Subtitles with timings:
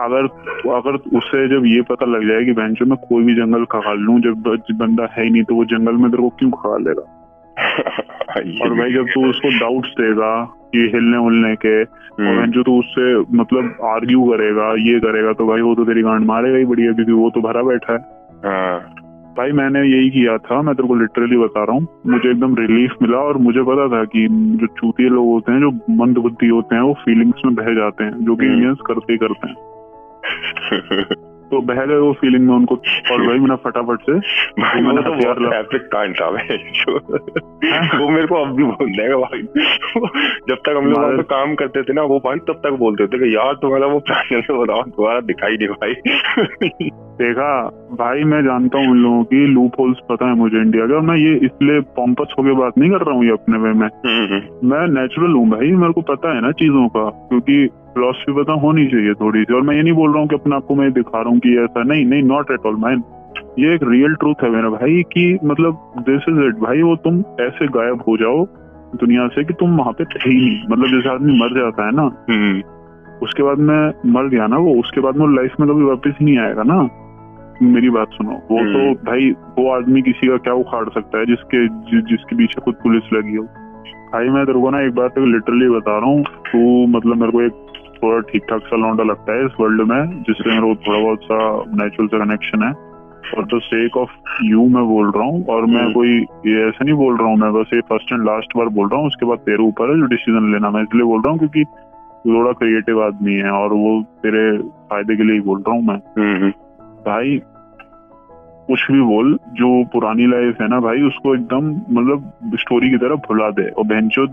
[0.00, 0.24] अगर
[0.70, 4.20] अगर उससे जब ये पता लग जाए कि बेंचो में कोई भी जंगल खगाल लूँ
[4.20, 7.14] जब बंदा है ही नहीं तो वो जंगल में तेरे को क्यों खगाल लेगा?
[8.62, 12.78] और भाई जब तू उसको डाउट्स देगा कि हिलने उलने के और हम्म, जो तू
[12.78, 16.92] उससे मतलब आर्ग्यू करेगा ये करेगा तो भाई वो तो तेरी गांड मारेगा ही बढ़िया
[16.92, 17.98] क्योंकि वो तो भरा बैठा है।
[18.44, 18.94] हाँ,
[19.38, 22.96] भाई मैंने यही किया था मैं तेरे को लिटरली बता रहा हूँ मुझे एकदम रिलीफ
[23.02, 24.26] मिला और मुझे पता था कि
[24.58, 28.04] जो चूतिए लोग होते हैं जो मंद बुद्धि होते हैं वो फीलिंग्स में बह जाते
[28.04, 32.54] हैं जो कि हम्म। इंडियंस करते ही करते हैं तो बह गए वो फीलिंग में
[32.54, 32.74] उनको
[33.12, 34.18] और भाई मैंने फटाफट से।
[34.60, 36.56] भाई मैंने तो बहुत एपिक कांड था भाई।
[37.98, 39.42] वो मेरे को अब भी बोल देगा भाई।
[40.48, 43.06] जब तक हम लोग वहाँ पे काम करते थे ना वो भाई तब तक बोलते
[43.06, 47.50] थे कि यार तुम्हारा वो प्राणी से बताओ दोबारा दिखाई नहीं भाई। देखा
[47.98, 51.16] भाई मैं जानता हूँ उन लोगों की लूप होल्स पता है मुझे इंडिया का। मैं
[51.16, 54.86] ये इसलिए पॉम्पस होके बात नहीं कर रहा हूँ ये अपने वे में। हम्म, मैं
[54.92, 57.56] नेचुरल हूँ भाई मेरे को पता है ना चीज़ों का। क्योंकि
[57.98, 60.56] फिलोसफी पता होनी चाहिए थोड़ी सी। और मैं ये नहीं बोल रहा हूँ कि अपने
[60.56, 63.02] आपको मैं दिखा रहा हूँ कि ऐसा नहीं नहीं नॉट एट ऑल मैन
[63.58, 67.18] ये एक रियल ट्रूथ है मेरा भाई कि मतलब दिस इज़ इट भाई वो तुम
[67.40, 68.44] ऐसे गायब हो जाओ
[68.96, 71.92] दुनिया से कि तुम वहाँ पे थे ही नहीं। मतलब जैसे आदमी मर जाता है
[71.92, 72.62] ना हम्म,
[73.22, 76.24] उसके बाद में मर गया ना वो उसके बाद में लाइफ में कभी वापस ही
[76.24, 76.80] नहीं आएगा ना।
[77.62, 81.26] मेरी बात सुनो। वो तो हम्म। भाई वो आदमी किसी का क्या उखाड़ सकता है
[81.26, 83.44] जिसके जि, जिसके पीछे खुद पुलिस लगी हो।
[84.12, 87.42] भाई मैं तेरे को ना एक बात लिटरली बता रहा हूँ। तू मतलब मेरे को
[87.42, 87.67] एक
[88.02, 91.24] थोड़ा ठीक ठाक सा लौंडा लगता है इस वर्ल्ड में जिससे मेरे को थोड़ा बहुत
[91.24, 91.38] सा
[91.82, 92.72] नेचुरल सा कनेक्शन है।
[93.36, 94.10] और द सेक ऑफ़
[94.44, 96.12] यू मैं बोल रहा हूँ और मैं हम्म। कोई
[96.46, 99.00] ये ऐसे नहीं बोल रहा हूँ मैं बस ये फ़र्स्ट एंड लास्ट बार बोल रहा
[99.00, 101.64] हूँ उसके बाद तेरे ऊपर है जो डिसीज़न लेना मैं इसलिए बोल रहा हूँ क्योंकि
[102.26, 104.46] थोड़ा क्रिएटिव आदमी है और वो तेरे
[104.90, 106.50] फ़ायदे के लिए ही बोल रहा हूँ मैं।
[107.06, 107.38] भाई
[108.68, 113.16] कुछ भी बोल जो पुरानी लाइफ है ना भाई उसको एकदम मतलब स्टोरी की तरह
[113.28, 114.26] भुला दे। और बेंचो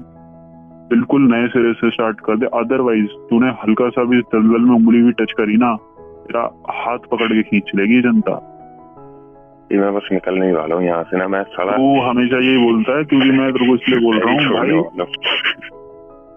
[0.90, 5.02] बिल्कुल नए सिरे से स्टार्ट कर दे। अदरवाइज़ तूने हल्का सा भी दलदल में उंगली
[5.02, 5.76] भी टच करी ना
[6.26, 6.44] तेरा
[6.76, 8.36] हाथ पकड़ के खींच लेगी जनता।
[9.72, 12.58] ये मैं बस निकलने ही वाला हूँ यहाँ से ना मैं साला वो हमेशा यही
[12.66, 15.06] बोलता है क्योंकि मैं तेरे को इसलिए बोल रहा हूँ भाई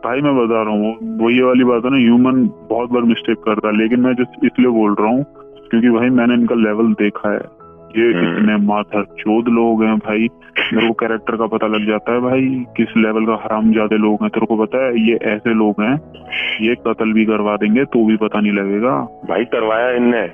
[0.04, 3.38] भाई मैं बता रहा हूँ वो ये वाली बात है ना ह्यूमन बहुत बार मिस्टेक
[3.44, 5.24] करता है लेकिन मैं जिस इसलिए बोल रहा हूँ
[5.70, 7.40] क्योंकि भाई मैंने इनका लेवल देखा है।
[7.94, 10.28] ये हम्म। इतने माथा चोद लोग हैं भाई।
[10.72, 14.22] मेरे को कैरेक्टर का पता लग जाता है भाई किस लेवल का हराम ज़्यादा लोग
[14.22, 15.94] हैं। तेरे को पता है ये ऐसे लोग हैं
[16.62, 18.96] ये कत्ल भी करवा देंगे तो भी पता नहीं लगेगा।
[19.28, 20.26] भाई करवाया इनने।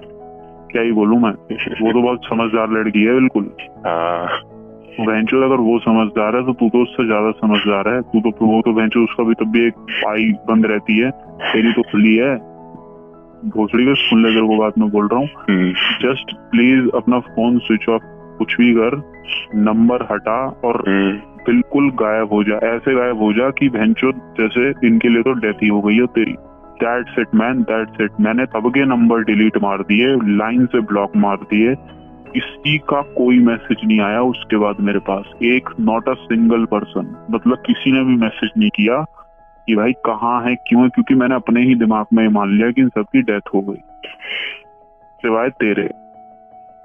[0.73, 1.31] क्या ही बोलू मैं?
[1.31, 3.51] वो तो बहुत समझदार लड़की है बिल्कुल।
[3.87, 4.41] हाँ।
[5.01, 8.61] वेंचर अगर वो समझदार है तो तू तो उससे ज़्यादा समझदार है। तू तो वो
[8.63, 11.11] तो वेंचर उसका भी तब भी एक पाई बंद रहती है।
[11.45, 12.35] तेरी तो खुली है।
[13.45, 15.71] भोसड़ी के सुन ले तेरे को बात में बोल रहा हूँ। हम्म,
[16.03, 18.03] जस्ट प्लीज़ अपना फ़ोन स्विच ऑफ़
[18.39, 18.97] कुछ भी कर
[19.55, 21.13] नंबर हटा और हम्म,
[21.47, 25.63] बिल्कुल गायब हो जा ऐसे गायब हो जा कि भैंचो जैसे इनके लिए तो डेथ
[25.63, 26.35] ही हो गई हो तेरी।
[26.75, 30.07] That's it man that's it मैंने तब के नंबर डिलीट मार दिए
[30.37, 31.75] लाइन से ब्लॉक मार दिए।
[32.35, 37.27] किसी का कोई मैसेज नहीं आया उसके बाद मेरे पास। एक नॉट अ सिंगल पर्सन
[37.31, 39.05] मतलब किसी ने भी मैसेज नहीं किया।
[39.67, 40.89] कि भाई कहाँ है क्यों है?
[40.89, 43.81] क्योंकि मैंने अपने ही दिमाग में मान लिया कि इन सबकी डेथ हो गई।
[45.23, 45.91] सिवाय तेरे।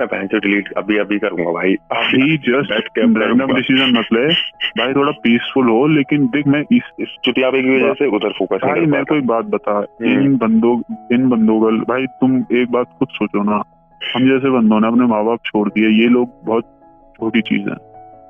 [0.02, 4.28] मैं डिलीट अभी अभी करूँगा भाई। अभी जस्ट रैंडम डिसीज़न मत ले।
[4.70, 8.60] भाई थोड़ा पीसफुल हो लेकिन देख मैं इस इस चुतियाबे की वजह से उधर फोकस
[8.64, 12.72] भाई मेरे को एक बात बता हम्म। इन बंदों इन बंदों का भाई तुम एक
[12.72, 13.64] बात खुद सोचो ना।
[14.16, 16.64] हम जैसे बंदों ने अपने माँ बाप छोड़ दिए ये लोग बहुत
[17.20, 17.89] छोटी चीज़ है।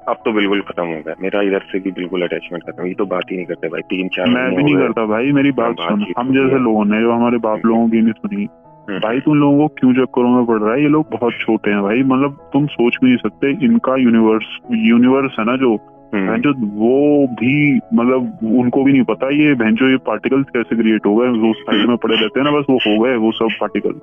[0.09, 3.05] अब तो बिल्कुल खत्म हो गया। मेरा इधर से भी बिल्कुल अटैचमेंट खत्म। ये तो
[3.05, 5.89] बात ही नहीं करते भाई। तीन चार मैं भी नहीं करता भाई। मेरी बात बात
[5.89, 8.47] सुन। हम जैसे लोगों ने जो हमारे बाप लोगों की नहीं सुनी।
[8.89, 10.81] हम्म। भाई तुम लोगों को क्यों चक्करों में पड़ रहा है?
[10.81, 15.35] ये लोग बहुत छोटे हैं भाई। मतलब तुम सोच भी नहीं सकते। इनका यूनिवर्स यूनिवर्स
[15.39, 15.77] है ना जो
[16.13, 17.53] हम्म, भैंचो वो भी
[17.93, 21.87] मतलब उनको भी नहीं पता ये भैंचो ये पार्टिकल्स कैसे क्रिएट हो गए वो साइड
[21.89, 23.93] में पड़े रहते हैं ना बस वो हो गए वो सब पार्टिकल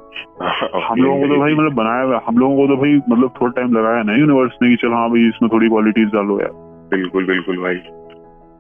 [0.83, 3.53] हम लोगों को तो भाई मतलब बनाया हुआ हम लोगों को तो भाई मतलब थोड़ा
[3.53, 6.51] टाइम लगाया ना यूनिवर्स ने कि चलो हाँ भाई इसमें थोड़ी क्वालिटीज डालो यार।
[6.91, 7.75] बिल्कुल बिल्कुल भाई।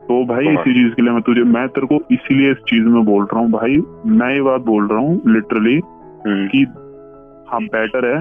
[0.00, 3.04] तो भाई। इसी चीज़ के लिए मैं तुझे मैं तेरे को इसीलिए इस चीज़ में
[3.04, 6.62] बोल रहा हूँ भाई मैं ये बात बोल रहा हूँ लिटरली हम्म, कि
[7.48, 8.20] हाँ बेटर है।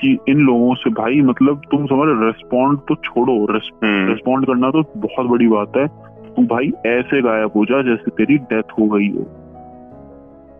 [0.00, 3.52] कि इन लोगों से भाई मतलब तुम समझ रेस्पॉन्ड तो छोड़ो
[3.84, 5.86] हम्म, रिस्पॉन्ड करना तो बहुत बड़ी बात है।
[6.30, 9.38] तू भाई ऐसे गायब हो जा जैसे तेरी डेथ हो गई हो।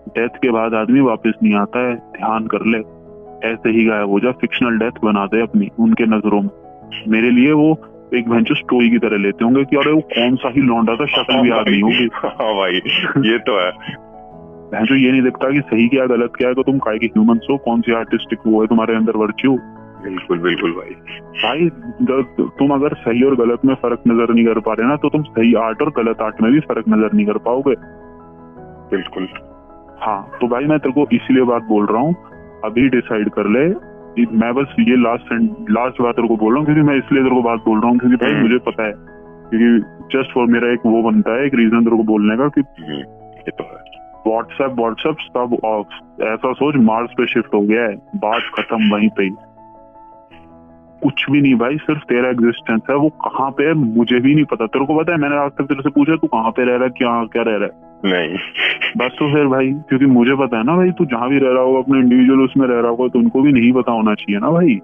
[0.08, 2.78] डेथ के बाद आदमी वापस नहीं आता है ध्यान कर ले।
[3.48, 6.50] ऐसे ही गायब हो जा फिक्शनल डेथ बना दे अपनी उनके नज़रों में।
[7.08, 7.78] मेरे लिए वो
[8.14, 11.06] एक भैंचो स्टोरी की तरह लेते होंगे कि अरे वो कौन सा ही लौंडा था
[11.06, 12.72] शक्ल भी याद नहीं होगी। हाँ भाई
[13.32, 13.70] ये तो है।
[14.72, 17.46] भैंचो ये नहीं देखता कि सही क्या गलत क्या है तो तुम काय के ह्यूमंस
[17.50, 17.56] हो?
[17.64, 19.56] कौन सी आर्टिस्टिक वो है तुम्हारे अंदर वर्च्यू
[20.04, 20.94] बिल्कुल बिल्कुल भाई।
[21.42, 21.68] भाई
[22.02, 25.08] ग- तुम अगर सही और गलत में फ़र्क नज़र नहीं कर पा रहे ना तो
[25.08, 27.74] तुम सही आर्ट और गलत आर्ट में भी फ़र्क नज़र नहीं कर पाओगे।
[28.90, 29.28] बिल्कुल।
[30.00, 32.14] हाँ तो भाई मैं तेरे को इसीलिए बात बोल रहा हूँ
[32.64, 33.64] अभी डिसाइड कर ले।
[34.38, 35.32] मैं बस ये लास्ट
[35.70, 37.90] लास्ट बात तेरे को बोल रहा हूँ क्योंकि मैं इसलिए तेरे को बात बोल रहा
[37.90, 38.92] हूँ क्योंकि भाई हम्म। मुझे पता है
[39.52, 39.70] क्योंकि
[40.16, 42.98] जस्ट फॉर मेरा एक वो बनता है एक रीजन तेरे को बोलने का कि हम्म,
[43.38, 43.91] ये तो है।
[44.26, 49.08] व्हाट्सएप व्हाट्सएप सब ऑफ़ ऐसा सोच मार्स पे शिफ्ट हो गया है। बात खत्म वहीं
[49.08, 49.30] पे ही।
[51.02, 54.44] कुछ भी नहीं भाई सिर्फ़ तेरा एग्जिस्टेंस है। वो कहाँ पे है मुझे भी नहीं
[54.44, 56.74] पता। तेरे को पता है मैंने आज तक तेरे से पूछा तू कहाँ पे रह
[56.74, 57.90] रहा है क्या क्या रह रहा है?
[58.04, 58.38] नहीं।
[58.96, 61.62] बस तो फिर भाई क्योंकि मुझे पता है ना भाई तू जहाँ भी रह रहा
[61.62, 64.50] होगा अपने इंडिविजुअल उसमें रह रहा होगा तो उनको भी नहीं पता होना चाहिए ना
[64.50, 64.78] भाई।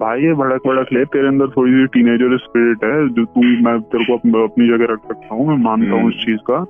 [0.00, 3.80] भाई ये भड़क भड़क ले तेरे अंदर थोड़ी सी टीनेजर स्पिरिट है जो तू मैं
[3.80, 6.64] तेरे को अपनी जगह रख सकता हूँ मैं मानता हूँ उस चीज़ का।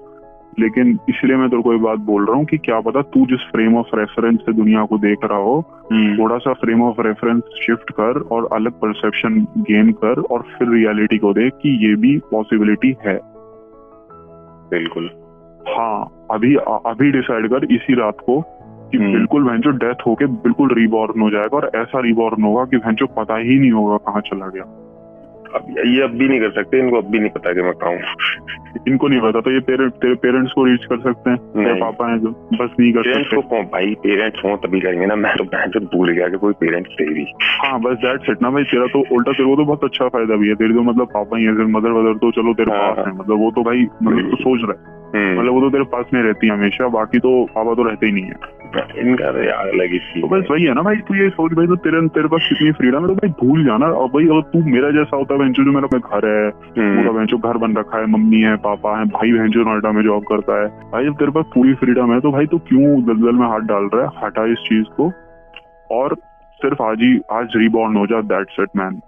[0.58, 3.76] लेकिन इसलिए मैं तेरे को बात बोल रहा हूँ कि क्या पता तू जिस फ्रेम
[3.76, 5.58] ऑफ़ रेफरेंस से दुनिया को देख रहा हो
[5.92, 10.68] हम्म, थोड़ा सा फ्रेम ऑफ़ रेफरेंस शिफ्ट कर और अलग परसेप्शन गेन कर और फिर
[10.68, 13.20] रियलिटी को देख कि ये भी पॉसिबिलिटी है।
[14.70, 15.10] बिल्कुल।
[15.68, 16.54] हाँ अभी
[16.86, 18.40] अभी डिसाइड कर इसी रात को
[18.90, 22.76] कि हम्म। बिल्कुल भैंचो डेथ होके बिल्कुल रिबॉर्न हो जाएगा और ऐसा रिबॉर्न होगा कि
[22.76, 24.64] भैंचो पता ही नहीं होगा कहाँ चला गया।
[25.54, 27.90] अब ये अब भी नहीं कर सकते इनको अब भी नहीं पता कि मैं कहा
[28.88, 31.80] इनको नहीं पता तो ये तेरे तेरे पेरेंट्स को रीच कर सकते हैं तेरे नहीं।
[31.80, 35.14] पापा हैं जो बस नहीं कर पेरेंट्स सकते। को भाई पेरेंट्स हो तभी करेंगे ना
[35.16, 38.42] मैं तो मैं तो भूल गया कि कोई पेरेंट्स थे भी। हाँ बस दैट सेट
[38.42, 40.82] ना भाई तेरा तो उल्टा तेरे को तो बहुत अच्छा फ़ायदा भी है तेरे तो
[40.82, 43.62] मतलब पापा ही है मदर वदर तो चलो तेरे हाँ, पास है। मतलब वो तो
[43.62, 47.18] भाई मतलब सोच रहा है। मतलब वो तो तेरे पास में रहती है हमेशा बाकी
[47.18, 48.58] तो पापा तो रहते ही नहीं है।
[49.00, 51.76] इनका तो यार अलग तो बस वही है ना भाई तू ये सोच भाई तो
[51.86, 54.90] तेरे तेरे पास कितनी फ्रीडम है तो भाई भूल जाना। और भाई अगर तू मेरा
[54.90, 58.40] जैसा होता है जो मेरा घर है हम्म, पूरा बहनचो घर बन रखा है मम्मी
[58.40, 61.74] है पापा है भाई बहनचो नोएडा में जॉब करता है भाई जब तेरे पास पूरी
[61.74, 64.10] फ्रीडम है तो भाई तू क्यों दलदल में हाथ डाल रहा है?
[64.24, 65.12] हटा इस चीज़ को।
[65.90, 66.14] और
[66.60, 69.00] सिर्फ़ आज ही आज रिबॉर्न हो जा दैट सेट मैन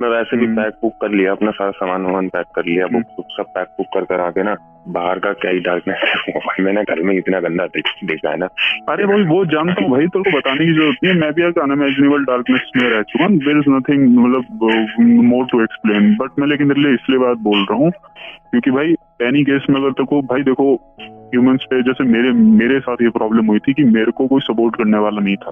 [0.00, 2.86] मैं वैसे भी हम्म। पैक बुक कर लिया अपना सारा सामान वामान पैक कर लिया
[2.86, 4.54] बुक सब पैक बुक कर कर आके ना।
[4.88, 8.46] बाहर का क्या ही डार्कनेस है भाई मैंने घर में इतना गंदा देखा है ना।
[8.88, 11.46] अरे भाई वो जानता हूँ भाई तेरे को बताने की ज़रूरत नहीं है। मैं भी
[11.48, 14.44] एक अनइमेजिनेबल डार्कनेस में रह चुका हूँ। देर इज़ नथिंग मतलब
[15.24, 17.90] मोर टू एक्सप्लेन बट मैं लेकिन तेरे लिए इसलिए बात बोल रहा हूँ
[18.50, 20.74] क्योंकि भाई एनी केस में अगर को भाई देखो
[21.32, 24.76] ह्यूमंस पे जैसे मेरे मेरे साथ ये प्रॉब्लम हुई थी कि मेरे को कोई सपोर्ट
[24.76, 25.50] करने वाला नहीं था।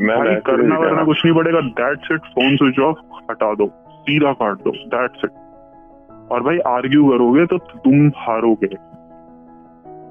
[0.00, 2.98] मैं भाई करना वरना कुछ नहीं पड़ेगा। That set phone switch off
[3.30, 3.66] हटा दो
[4.02, 5.30] सीधा काट दो। दैट सेट
[6.32, 8.74] और भाई आर्ग्यू करोगे तो तुम हारोगे।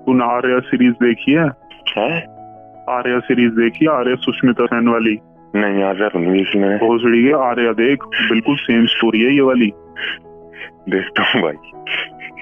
[0.06, 1.50] तुम आर्या सीरीज़ देखी है?
[1.88, 2.06] क्या
[2.98, 3.86] आर्या सीरीज़ देखी?
[3.86, 5.20] आर्य सुष्मिता सेन वाली?
[5.56, 9.72] नहीं आर्य रणवीर आर्य भोसड़ी आर्या देख बिल्कुल सेम स्टोरी है ये वाली।
[10.90, 11.72] देखता हूँ भाई।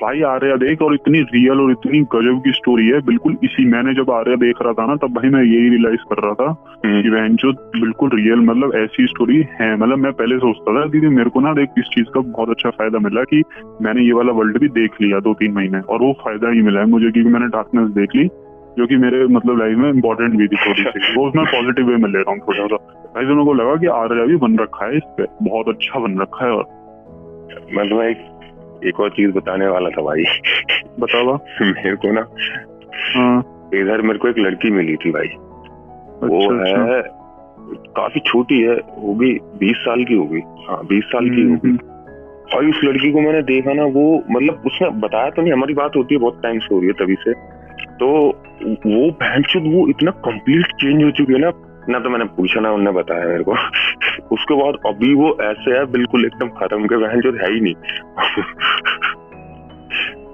[0.01, 3.93] भाई आर्या देख और इतनी रियल और इतनी गजब की स्टोरी है। बिल्कुल इसी मैंने
[3.93, 6.49] जब आर्या देख रहा था ना तब भाई मैं यही रियलाइज़ कर रहा था
[6.85, 7.51] हम्म, कि बहन जो
[7.81, 11.53] बिल्कुल रियल मतलब ऐसी स्टोरी है। मतलब मैं पहले सोचता था क्योंकि मेरे को ना
[11.53, 13.43] देख इस चीज़ का बहुत अच्छा फ़ायदा मिला कि
[13.81, 16.79] मैंने ये वाला वर्ल्ड भी देख लिया दो तीन महीने और वो फ़ायदा ही मिला
[16.79, 18.27] है मुझे क्योंकि मैंने डार्कनेस देख ली
[18.77, 21.95] जो कि मेरे मतलब लाइफ में इंपॉर्टेंट भी थी थोड़ी सी। वो मैं पॉजिटिव वे
[21.97, 22.75] में ले रहा हूँ थोड़ा सा
[23.15, 26.19] भाई मेरे को लगा कि आर्या भी बन रखा है इस पे बहुत अच्छा बन
[26.21, 26.67] रखा है और
[27.73, 28.38] मैं तुम्हें एक
[28.87, 30.23] एक और चीज़ बताने वाला था भाई।
[30.99, 32.27] बतावा मेरे को ना
[33.15, 35.27] हाँ। इधर मेरे को एक लड़की मिली थी भाई।
[36.29, 37.01] वो अच्छा अच्छा। है
[37.71, 41.77] काफ़ी छोटी है वो भी बीस साल की होगी। हाँ बीस साल की होगी। हम्म,
[42.57, 45.91] और उस लड़की को मैंने देखा ना वो मतलब उसने बताया तो नहीं हमारी बात
[45.95, 47.33] होती है बहुत टाइम से हो रही है तभी से।
[47.85, 48.27] तो
[48.85, 51.51] वो बहन वो इतना कंप्लीट चेंज हो चुकी है ना
[51.89, 53.51] ना तो मैंने पूछा ना उन्होंने बताया मेरे को।
[54.35, 57.75] उसके बाद अभी वो ऐसे है बिल्कुल एकदम खत्म के बहन जो है ही नहीं।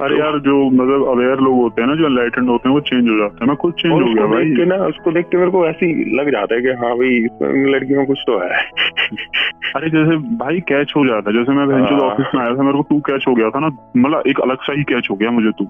[0.01, 3.09] अरे यार जो मतलब अवेयर लोग होते हैं ना जो एनलाइटेंड होते हैं वो चेंज
[3.09, 5.37] हो जाते हैं मैं खुद चेंज हो गया उसको भाई। के ना उसको देख के
[5.37, 8.39] मेरे को ऐसे ही लग जाता है कि हाँ भाई इसमें लड़की में कुछ तो
[8.39, 8.49] है।
[9.75, 12.63] अरे जैसे भाई कैच हो जाता है जैसे मैं बहन हाँ। ऑफ़िस में आया था
[12.63, 15.15] मेरे को तू कैच हो गया था ना मतलब एक अलग सा ही कैच हो
[15.15, 15.65] गया मुझे तू।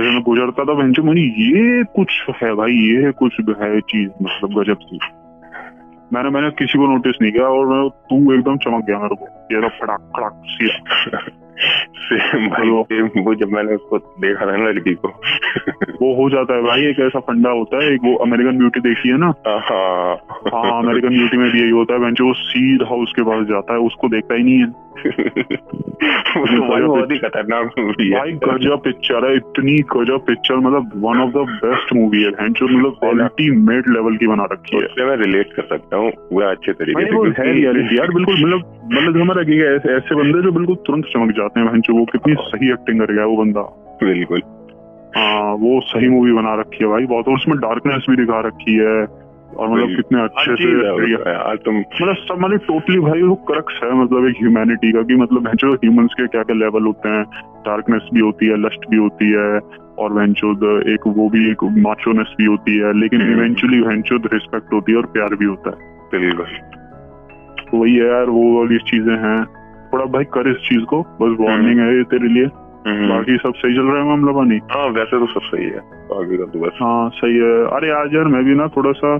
[0.00, 4.74] मैं गुजरता था बहन मैंने ये कुछ है भाई, ये कुछ है चीज़ मतलब गजब
[4.74, 4.98] थी
[6.12, 9.24] मैंने मैंने किसी को नोटिस नहीं किया और मैं, तू एकदम चमक गया मेरे को।
[9.24, 11.43] ये फटाक फटाक, सिया।
[12.04, 15.08] सेम भाई सेम वो जब मैंने उसको देखा था ना लड़की को।
[16.02, 19.08] वो हो जाता है भाई एक ऐसा फंडा होता है एक वो अमेरिकन ब्यूटी देखी
[19.08, 19.34] है ना?
[19.46, 20.14] हाँ।
[20.54, 24.08] हाँ अमेरिकन ब्यूटी में भी यही होता है बेंच सीधा उसके पास जाता है उसको
[24.08, 29.36] देखता ही नहीं है। तो भाई बहुत ही खतरनाक मूवी है। भाई गजब पिक्चर है
[29.36, 34.26] इतनी गजब पिक्चर मतलब one of the best movie है बेंच मतलब अल्टीमेट लेवल की
[34.26, 37.62] बना रखी है। मैं रिलेट कर सकता हूँ पूरा अच्छे तरीके से है
[37.96, 41.66] यार बिल्कुल मतलब मतलब हमारा लगेगा ऐसे ऐसे बंदे जो बिल्कुल तुरंत चमक जाते हैं
[41.90, 43.62] वो कितनी सही एक्टिंग कर गया वो बंदा।
[44.04, 44.42] बिल्कुल।
[45.16, 48.74] हाँ वो सही मूवी बना रखी है भाई बहुत और उसमें डार्कनेस भी दिखा रखी
[48.74, 49.04] है
[49.56, 54.26] और मतलब कितने अच्छे से तुम मतलब सब मतलब टोटली भाई वो क्रक्स है मतलब
[54.26, 57.24] एक ह्यूमैनिटी का कि मतलब जो ह्यूमंस के क्या क्या लेवल होते हैं।
[57.66, 59.58] डार्कनेस भी होती है लस्ट भी होती है
[59.98, 64.92] और वेंचुद एक वो भी एक माचोनेस भी होती है लेकिन इवेंचुअली। वेंचुद रिस्पेक्ट होती
[64.92, 66.46] है और प्यार भी होता है। बिल्कुल।
[67.74, 69.44] तो वही है यार वो वाली चीज़ें हैं।
[69.92, 72.44] थोड़ा भाई कर इस चीज़ को बस वार्निंग हम्म। है ये तेरे लिए।
[72.86, 74.56] हम्म। बाकी सब सही चल रहा है मामला पानी?
[74.56, 75.78] हाँ वैसे तो सब सही है।
[76.10, 79.14] बाकी तो बस। हाँ सही है। अरे आज यार मैं भी ना थोड़ा सा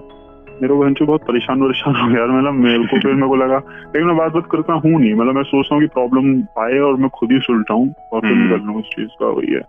[0.62, 4.06] मेरे को बहुत परेशान परेशान हो गया मतलब मेरे को फिर मेरे को लगा लेकिन
[4.06, 7.08] मैं बात बात करता हूँ नहीं। मतलब मैं सोचता हूँ कि प्रॉब्लम आए और मैं
[7.08, 9.60] खुद ही सुलटाऊँ और फिर हम्म। निकल लूँ उस चीज़ का वही है।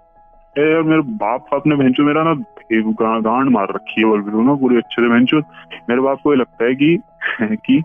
[0.57, 2.33] यार मेरे बाप बाप ने भैंचो मेरा ना
[3.21, 5.39] गांड मार रखी है बोल ना पूरी अच्छे से भैंचो।
[5.89, 6.97] मेरे बाप को ये लगता है कि
[7.65, 7.79] कि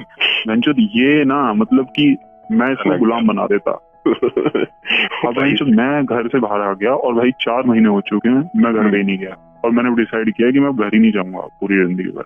[0.49, 2.17] भैंचो ये ना मतलब कि
[2.53, 3.71] मैं इसको गुलाम बना देता।
[4.09, 8.29] अब भाई जब मैं घर से बाहर आ गया और भाई चार महीने हो चुके
[8.29, 11.12] हैं मैं घर भी नहीं गया। और मैंने डिसाइड किया कि मैं घर ही नहीं
[11.12, 12.25] जाऊँगा पूरी ज़िंदगी भर।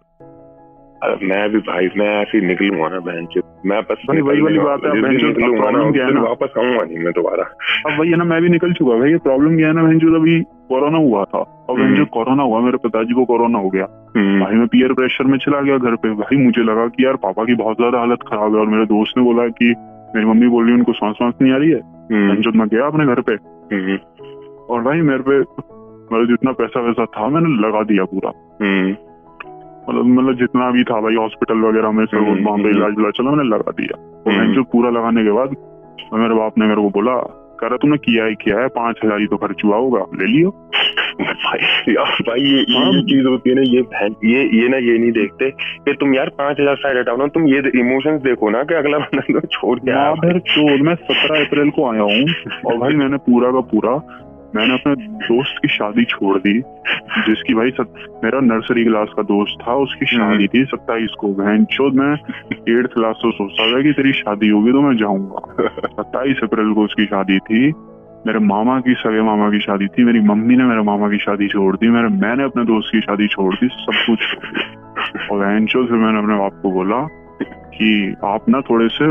[1.25, 3.27] मैं भी भाई मैं ऐसे ही निकलूँगा ना बहन
[3.67, 4.93] मैं बस भाई वही वाली बात है
[5.93, 7.45] क्या है ना वापस आऊँगा नहीं मैं दोबारा
[7.87, 9.99] अब वही है ना मैं भी निकल चुका भाई ये प्रॉब्लम क्या है ना बहन
[9.99, 13.59] जो अभी कोरोना हुआ था और बहन जो हम्म। कोरोना हुआ मेरे पिताजी को कोरोना
[13.59, 16.87] हो गया हम्म। भाई मैं पीयर प्रेशर में चला गया घर पे भाई मुझे लगा
[16.89, 19.75] कि यार पापा की बहुत ज़्यादा हालत खराब है और मेरे दोस्त ने बोला कि
[20.15, 21.81] मेरी मम्मी बोल रही उनको सांस वांस नहीं आ रही है
[22.13, 23.35] हम्म। जो मैं गया अपने घर पे
[23.73, 23.97] हम्म।
[24.67, 28.33] और भाई मेरे पे मतलब जितना पैसा वैसा था मैंने लगा दिया पूरा
[28.63, 28.95] हम्म।
[29.89, 33.31] मतलब मतलब जितना भी था भाई हॉस्पिटल वगैरह में से वहाँ पे इलाज विलाज चला
[33.31, 35.57] मैंने लगा दिया। और जो पूरा लगाने के बाद
[36.15, 37.17] मेरे बाप ने मेरे को बोला
[37.61, 40.27] कह रहा तुमने किया ही किया है पाँच हज़ार ही तो खर्च हुआ होगा ले
[40.27, 40.51] लियो।
[41.21, 43.81] भाई यार भाई ये ये हाँ। चीज़ होती है ना ये
[44.31, 47.47] ये ये ना ये नहीं देखते कि तुम यार पाँच हज़ार साइड हटाओ ना तुम
[47.49, 50.11] ये इमोशंस देखो ना कि अगला बंदा तो छोड़ के आया
[50.83, 53.95] मैं सत्रह अप्रैल को आया हूँ और भाई मैंने पूरा का पूरा
[54.57, 56.61] मैंने अपने दोस्त की शादी छोड़ दी
[57.27, 57.95] जिसकी भाई सत,
[58.25, 62.15] मेरा नर्सरी क्लास का दोस्त था उसकी हम्म। शादी थी सत्ताईस को। बहन चौथ मैं
[62.79, 66.85] एट क्लास से सोचता था कि तेरी शादी होगी तो मैं जाऊँगा। सत्ताईस अप्रैल को
[66.85, 67.73] उसकी शादी थी।
[68.27, 71.49] मेरे मामा की सगे मामा की शादी थी। मेरी मम्मी ने मेरे मामा की शादी
[71.49, 74.19] छोड़ दी। मेरे मैंने अपने दोस्त की शादी छोड़ दी सब कुछ।
[75.31, 77.09] और बहन चौथ फिर मैंने अपने बाप को बोला
[77.43, 79.07] कि आप ना थोड़े से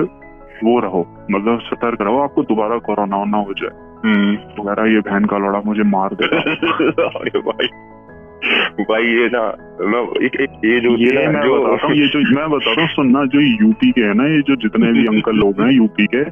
[0.63, 5.25] वो रहो मतलब सतर्क रहो आपको दोबारा कोरोना ना हो जाए। हम्म। वगैरह ये बहन
[5.25, 7.67] का लड़ा मुझे मार दे अरे भाई
[8.89, 9.43] भाई ये ना
[9.81, 13.25] मैं एक, एक ये जो ये मैं जो हूँ ये जो मैं बताता हूँ सुनना
[13.25, 16.23] जो यूपी के है ना ये जो जितने भी अंकल लोग हैं यूपी के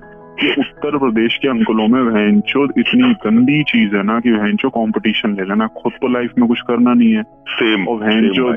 [0.43, 5.35] ये उत्तर प्रदेश के अंकलों में वहनचो इतनी गंदी चीज़ है ना कि वहनचो कंपटीशन
[5.35, 8.53] ले लेना खुद को लाइफ में कुछ करना नहीं है। सेम और वहनचो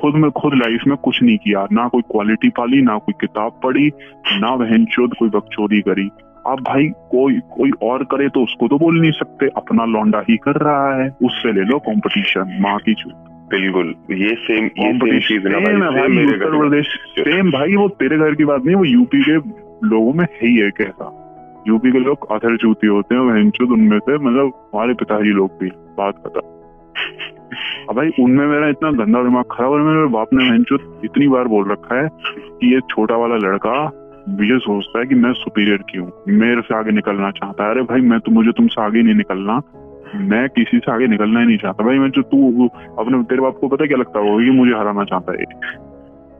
[0.00, 3.60] खुद में खुद लाइफ में कुछ नहीं किया ना कोई क्वालिटी पाली ना कोई किताब
[3.64, 3.88] पढ़ी
[4.40, 6.08] ना वहनचोद कोई बकचोदी करी।
[6.46, 10.36] अब भाई कोई कोई और करे तो उसको तो बोल नहीं सकते। अपना लौंडा ही
[10.36, 13.14] कर रहा है। उससे ले लो कंपटीशन माँ की चूत।
[13.50, 18.44] बिल्कुल ये सेम ये सेम चीज़ भाई उत्तर प्रदेश सेम भाई वो तेरे घर की
[18.44, 19.36] बात नहीं वो यूपी के
[19.88, 21.14] लोगों में है ही है कैसा
[21.68, 25.70] यूपी के लोग अथर चूती होते हैं वहनचुद उनमें से मतलब हमारे पिताजी लोग भी
[25.98, 26.40] बात करता
[27.90, 31.48] अब भाई उनमें मेरा इतना गंदा दिमाग खराब है मेरे बाप ने वहनचुद इतनी बार
[31.48, 33.74] बोल रखा है कि ये छोटा वाला लड़का
[34.28, 36.06] ये सोचता है कि मैं सुपीरियर क्यों
[36.38, 39.60] मेरे से आगे निकलना चाहता है। अरे भाई मैं तो मुझे तुमसे आगे नहीं निकलना।
[40.16, 42.68] मैं किसी से आगे निकलना ही नहीं चाहता। भाई मैं जो तू
[42.98, 45.44] अपने तेरे बाप को पता क्या लगता होगा कि मुझे हराना चाहता है।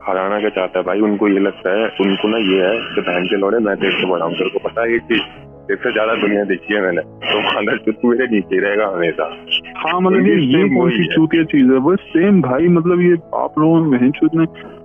[0.07, 0.99] हराना क्या चाहता है भाई?
[0.99, 4.09] उनको ये लगता है उनको ना ये है कि बहन के लौड़े मैं तेरे से
[4.11, 7.57] बड़ा हूँ। तेरे को पता है ये चीज़। इससे ज़्यादा दुनिया देखी है मैंने। तो
[7.57, 9.25] अंदर तो तू मेरे नीचे रहेगा हमेशा।
[9.77, 11.79] हाँ मतलब ये ये कौन सी चूतिया चीज़ है?
[11.79, 14.35] बस सेम भाई मतलब ये आप लोगों में चूत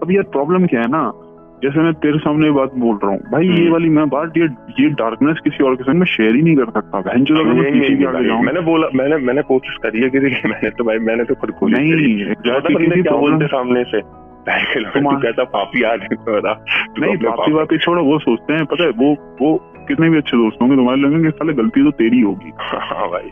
[0.03, 1.13] अब यार प्रॉब्लम क्या है ना?
[1.65, 4.45] जैसे मैं तेरे सामने बात बोल रहा हूँ। भाई ये हम्म। वाली मैं बात ये
[4.81, 7.81] ये डार्कनेस किसी और के साथ में शेयर ही नहीं कर सकता। बहन जो मैं
[7.81, 10.99] किसी के आगे मैंने बोला मैंने मैंने कोशिश करी है किसी की मैंने तो भाई
[10.99, 14.25] मैंने तो खुद को नहीं नहीं क्या बोलते सामने से?
[15.45, 16.17] पापी आदमी
[17.01, 20.63] नहीं पापी बापी छोड़ो वो सोचते हैं। पता है वो वो कितने भी अच्छे दोस्त
[20.63, 23.31] होंगे तुम्हारे लगेंगे साले गलती तो तेरी होगी। हाँ भाई।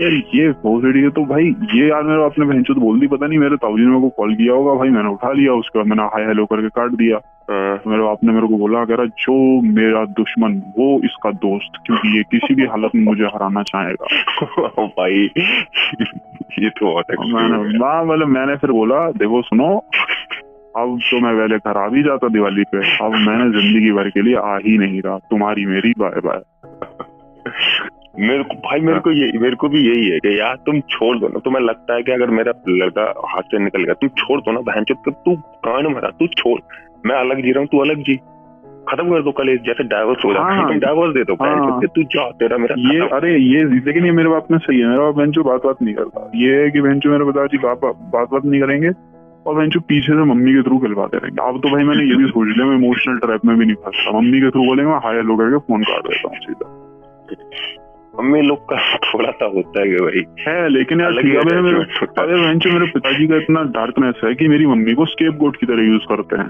[0.00, 3.26] यार ये पॉजिटिव है तो भाई ये यार मेरा आपने बहन तो बोल दी पता
[3.26, 6.02] नहीं मेरे ताऊजी ने मेरे को कॉल किया होगा भाई मैंने उठा लिया उसके मैंने
[6.02, 7.16] हाई हेलो करके काट दिया।
[7.86, 12.22] मेरे आपने मेरे को बोला कह रहा जो मेरा दुश्मन वो इसका दोस्त क्योंकि ये
[12.22, 14.06] किसी भी हालत में मुझे हराना चाहेगा।
[14.86, 15.30] भाई
[16.58, 17.58] ये तो मैंने
[18.04, 19.76] मतलब मैंने फिर बोला देखो सुनो
[20.76, 24.22] अब तो मैं पहले घर आ भी जाता दिवाली पे अब मैंने ज़िंदगी भर के
[24.22, 26.40] लिए आ ही नहीं रहा तुम्हारी मेरी बाय बाय
[28.14, 31.16] मेरे को भाई मेरे को ये मेरे को भी यही है कि यार तुम छोड़
[31.18, 34.40] दो ना। तुम्हें लगता है कि अगर मेरा लड़का हाथ से निकल गया तुम छोड़
[34.40, 35.34] दो ना बहन चुप तू
[35.66, 36.58] कान मरा तू छोड़।
[37.06, 38.16] मैं अलग जी रहा हूँ तू अलग जी।
[38.88, 42.30] खत्म कर दो कल जैसे डाइवर्स हो जाए तुम डाइवर्स दे दो हाँ, तू जा
[42.40, 45.32] तेरा मेरा ये अरे ये लेकिन ये मेरे बाप में सही है। मेरा बाप बहन
[45.42, 47.80] बात बात नहीं करता। ये है कि बहन मेरे पिताजी बात
[48.14, 48.90] बात नहीं करेंगे
[49.46, 52.16] और बहन जो पीछे से मम्मी के थ्रू खिलवाते रहेंगे। अब तो भाई मैंने ये
[52.16, 54.98] भी सोच लिया मैं इमोशनल ट्रैप में भी नहीं फंसता मम्मी के थ्रू बोलेंगे मैं
[55.04, 56.66] हाई लोग करके फ़ोन काट देता हूँ सीधा।
[58.18, 63.26] मम्मी लोग का थोड़ा सा होता है भाई है लेकिन यार अरे मेरे मेरे पिताजी
[63.26, 66.48] का इतना डार्कनेस है कि मेरी मम्मी को स्केप गोट की तरह यूज़ करते हैं।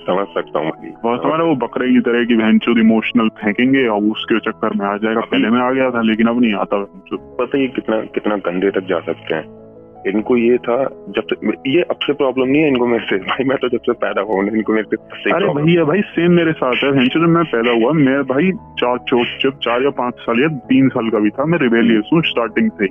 [0.00, 0.72] समझ सकता हूँ
[1.04, 4.86] बहुत हमारा वो बकरे की तरह की बहन चोद इमोशनल फेंकेंगे और उसके चक्कर में
[4.86, 8.36] आ जाएगा। पहले में आ गया था लेकिन अब नहीं आता। पता ही कितना कितना
[8.36, 9.59] गंदे तक जा सकते हैं।
[10.06, 10.76] इनको ये था
[11.16, 13.80] जब से ये अब से प्रॉब्लम नहीं है इनको मेरे से। भाई मैं तो जब
[13.80, 17.28] से पैदा हुआ हूँ इनको मेरे से अरे भैया भाई सेम मेरे साथ है। जब
[17.28, 21.10] मैं पैदा हुआ मैं भाई चार चोट जब चार या पाँच साल या तीन साल
[21.10, 22.90] का भी था मैं रिवेलियस हूँ स्टार्टिंग से ही।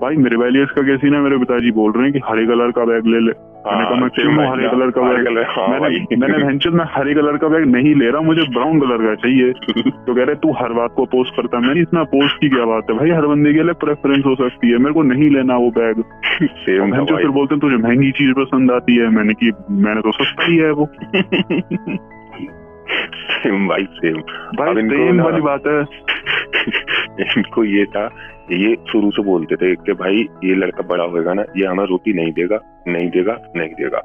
[0.00, 2.84] भाई मेरे रिबेलियस का कैसी ना मेरे पिताजी बोल रहे हैं कि हरे कलर का
[2.84, 3.32] बैग ले ले।
[3.66, 7.36] मैंने कहा मैं क्यों हरे कलर का बैग हाँ मैंने मैंने भैंचोद में हरे कलर
[7.36, 9.52] का बैग नहीं ले रहा मुझे ब्राउन कलर का चाहिए।
[9.90, 12.64] तो कह रहे तू हर बात को अपोज करता है। मैंने इसमें अपोज की क्या
[12.64, 12.98] बात है?
[12.98, 16.02] भाई हर बंदे के लिए प्रेफरेंस हो सकती है। मेरे को नहीं लेना वो बैग
[17.16, 20.56] फिर बोलते हैं तुझे महँगी चीज़ पसंद आती है। मैंने की मैंने तो सस्ता ही
[20.56, 20.88] है वो।
[22.90, 24.20] सेम भाई सेम
[24.56, 25.80] भाई सेम वाली बात है।
[27.38, 28.10] इनको ये था
[28.52, 32.12] ये शुरू से बोलते थे कि भाई ये लड़का बड़ा होएगा ना ये हमें रोटी
[32.12, 33.98] नहीं देगा नहीं देगा नहीं देगा।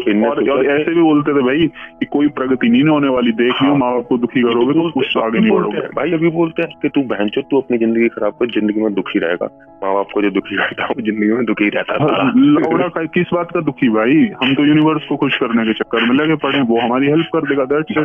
[0.00, 1.66] तो और, और ऐसे भी बोलते थे भाई
[2.00, 4.90] कि कोई प्रगति नहीं होने वाली देख लियो हाँ। माँ बाप को दुखी करोगे तो
[4.92, 8.08] कुछ आगे नहीं बढ़ोगे। भाई अभी बोलते हैं कि तू बहन चो तू अपनी ज़िंदगी
[8.08, 9.48] खराब कर ज़िंदगी में दुखी रहेगा।
[9.84, 13.04] माँ बाप को जो दुखी करता है वो ज़िंदगी में दुखी रहता था लौड़ा का
[13.16, 14.16] किस बात का दुखी भाई?
[14.42, 17.48] हम तो यूनिवर्स को खुश करने के चक्कर में लगे पड़े वो हमारी हेल्प कर
[17.48, 18.00] देगा दैट्स तो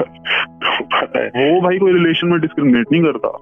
[1.15, 3.37] है वो भाई कोई रिलेशन में डिस्क्रिमिनेट नहीं करता।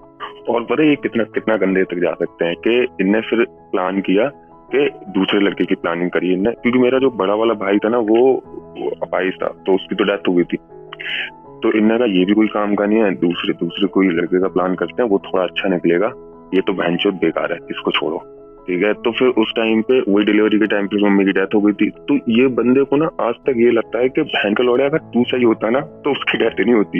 [0.49, 4.29] और पता ये कितना कितना गंदे तक जा सकते हैं कि इनने फिर प्लान किया
[4.75, 7.97] कि दूसरे लड़के की प्लानिंग करी है क्योंकि मेरा जो बड़ा वाला भाई था ना
[7.97, 8.37] वो,
[9.03, 10.57] अपाइस था तो उसकी तो डेथ हो गई थी।
[11.63, 14.47] तो इन्हें का ये भी कोई काम का नहीं है दूसरे दूसरे कोई लड़के का
[14.47, 16.07] प्लान करते हैं वो थोड़ा अच्छा निकलेगा
[16.55, 18.93] ये तो बहन बेकार है इसको छोड़ो। ठीक है?
[18.93, 21.73] तो फिर उस टाइम पे वही डिलीवरी के टाइम पे मम्मी की डेथ हो गई
[21.73, 24.83] थी। तो ये बंदे को ना आज तक ये लगता है कि बहन का लौड़े
[24.83, 26.99] अगर तू सही होता ना तो उसकी डेथ नहीं होती।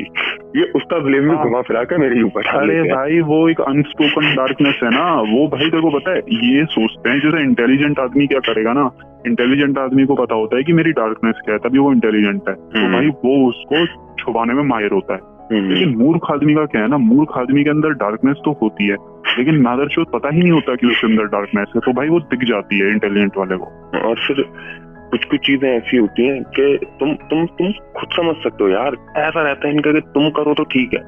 [0.57, 4.35] ये उसका ब्लेम भी हाँ। घुमा फिरा के मेरे ऊपर। अरे भाई वो एक अनस्पोकन
[4.35, 8.27] डार्कनेस है ना। वो भाई तेरे को पता है ये सोचते हैं जैसे इंटेलिजेंट आदमी
[8.27, 8.89] क्या करेगा ना?
[9.27, 12.55] इंटेलिजेंट आदमी को पता होता है कि मेरी डार्कनेस क्या है तभी वो इंटेलिजेंट है।
[12.55, 16.81] तो हम्म। भाई वो उसको छुपाने में माहिर होता है। लेकिन मूर्ख आदमी का क्या
[16.81, 18.95] है ना मूर्ख आदमी के अंदर डार्कनेस तो होती है
[19.37, 22.43] लेकिन नादरचोद पता ही नहीं होता कि उसके अंदर डार्कनेस है तो भाई वो दिख
[22.43, 23.65] जाती है इंटेलिजेंट वाले को।
[23.99, 24.43] और फिर
[25.11, 28.95] कुछ कुछ चीज़ें ऐसी होती हैं कि तुम तुम तुम खुद समझ सकते हो यार
[29.17, 30.99] ऐसा रहता है इनका कि तुम करो तो ठीक है।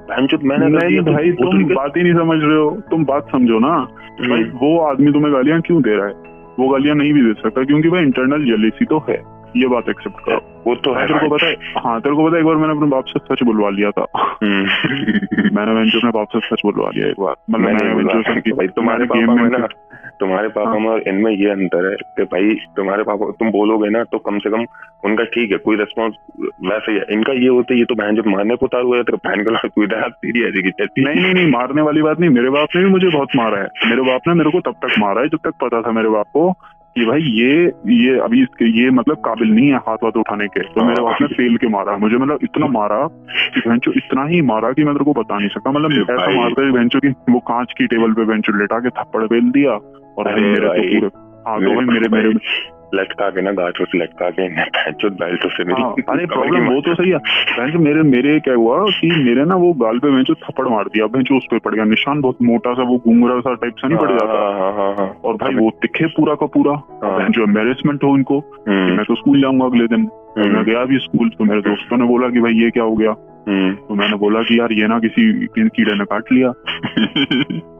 [0.44, 3.60] मैंने नहीं दिया, भाई दूसरे तुम बात ही नहीं समझ रहे हो तुम बात समझो
[3.60, 3.78] ना।
[4.22, 6.14] भाई हम्म, वो आदमी तुम्हें गालियाँ क्यों दे रहा है?
[6.60, 10.20] वो गालियाँ नहीं भी दे सकता क्योंकि भाई इंटरनल जेलिसी तो है। ये बात एक्सेप्ट
[10.26, 12.56] करो। वो तो है तेरे को पता है हाँ तेरे को पता है एक बार
[12.56, 14.06] मैंने अपने बाप से सच बुलवा लिया था।
[14.44, 18.34] हम्म। मैंने वेंचर अपने बाप से सच बुलवा लिया एक बार। मतलब मैंने मैंने वेंचर
[18.34, 19.68] से कि भाई तुम्हारे गेम पापा में ना
[20.20, 23.90] तुम्हारे पापा हाँ। में और इनमें ये अंतर है कि भाई तुम्हारे पापा तुम बोलोगे
[23.90, 24.66] ना तो कम से कम
[25.06, 26.16] उनका ठीक है कोई रेस्पॉन्स
[26.66, 28.98] वैसे ही है। इनका ये होता है ये तो बहन जब मारने को उतार हुआ
[28.98, 32.20] है तो बहन का इधर आ, तेरी ऐसी की नहीं नहीं नहीं मारने वाली बात
[32.20, 34.76] नहीं मेरे बाप ने भी मुझे बहुत मारा है। मेरे बाप ने मेरे को तब
[34.84, 36.52] तक मारा है जब तक पता था मेरे बाप को
[36.96, 40.60] कि भाई ये ये अभी इसके ये मतलब काबिल नहीं है हाथ हाथ उठाने के।
[40.60, 43.08] तो मेरे बाप ने फेल के मारा। मुझे मतलब इतना मारा
[43.56, 46.66] कि बेंचो इतना ही मारा कि मैं तेरे को बता नहीं सकता। मतलब ऐसा। मारता
[46.66, 49.72] है बेंचो की वो कांच की टेबल पे बेंचो लेटा के थप्पड़ बेल दिया
[50.18, 52.30] और भाई मेरे तो पूरे हाँ तो भाई मेरे मेरे
[52.94, 54.50] लटका के ना गाछों से लटका के
[55.10, 57.18] बेल्टों से मेरी हाँ अरे प्रॉब्लम वो तो सही है।
[57.78, 61.38] मेरे मेरे क्या हुआ कि मेरे ना वो गाल पे बेंचो थप्पड़ मार दिया बेंचो
[61.38, 64.12] उस पे पड़ गया। निशान बहुत मोटा सा वो घुंगरा सा टाइप सा नहीं पड़
[64.12, 66.74] जाता। हाँ, हाँ। और भाई वो दिखे पूरा का पूरा।
[67.30, 70.86] जो एम्बेरसमेंट हो इनको हम्म, मैं तो स्कूल जाऊँगा अगले दिन। तो हम्म, मैं गया
[70.86, 73.16] भी स्कूल तो मेरे दोस्तों ने बोला कि भाई ये क्या हो गया?
[73.48, 76.48] हम्म। तो मैंने बोला कि यार ये ना किसी कीड़े ने काट लिया।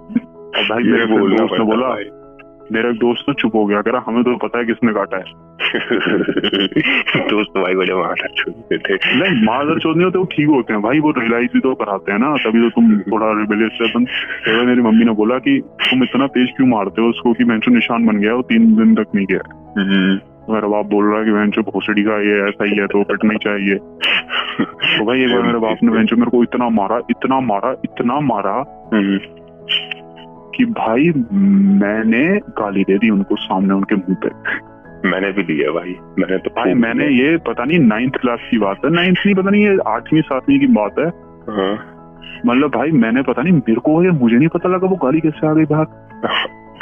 [0.70, 2.23] भाई मेरे दोस्त ने बोला।
[2.72, 5.18] मेरा एक दोस्त तो चुप हो गया। कह रहा हमें तो पता है किसने काटा
[5.18, 5.24] है।
[7.30, 10.82] दोस्त भाई बड़े मार छूते थे। नहीं मादर चौथ नहीं होते वो ठीक होते हैं।
[10.82, 14.58] भाई वो रियलाइज़ भी तो कराते हैं ना। तभी तो तुम थोड़ा रिबेलियस बन एक
[14.58, 17.10] बार मेरी मम्मी ने बोला कि तुम इतना तेज क्यों मारते हो?
[17.10, 20.68] उसको कि बेंचो निशान बन गया वो तीन दिन तक नहीं गया। हम्म, तो मेरा
[20.68, 23.38] बाप बोल रहा है कि बेंचो भोसड़ी का ये ऐसा ही है तो कटना ही
[23.38, 27.76] चाहिए। तो भाई एक बार मेरे बाप ने बेंचो मेरे को इतना मारा इतना मारा
[27.86, 29.20] इतना मारा। हम्म,
[30.56, 31.12] कि भाई
[31.84, 34.30] मैंने गाली दे दी उनको सामने उनके मुँह पे।
[35.10, 38.86] मैंने भी दिया भाई मैंने तो भाई मैंने ये पता नहीं नाइन्थ क्लास की बात
[38.86, 41.06] है। नाइन्थ नहीं पता नहीं ये आठवीं सातवीं की बात है।
[41.50, 41.74] हाँ,
[42.46, 45.48] मतलब भाई मैंने पता नहीं मेरे को ये मुझे नहीं पता लगा वो गाली कैसे
[45.48, 45.86] आ गई बाहर।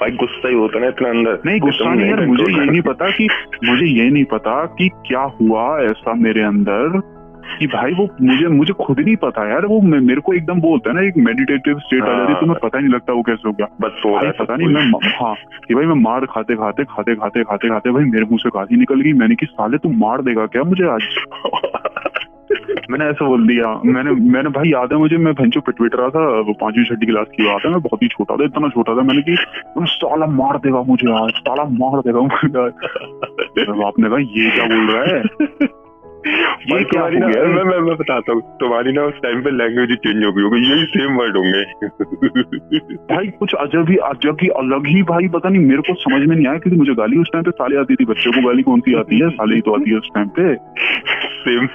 [0.02, 3.10] भाई गुस्सा ही होता है इतना अंदर। नहीं गुस्सा नहीं यार मुझे ये नहीं पता
[3.10, 3.28] कि
[3.64, 7.02] मुझे ये नहीं पता कि क्या हुआ ऐसा मेरे अंदर।
[7.60, 10.96] कि भाई वो मुझे मुझे खुद नहीं पता यार वो मेरे को एकदम बोलता है
[10.96, 13.54] ना एक मेडिटेटिव स्टेट आ जाती है तुम्हें पता ही नहीं लगता वो कैसे हो
[13.54, 14.84] गया। बस सो भाई पता नहीं मैं
[15.22, 15.36] हाँ
[15.68, 18.78] कि भाई मैं मार खाते खाते खाते खाते खाते खाते भाई मेरे मुँह से गाली
[18.78, 21.02] निकल गई मैंने कि साले तू मार देगा क्या मुझे आज?
[22.92, 26.20] मैंने ऐसा बोल दिया मैंने मैंने भाई याद है मुझे मैं भंचो पिटविट रहा था
[26.20, 29.02] वो पांचवी छठी क्लास की बात है मैं बहुत ही छोटा था इतना छोटा था
[29.02, 29.36] मैंने कि
[29.80, 32.72] साला मार देगा मुझे आज साला मार देगा मुझे आज।
[33.86, 35.24] आपने कहा ये क्या बोल रहा है?
[36.22, 40.24] ये क्या ना मैं मैं मैं बताता हूँ। तुम्हारी ना उस टाइम पे लैंग्वेज चेंज
[40.26, 41.64] हो गई होगी। यही सेम वर्ड होंगे।
[43.14, 46.36] भाई कुछ अजब ही अजब ही अलग ही भाई पता नहीं मेरे को समझ में
[46.36, 48.80] नहीं आया क्योंकि मुझे गाली उस टाइम पे साले आती थी। बच्चों को गाली कौन
[48.80, 49.30] सी आती है?
[49.30, 50.56] साले ही तो आती है उस टाइम पे।
[51.42, 51.68] सेम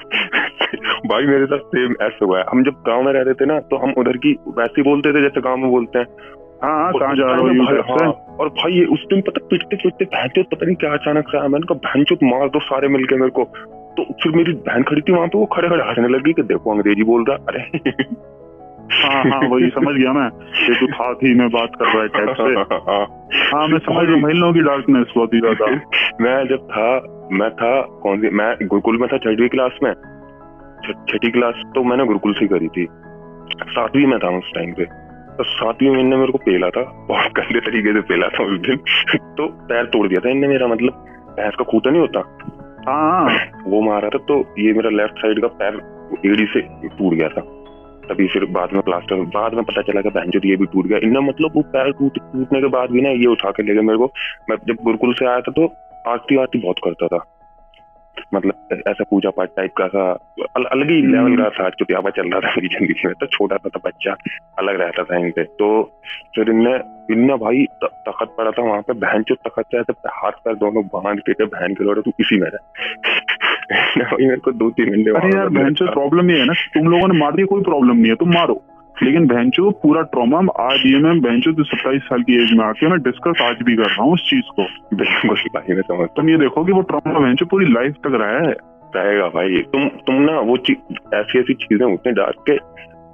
[1.09, 3.77] भाई मेरे साथ सेम ऐसा हुआ है। हम जब गाँव में रहते थे ना तो
[3.77, 6.07] हम उधर की वैसे बोलते थे जैसे गाँव में बोलते हैं।
[6.65, 10.43] हाँ, हाँ कहाँ जा रहे हो हाँ, और भाई उस दिन पता पिटते पिटते बहते
[10.43, 13.45] पता नहीं क्या अचानक से आया। मैंने कहा चुप मार दो सारे मिलके मेरे को।
[13.97, 16.73] तो फिर मेरी बहन खड़ी थी वहाँ पे वो खड़े खड़े हंसने लगी कि देखो
[16.73, 17.63] अंग्रेज़ी बोल रहा अरे।
[18.95, 20.27] हाँ हाँ वही समझ गया मैं
[20.63, 22.45] ये तो था थी मैं बात कर रहा है से।
[23.47, 25.71] हाँ मैं समझ रहा महिलाओं की डार्कनेस बहुत ही ज़्यादा।
[26.21, 26.89] मैं जब था
[27.33, 27.71] मैं था
[28.03, 29.93] कौन सी मैं गुरुकुल में था छठवीं क्लास में।
[31.09, 32.87] छठी क्लास तो मैंने गुरुकुल से करी थी।
[33.67, 34.85] सातवीं में था उस टाइम पे।
[35.37, 38.61] तो सातवीं में इनने मेरे को पेला था बहुत गंदे तरीके से पेला था उस
[38.61, 38.77] दिन।
[39.37, 41.05] तो पैर तोड़ दिया था इनने मेरा मतलब
[41.39, 42.21] भैंस का खूटा नहीं होता।
[42.89, 45.75] हाँ। वो मारा था तो ये मेरा लेफ़्ट साइड का पैर
[46.27, 47.41] एड़ी से टूट गया था।
[48.09, 50.87] तभी फिर बाद में प्लास्टर बाद में पता चला कि बहन जो ये भी टूट
[50.87, 53.75] गया। इतना मतलब वो पैर टूट, टूटने के बाद भी ना ये उठा के ले
[53.75, 54.13] गए मेरे को।
[54.51, 55.67] मैं जब गुरुकुल से आया था तो
[56.11, 57.25] आरती आरती बहुत करता था।
[58.35, 60.11] मतलब ऐसा पूजा पाठ टाइप का था
[60.57, 63.27] अल, अलग ही लेवल हम्म। का था चुतियाबा चल रहा था मेरी ज़िंदगी में। तो
[63.27, 64.17] छोटा था, था बच्चा
[64.59, 65.69] अलग रहता था इनसे तो
[66.37, 66.75] फिर इनने
[67.13, 70.85] इनने भाई तखत पड़ा था वहाँ पे। बहन चो तखत से ऐसे हाथ पैर दोनों
[70.87, 72.65] बाँध के बहन के लोड़े तू इसी में रहे।
[74.27, 77.19] मेरे को दो तीन घंटे अरे यार बहन प्रॉब्लम ये है ना। तुम लोगों ने
[77.19, 78.63] मार दिया कोई प्रॉब्लम नहीं है तुम मारो।
[79.03, 82.89] लेकिन बहनचो पूरा ट्रॉमा आज ये मैं बहनचो तो सत्ताईस साल की एज में आके
[82.89, 86.73] मैं डिस्कस आज भी कर रहा हूँ उस चीज़ को। बिल्कुल तुम ये देखो कि
[86.73, 88.55] वो ट्रॉमा बहनचो पूरी लाइफ तक रहा है।
[88.97, 92.57] रहेगा भाई तुम तुम ना वो ऐसी ऐसी चीज़ें होती हैं डाल के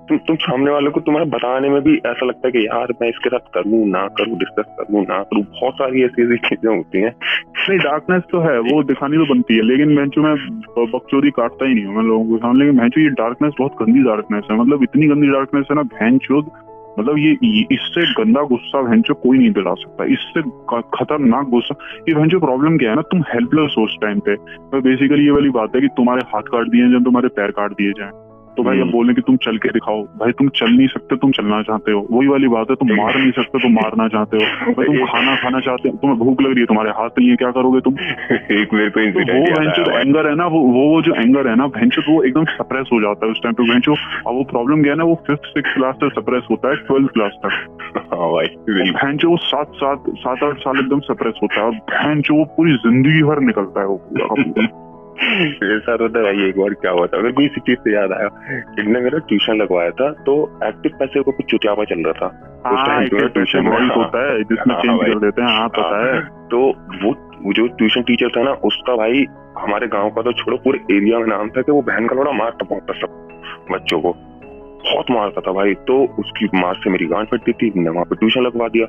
[0.09, 3.09] तुम तुम सामने वाले को तुम्हारा बताने में भी ऐसा लगता है कि यार मैं
[3.09, 6.99] इसके साथ करूँ, ना करूँ डिस्कस करूँ, ना करूँ। बहुत सारी ऐसी ऐसी चीज़ें होती
[6.99, 7.15] हैं।
[7.69, 11.75] नहीं डार्कनेस तो है, वो दिखानी तो बनती है, लेकिन मैं मैं बकचोदी काटता ही
[11.75, 14.83] नहीं हूँ मैं लोगों को सामने, लेकिन मैं ये डार्कनेस बहुत गंदी डार्कनेस है। मतलब
[14.83, 16.19] इतनी गंदी डार्कनेस है ना भैन
[16.99, 17.31] मतलब ये
[17.73, 20.43] इससे गंदा गुस्सा भैंचो कोई नहीं दिला सकता। इससे
[20.99, 21.75] खतरनाक गुस्सा,
[22.09, 25.31] ये भैंचो प्रॉब्लम क्या है ना, तुम हेल्पलेस हो उस टाइम पे। तो बेसिकली ये
[25.31, 28.11] वाली बात है कि तुम्हारे हाथ काट दिए जाए, तुम्हारे पैर काट दिए जाए।
[28.57, 31.17] तो भाई अब हम्म। बोले कि तुम चल के दिखाओ। भाई तुम चल नहीं सकते
[31.17, 34.37] तुम चलना चाहते हो। वही वाली बात है तुम मार नहीं सकते तुम मारना चाहते
[34.37, 37.29] हो। भाई तुम खाना खाना चाहते हो तुम्हें भूख लग रही है तुम्हारे हाथ नहीं
[37.31, 37.95] है क्या करोगे तुम?
[38.59, 41.67] एक मेरे को तो वो भैंचो एंगर है। ना वो वो जो एंगर है ना
[41.67, 44.93] भैंचो वो एकदम सप्रेस हो जाता है उस टाइम पे। भैंचो अब वो प्रॉब्लम क्या
[44.93, 47.79] है ना वो फिफ्थ सिक्स क्लास से सप्रेस होता है ट्वेल्थ क्लास तक।
[48.13, 48.33] हाँ
[48.93, 52.73] भैंचो वो सात सात सात आठ साल एकदम सप्रेस होता है और भैंचो वो पूरी
[52.73, 57.19] ज़िंदगी भर निकलता है वो पूरा। साथ होता भाई एक बार क्या हुआ था?
[57.19, 58.29] अगर कोई इसी चीज़ से याद आया
[58.81, 62.29] इनने मेरा ट्यूशन लगवाया था तो एक्टिव पैसे को कुछ चुटियापा चल रहा था।
[63.27, 66.59] ट्यूशन हाँ, होता है जिसमें चेंज हाँ, कर देते हैं हाँ पता है। हाँ, तो
[67.05, 69.25] वो जो ट्यूशन टीचर था ना उसका भाई
[69.59, 72.33] हमारे गाँव का तो छोड़ो पूरे एरिया में नाम था कि वो बहन का लोड़ा
[72.33, 74.13] मारता पहुँचता सब बच्चों को।
[74.85, 78.17] बहुत मारता था भाई। तो उसकी मार से मेरी गांठ फटती थी मैंने वहाँ पे
[78.17, 78.87] ट्यूशन लगवा दिया।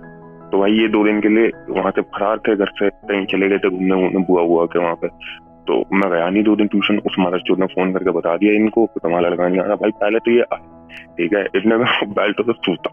[0.51, 3.49] तो भाई ये दो दिन के लिए वहाँ से फरार थे घर से कहीं चले
[3.49, 5.07] गए थे घूमने बुआ हुआ के वहाँ पे।
[5.67, 8.53] तो मैं गया नहीं दो दिन ट्यूशन उस महाराज चोर ने फ़ोन करके बता दिया
[8.53, 10.43] इनको तो तुम्हारा लगा नहीं आना भाई, पहले तो ये
[10.93, 12.89] ठीक है, इतने में बेल्ट तो सूता,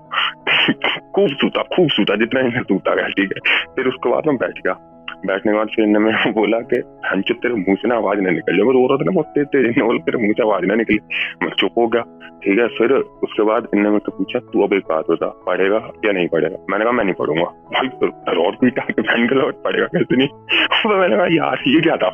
[0.98, 4.58] खूब सूता खूब सूता, जितना इन्हें सूता गया, ठीक है। फिर उसके बाद में बैठ
[4.58, 4.89] गया।
[5.26, 8.62] बैठने के बाद फिर इन्हें बोला कि हंचो तेरे मुँह से ना आवाज़ ना निकल
[8.64, 10.98] मैं रो रहा था ना बहुत तेज इन्हें बोला तेरे मुँह से आवाज़ ना निकली।
[11.42, 12.02] मैं चुप हो गया।
[12.44, 12.92] ठीक है फिर
[13.26, 16.56] उसके बाद इनने मुझसे पूछा तू अब एक बात बता पढ़ेगा या नहीं पढ़ेगा?
[16.70, 17.86] मैंने कहा मैं नहीं पढ़ूँगा। भाई
[18.46, 20.28] और पीटा के बहन के लौट पढ़ेगा कैसे नहीं?
[20.28, 22.10] तो मैंने कहा यार ये क्या था?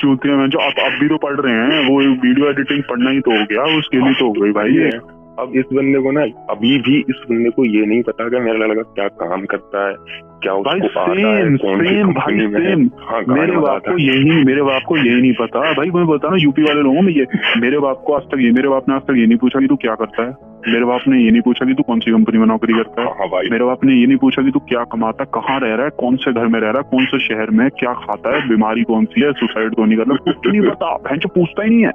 [0.00, 3.20] चूतिया में जो आप अब भी तो पढ़ रहे हैं वो वीडियो एडिटिंग पढ़ना ही
[3.20, 4.90] तो हो गया उसके लिए तो हो गई भाई
[5.40, 8.66] अब इस बंदे को ना अभी भी इस बंदे को ये नहीं पता कि मेरा
[8.66, 9.94] लड़का क्या काम करता है
[10.42, 14.82] क्या उसको आता है कौन सी कंपनी में हाँ, मेरे बाप को यही मेरे बाप
[14.88, 17.26] को यही नहीं पता। भाई मैं बता रहा यूपी वाले लोगों में ये
[17.60, 19.66] मेरे बाप को आज तक ये मेरे बाप ने आज तक ये नहीं पूछा कि
[19.66, 22.38] तू क्या करता है। मेरे बाप ने ये नहीं पूछा कि तू कौन सी कंपनी
[22.38, 25.22] में नौकरी करता है। हाँ मेरे बाप ने ये नहीं पूछा कि तू क्या कमाता
[25.22, 27.50] है कहाँ रह रहा है कौन से घर में रह रहा है कौन से शहर
[27.50, 30.96] में क्या खाता है बीमारी कौन सी है सुसाइड कौन नहीं करना कुछ नहीं पता।
[30.96, 31.92] भैंस पूछता ही नहीं है।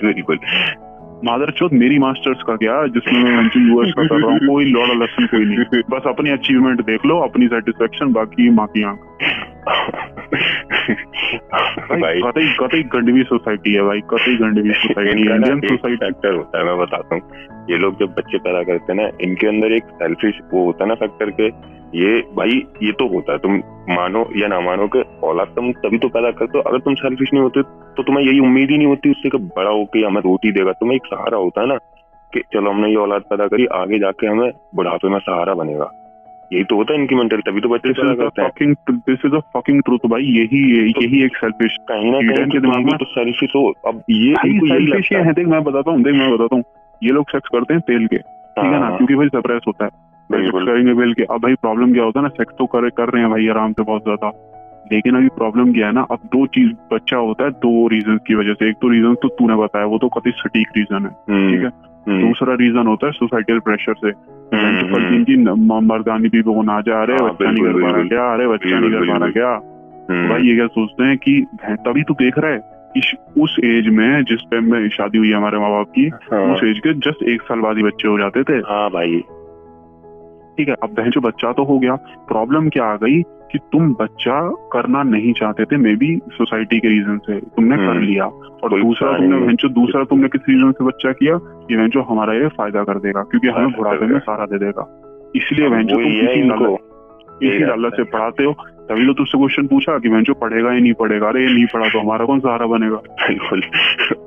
[0.00, 0.38] बिल्कुल।
[1.24, 2.74] मादर चौथ मेरी मास्टर्स का क्या?
[2.88, 6.80] जिसमें मैं यूएस का कर रहा हूँ कोई लॉड़ा लेसन कोई नहीं। बस अपनी अचीवमेंट
[6.86, 8.98] देख लो अपनी सेटिस्फेक्शन बाकी माँ की आँख
[11.92, 16.78] कतई कतई गंडवी सोसाइटी है भाई कतई गंडवी सोसाइटी इंडियन सोसाइटी फैक्टर होता है मैं
[16.78, 17.22] बताता हूँ।
[17.70, 20.88] ये लोग जब बच्चे पैदा करते हैं ना इनके अंदर एक सेल्फिश वो होता है
[20.88, 21.48] ना फैक्टर के
[21.96, 23.54] ये भाई ये तो होता है। तुम
[23.90, 27.28] मानो या ना मानो के औलाद तुम तभी तो पैदा करते हो अगर तुम सेल्फिश
[27.34, 27.62] नहीं होते
[28.00, 30.96] तो तुम्हें यही उम्मीद ही नहीं होती उससे कि बड़ा होके हमें रोटी देगा। तुम्हें
[30.96, 31.76] एक सहारा होता है ना
[32.32, 35.90] कि चलो हमने ये औलाद पैदा करी आगे जाके हमें बुढ़ापे में सहारा बनेगा।
[36.50, 39.40] यही तो होता है इनकी मेंटल तभी तो बच्चे पैदा करते हैं। This is a
[39.56, 43.52] fucking truth भाई यही यही एक सेल्फिश कहीं ना कहीं के दिमाग में तो सेल्फिश
[43.56, 46.64] हो। अब ये सेल्फिश है। देख मैं बताता हूँ देख मैं बताता हूँ।
[47.02, 48.78] ये लोग सेक्स करते हैं तेल के ठीक है ना?
[48.78, 49.90] हाँ। क्योंकि भाई सप्रेस होता है।
[50.30, 53.22] करेंगे बेल के। अब भाई प्रॉब्लम क्या होता है ना सेक्स तो कर, कर रहे
[53.22, 54.30] हैं भाई आराम से बहुत ज़्यादा।
[54.92, 58.34] लेकिन अभी प्रॉब्लम क्या है ना अब दो चीज़ बच्चा होता है दो रीजन की
[58.34, 61.50] वजह से। एक तो रीजन तो तूने बताया वो तो कति सटीक रीजन है हम्म,
[61.52, 61.70] ठीक है?
[62.08, 64.12] हम्म। दूसरा रीजन होता है सोसाइटल प्रेशर से।
[64.52, 68.32] जिनकी हम्म, मर्दानी भी वो ना जा रहे हाँ, बच्चा नहीं कर पा रहा क्या?
[68.34, 69.54] अरे बच्चा नहीं कर पा रहा क्या?
[70.28, 71.40] भाई ये क्या सोचते हैं कि
[71.86, 72.78] तभी तो देख रहा है
[73.38, 76.78] उस एज में जिस टाइम में शादी हुई हमारे माँ बाप की हाँ। उस एज
[76.78, 79.20] के जस्ट एक साल बाद ही बच्चे हो जाते थे। हाँ भाई।
[80.58, 81.94] ठीक है अब बहन जो बच्चा तो हो गया
[82.28, 83.22] प्रॉब्लम क्या आ गई?
[83.52, 87.82] कि तुम बच्चा करना नहीं चाहते थे मे बी सोसाइटी के रीजन से तुमने कर
[87.82, 88.24] हम्म। लिया।
[88.64, 91.34] और दूसरा तुमने वेंचो दूसरा तुमने किस रीजन से बच्चा किया?
[91.70, 95.02] ये वेंचो हमारा ये फ़ायदा कर देगा क्योंकि हमें बुढ़ापे में सहारा दे देगा।
[95.36, 96.90] इसलिए वेंचो तुम किसी
[97.46, 98.54] इसी लालच से पढ़ाते हो।
[98.90, 101.28] तभी तो तुझसे क्वेश्चन पूछा कि मैं जो पढ़ेगा ही नहीं पढ़ेगा?
[101.28, 102.96] अरे ये नहीं पढ़ा तो हमारा कौन सहारा बनेगा?
[103.20, 103.62] बिल्कुल।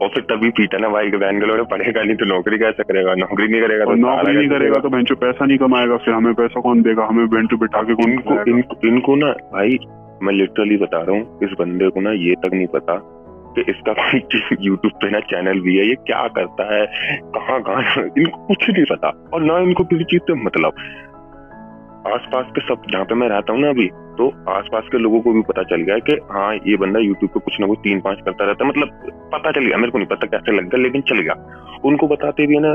[0.02, 3.16] और फिर तभी पीटा ना भाई बहन के पढ़ेगा नहीं तो नौकरी कैसे करेगा?
[3.16, 6.62] नौकरी नहीं करेगा तो नौकरी नहीं करेगा तो बेंचो पैसा नहीं कमाएगा फिर हमें पैसा
[6.62, 7.06] कौन देगा?
[7.06, 9.78] हमें बेंचो बिठा के इनको, इनको, इनको ना भाई
[10.24, 12.96] मैं लिटरली बता रहा हूँ इस बंदे को ना ये तक नहीं पता
[13.56, 14.20] कि इसका कोई
[14.62, 16.86] यूट्यूब पे ना चैनल भी है ये क्या करता है
[17.36, 20.74] कहाँ कहाँ इनको कुछ नहीं पता। और ना इनको किसी चीज़ से मतलब।
[22.08, 25.34] आसपास के सब जहाँ पे मैं रहता हूँ ना अभी तो आसपास के लोगों को
[25.34, 28.20] भी पता चल गया कि हाँ ये बंदा यूट्यूब पे कुछ ना कुछ तीन पाँच
[28.26, 31.02] करता रहता है। मतलब पता चल गया मेरे को नहीं पता कैसे लग गया लेकिन
[31.02, 31.36] चल गया।
[31.86, 32.74] उनको बताते भी है ना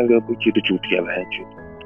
[0.00, 1.22] ये तो चूतिया है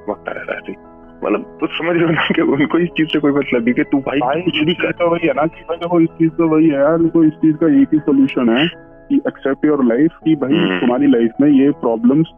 [0.08, 0.76] वक्त रहता है
[1.24, 3.82] मतलब तो समझ रहे हो ना कि उनको इस चीज़ से कोई मतलब नहीं कि
[3.82, 6.48] तू भाई, भाई कुछ भी करता वही है ना कि भाई देखो इस चीज़ तो
[6.48, 8.66] वही है यार देखो इस चीज़ का एक ही सोल्यूशन है
[9.08, 12.32] कि एक्सेप्ट योर लाइफ कि भाई हम्म। तुम्हारी लाइफ में ये प्रॉब्लम्स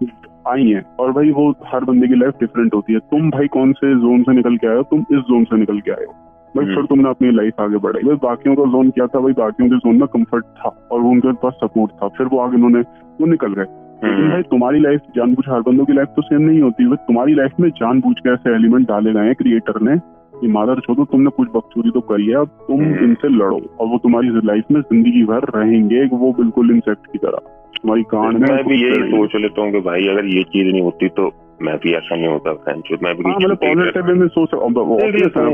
[0.48, 3.72] आई हैं और भाई वो हर बंदे की लाइफ डिफरेंट होती है। तुम भाई कौन
[3.72, 4.82] से जोन से निकल के आए हो?
[4.82, 6.14] तुम इस जोन से निकल के आए हो।
[6.56, 9.20] भाई हम्म। फिर तुमने अपनी लाइफ आगे बढ़ाई। भाई बाकियों का जोन क्या था?
[9.20, 12.56] भाई बाकियों के जोन में कंफर्ट था और उनके पास सपोर्ट था। फिर वो आगे
[12.56, 12.80] उन्होंने
[13.20, 13.66] वो निकल गए।
[13.96, 16.96] लेकिन हम्म। भाई तुम्हारी लाइफ जानबूझ हर बंदों की लाइफ तो सेम नहीं होती। भाई
[17.06, 19.96] तुम्हारी लाइफ में जानबूझ के ऐसे एलिमेंट डाले गए हैं क्रिएटर ने
[20.40, 23.86] कि मादर छोड़ो तुमने कुछ बकचोरी तो करी है अब तुम हम्म। इनसे लड़ो। और
[23.86, 27.38] वो तुम्हारी लाइफ में ज़िंदगी भर रहेंगे वो बिल्कुल इंसेक्ट की तरह।
[27.76, 30.82] तुम्हारी कांड में मैं भी यही सोच लेता हूँ कि भाई अगर ये चीज़ नहीं
[30.82, 31.28] होती तो
[31.62, 34.48] मैं भी ऐसा नहीं होता फ्रेंचो मैं भी हाँ, मतलब पॉजिटिव में सोच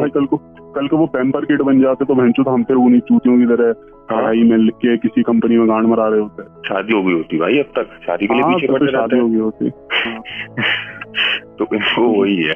[0.00, 0.36] भाई कल को
[0.76, 3.38] कल को वो पेम्पर किट बन जाते तो भैंसो तो हम फिर वो नहीं चूतियों
[3.38, 3.72] की तरह
[4.10, 7.12] पढ़ाई हाँ। में लिख के किसी कंपनी में गांड मरा रहे होते। शादी हो गई
[7.12, 9.70] होती भाई अब तक। शादी के लिए हाँ, पीछे तो शादी हो। गई होती।
[11.58, 12.52] तो इनको वही है।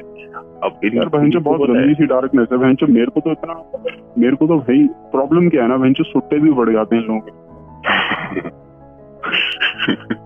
[0.62, 3.64] अब यार बहन बहुत गंदी सी डार्कनेस है। बहन मेरे को तो इतना
[4.18, 7.20] मेरे को तो भाई प्रॉब्लम क्या है ना बहन सुट्टे भी बढ़ जाते हैं लोगों
[7.20, 7.46] के।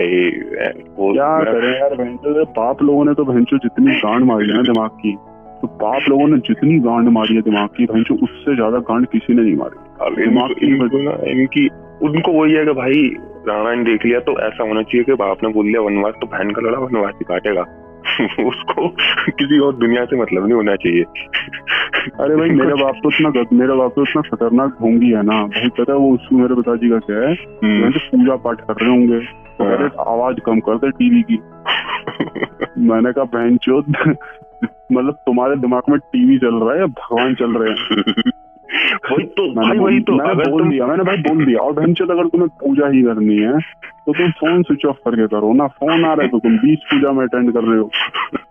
[0.00, 4.90] क्या करें यार भैंसो पाप लोगों ने तो भैंसो जितनी गांड मारी है ना दिमाग
[4.90, 5.16] की
[5.62, 9.34] तो पाप लोगों ने जितनी गांड मारी है दिमाग की भैंसो उससे ज़्यादा गांड किसी
[9.34, 9.76] ने नहीं मारी।
[10.24, 10.66] दिमाग की
[11.30, 11.68] इनकी
[12.02, 13.02] उनको वही है कि भाई
[13.48, 16.26] राणा ने देख लिया तो ऐसा होना चाहिए कि बाप ने बोल लिया वनवास तो
[16.26, 17.64] बहन का लड़ा वनवास ही काटेगा।
[18.46, 18.88] उसको
[19.30, 21.02] किसी और दुनिया से मतलब नहीं होना चाहिए।
[22.20, 25.68] अरे भाई मेरे बाप तो इतना मेरा बाप तो इतना खतरनाक ढोंगी है ना। भाई
[25.68, 27.34] पता है वो उसको मेरे पिताजी का क्या है?
[27.34, 31.38] हम्म। तो पूजा पाठ कर रहे होंगे। तो हाँ। आवाज़ कम कर दे टीवी की।
[32.78, 34.16] मैंने कहा बहन चोद
[34.92, 38.22] मतलब तुम्हारे दिमाग में टीवी चल रहा है या भगवान चल रहे हैं?
[39.10, 40.70] वही तो भाई वही तो मैंने बोल तुम...
[40.70, 43.58] दिया मैंने भाई बोल दिया। और बहन चोद अगर तुम्हें पूजा ही करनी है
[44.06, 46.84] तो तुम फ़ोन स्विच ऑफ़ करके करो ना। फ़ोन आ रहा है तो तुम बीच
[46.90, 47.90] पूजा में अटेंड कर रहे हो।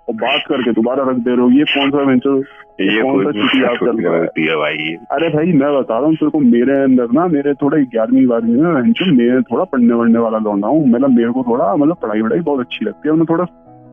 [0.09, 2.43] और बात करके दोबारा रख दे रहे हो ये कौन सा बहन
[2.81, 6.39] ये कौन सा छुट्टी चल रहा भाई। अरे भाई मैं बता रहा हूँ तेरे को
[6.39, 10.67] मेरे अंदर ना मेरे थोड़ा ग्यारहवीं बारहवीं में बहन मैं थोड़ा पढ़ने वढ़ने वाला लौंडा
[10.67, 13.45] हूँ। मतलब मेरे को थोड़ा मतलब पढ़ाई वढ़ाई बहुत अच्छी लगती है। मैं थोड़ा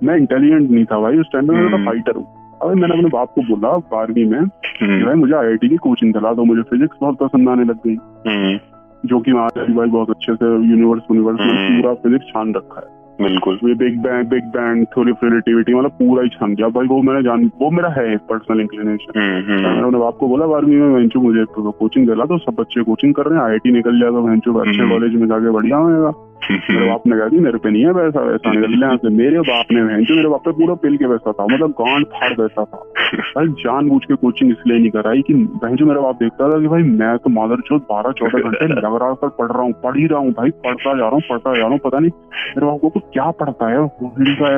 [0.02, 2.26] मैं इंटेलिजेंट नहीं था भाई उस टाइम में मैं फाइटर हूँ।
[2.62, 6.32] अभी मैंने अपने बाप को बोला बारहवीं में हम्म। भाई मुझे आई की कोचिंग दिला
[6.32, 7.96] दो मुझे फिजिक्स बहुत पसंद आने लग गई।
[8.28, 8.58] हम्म।
[9.04, 12.80] जो कि वहाँ भाई बहुत अच्छे से यूनिवर्स यूनिवर्स में हम्म। पूरा फिजिक्स छान रखा
[12.80, 16.86] है। बिल्कुल। ये बिग बैंग बिग बैंग थोड़ी रिलेटिविटी मतलब पूरा ही छान दिया भाई
[16.86, 21.20] वो मैंने जान वो मेरा है पर्सनल इंक्लिनेशन मैंने उन्हें आपको बोला बारहवीं में वेंचो
[21.20, 24.88] मुझे कोचिंग दिला तो सब बच्चे कोचिंग कर रहे हैं आईआईटी निकल जाएगा वेंचो अच्छे
[24.90, 26.12] कॉलेज में जाके बढ़िया होगा
[26.50, 29.66] मेरे बाप ने कहा कि मेरे पे नहीं है वैसा वैसा निकल से मेरे बाप
[29.72, 32.64] ने बहन जो मेरे बाप पे पूरा पिल के वैसा था। मतलब गांड फाड़ वैसा
[32.64, 36.50] था। भाई जान जानबूझ के कोचिंग इसलिए नहीं कराई कि बहन जो मेरा बाप देखता
[36.50, 39.72] था कि भाई मैं तो मादर चौथ बारह चौदह घंटे लगातार पर पढ़ रहा हूँ
[39.72, 42.10] पढ़ ही रहा हूँ भाई पढ़ता जा रहा हूँ पढ़ता जा रहा हूँ। पता नहीं
[42.56, 43.84] मेरे बाप को तो क्या पढ़ता है?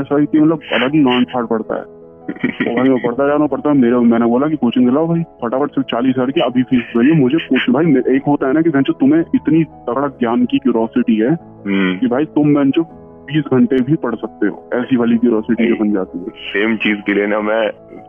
[0.00, 1.93] ऐसा है कि मतलब अलग ही गांड फाड़ पड़ता है।
[2.30, 5.88] तो वो पढ़ता जाना पड़ता है मेरे मैंने बोला कि कोचिंग दिलाओ भाई फटाफट सिर्फ़
[5.90, 9.20] चालीस हज़ार की अभी फ़ीस भाई मुझे कुछ भाई एक होता है ना कि तुम्हें
[9.34, 12.82] इतनी तगड़ा ज्ञान की क्यूरोसिटी है हम्म। कि भाई तुम बेंचो
[13.26, 17.14] बीस घंटे भी पढ़ सकते हो। ऐसी वाली क्यूरोसिटी बन जाती है। सेम चीज़ के
[17.14, 17.62] लिए ना मैं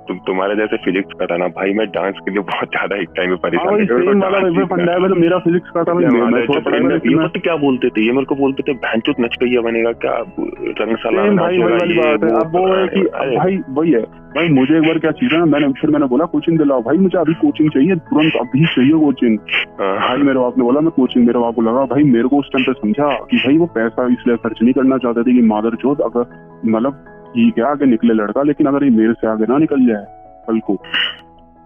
[0.07, 3.09] तुम तुम्हारे जैसे फिजिक्स का था ना भाई मैं डांस के लिए बहुत ज़्यादा एक
[3.15, 3.85] टाइम में परेशान
[5.07, 8.73] तो मेरा फिजिक्स का था ये तो क्या बोलते थे ये मेरे को बोलते थे
[8.83, 9.91] भैंचुत नच गई बनेगा?
[10.03, 10.13] क्या
[10.81, 11.29] रंगशाला है
[12.35, 13.01] अब वो है कि
[13.37, 14.03] भाई वही है।
[14.35, 16.97] भाई मुझे एक बार क्या चीज़ है ना मैंने फिर मैंने बोला कोचिंग दिलाओ। भाई
[16.97, 19.37] मुझे अभी कोचिंग चाहिए तुरंत अभी चाहिए कोचिंग।
[19.79, 22.39] हाँ। भाई मेरे बाप ने बोला मैं कोचिंग मेरे बाप को लगा। भाई मेरे को
[22.39, 25.41] उस टाइम पे समझा कि भाई वो पैसा इसलिए खर्च नहीं करना चाहते थे कि
[25.41, 26.25] मादर चौथ अगर
[26.65, 30.05] मतलब ठीक है आगे निकले लड़का लेकिन अगर ये मेरे से आगे ना निकल जाए
[30.47, 30.77] कल को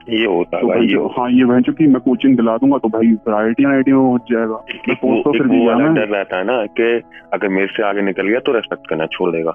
[0.10, 2.90] ये होता है तो भाई ये हाँ ये बहन चुकी मैं कोचिंग दिला दूँगा तो
[2.90, 4.56] भाई आई आई में हो जाएगा।
[4.94, 5.60] तो फिर भी
[5.96, 6.88] डर रहता है ना कि
[7.34, 9.54] अगर मेरे से आगे निकल गया तो रेस्पेक्ट करना छोड़ देगा।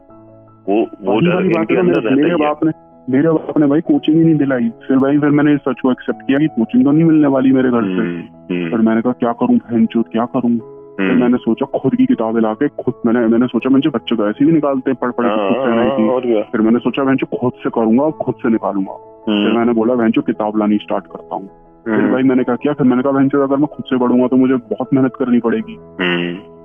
[0.68, 2.72] वो वो डर इनके अंदर रहता मेरे बाप ने
[3.10, 6.22] मेरे बाप ने भाई कोचिंग ही नहीं दिलाई। फिर भाई फिर मैंने सच को एक्सेप्ट
[6.26, 9.12] किया कि कोचिंग तो नहीं मिलने वाली मेरे घर से। हम्म, हम्म। फिर मैंने कहा
[9.12, 10.56] क्या करूँ बहन क्या करूँ?
[10.96, 14.16] फिर हम्म। मैंने सोचा खुद की किताबें ला के खुद मैंने मैंने सोचा मैं बच्चे
[14.16, 18.02] तो ऐसे भी निकालते हैं पढ़ पढ़ के फिर मैंने सोचा मैं खुद से करूँगा
[18.02, 18.92] और खुद से निकालूँगा।
[19.24, 21.46] फिर मैंने बोला बहन किताब लानी स्टार्ट करता हूँ।
[21.84, 22.72] फिर भाई मैंने कहा किया?
[22.72, 25.76] फिर मैंने कहा बहन अगर मैं खुद से पढ़ूँगा तो मुझे बहुत मेहनत करनी पड़ेगी।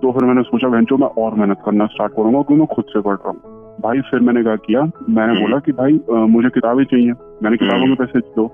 [0.02, 3.02] तो फिर मैंने सोचा बहन मैं और मेहनत करना स्टार्ट करूँगा क्योंकि मैं खुद से
[3.02, 6.50] पढ़ रहा हूँ। भाई फिर मैंने कहा किया मैंने हम्म। बोला कि भाई आ, मुझे
[6.50, 7.12] किताबें चाहिए।
[7.44, 8.52] मैंने किताबों हम्म। के पैसे दो।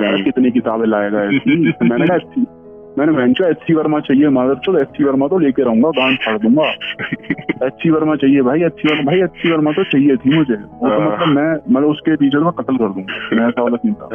[0.00, 1.56] यार कितनी किताबें लाएगा ऐसी?
[1.82, 2.16] मैंने कहा
[2.98, 6.18] मैंने वेंचर एच सी वर्मा चाहिए माधर चलो एच सी वर्मा तो लेके रहूँगा गांड
[6.24, 6.66] फाड़ दूँगा।
[7.66, 10.36] एच सी वर्मा चाहिए भाई एच सी वर्मा भाई एच सी वर्मा तो चाहिए थी
[10.36, 13.76] मुझे। वो तो मतलब मैं मतलब उसके टीचर को कत्ल कर दूँगा। मैं ऐसा वाला
[13.76, 14.08] सीन था।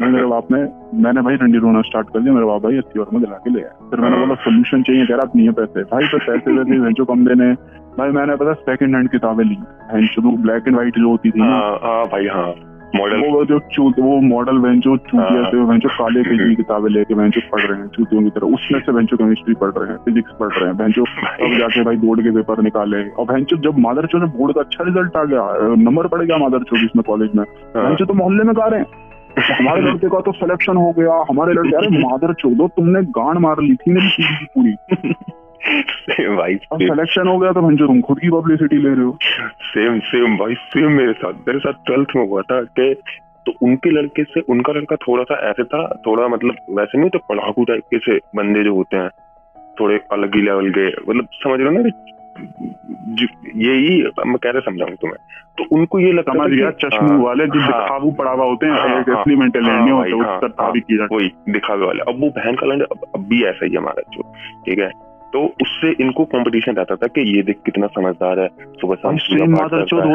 [0.00, 0.62] मैं मेरे बाप ने
[1.04, 3.54] मैंने भाई ठंडी रोना स्टार्ट कर दिया मेरे बाप भाई एच सी वर्मा दिला के
[3.54, 6.58] ले आया। फिर मैंने बोला सोल्यूशन चाहिए कह रहा नहीं है पैसे। भाई तो पैसे
[6.58, 7.52] वैसे वेंचो कम देने।
[7.98, 9.56] भाई मैंने पता सेकंड हैंड किताबें ली।
[9.94, 12.52] ब्लैक एंड व्हाइट जो होती थी हाँ, हाँ भाई हाँ।
[12.96, 16.90] मॉडल वो जो चूत वो मॉडल वेंचो चूतिया हाँ। से वेंचो काले पेज की किताबें
[16.90, 19.96] लेके वेंचो पढ़ रहे हैं चूतियों की तरह। उसमें से वेंचो केमिस्ट्री पढ़ रहे हैं
[19.96, 23.78] फिजिक्स पढ़ रहे हैं। वेंचो अब जाके भाई बोर्ड के पेपर निकाले। और वेंचो जब
[23.78, 27.30] मादर चो बोर्ड का अच्छा रिज़ल्ट आ गया नंबर पड़ गया मादर चो इसमें कॉलेज
[27.36, 27.44] में।
[27.76, 28.86] वेंचो तो मोहल्ले में गा रहे हैं।
[29.58, 33.56] हमारे लड़के का तो सिलेक्शन हो गया हमारे लड़के अरे मादर चौदो तुमने गांड मार
[33.60, 34.62] ली थी मेरी चीज़
[35.68, 39.18] पूरी भाई सिलेक्शन हो गया तो भंजो तुम खुद की पब्लिसिटी ले रहे हो।
[39.62, 42.94] सेम सेम भाई सेम मेरे साथ। मेरे साथ ट्वेल्थ में हुआ था कि
[43.46, 47.18] तो उनके लड़के से उनका लड़का थोड़ा सा ऐसे था थोड़ा मतलब वैसे नहीं तो
[47.18, 49.08] पढ़ाकू टाइप के से बंदे जो होते हैं
[49.80, 51.90] थोड़े अलग ही लेवल के मतलब समझ रहे हो ना?
[53.56, 55.18] यही मैं कैसे समझाऊं तुम्हें।
[55.58, 58.72] तो उनको ये लगता समझ गया चश्मू हाँ, वाले जो हाँ, दिखावू पड़ावा होते हैं
[58.72, 62.66] हाँ, असली मेंटल हाँ, नहीं होते हाँ, हाँ, वही दिखावे वाले। अब वो बहन का
[62.66, 64.22] लंड अब भी ऐसा ही हमारा जो
[64.66, 65.13] ठीक है?
[65.34, 68.48] तो उससे इनको कंपटीशन रहता था कि ये देख कितना समझदार है।
[68.80, 69.14] सुबह शाम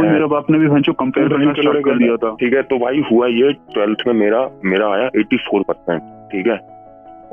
[0.04, 3.28] मेरे बाप ने भी कंपेयर करना स्टार्ट कर दिया था। ठीक है तो भाई हुआ
[3.28, 6.02] ये ट्वेल्थ में मेरा मेरा आया एटी फोर परसेंट
[6.32, 6.58] ठीक है?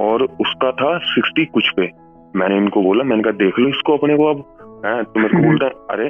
[0.06, 1.90] और उसका था सिक्सटी कुछ पे।
[2.36, 4.44] मैंने इनको बोला मैंने कहा देख लो इसको अपने को अब।
[4.86, 6.08] है तो मेरे को बोलता है अरे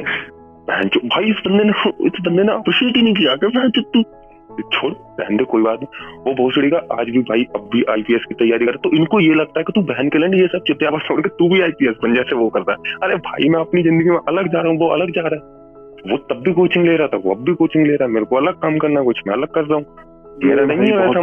[0.68, 1.72] भाई इस बंदे ने
[2.06, 4.02] इस बंदे ने अप्रिशिएट ही नहीं किया कि तू
[4.62, 8.24] छोड़, बहन दे, कोई बात नहीं। वो भोसड़ी का आज भी भाई, अब भी आईपीएस
[8.28, 10.64] की तैयारी कर तो इनको ये लगता है कि तू बहन के लिए ये सब
[10.66, 13.82] चित्तिया छोड़ के तू भी आईपीएस बन जैसे वो करता है। अरे भाई, मैं अपनी
[13.82, 15.54] ज़िंदगी में अलग जा रहा हूँ, वो अलग जा रहा है।
[16.10, 18.26] वो तब भी कोचिंग ले रहा था, वो अब भी कोचिंग ले रहा है, मेरे
[18.26, 19.84] को अलग काम करना कुछ मैं अलग कर रहा हूँ।
[20.44, 21.20] मेरा नहीं है वैसा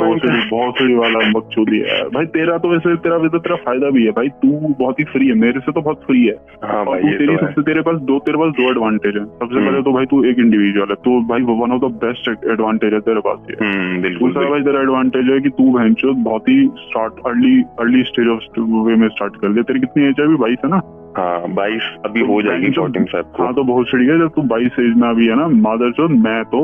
[0.50, 4.12] बहुत सही वाला बकचोदी है। भाई तेरा तो वैसे तेरा वैसे तेरा फ़ायदा भी है।
[4.12, 7.08] भाई तू बहुत ही फ्री है। मेरे से तो बहुत फ्री है। हाँ भाई तू
[7.08, 9.94] तेरी तो सबसे तेरे पास दो तेरे पास दो एडवांटेज है। सबसे हम्म। पहले तो
[9.94, 13.40] भाई तू एक इंडिविजुअल है। तो भाई one of the best advantage है तेरे पास
[13.50, 18.04] ये। हम्म, दूसरा भाई तेरा एडवांटेज है कि तू बहन बहुत ही start early early
[18.04, 20.36] stage of वे में स्टार्ट कर ले। तेरी कितनी एज है अभी?
[20.36, 20.82] बाईस है ना?
[21.18, 24.42] हाँ बाईस अभी हो जाएगी फोर्टीन फेब को। हाँ तो बहुत सही है जब तू
[24.42, 26.62] बाईस एज में अभी है ना मादर चो मैं तो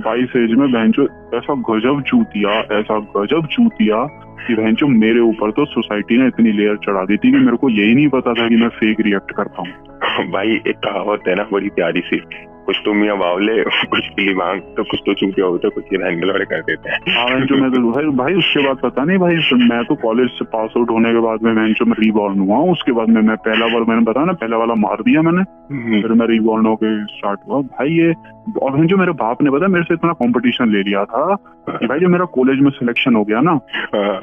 [0.00, 1.04] बाईस एज में बहन चो
[1.36, 4.04] ऐसा गजब चूतिया ऐसा गजब चूतिया
[4.46, 7.56] कि बहन चो मेरे ऊपर तो सोसाइटी ने इतनी लेयर चढ़ा दी थी कि मेरे
[7.56, 11.34] को यही नहीं पता था कि मैं फेक रिएक्ट करता हूँ। भाई एक कहावत है
[11.34, 12.20] ना बड़ी प्यारी सी।
[12.66, 16.20] कुछ तो मियाँ बावले कुछ पीली मांग तो कुछ तो चूतिया होते कुछ ये बहन
[16.24, 19.58] लड़े कर देते हैं। हाँ जो मैं तो भाई भाई उसके बाद पता नहीं भाई
[19.64, 22.58] मैं तो कॉलेज से पास आउट होने के बाद में मैं जो मैं रीबॉर्न हुआ
[22.72, 25.42] उसके बाद में मैं पहला बार मैंने बताया ना पहला वाला मार दिया मैंने।
[25.74, 28.12] हम्म। फिर मैं रीबॉर्न होके स्टार्ट हुआ। भाई ये
[28.62, 31.34] और जो मेरे बाप ने पता मेरे से इतना कॉम्पिटिशन ले लिया था
[31.70, 33.58] कि भाई जो मेरा कॉलेज में सिलेक्शन हो गया ना।
[33.94, 34.20] हाँ।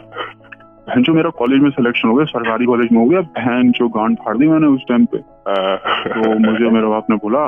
[0.87, 3.87] बहन जो मेरा कॉलेज में सिलेक्शन हो गया सरकारी कॉलेज में हो गया बहन जो
[3.89, 7.43] गांड फाड़ दी मैंने उस टाइम पे। तो मुझे मेरे बाप ने बोला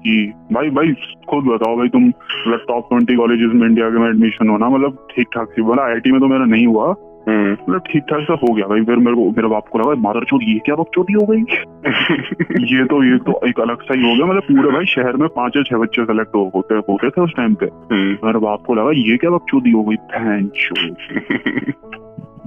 [0.00, 0.92] कि भाई भाई
[1.28, 5.06] खुद बताओ भाई तुम मतलब टॉप ट्वेंटी कॉलेजेस में इंडिया के में एडमिशन होना मतलब
[5.16, 6.94] ठीक ठाक सी बोला आईटी में तो मेरा नहीं हुआ।
[7.28, 9.94] हम्म। मतलब ठीक ठाक सा हो गया भाई। फिर मेरे को मेरे बाप को लगा
[9.94, 11.40] मादर चोट ये क्या बकचोटी हो गई?
[12.76, 15.28] ये तो ये तो एक अलग सा ही हो गया। मतलब पूरे भाई शहर में
[15.28, 18.62] पाँच या छह बच्चे सेलेक्ट हो होते होते थे उस टाइम पे। हम्म। मेरे बाप
[18.66, 20.50] को लगा ये क्या बकचोदी हो गई बहन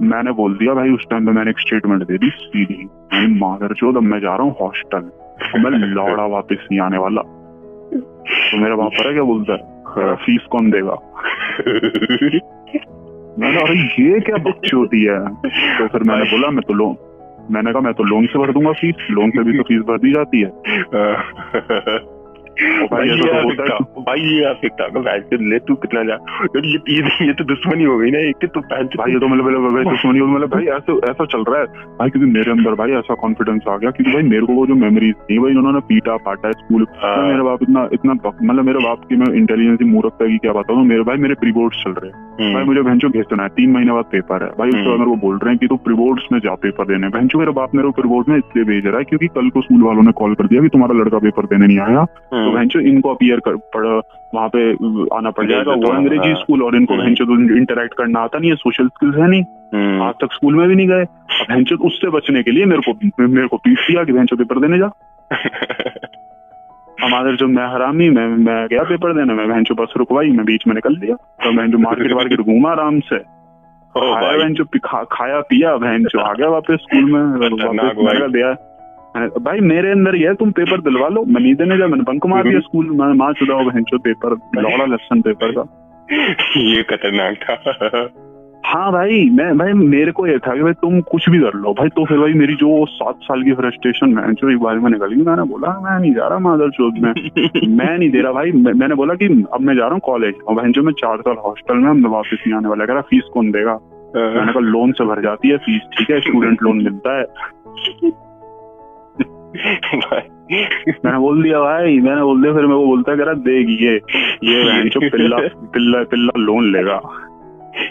[0.00, 2.88] मैंने बोल दिया भाई उस टाइम पे मैंने एक स्टेटमेंट दे दी सीधी
[3.38, 5.10] मादर चोद अब मैं जा रहा हूँ हॉस्टल
[5.58, 7.33] मैं लौड़ा वापस नहीं आने वाला।
[8.28, 8.76] तो मेरा
[9.08, 9.74] है क्या बोलता है?
[10.16, 10.94] फ़ीस कौन देगा?
[13.38, 15.28] मैंने अरे, ये क्या बकचोदी है?
[15.78, 16.96] तो फिर मैंने बोला, मैं तो लोन
[17.50, 19.98] मैंने कहा, मैं तो लोन से भर दूँगा फ़ीस, लोन से भी तो फ़ीस भर
[19.98, 20.48] दी जाती है।
[22.54, 26.02] भाई भाई ये तो आप भाई ये आप एकता का बैच से ले तू कितना
[26.04, 26.14] जा।
[26.56, 29.74] ये ये, ये तो दुश्मनी हो गई ना एक तो भाई ये तो मतलब मतलब
[29.74, 31.66] भाई दुश्मनी हो मतलब भाई ऐसा ऐसा चल रहा है।
[31.98, 34.74] भाई क्योंकि मेरे अंदर भाई ऐसा कॉन्फिडेंस आ गया क्योंकि भाई मेरे को वो जो
[34.74, 39.04] मेमोरीज थी भाई उन्होंने पीटा पाटा स्कूल हाँ। मेरे बाप इतना इतना मतलब मेरे बाप
[39.08, 42.10] की मैं इंटेलिजेंस मूर्ख की क्या बताऊँ तो मेरे भाई मेरे प्री बोर्ड्स चल रहे
[42.10, 44.88] हैं। हम्म। भाई मुझे भैंचो भेजना है। तीन महीने बाद पेपर है। भाई उसके बाद
[44.88, 47.38] हम्म। मेरे को बोल रहे हैं कि तू प्री बोर्ड्स में जा पेपर देने। भैंचो
[47.38, 49.82] मेरे बाप मेरे को प्री बोर्ड में इसलिए भेज रहा है क्योंकि कल को स्कूल
[49.82, 52.04] वालों ने कॉल कर दिया कि तुम्हारा लड़का पेपर देने नहीं आया।
[52.44, 53.86] तो। भैंचो इनको अपीयर कर पड़
[54.34, 54.72] वहाँ पे
[55.16, 58.56] आना पड़ जाएगा वो अंग्रेज़ी। स्कूल और इनको। भैंचो तो इंटरेक्ट करना आता नहीं है
[58.56, 59.42] सोशल स्किल्स है नहीं
[59.74, 61.04] हम्म। आज तक स्कूल में भी नहीं गए
[61.54, 64.78] भैंचो उससे बचने के लिए मेरे को मेरे को पीट दिया कि भैंचो पेपर देने
[64.78, 64.90] जा
[67.04, 70.66] हमारे जो मैं हरामी मैं मैं गया पेपर देने में भैंचो बस रुकवाई मैं बीच
[70.66, 73.18] में निकल दिया तो मैं जो मार्केट वार्केट घूमा आराम से
[75.12, 78.54] खाया पिया भैंचो आ गया वापस स्कूल में वापस दिया
[79.16, 82.26] भाई मेरे अंदर ये है, तुम पेपर दिलवा लो। मैं नहीं देने जा मैंने बंक
[82.26, 85.64] मार दिया स्कूल में माँ चुदा हो भैंचो पेपर लौड़ा लेसन पेपर का।
[86.56, 88.08] ये खतरनाक था।
[88.66, 91.72] हाँ भाई मैं भाई मेरे को ये था कि भाई तुम कुछ भी कर लो।
[91.72, 94.90] भाई तो फिर भाई मेरी जो सात साल की फ्रस्ट्रेशन मैं जो एक बार में
[94.90, 97.12] निकल गई मैंने बोला मैं नहीं जा रहा मादर चौथ में।
[97.76, 100.34] मैं नहीं दे रहा भाई मैं, मैंने बोला कि अब मैं जा रहा हूँ कॉलेज
[100.48, 102.92] और भाई जो मैं चार साल हॉस्टल में अब मैं वापस नहीं आने वाला कह
[102.92, 103.78] रहा फ़ीस कौन देगा?
[104.16, 106.20] मैंने कहा लोन से भर जाती है फ़ीस ठीक है?
[106.20, 107.24] स्टूडेंट लोन मिलता है।
[111.04, 113.94] मैंने बोल दिया भाई मैंने बोल दिया फिर मेरे को बोलता है देख ये
[114.44, 115.36] ये जो पिल्ला
[115.72, 117.00] पिल्ला पिल्ला लोन लेगा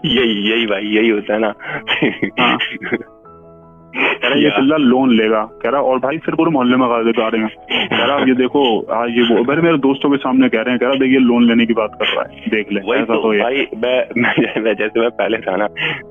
[0.06, 1.54] यही यही भाई यही होता है ना
[2.40, 2.58] हाँ।
[3.96, 7.12] कह रहा ये। पिल्ला लोन लेगा। कह रहा और भाई फिर पूरे मोहल्ले में गा
[7.12, 7.50] गा रहे हैं
[7.90, 10.80] कह रहा ये देखो हाँ ये वो मेरे मेरे दोस्तों के सामने कह रहे हैं
[10.80, 13.30] कह रहा देखिए लोन लेने की बात कर रहा है देख ले ऐसा तो तो
[13.40, 15.68] भाई मैं मैं मैं जैसे मैं पहले था ना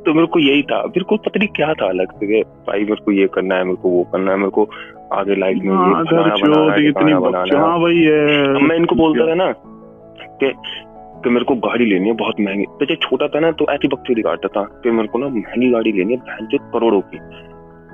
[0.07, 3.05] तो मेरे को यही था मेरे को पता नहीं क्या था अलग से भाई मेरे
[3.05, 4.71] को ये करना है मेरे को वो करना है मेरे को
[5.13, 6.05] आगे लाइफ में हाँ,
[6.71, 7.95] है इतनी है। हाँ भाई
[8.63, 9.53] मैं इनको बोलता था ना
[10.43, 10.53] कि
[11.25, 13.89] कि मेरे को गाड़ी लेनी है बहुत महँगी तो जब छोटा था ना तो ऐसी
[13.89, 17.19] बकचोदी काटता था कि मेरे को ना महँगी गाड़ी लेनी है बहन करोड़ों की।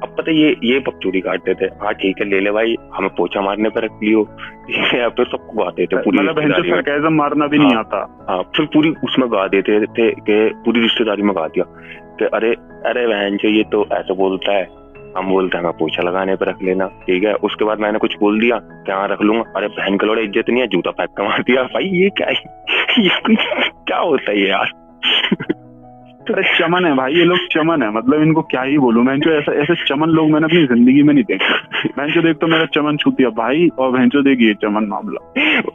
[0.02, 3.40] अब पता ये ये बकचोदी काटते थे। हाँ ठीक है ले ले भाई हमें पोछा
[3.40, 4.28] मारने पर रख लियो।
[4.94, 8.90] या फिर सबको गाते थे पूरी मतलब। मारना भी नहीं हाँ। आता। हाँ फिर पूरी
[9.04, 11.64] उसमें गा देते थे कि पूरी रिश्तेदारी में गा दिया।
[12.18, 12.54] कि अरे
[12.86, 14.64] अरे बहन जो ये तो ऐसे बोलता है
[15.16, 18.40] हम बोलते हैं पोछा लगाने पर रख लेना ठीक है। उसके बाद मैंने कुछ बोल
[18.40, 21.24] दिया कि हाँ रख लूँगा। अरे बहन का लोड़े इज़्ज़त नहीं है जूता फेंक कर
[21.24, 22.34] मार दिया। भाई ये क्या है
[23.04, 24.72] ये क्या होता है यार?
[26.32, 29.30] अरे चमन है भाई ये लोग चमन है। मतलब इनको क्या ही बोलूँ मैं जो
[29.30, 32.64] ऐसा ऐसे चमन लोग मैंने अपनी ज़िंदगी में नहीं देखे। मैं जो देख तो मेरा
[32.74, 35.20] चमन छूतिया भाई और भैंस जो देखिए चमन मामला।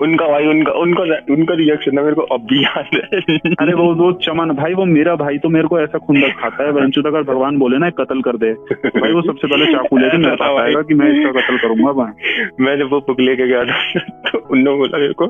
[0.02, 3.94] उनका भाई उनका उनका उनका रिएक्शन है मेरे को अब भी याद है। अरे वो
[3.94, 7.24] वो चमन भाई वो मेरा भाई तो मेरे को ऐसा खुंदा खाता है। भैंसो अगर
[7.24, 10.60] भगवान बोले ना कत्ल कर दे। तो भाई वो सबसे पहले चाकू लेके मेरे पास
[10.60, 14.00] आएगा कि मैं इसका कत्ल करूँगा भाई मैं जब वो बुक लेके गया था
[14.30, 15.26] तो उन लोगों बोला मेरे को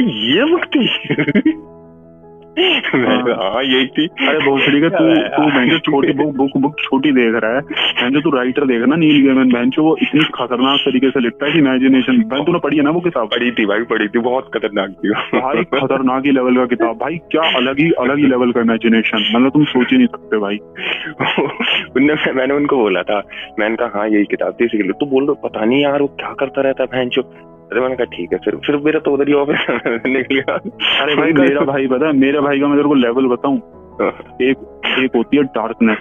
[0.00, 1.85] ये कहा,
[2.56, 5.04] हाँ। यही थी। अरे भोसड़ी का तू
[5.36, 9.52] तू छोटी बुक बुक बुक छोटी देख रहा है। तू राइटर देख ना नील गेमन
[9.52, 12.90] भैंसो वो इतनी खतरनाक तरीके से लिखता है कि इमेजिनेशन भाई तूने पढ़ी है ना
[12.90, 13.26] वो किताब?
[13.26, 17.18] पढ़ी थी भाई पढ़ी थी बहुत खतरनाक थी भाई खतरनाक ही लेवल का किताब। भाई
[17.30, 20.58] क्या अलग ही अलग ही लेवल का इमेजिनेशन मतलब तुम सोच ही नहीं सकते भाई।
[21.96, 23.22] उनने मैंने उनको बोला था
[23.58, 26.32] मैंने कहा हाँ यही किताब थी लिए तो बोल रहे पता नहीं यार वो क्या
[26.40, 27.18] करता रहता है भैंस?
[27.72, 29.66] अरे मैंने कहा ठीक है फिर फिर मेरा तो उधर ही ऑफ़िस
[30.06, 30.54] निकल गया।
[31.02, 33.56] अरे भाई मेरा भाई पता है मेरे भाई का मैं तेरे को लेवल बताऊँ।
[34.42, 34.56] एक
[34.98, 35.98] एक होती है डार्कनेस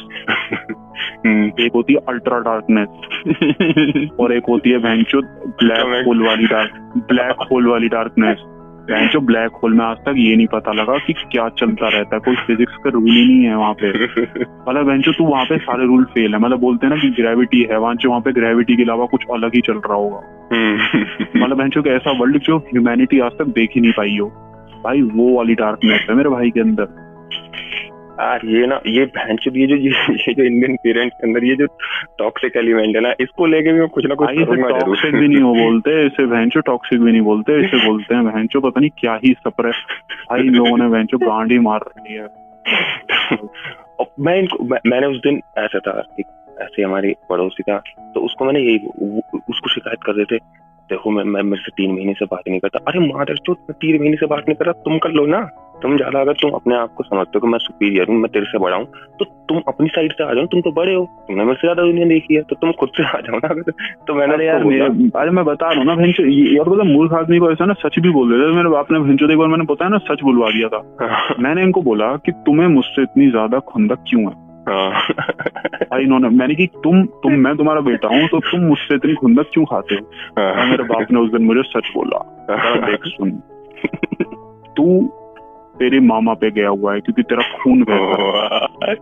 [1.25, 5.21] हम्म, एक होती है अल्ट्रा डार्कनेस और एक होती है भैंचो
[5.63, 8.37] ब्लैक होल वाली डार्क ब्लैक होल वाली डार्कनेस
[8.85, 12.19] भैंचो ब्लैक होल में आज तक ये नहीं पता लगा कि क्या चलता रहता है।
[12.19, 14.03] कोई फिजिक्स का रूल ही नहीं है वहाँ पे।
[14.69, 17.67] मतलब बेंचो तू वहाँ पे सारे रूल फेल है। मतलब बोलते हैं ना कि ग्रेविटी
[17.71, 21.01] है वहाँ वहाँ पे ग्रेविटी के अलावा कुछ अलग ही चल रहा होगा। हम्म,
[21.43, 24.27] मतलब बेंचो का ऐसा वर्ल्ड जो ह्यूमैनिटी आज तक देख ही नहीं पाई हो।
[24.83, 27.05] भाई वो वाली डार्कनेस है मेरे भाई के अंदर।
[28.21, 29.89] यार ये ना ये भैंस ये जो ये,
[30.33, 31.65] जो इंडियन पेरेंट्स के अंदर ये जो
[32.19, 35.53] टॉक्सिक एलिमेंट है ना इसको लेके भी मैं कुछ ना कुछ टॉक्सिक भी नहीं हो
[35.55, 39.33] बोलते इसे भैंसो टॉक्सिक भी नहीं बोलते इसे बोलते हैं भैंसो पता नहीं क्या ही
[39.33, 39.71] सपर है।
[40.29, 42.27] भाई लोगों ने भैंसो गांडी मार रही है।
[44.19, 46.03] मैं इनको मैं, मैंने उस दिन ऐसा था
[46.61, 47.77] ऐसे हमारी पड़ोसी था
[48.15, 48.77] तो उसको मैंने यही
[49.49, 52.59] उसको शिकायत कर रहे थे देखो मैं मैं मेरे से तीन महीने से बात नहीं
[52.59, 55.39] करता। अरे मादर मैं तीन महीने से बात नहीं कर रहा तुम कर लो ना।
[55.81, 58.45] तुम ज़्यादा अगर तुम अपने आप को समझते हो कि मैं सुपीरियर हूँ मैं तेरे
[58.45, 58.85] से बड़ा हूँ
[59.19, 61.83] तो तुम अपनी साइड से आ जाओ तुम तो बड़े हो। तुमने मेरे से ज़्यादा
[61.83, 63.49] दुनिया देखी है तो तुम खुद से आ जाओ ना।
[64.07, 64.61] तो मैंने यार
[65.15, 66.23] अरे मैं बता रहा हूँ ना भैंचो
[66.61, 68.99] और बोला मूर्ख आदमी को ऐसा ना सच भी बोल रहे थे। मेरे बाप ने
[68.99, 72.31] भैंचो एक बार मैंने बताया ना सच बुलवा दिया था। हाँ। मैंने इनको बोला कि
[72.45, 77.57] तुम्हें मुझसे इतनी ज़्यादा खुंदक क्यों है हाँ। भाई इन्होंने मैंने कि तुम तुम मैं
[77.57, 80.01] तुम्हारा बेटा हूँ तो तुम मुझसे इतनी खुंदक क्यों खाते हो?
[80.39, 83.31] हाँ। मेरे बाप ने उस दिन मुझे सच बोला देख सुन।
[84.77, 85.07] तू
[85.79, 88.93] तेरे मामा पे गया हुआ है क्योंकि तेरा खून गया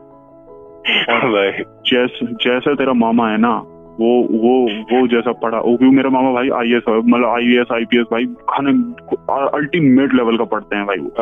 [1.86, 3.64] जैसे जैसे तेरा मामा है ना
[4.00, 4.54] वो वो
[4.92, 7.98] वो जैसा पढ़ा। वो क्योंकि मेरा मामा भाई आई एस मतलब I S I P
[7.98, 8.72] S भाई खाने
[9.58, 11.14] अल्टीमेट लेवल का पढ़ते हैं भाई वो।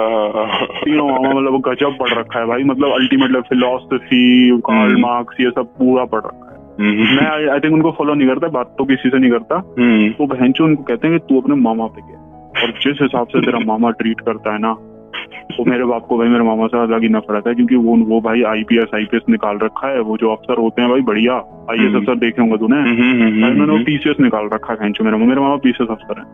[0.86, 5.49] तीनों मामा मतलब गजब पढ़ रखा है भाई। मतलब ultimate level philosophy Karl Marx ये
[5.49, 8.86] सब पूरा पढ़ रखा है। हम्म। मैं आई थिंक उनको फॉलो नहीं करता बात तो
[8.86, 12.01] किसी से नहीं करता। हम्म। तो बहन उनको कहते हैं कि तू अपने मामा पे
[12.01, 12.17] गया।
[12.63, 14.76] और जिस हिसाब से तेरा मामा ट्रीट करता है ना
[15.59, 18.22] वो मेरे बाप को भाई मेरे मामा से अलग ही नफरत है क्योंकि वो वो
[18.22, 21.34] भाई आईपीएस आईपीएस निकाल रखा है वो जो अफसर होते हैं भाई बढ़िया।
[21.70, 22.76] आई एस अफसर देखे होंगे तूने?
[22.76, 25.89] हम्म, हम्म, हम्म, भाई मैंने वो पीसीएस निकाल रखा है मेरे मामा मेरे मामा पीसीएस
[25.89, 26.26] अफसर है।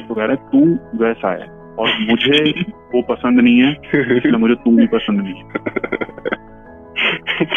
[0.00, 1.46] तो कह रहे तू वैसा है
[1.78, 2.50] और मुझे
[2.94, 3.72] वो पसंद नहीं है
[4.16, 5.46] इसलिए मुझे तू भी पसंद नहीं है।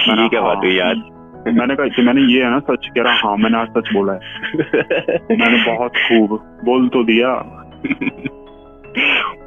[0.07, 1.15] है बात याद
[1.47, 4.13] मैंने कहा कि मैंने ये है ना सच कह रहा हाँ मैंने आज सच बोला
[4.13, 4.19] है।
[5.39, 7.55] मैंने बहुत खूब बोल तो दिया।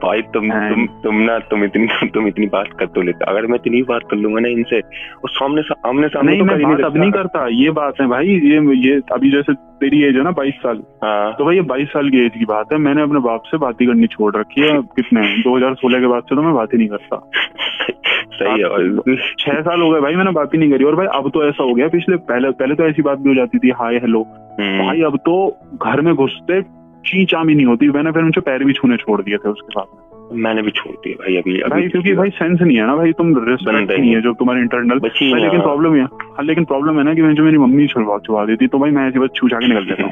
[0.03, 3.55] भाई तुम तुम तुम ना तुम इतनी तुम इतनी बात कर तो लेते। अगर मैं
[3.55, 6.97] इतनी बात कर लूँगा ना इनसे और सामने सा, सामने नहीं तो मैं बात अब
[6.97, 10.55] नहीं करता। ये बात है भाई ये ये अभी जैसे तेरी एज है ना बाईस
[10.63, 13.43] साल। हाँ। तो भाई ये बाईस साल की एज की बात है। मैंने अपने बाप
[13.47, 16.43] से बात ही करनी छोड़ रखी है। कितने दो हज़ार सोलह के बाद से तो
[16.43, 17.31] मैं बात ही नहीं करता।
[18.33, 21.31] सही है छह साल हो गए भाई मैंने बात ही नहीं करी। और भाई अब
[21.31, 23.97] तो ऐसा हो गया। पिछले पहले पहले तो ऐसी बात भी हो जाती थी हाय
[23.97, 24.23] हेलो
[24.61, 25.35] हम्म। भाई अब तो
[25.83, 26.61] घर में घुसते
[27.07, 30.12] ची भी नहीं होती। मैंने फिर उनसे पैर भी छूने छोड़ दिए थे उसके बाद।
[30.33, 33.29] मैंने भी छोड़ दिया भाई अभी भाई क्योंकि भाई सेंस नहीं है ना भाई तुम
[33.49, 34.99] रिस्पेक्ट नहीं है। जो तुम्हारे इंटरनल
[35.35, 38.45] लेकिन प्रॉब्लम है हाँ लेकिन प्रॉब्लम है ना कि मैं जो मेरी मम्मी छुड़वा छुड़ा
[38.45, 40.11] देती तो भाई मैं ऐसी बात छू के निकल हूँ।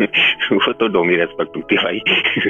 [0.66, 1.98] वो तो डोंगी रेस्पेक्ट होती है भाई।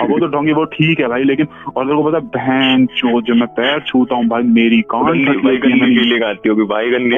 [0.00, 1.46] अब वो तो डोंगी वो ठीक है भाई लेकिन
[1.76, 5.04] और तेरे को पता बहन चो जब मैं पैर छूता हूँ भाई मेरी कान
[6.24, 7.10] आती होगी भाई गंदी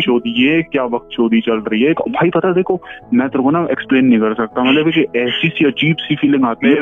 [0.00, 1.92] चोदी ये क्या वक्त चोदी चल रही है?
[1.92, 2.80] भाई पता देखो
[3.14, 6.68] मैं तेरे को ना एक्सप्लेन नहीं कर सकता। मतलब ऐसी सी अजीब सी फीलिंग आती
[6.68, 6.74] है।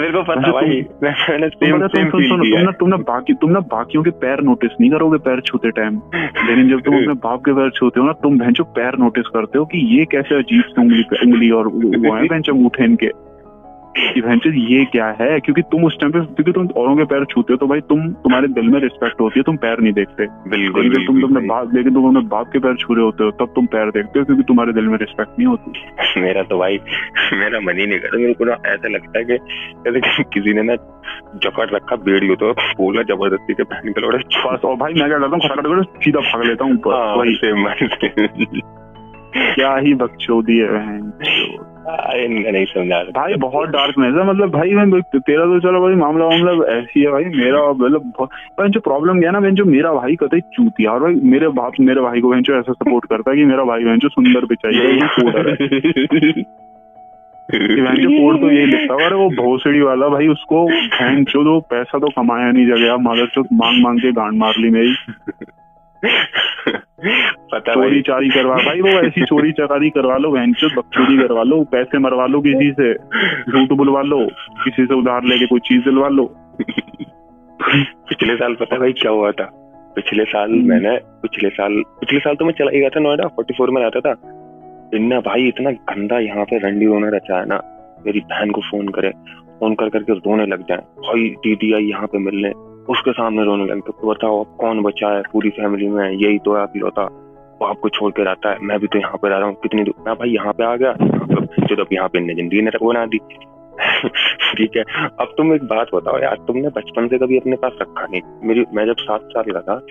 [2.31, 5.41] सुनो तुम ना तुम ना बाकी तुम ना बाकियों के पैर नोटिस नहीं करोगे पैर
[5.41, 8.99] छूते टाइम लेकिन जब तुम अपने बाप के पैर छूते हो ना तुम भैंसो पैर
[8.99, 13.30] नोटिस करते हो कि ये कैसे अजीब उंगली उंगली और वो है भैंचो उठे इनके।
[13.99, 15.41] भैंचो ये क्या है?
[15.41, 18.09] क्योंकि तुम उस टाइम पे क्योंकि तुम औरों के पैर छूते हो तो भाई तुम
[18.09, 21.75] तुम्हारे दिल में रिस्पेक्ट होती है तुम पैर नहीं देखते। बिल्कुल लेकिन तुम अपने बाप
[21.75, 24.25] लेकिन तुम अपने बाप के पैर छू रहे होते हो तब तुम पैर देखते हो
[24.25, 26.79] क्योंकि तुम्हारे दिल में रिस्पेक्ट नहीं होती। मेरा तो भाई
[27.33, 30.75] मेरा मन ही नहीं करता मेरे को ना ऐसा लगता है कि किसी ने ना
[31.37, 35.69] जकड़ रखा बेड़ी तो बोला ज़बरदस्ती के पहन के लौटे और भाई मैं क्या करता
[35.69, 37.17] हूँ सीधा भाग लेता हूँ ऊपर हाँ,
[39.55, 40.99] क्या ही बकचोदी है
[41.83, 46.29] नहीं समझा भाई, बहुत डार्क में है। मतलब भाई, मैं तेरा तो चलो भाई, मामला
[46.29, 50.91] मामला ऐसी है भाई, मेरा मतलब जो प्रॉब्लम क्या ना जो मेरा भाई कतई चूतिया
[50.93, 53.85] और भाई, मेरे बाप, मेरे भाई को जो ऐसा सपोर्ट करता है कि मेरा भाई
[53.85, 54.99] बहन जो सुंदर चाहिए
[57.97, 62.09] जो कोड तो यही लिखता है, वो भोसड़ी वाला भाई, उसको बहन चो पैसा तो
[62.09, 64.95] कमाया नहीं जगह मादर चो मांग मांग के गांड मार ली मेरी।
[67.01, 71.43] पता चोरी चारी करवा भाई वो ऐसी चोरी चकारी करवा लो बहन चो बकचोरी करवा
[71.43, 72.93] लो पैसे मरवा लो किसी से
[73.53, 74.19] झूठ बुलवा लो
[74.65, 76.25] किसी से उधार लेके कोई चीज़ दिलवा लो।
[78.09, 79.45] पिछले साल पता भाई क्या हुआ था?
[79.97, 83.27] पिछले साल हम्म। मैंने पिछले साल पिछले साल तो मैं चला ही गया था नोएडा
[83.27, 84.13] फोर्टी फोर में रहता था।
[84.97, 87.61] इन्ना भाई इतना गंदा यहाँ पे रंडी रोने रचा है ना
[88.07, 89.11] मेरी बहन को फ़ोन करे
[89.61, 92.53] फ़ोन कर करके रोने लग जाए। भाई दीदी आई यहाँ पे मिलने
[92.89, 95.23] उसके सामने रोने लगे। तो बताओ अब कौन बचा है?
[95.33, 97.05] पूरी फैमिली में यही तो है अकलौता
[97.63, 99.83] वो आपको छोड़ के रहता है। मैं भी तो यहाँ पे रह रहा हूँ। कितनी
[99.83, 103.19] दूर मैं भाई, यहाँ पे आ गया। तो यहाँ पे ज़िंदगी ने बना दी।
[104.57, 104.83] ठीक है।
[105.21, 108.65] अब तुम एक बात बताओ यार, तुमने बचपन से कभी अपने पास रखा नहीं। मेरी,
[108.75, 109.87] मैं जब सात साल का था,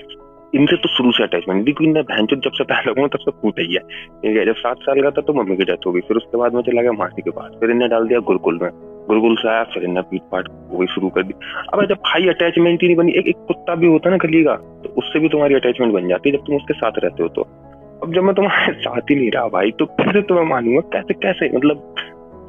[0.55, 3.59] इनसे तो शुरू से अटैचमेंट क्योंकि इनने बहन जब से पहले हुआ, तब से फूट
[3.59, 6.01] ही है। ठीक है, जब सात साल का था तो मम्मी की डेथ हो गई।
[6.01, 8.98] फिर उसके बाद में चला गया मासी के पास फिर इन्हें डाल दिया गुरुकुल में।
[9.09, 11.33] गुलगुल से फिर इन्हें पीट पाट वही शुरू कर दी।
[11.73, 14.43] अब जब भाई अटैचमेंट ही नहीं बनी एक एक कुत्ता भी होता है ना गली
[14.43, 17.29] का तो उससे भी तुम्हारी अटैचमेंट बन जाती है जब तुम उसके साथ रहते हो
[17.29, 17.47] तो।
[18.03, 21.57] अब जब मैं तुम्हारे साथ ही नहीं रहा भाई तो कैसे तुम्हें मानूँगा कैसे कैसे?
[21.57, 21.95] मतलब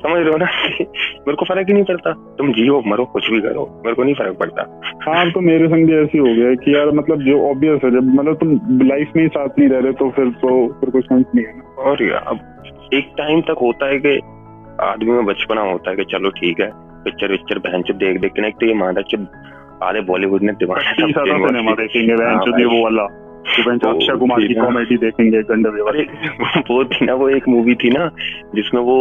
[0.02, 0.46] समझ रहे हो ना?
[1.26, 4.14] मेरे को फ़र्क ही नहीं पड़ता। तुम जियो मरो कुछ भी करो मेरे को नहीं
[4.14, 7.80] फ़र्क पड़ता। हाँ तो मेरे संग भी ऐसी हो गया कि यार मतलब जो ऑब्वियस
[7.84, 8.52] है जब मतलब तुम
[8.82, 11.60] लाइफ में ही साथ नहीं रह रहे तो फिर तो फिर कोई सेंस नहीं है
[11.78, 12.38] और यार अब
[12.94, 14.20] एक टाइम तक होता है कि
[14.80, 16.70] आदमी में बचपना होता है कि चलो ठीक है
[17.04, 19.26] पिक्चर विक्चर बहन चुप देख देख के ना एक तो ये मादा जब
[19.82, 20.78] आधे बॉलीवुड ने दिमाग
[21.80, 23.08] देखेंगे बहन हाँ वो वाला
[23.88, 26.02] अक्षय कुमार की कॉमेडी देखेंगे गंडे
[26.70, 28.10] वो थी ना वो एक मूवी थी ना
[28.54, 28.98] जिसमें वो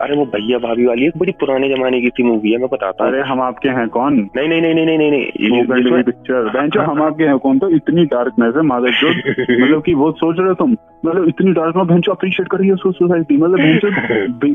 [0.00, 3.04] अरे वो भैया भाभी वाली एक बड़ी पुराने जमाने की थी मूवी है मैं बताता
[3.04, 4.30] हूँ। अरे हम आपके हैं कौन?
[4.36, 7.58] नहीं नहीं नहीं नहीं नहीं नहीं पिक्चर हम आपके हैं कौन?
[7.58, 9.08] तो इतनी डार्कनेस है मादर जो
[9.64, 10.76] मतलब कि वो सोच रहे हो तुम।
[11.06, 13.80] मतलब इतनी डार्क में बहन अप्रिशिएट कर रही है सोसाइटी मतलब बहन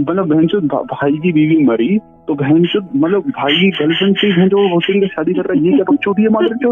[0.10, 4.74] मतलब बहन भाई की बीवी मरी तो बहन मतलब भाई की गर्लफ्रेंड से बहन जो
[4.74, 6.72] होटल शादी कर रहा है। ये क्या चोटी है जो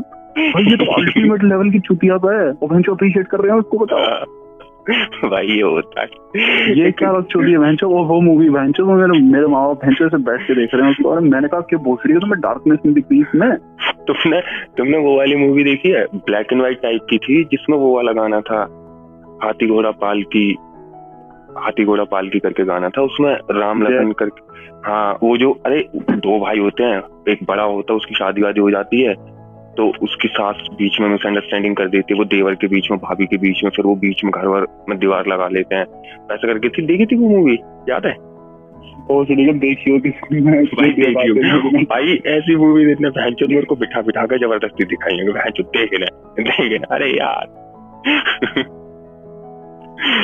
[0.54, 3.78] भाई ये तो अल्टीमेट लेवल की चुतिया है। और बहन अप्रिशिएट कर रहे हैं उसको
[3.78, 4.41] बताओ।
[5.32, 6.08] भाई ये होता है।
[6.80, 9.86] ये क्या बात छोड़ी है भैंचो वो वो मूवी भैंचो वो मेरे मेरे माँ बाप
[9.86, 12.40] भैंचो से बैठ के देख रहे हैं उसको और मैंने कहा कि भोसड़ी तो मैं
[12.40, 13.58] डार्कनेस नहीं दिखती इसमें?
[14.08, 14.42] तुमने
[14.78, 16.06] तुमने वो वाली मूवी देखी है?
[16.16, 18.62] ब्लैक एंड व्हाइट टाइप की थी जिसमें वो वाला गाना था
[19.44, 20.56] हाथी घोड़ा पाल की
[21.58, 24.50] हाथी घोड़ा पाल की करके गाना था उसमें राम लखन करके।
[24.92, 28.60] हाँ वो जो अरे दो भाई होते हैं एक बड़ा होता है उसकी शादी वादी
[28.60, 29.14] हो जाती है
[29.78, 33.26] तो उसकी सास बीच में मिसअंडरस्टैंडिंग कर देती है वो देवर के बीच में भाभी
[33.26, 35.86] के बीच में फिर वो बीच में घर वर में दीवार लगा लेते हैं।
[36.32, 37.60] ऐसा करके थी देखी थी वो मूवी
[37.90, 38.32] याद है?
[41.82, 46.06] भाई, भाई ऐसी मूवी मेरे को बिठा बिठा कर ज़बरदस्ती दिखाई है देख ले
[46.44, 47.48] देख ले अरे यार।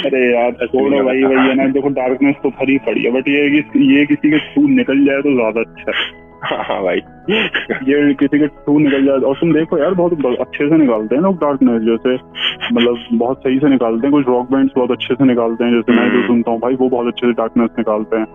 [0.05, 1.17] अरे यार छोड़ो भाई?
[1.17, 3.61] है ना देखो डार्कनेस तो भरी पड़ी है बट ये
[3.97, 6.97] ये किसी के थ्रू निकल जाए तो ज़्यादा अच्छा है। हाँ भाई
[7.85, 11.21] ये किसी के थ्रू निकल जाए और तुम देखो यार बहुत अच्छे से निकालते हैं
[11.21, 12.15] लोग डार्कनेस जैसे
[12.73, 15.91] मतलब बहुत सही से निकालते हैं कुछ रॉक बैंड बहुत अच्छे से निकालते हैं जैसे
[15.91, 18.27] मैं जो हम्म। सुनता हूँ भाई वो बहुत अच्छे से डार्कनेस निकालते हैं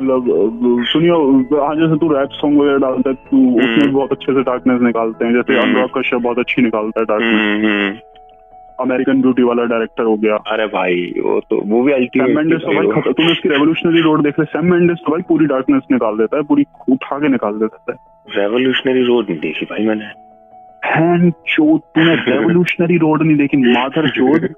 [0.00, 1.16] मतलब सुनियो
[1.60, 4.80] आज जैसे तू रैप सॉन्ग वगैरह डालता है तू उसमें हम्म। बहुत अच्छे से डार्कनेस
[4.82, 8.00] निकालते हैं जैसे हम्म। अनुराग कश्यप बहुत अच्छी निकालता है डार्कनेस
[8.80, 12.74] अमेरिकन ब्यूटी वाला डायरेक्टर हो गया। अरे भाई वो तो वो भी सैम मेंडिस तो
[12.74, 14.38] भाई इसकी रेवोल्यूशनरी रोड देख?
[14.40, 17.92] ले सैम मेंडिस तो भाई पूरी डार्कनेस निकाल देता है पूरी उठा के निकाल देता
[17.92, 17.96] है।
[18.36, 20.10] रेवोल्यूशनरी रोड नहीं देखी भाई मैंने।
[21.48, 23.56] चोद तूने रेवोल्यूशनरी रोड नहीं देखी?
[23.68, 24.48] माधर चोद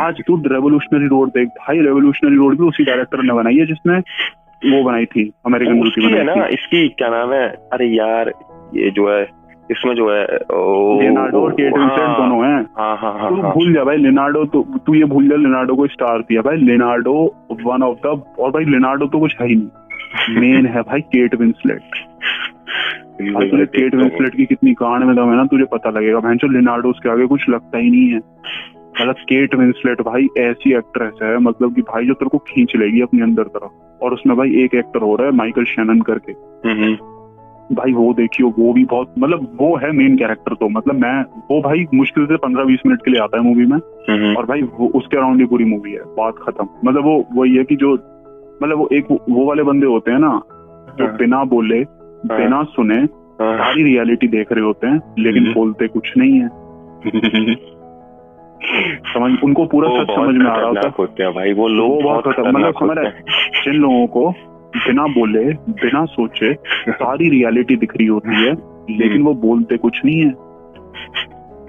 [0.00, 3.98] आज तू रेवोल्यूशनरी रोड देख। भाई रेवोल्यूशनरी रोड भी उसी डायरेक्टर ने बनाई है जिसने
[4.62, 7.46] वो बनाई थी अमेरिकन ब्यूटी बनाई है ना इसकी क्या नाम है?
[7.72, 8.32] अरे यार
[8.74, 9.22] ये जो है
[9.70, 10.24] इसमें जो है
[11.00, 13.96] लिनार्डो और केट विंसलेट हाँ, दोनों हैं। हाँ हाँ हाँ तू हाँ, भूल जा भाई
[13.96, 17.14] लिनार्डो तो तू ये भूल जा लिनार्डो को स्टार दिया भाई। लिनार्डो
[17.64, 21.34] वन ऑफ़ द और भाई लिनार्डो तो कुछ है ही नहीं। मेन है भाई केट
[21.34, 21.80] विंसलेट
[23.20, 26.48] तुझे केट विंसलेट की कितनी कांड में दम है ना तुझे पता लगेगा। भाई जो
[26.48, 28.20] लिनार्डो उसके आगे कुछ लगता ही नहीं है।
[29.00, 33.00] मतलब केट विंसलेट भाई ऐसी एक्ट्रेस है मतलब कि भाई जो तेरे को खींच लेगी
[33.00, 36.84] अपने अंदर तरफ़। और उसमें भाई एक एक्टर हो रहा है माइकल शेनन करके। हम्म,
[36.84, 37.13] हम्म।
[37.72, 41.60] भाई वो देखियो वो भी बहुत मतलब वो है मेन कैरेक्टर तो मतलब मैं वो
[41.60, 43.78] भाई मुश्किल से पंद्रह बीस मिनट के लिए आता है मूवी में।
[44.34, 47.64] और भाई वो उसके अराउंड ही पूरी मूवी है बात खत्म मतलब वो वही है
[47.64, 47.92] कि जो
[48.62, 50.40] मतलब वो एक वो वाले बंदे होते हैं ना
[50.98, 52.98] जो हाँ। बिना बोले हाँ। बिना सुने
[53.40, 56.48] हाँ। सारी रियलिटी देख रहे होते हैं लेकिन। बोलते कुछ नहीं है
[59.06, 62.72] समझ उनको पूरा सच समझ में आ रहा होता है भाई वो लोग बहुत मतलब
[62.72, 63.10] समझ रहे
[63.64, 64.34] जिन लोगों को
[64.76, 65.44] बिना बोले
[65.80, 66.52] बिना सोचे
[66.90, 68.52] सारी रियलिटी दिख रही होती है
[68.90, 70.30] लेकिन वो बोलते कुछ नहीं है।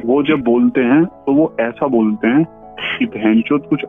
[0.06, 2.44] वो जब बोलते हैं तो वो ऐसा बोलते हैं
[3.00, 3.84] कि बहनचोद कुछ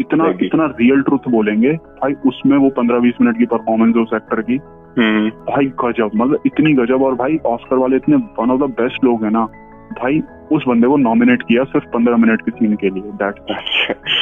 [0.00, 4.10] इतना इतना रियल ट्रुथ बोलेंगे। भाई उसमें वो पंद्रह बीस मिनट की परफॉर्मेंस है उस
[4.14, 4.60] एक्टर की।
[4.98, 9.04] हम्म। भाई गजब मतलब इतनी गजब और भाई ऑस्कर वाले इतने वन ऑफ़ द बेस्ट
[9.04, 9.44] लोग हैं ना।
[9.92, 10.20] भाई
[10.52, 13.40] उस बंदे को नॉमिनेट किया सिर्फ़ पंद्रह मिनट के सीन के लिए दैट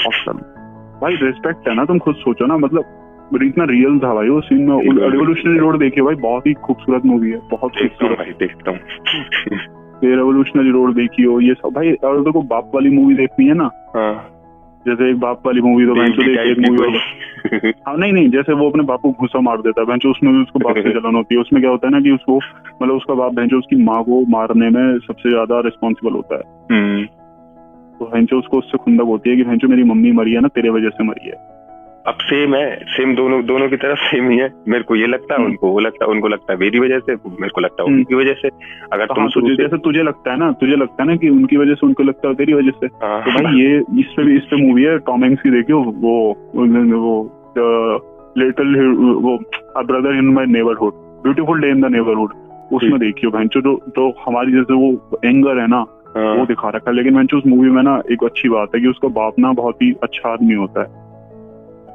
[0.06, 0.32] ऑस्कर
[1.02, 2.96] भाई रिस्पेक्ट है ना तुम खुद सोचो ना मतलब
[3.38, 7.30] इतना रियल था भाई वो सीन में रेवोल्यूशनरी रोड देखिए भाई बहुत ही खूबसूरत मूवी
[7.30, 8.78] है बहुत खूबसूरत। भाई देखता हूँ।
[10.04, 13.54] ये रेवोल्यूशनरी रोड देखी हो ये सब। भाई अगर देखो बाप वाली मूवी देखनी है
[13.54, 13.70] ना?
[13.96, 14.36] हाँ।
[14.86, 18.68] जैसे एक बाप वाली मूवी तो बैंक देख एक मूवी हाँ नहीं नहीं जैसे वो
[18.70, 21.40] अपने बाप को घुसा मार देता है उसमें भी उसको बाप से जलन होती है।
[21.40, 22.36] उसमें क्या होता है ना कि उसको
[22.82, 27.04] मतलब उसका बाप बेंचो उसकी माँ को मारने में सबसे ज़्यादा रिस्पॉन्सिबल होता है। हम्म।
[27.98, 30.70] तो बेंचो उसको उससे खुंदक होती है कि बेंचो मेरी मम्मी मरी है ना तेरे
[30.70, 31.59] वजह से मरी है।
[32.08, 35.34] अब सेम है सेम दोनों दोनों की तरफ़ सेम ही है। मेरे को ये लगता
[35.34, 37.82] है हम्म। उनको वो लगता है उनको लगता है मेरी वजह से मेरे को लगता
[37.82, 38.48] है हम्म। उनकी वजह से।
[38.92, 41.28] अगर तो तुम हाँ, तुझे जैसे तुझे लगता है ना तुझे लगता है ना कि
[41.28, 44.24] उनकी वजह से उनको लगता है तेरी वजह से। हाँ, तो भाई ये इस पे
[44.24, 46.14] भी इस पे मूवी है टॉम हैंक्स की देखियो वो
[46.54, 46.64] वो
[48.38, 48.76] लिटिल
[49.22, 49.36] वो
[49.82, 50.92] brother in my neighbourhood
[51.22, 52.32] beautiful day in the neighbourhood
[52.72, 55.84] उसमें देखियो बहन जो तो हमारी जैसे वो एंगर है ना
[56.16, 58.80] हाँ। वो दिखा रखा है। लेकिन मैं उस मूवी में ना एक अच्छी बात है
[58.80, 61.09] कि उसका बाप ना बहुत ही अच्छा आदमी होता है।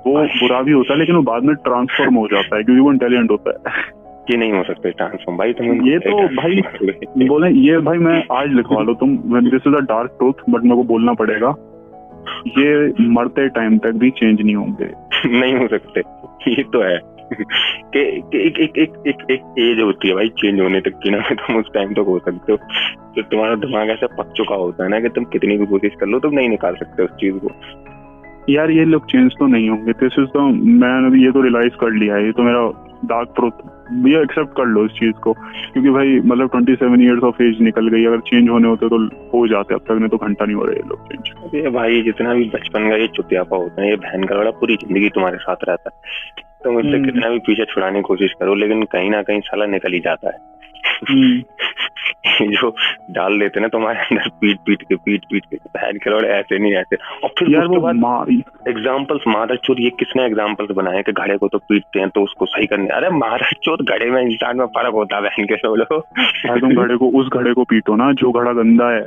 [0.08, 2.92] वो बुरा भी होता है लेकिन वो बाद में ट्रांसफॉर्म हो जाता है क्योंकि वो
[2.92, 6.62] इंटेलिजेंट होता है। ये नहीं हो सकते ट्रांसफॉर्म भाई तुम ये तो भाई
[7.28, 9.18] बोले। ये भाई मैं आज लिखवा लो तुम
[9.50, 11.56] this is a dark truth but मेरे को बोलना पड़ेगा।
[12.48, 14.92] ये मरते टाइम तक भी चेंज नहीं होंगे।
[15.40, 16.00] नहीं हो सकते।
[16.52, 17.00] ये तो है।
[17.34, 21.18] कि एक एक एक एक एक एज होती है भाई चेंज होने तक की ना
[21.32, 22.58] तुम उस टाइम तक हो सकते हो।
[23.16, 26.06] तो तुम्हारा दिमाग ऐसा पक चुका होता है ना कि तुम कितनी भी कोशिश कर
[26.06, 27.50] लो तुम नहीं निकाल सकते उस चीज़ को।
[28.50, 30.48] यार ये लोग चेंज तो नहीं होंगे। दिस इज़ तो
[30.82, 32.66] मैंने ये तो रियलाइज़ कर लिया है। ये तो मेरा
[33.06, 33.52] डार्क ट्रूथ
[34.08, 37.62] ये एक्सेप्ट कर लो इस चीज़ को। क्योंकि भाई मतलब twenty seven years of age
[37.62, 38.98] निकल गई। अगर चेंज होने होते तो
[39.34, 42.02] हो जाते। अब तक नहीं तो घंटा नहीं हो रहा ये लोग चेंज अरे भाई
[42.02, 45.38] जितना भी बचपन का ये चुतियापा होता है ये बहन का बड़ा पूरी ज़िंदगी तुम्हारे
[45.38, 49.10] साथ रहता है। तो मुझसे हम्म। कितना भी पीछे छुड़ाने की कोशिश करो लेकिन कहीं
[49.10, 50.55] ना कहीं साला निकल ही जाता है।
[52.42, 52.76] जो
[53.12, 56.60] डाल देते ना तुम्हारे अंदर पीट पीट के पीट पीट के बहन के लोड़े ऐसे
[56.60, 57.90] नहीं ऐसे। और फिर यार वो
[58.70, 62.46] एग्जाम्पल्स महाराज चोर ये किसने एग्जाम्पल्स बनाए कि घड़े को तो पीटते हैं तो उसको
[62.46, 62.88] सही करने?
[62.88, 65.94] अरे महाराज चोर घड़े में इंसान में फ़र्क होता है बहन के लोग
[66.60, 69.02] तुम घड़े को उस घड़े को पीटो ना जो घड़ा गंदा है।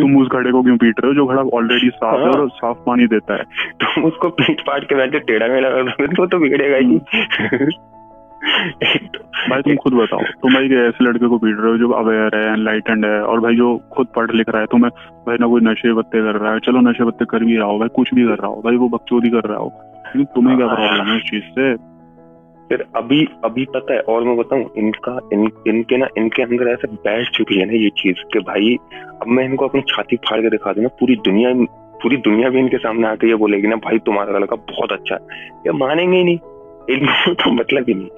[0.00, 2.48] तुम उस घड़े को क्यों पीट रहे हो जो घड़ा ऑलरेडी साफ़ है और हाँ।
[2.48, 3.42] साफ़ पानी देता है?
[3.84, 5.68] तुम उसको पीट पाट के बैठे टेढ़ा मेढ़ा
[6.06, 7.93] दो तो बिगड़ेगा ही। हम्म।
[9.50, 12.52] भाई तुम खुद बताओ, तुम भाई ऐसे लड़के को पीट रहे हो जो अवेयर है
[12.52, 14.90] एनलाइटेंड है, और भाई जो खुद पढ़ लिख रहा है, तुम्हें
[15.26, 17.78] भाई ना कोई नशे बत्ते कर रहा है, चलो नशे बत्ते कर भी रहा हो,
[17.78, 19.72] भाई कुछ भी कर रहा हो, भाई वो बकचोदी कर रहा हो
[20.34, 21.74] तुम्हें क्या प्रॉब्लम है इस चीज़ से?
[22.68, 26.88] फिर अभी अभी पता है, और मैं बताऊँ, इनका, इन, इनके ना, इनके अंदर ऐसे
[26.88, 28.76] बैठ चुकी है ना ये चीज़ कि भाई,
[29.22, 31.52] अब मैं इनको अपनी छाती फाड़ के दिखा दूँ पूरी दुनिया
[32.02, 35.46] पूरी दुनिया भी इनके सामने आके ये बोलेगी ना, भाई तुम्हारा लड़का बहुत अच्छा है।
[35.66, 36.38] ये मानेंगे ही नहीं।
[36.90, 38.08] इनको तो मतलब ही नहीं।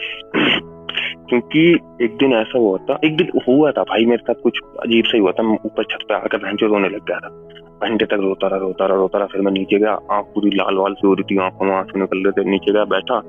[1.28, 5.04] क्योंकि एक दिन ऐसा हुआ था, एक दिन हुआ था भाई, मेरे साथ कुछ अजीब
[5.04, 7.42] सा ही हुआ था। मैं ऊपर छत पे आकर बहन रोने लग गया था।
[7.88, 10.74] घंटे तक रोता रहा रोता रहा रोता रहा, फिर मैं नीचे गया, आँख पूरी लाल
[10.74, 13.20] वाल से हो रही थी, आँखों में आँसू निकल रहे थे, नीचे गया, बैठा।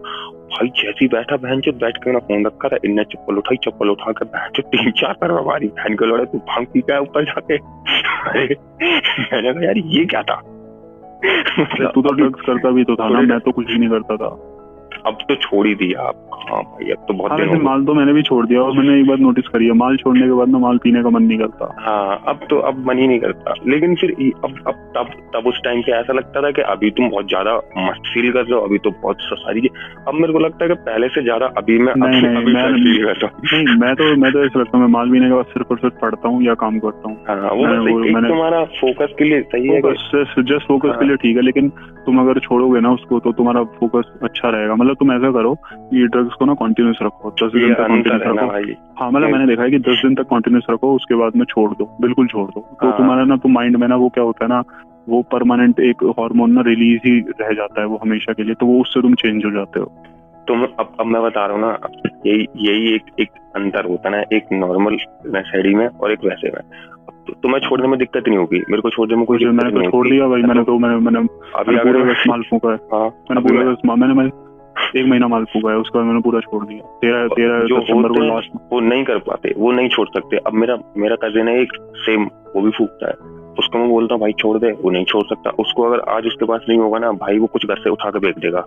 [0.47, 4.11] भाई, जैसी बैठा, बहन चो बैठ के फ़ोन रखा था इन्हें चप्पल उठाई, चप्पल उठा
[4.11, 7.23] कर बहन चो तीन चार पर हमारी बहन को लड़े तू भाँग पी गया ऊपर
[7.23, 7.55] जाके?
[9.35, 10.41] मैंने कहा, यार, ये क्या था?
[11.91, 14.46] तू तो ड्रग्स करता भी तो था ना मैं तो कुछ भी नहीं करता था।
[15.05, 17.93] अब तो छोड़ ही दिया आप। हाँ भाई अब तो बहुत हाँ, दिन माल तो
[17.93, 20.49] मैंने भी छोड़ दिया और मैंने एक बार नोटिस करी है माल छोड़ने के बाद
[20.49, 23.53] ना माल पीने का मन नहीं करता। हाँ अब तो अब मन ही नहीं करता।
[23.67, 24.11] लेकिन फिर
[24.45, 27.55] अब अब तब तब उस टाइम पे ऐसा लगता था कि अभी तुम बहुत ज़्यादा
[27.77, 29.67] मस्त फील कर रहे हो अभी तो बहुत सारी
[30.07, 32.21] अब मेरे को लगता है कि पहले से ज़्यादा अभी मैं नहीं,
[32.53, 35.33] मैं फील करता हूँ। मैं तो मैं तो ऐसा लगता हूँ मैं माल पीने के
[35.33, 37.49] बाद सिर्फ़ और सिर्फ़ पढ़ता हूँ या काम करता हूँ। हाँ,
[38.27, 41.69] तुम्हारा फोकस के लिए सही है जस्ट फोकस के लिए ठीक है लेकिन
[42.05, 45.51] तुम अगर छोड़ोगे ना उसको तो तुम्हारा फोकस अच्छा रहेगा। मतलब तुम ऐसा करो
[45.93, 49.63] ये ड्रग्स को ना कॉन्टिन्यूस रखो दस दिन तक कॉन्टिन्यूस रखो। हाँ मतलब मैंने देखा
[49.63, 52.61] है कि दस दिन तक कॉन्टिन्यूस रखो उसके बाद में छोड़ दो बिल्कुल छोड़ दो।
[52.61, 54.63] तो हाँ। तुम्हारा ना तो माइंड में ना वो क्या होता है ना
[55.09, 58.65] वो परमानेंट एक हार्मोन ना रिलीज़ ही रह जाता है वो हमेशा के लिए तो
[58.65, 59.85] वो उससे तुम चेंज हो जाते हो।
[60.47, 61.71] तुम अब अब मैं बता रहा हूँ ना
[62.25, 64.97] यही यही एक एक अंतर होता है ना एक नॉर्मल
[65.35, 66.61] नशेड़ी में और एक वैसे में।
[67.27, 70.07] तो तुम्हें छोड़ने में दिक्कत नहीं होगी मेरे को छोड़ने में कोई मैंने तो छोड़
[70.07, 71.19] दिया भाई मैंने तो मैंने मैंने
[71.59, 74.29] अभी पूरे माल फूका है। हाँ मैंने पूरे मैंने
[74.95, 78.23] एक महीना माल फूका है उसके बाद मैंने पूरा छोड़ दिया। तेरह तेरह दिसंबर को
[78.23, 81.73] लास्ट वो नहीं कर पाते वो नहीं छोड़ सकते। अब मेरा मेरा कजिन है एक
[81.97, 85.23] सेम वो भी फूकता है। उसको मैं बोलता हूँ भाई छोड़ दे वो नहीं छोड़
[85.23, 88.09] सकता। उसको अगर आज उसके पास नहीं होगा ना भाई वो कुछ घर से उठा
[88.09, 88.65] के बेच देगा।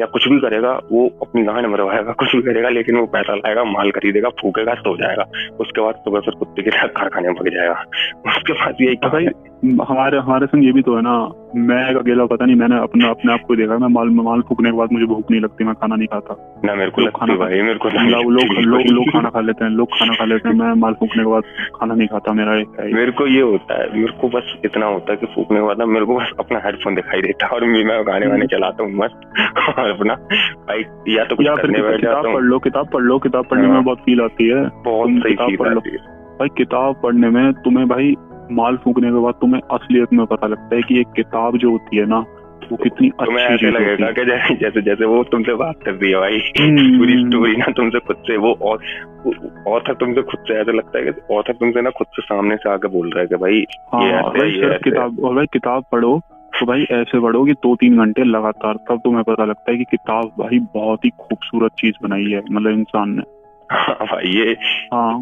[0.00, 3.64] या कुछ भी करेगा वो अपनी गांड मरवाएगा कुछ भी करेगा लेकिन वो पैसा लाएगा
[3.64, 5.24] माल खरीदेगा फूकेगा सो जाएगा।
[5.60, 7.84] उसके बाद सुबह फिर कुत्ते के साथ कारखाने में भग जाएगा।
[8.26, 11.14] उसके बाद यही हमारे हमारे संग ये भी तो है ना
[11.56, 14.76] मैं अकेला पता नहीं मैंने अपना अपने आप को देखा। मैं माल माल फूकने के
[14.76, 17.78] बाद मुझे भूख नहीं लगती मैं खाना नहीं खाता। ना मेरे को खाना भाई मेरे
[17.78, 18.32] को लोग
[18.64, 21.30] लोग लोग खाना खा लेते हैं लोग खाना खा लेते हैं। मैं माल फूकने के
[21.30, 21.42] बाद
[21.76, 22.54] खाना नहीं खाता मेरा
[22.94, 25.82] मेरे को ये होता है मेरे को बस इतना होता है कि फूकने के बाद
[25.88, 29.28] मेरे को बस अपना हेडफोन दिखाई देता है और मैं गाने वाने चलाता हूँ मस्त।
[29.68, 33.66] और अपना भाई या तो या फिर किताब पढ़ लो किताब पढ़ लो किताब पढ़ने
[33.66, 37.52] में हाँ। बहुत फील आती है। बहुत सही किताब पढ़ लो। भाई किताब पढ़ने में
[37.64, 38.14] तुम्हें भाई
[38.52, 41.96] माल फूकने के बाद तुम्हें असलियत में पता लगता है कि एक किताब जो होती
[41.96, 42.24] है ना
[42.72, 46.18] वो कितनी अच्छी ऐसे लगेगा कि जैसे जैसे जैसे वो तुमसे बात कर रही है
[46.18, 48.52] भाई। हम्म। पूरी स्टोरी ना तुमसे खुद से वो
[49.74, 52.70] ऑथर तुमसे खुद से ऐसा लगता है कि ऑथर तुमसे ना खुद से सामने से
[52.70, 56.20] आके बोल रहा है कि भाई हाँ, ये ऐसे, ये किताब और भाई किताब पढ़ो
[56.60, 59.84] तो भाई ऐसे पढ़ो कि दो तीन घंटे लगातार तब तुम्हें पता लगता है कि
[59.84, 63.41] किताब भाई बहुत ही खूबसूरत चीज़ बनाई है मतलब इंसान ने।
[63.72, 64.52] हाँ भाई ये
[64.94, 65.18] हाँ।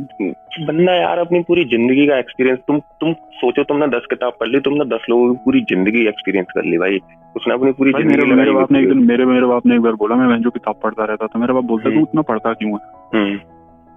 [0.61, 4.61] बंदा यार अपनी पूरी ज़िंदगी का एक्सपीरियंस तुम तुम सोचो तुमने दस किताब पढ़ ली
[4.61, 6.99] तुमने दस लोगों की पूरी ज़िंदगी एक्सपीरियंस कर ली भाई।
[7.37, 9.81] उसने अपनी पूरी ज़िंदगी मेरे मेरे बाप ने एक दिन मेरे मेरे बाप ने एक
[9.81, 12.53] बार बोला मैं जो किताब पढ़ता रहता था मेरे बाप बोलते तू हम्म। इतना पढ़ता
[12.53, 12.79] क्यों है?
[13.15, 13.39] हम्म,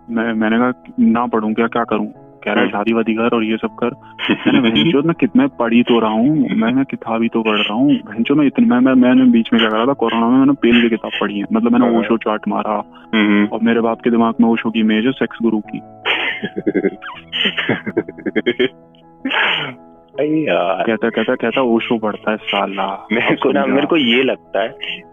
[0.07, 2.07] मैं मैंने कहा ना पढ़ूं क्या क्या करूँ?
[2.45, 3.95] कह रहा है। शादी वादी कर और ये सब कर।
[4.45, 7.97] मैंने मैं कितना पढ़ी तो रहा हूँ मैं मैं किताब ही तो पढ़ रहा हूँ।
[8.19, 10.81] जो मैं इतनी मैं, मैं मैंने बीच में क्या करा था कोरोना में मैंने पेल
[10.81, 12.81] की किताब पढ़ी है। मतलब मैंने हाँ। ओशो चार्ट मारा
[13.15, 15.79] हम्म, और मेरे बाप के दिमाग में ओशो की इमेज है सेक्स गुरु की।
[20.17, 24.69] कहता कहता कहता ओशो पढ़ता है साला। मेरे को ना मेरे को ये लगता है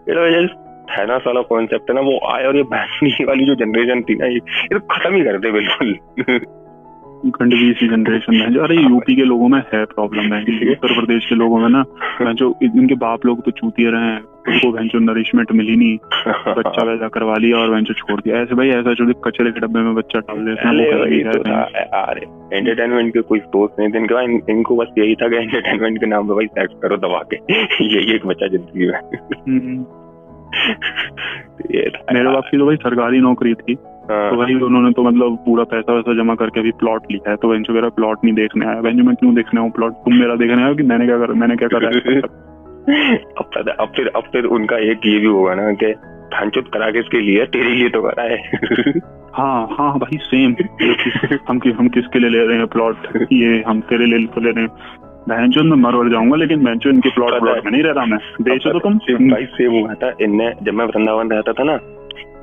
[0.09, 0.47] ये
[0.91, 4.25] थैनस वाला कॉन्सेप्ट है ना वो आए और ये बहनी वाली जो जनरेशन थी ना
[4.25, 5.93] ये ये तो खत्म ही कर दे बिल्कुल।
[7.25, 10.93] गंडगी सी जनरेशन है। जो अरे यूपी के लोगों में है प्रॉब्लम है कि उत्तर
[10.93, 11.83] प्रदेश के लोगों में ना
[12.21, 15.97] मैं जो इनके बाप लोग तो चूतिए रहे हैं उनको भैंचो नरिशमेंट मिली नहीं
[16.53, 19.79] बच्चा पैदा करवा लिया और भैंचो छोड़ दिया। ऐसे भाई ऐसा जो कचरे के डब्बे
[19.79, 21.39] में बच्चा डाल हैं तो
[21.97, 25.99] अरे एंटरटेनमेंट के कोई दोस्त नहीं थे इनके इन- इनको बस यही था कि एंटरटेनमेंट
[25.99, 27.53] के नाम पे भाई सेक्स करो दबा के।
[27.85, 28.99] यही एक बच्चा ज़िंदगी में।
[29.47, 29.85] हम्म,
[32.13, 33.75] मेरे बाप की तो भाई सरकारी नौकरी थी।
[34.11, 37.35] हाँ। तो भाई उन्होंने तो मतलब पूरा पैसा वैसा जमा करके अभी प्लॉट लिया है
[37.35, 40.35] तो बेंचो मेरा प्लॉट नहीं देखने आया। बेंचो मैं क्यों देखने आऊँ प्लॉट तुम मेरा
[40.35, 42.11] देखने हो कि मैंने क्या कर मैंने क्या करा?
[42.11, 42.21] है
[43.37, 45.85] अब पता अब फिर अब फिर उनका एक ये भी होगा ना कि
[46.33, 48.37] भांचुत करा के इसके लिए तेरे लिए तो करा है।
[49.35, 50.55] हाँ हाँ भाई सेम
[51.49, 52.95] हम कि, हम किसके लिए ले रहे हैं प्लॉट
[53.31, 54.71] ये हम तेरे लिए तो ले रहे हैं।
[55.29, 58.79] बहनचोद मैं मर जाऊँगा लेकिन बहनचो इनके प्लॉट प्लॉट में नहीं रह रहा मैं। बेचो
[58.79, 58.93] तो तुम?
[59.29, 61.79] भाई सेम हुआ था। इनने जब मैं वृंदावन रहता था ना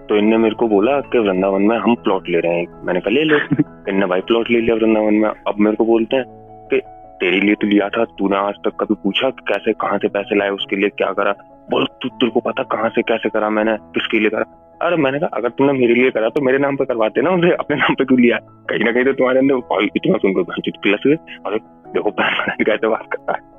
[0.09, 3.11] तो इनने मेरे को बोला कि वृंदावन में हम प्लॉट ले रहे हैं। मैंने कहा
[3.11, 3.37] ले लो।
[3.89, 6.25] इनने भाई प्लॉट ले लिया वृंदावन में। अब मेरे को बोलते हैं
[6.73, 6.81] कि
[7.21, 10.39] तेरे लिए तो लिया था तूने आज तक कभी पूछा कि कैसे कहाँ से पैसे
[10.39, 11.33] लाए उसके लिए क्या करा?
[11.71, 14.79] बोल तू तेरे को पता कहाँ से कैसे करा मैंने किसके लिए करा?
[14.83, 17.53] अरे मैंने कहा अगर तुमने मेरे लिए करा तो मेरे नाम पे करवाते ना उसे
[17.53, 18.37] अपने नाम पे क्यों लिया?
[18.43, 20.61] कहीं ना कहीं तो तुम्हारे अंदर इतना सुनकर
[21.07, 21.15] गए
[21.47, 21.59] अरे
[21.93, 23.58] देखो पैसा कैसे बात करता है।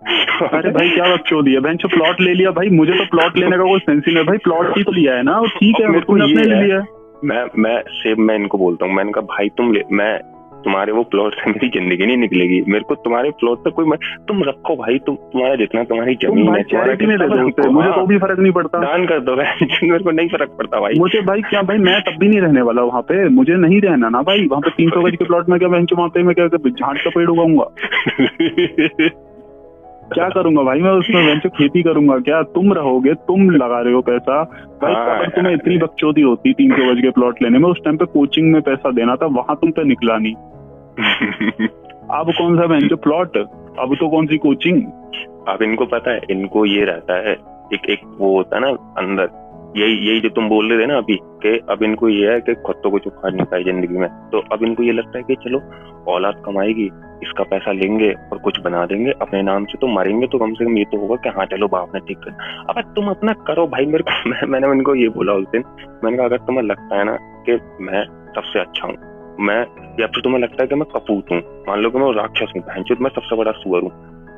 [0.52, 3.64] अरे भाई क्या बच्चों दिया बेंचो प्लॉट ले लिया भाई। मुझे तो प्लॉट लेने का
[3.64, 5.42] कोई सेंस ही नहीं भाई प्लॉट ही तो लिया है ना?
[5.46, 6.84] ठीक है मेरे को ये ले लिया
[7.24, 10.20] मैं मैं सेम मैं इनको बोलता हूँ। मैंने कहा भाई तुम ले मैं
[10.64, 13.98] तुम्हारे वो प्लॉट से मेरी ज़िंदगी नहीं निकलेगी। मेरे को तुम्हारे प्लॉट से कोई मैं,
[14.28, 18.38] तुम रखो भाई तुम तुम्हारा जितना तुम्हारी ज़मीन भाई है मुझे हाँ, तो भी फ़र्क
[18.38, 19.36] नहीं पड़ता। दान कर दो
[19.82, 22.62] मेरे को नहीं फ़र्क पड़ता भाई। मुझे भाई क्या भाई मैं तब भी नहीं रहने
[22.62, 25.48] वाला वहाँ पे। मुझे नहीं रहना ना भाई। वहाँ पे तीन सौ गज के प्लॉट
[25.48, 27.64] में क्या बेंचो वहाँ पे मैं क्या झाड़ का पेड़ उगाऊँगा?
[30.14, 30.80] क्या करूँगा भाई?
[30.80, 32.42] मैं उसमें बेंचो खेती करूँगा क्या?
[32.54, 34.42] तुम रहोगे तुम लगा रहे हो पैसा।
[34.82, 37.80] भाई हाँ, अगर तुम्हें इतनी बकचोदी होती तीन सौ गज के प्लॉट लेने में उस
[37.84, 40.34] टाइम पे कोचिंग में पैसा देना था वहाँ तुम पे निकला नहीं।
[42.10, 44.82] अब कौन सा बेंचो प्लॉट अब तो कौन सी कोचिंग
[45.48, 47.32] अब इनको पता है इनको ये रहता है
[47.74, 49.28] एक एक वो होता है ना अंदर।
[49.76, 52.54] यही यही जो तुम बोल रहे थे ना अभी कि अब इनको ये है कि
[52.66, 55.34] खुद तो कुछ उखाड़ नहीं पाई ज़िंदगी में। तो अब इनको ये लगता है कि
[55.44, 55.60] चलो
[56.12, 56.88] औलाद कमाएगी।
[57.22, 60.64] इसका पैसा लेंगे और कुछ बना देंगे अपने नाम से तो मरेंगे तो कम से
[60.64, 63.66] कम ये तो होगा कि हाँ चलो बाप ने ठीक कर। अब तुम अपना करो
[63.66, 65.64] भाई मेरे को मैं, मैंने उनको ये बोला उस दिन।
[66.04, 67.16] मैंने कहा अगर तुम्हें लगता है ना
[67.48, 68.04] कि मैं
[68.34, 68.96] सबसे अच्छा हूँ
[69.40, 69.60] मैं
[70.00, 72.62] या फिर तुम्हें लगता है कि मैं कपूत हूँ मान लो कि मैं राक्षस हूँ
[72.62, 73.90] बहन मैं सबसे बड़ा सुअर हूँ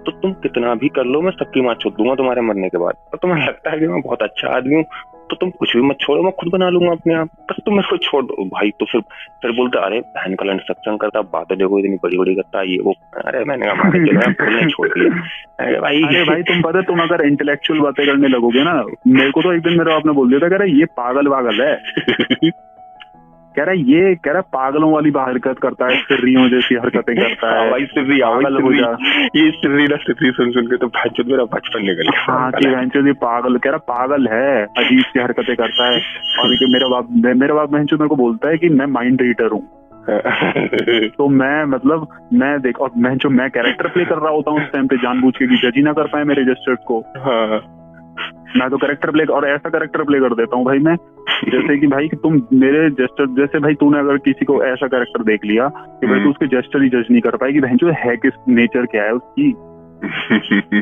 [0.04, 2.94] तो तुम कितना भी कर लो मैं सबकी माँ छोड़ दूँगा तुम्हारे मरने के बाद।
[3.12, 4.84] और तुम्हें लगता है कि मैं बहुत अच्छा आदमी हूँ
[5.32, 7.88] तो तुम कुछ भी मत छोड़ो मैं खुद बना लूँगा अपने आप। बस तुम मेरे
[7.90, 9.00] को छोड़ दो। भाई तो फिर
[9.42, 12.94] फिर बोलते अरे बहन का सत्संग करता बातें देखो इतनी बड़ी बड़ी करता ये वो।
[13.24, 15.10] अरे मैंने कहा मारे चलो बोलने छोड़ दिया।
[15.60, 18.74] अरे भाई अरे भाई तुम पता तुम अगर इंटेलेक्चुअल बातें करने लगोगे ना
[19.06, 21.74] मेरे को तो एक दिन मेरे आपने बोल दिया था अरे ये पागल पागल है।
[23.56, 27.16] कह रहा है ये कह रहा है पागलों वाली हरकत करता है सिर्रियों जैसी हरकतें
[27.16, 28.96] करता हाँ। है भाई सिर्री पागल हो जा।
[29.36, 32.68] ये सिर्री ना सिर्री सुन सुन के तो भाई मेरा बचपन निकल गया। हाँ कि
[32.68, 36.00] बहनचोद ये पागल कह रहा पागल है अजीब सी हरकतें करता है।
[36.38, 39.68] और मेरा बाप मेरा बाप बहनचोद मेरे को बोलता है कि मैं माइंड रीडर हूँ।
[41.08, 44.60] तो मैं मतलब मैं देख और मैं जो मैं कैरेक्टर प्ले कर रहा होता हूँ
[44.60, 47.81] उस टाइम पे जानबूझ के कि जज ही ना कर पाए मेरे जेस्टर्स को। हाँ।
[48.56, 50.96] मैं तो कैरेक्टर प्ले और ऐसा करेक्टर प्ले कर देता हूँ भाई मैं।
[51.44, 55.22] जैसे कि भाई कि तुम मेरे जेस्टर जैसे भाई तूने अगर किसी को ऐसा कैरेक्टर
[55.22, 58.16] देख लिया कि भाई तू उसके जेस्टर ही जज नहीं कर पाएगी बहन जो है
[58.16, 59.54] किस नेचर क्या है उसकी?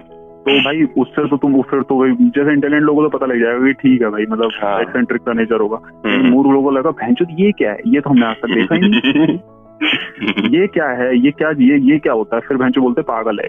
[0.41, 3.41] तो भाई उससे तो तुम उससे तो भाई जैसे इंटेलिजेंट लोगों को तो पता लग
[3.41, 6.71] जाएगा कि ठीक है भाई मतलब हाँ। एक्सेंट्रिक का नेचर होगा। हम्म। मूर्ख लोगों को
[6.71, 7.79] लगा बहन ये क्या है?
[7.87, 9.39] ये तो हमने आज तक देखा ही नहीं।
[10.61, 11.19] ये क्या है?
[11.19, 12.43] ये क्या ये ये क्या होता है?
[12.49, 13.49] फिर बहन बोलते पागल है।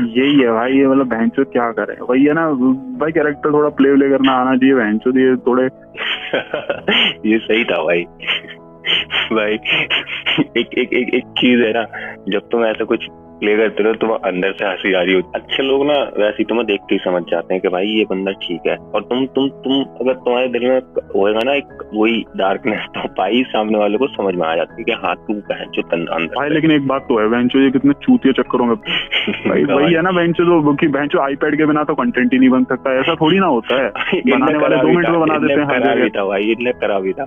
[0.00, 1.96] यही है भाई, ये मतलब बहन क्या करे?
[2.00, 2.50] वही है ना,
[2.98, 5.64] भाई कैरेक्टर थोड़ा प्ले व्ले करना आना चाहिए बहन ये थोड़े
[7.30, 8.02] ये सही था भाई।
[9.32, 9.52] भाई,
[10.56, 11.84] एक एक एक एक चीज़ है ना,
[12.28, 13.06] जब तुम ऐसा कुछ
[13.40, 16.66] प्ले करते रहो तो अंदर से हँसी आ रही होती। अच्छे लोग ना वैसे तुम्हें
[16.66, 19.82] देखते ही समझ जाते हैं कि भाई ये बंदा ठीक है। और तुम तुम तुम
[19.82, 20.80] अगर तुम्हारे दिल में
[21.16, 24.84] होएगा ना एक वही डार्कनेस तो भाई सामने वाले को समझ में आ जाती है
[24.84, 27.92] कि हाँ तू बहन जो अंदर भाई लेकिन एक बात तो है बहन ये कितने
[27.92, 28.76] चूतिया चक्करों में
[29.48, 32.48] भाई वही है ना बहन जो कि बहन आईपैड के बिना तो कंटेंट ही नहीं
[32.48, 36.10] बन सकता ऐसा थोड़ी ना होता है। बनाने वाले दो मिनट में बना देते हैं
[36.28, 37.24] भाई इतने करा भी था।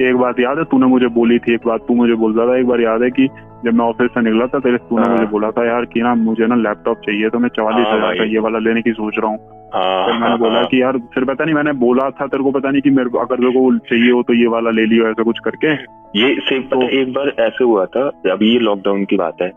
[0.00, 2.58] एक बात याद है तूने मुझे बोली थी एक बात तू मुझे बोल रहा था
[2.58, 3.26] एक बार याद है कि
[3.64, 6.14] जब मैं ऑफ़िस से निकला था तेरे तूने हाँ। मुझे बोला था यार कि ना
[6.14, 9.18] मुझे ना लैपटॉप चाहिए तो मैं चवालीस हाँ हज़ार का ये वाला लेने की सोच
[9.18, 9.38] रहा हूँ।
[9.74, 12.70] हाँ, फिर मैंने बोला कि यार फिर पता नहीं मैंने बोला था तेरे को पता
[12.70, 15.38] नहीं कि मेरे अगर तेरे को चाहिए हो तो ये वाला ले लियो ऐसा कुछ
[15.38, 15.72] करके।
[16.18, 19.48] ये सेम तो एक बार ऐसे हुआ था अभी ये लॉकडाउन की बात है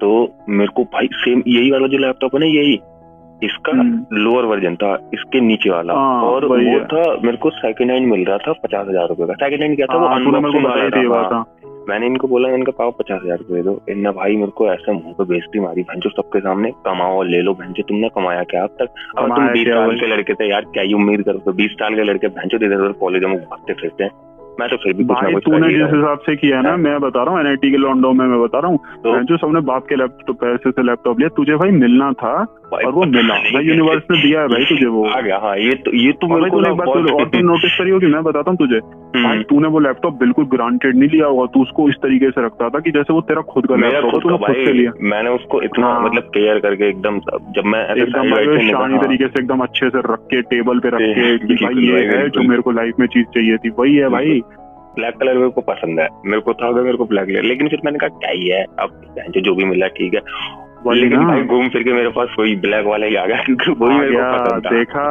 [0.00, 0.10] तो
[0.48, 2.78] मेरे को भाई सेम यही वाला जो लैपटॉप है ना यही
[3.42, 7.50] इसका लोअर हम्म। वर्जन था इसके नीचे वाला। आ, हाँ, और वो था मेरे को
[7.52, 10.06] सेकंड हैंड मिल रहा था पचास हज़ार रूपए का। सेकंड हैंड क्या था आ, वो
[10.08, 10.66] अनबॉक्सिंग
[11.12, 11.44] हाँ, था
[11.88, 15.14] मैंने इनको बोला इनका पाओ पचास हज़ार रुपए दो। इन्ना भाई मेरे को ऐसे मुँह
[15.14, 18.88] पे बेइज्जती मारी भंजो सबके सामने कमाओ ले लो भंजो तुमने कमाया क्या अब तक?
[19.18, 22.04] अब तुम बीस साल के लड़के थे यार क्या ही उम्मीद करो बीस साल के
[22.04, 24.10] लड़के भंजो दे दे कॉलेज में भागते फिरते हैं।
[24.60, 27.22] मैं तो फिर भी कुछ भाई तूने जिस हिसाब से किया ना हाँ। मैं बता
[27.22, 29.22] रहा हूँ एनआईटी के लॉन्डो में मैं बता रहा हूँ। तो?
[29.22, 32.34] जो सबने बाप के लैपटॉप पैसे से लैपटॉप लिया तुझे भाई मिलना था
[32.74, 35.74] और वो मिला। भाई यूनिवर्स ने दिया है भाई तुझे वो। आ गया हाँ ये
[35.84, 38.58] तो ये तो मेरे को एक बात और तू नोटिस करी होगी मैं बताता हूँ
[38.58, 42.30] तुझे। हम्म। भाई तूने वो लैपटॉप बिल्कुल ग्रांटेड नहीं लिया होगा तू उसको इस तरीके
[42.30, 45.30] से रखता था कि जैसे वो तेरा खुद का लैपटॉप तूने खुद से लिया। मैंने
[45.30, 47.18] उसको इतना हाँ। मतलब केयर करके एकदम
[47.56, 48.34] जब मैं एकदम
[48.70, 52.28] शानी तरीके से एकदम अच्छे से रख के टेबल पे रख के भाई ये है
[52.28, 54.40] जो मेरे को लाइफ में चीज़ चाहिए थी। वही है भाई।
[54.96, 57.80] ब्लैक कलर मेरे को पसंद है। मेरे को था मेरे को ब्लैक कलर लेकिन फिर
[57.84, 58.64] मैंने कहा क्या ही है?
[58.78, 60.20] अब जो जो भी मिला ठीक है।
[60.94, 63.98] लेकिन भाई घूम फिर के मेरे पास वही ब्लैक वाला ही आ गया क्योंकि वही
[63.98, 65.04] मेरे को पसंद था। देखा।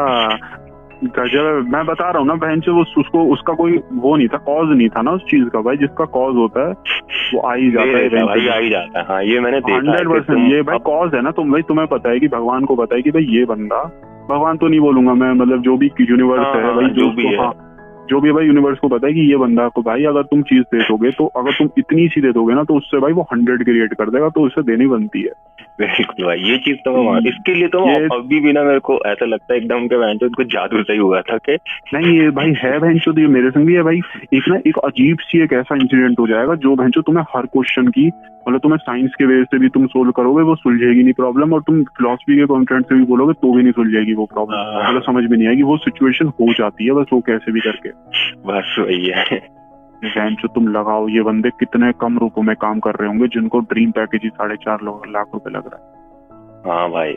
[1.16, 4.38] गजब मैं बता रहा हूँ ना बहन से वो उसको उसका कोई वो नहीं था
[4.46, 6.74] कॉज नहीं था ना उस चीज़ का भाई। जिसका कॉज होता है
[7.34, 10.10] वो आ ही जाता है भाई आ ही जाता है। हाँ ये मैंने देखा हंड्रेड
[10.10, 12.96] परसेंट ये भाई कॉज है ना तुम भाई तुम्हें पता है कि भगवान को पता
[12.96, 13.84] है कि भाई ये बंदा
[14.30, 17.26] भगवान तो नहीं बोलूँगा मैं मतलब जो भी यूनिवर्स हाँ, है भाई हाँ, जो भी
[17.26, 17.38] है
[18.10, 20.62] जो भी भाई यूनिवर्स को पता है कि ये बंदा को भाई अगर तुम चीज़
[20.62, 23.64] दे दोगे तो अगर तुम इतनी सी दे दोगे ना तो उससे भाई वो हंड्रेड
[23.64, 25.32] क्रिएट कर देगा तो उससे देनी बनती है।
[25.80, 27.80] बिल्कुल भाई ये चीज़ तो मैं हम्म। इसके लिए तो
[28.20, 31.38] अभी भी ना मेरे को ऐसा लगता है एकदम के बहन जादू सही हुआ था
[31.38, 31.58] कि
[31.93, 34.01] नहीं ये भाई है बहन चो ये मेरे संग भी है भाई।
[34.34, 37.88] एक ना एक अजीब सी एक ऐसा इंसिडेंट हो जाएगा जो बहन तुम्हें हर क्वेश्चन
[37.88, 38.08] की
[38.47, 41.62] मतलब तुम्हें साइंस के वजह से भी तुम सोल्व करोगे वो सुलझेगी नहीं प्रॉब्लम और
[41.62, 45.01] तुम फिलोसफी के कॉन्टेंट से भी बोलोगे तो भी नहीं सुलझेगी वो प्रॉब्लम हाँ। मतलब
[45.01, 47.89] समझ में नहीं आएगी वो सिचुएशन हो जाती है बस वो कैसे भी करके।
[48.46, 49.54] बस वही है।
[50.06, 53.91] जो तुम लगाओ ये बंदे कितने कम रूपों में काम कर रहे होंगे जिनको ड्रीम
[53.91, 55.94] पैकेज ही साढ़े चार लाख रुपए लग रहा है।
[56.68, 57.14] हाँ भाई।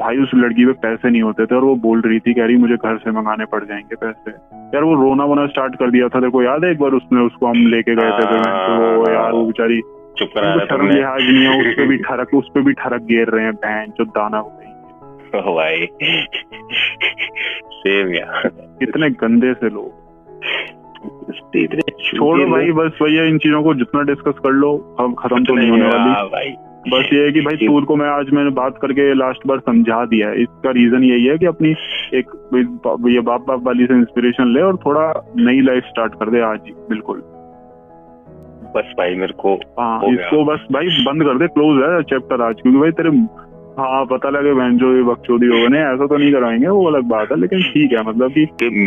[0.00, 2.56] भाई उस लड़की पे पैसे नहीं होते थे और वो बोल रही थी कह रही
[2.56, 6.20] मुझे घर से मंगाने पड़ जाएँगे पैसे। यार वो रोना वोना स्टार्ट कर दिया था
[6.20, 9.46] देखो याद है एक बार उसने उसको हम लेके गए थे तो वो यार वो
[9.46, 9.80] बेचारी
[10.18, 13.44] चुप शर्म लिहाज नहीं है उस पे भी ठरक उस पे भी ठरक गेर रहे
[13.44, 14.64] हैं बहन जो दाना हो गई
[15.34, 15.86] भाई।
[17.72, 20.03] सेम यार। कितने गंदे से लोग।
[22.04, 25.70] छोड़ो भाई बस भैया इन चीज़ों को जितना डिस्कस कर लो अब खत्म तो नहीं
[25.70, 26.54] होने वाली।
[26.86, 30.04] बस ये है कि भाई टूर को मैं आज मैंने बात करके लास्ट बार समझा
[30.06, 31.70] दिया है। इसका रीजन यही है कि अपनी
[32.14, 32.32] एक
[33.10, 35.04] ये बाप बाप वाली से इंस्पिरेशन ले और थोड़ा
[35.38, 37.22] नई लाइफ स्टार्ट कर दे आज ही बिल्कुल।
[38.76, 42.60] बस भाई मेरे को हाँ इसको बस भाई बंद कर दे क्लोज है चैप्टर आज
[42.60, 43.10] क्योंकि भाई तेरे
[43.78, 47.32] हाँ पता लगे बहन जो बकचोदी होगा नहीं ऐसा तो नहीं कराएँगे वो अलग बात
[47.32, 48.42] है लेकिन ठीक है मतलब कि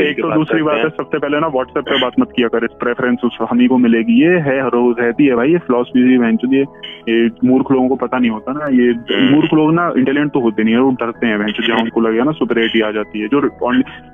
[0.10, 2.72] एक तो दूसरी बात है। सबसे पहले ना व्हाट्सएप पे बात मत किया कर इस
[2.80, 6.38] प्रेफरेंस उस हम ही को मिलेगी ये है रोज रहती है भाई ये फिलोसफी बहन
[6.38, 10.32] चो ये मूर्ख लोगों को पता नहीं होता ना ये हम्म। मूर्ख लोग ना इंटेलिजेंट
[10.32, 13.20] तो होते नहीं है वो डरते हैं बहन जहाँ उनको लगेगा ना सुपरियरिटी आ जाती
[13.20, 13.42] है जो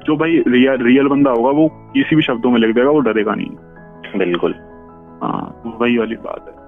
[0.06, 3.50] जो भाई रियल बंदा होगा वो किसी भी शब्दों में लिख देगा वो डरेगा नहीं।
[4.20, 4.52] बिल्कुल।
[5.24, 6.63] हाँ वही वाली बात है।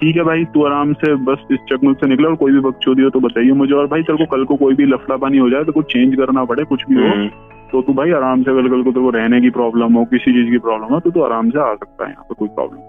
[0.00, 3.02] ठीक है भाई तू आराम से बस इस चकमुक से निकला और कोई भी बकचोदी
[3.02, 5.48] हो तो बताइए मुझे और भाई तेरे को कल को कोई भी लफड़ा पानी हो
[5.50, 7.28] जाए तो कुछ चेंज करना पड़े कुछ भी हो हम्म।
[7.72, 10.32] तो तू भाई आराम से कल कल को तेरे को रहने की प्रॉब्लम हो किसी
[10.32, 12.80] चीज़ की प्रॉब्लम हो तो तू आराम से आ सकता है यहाँ पे कोई प्रॉब्लम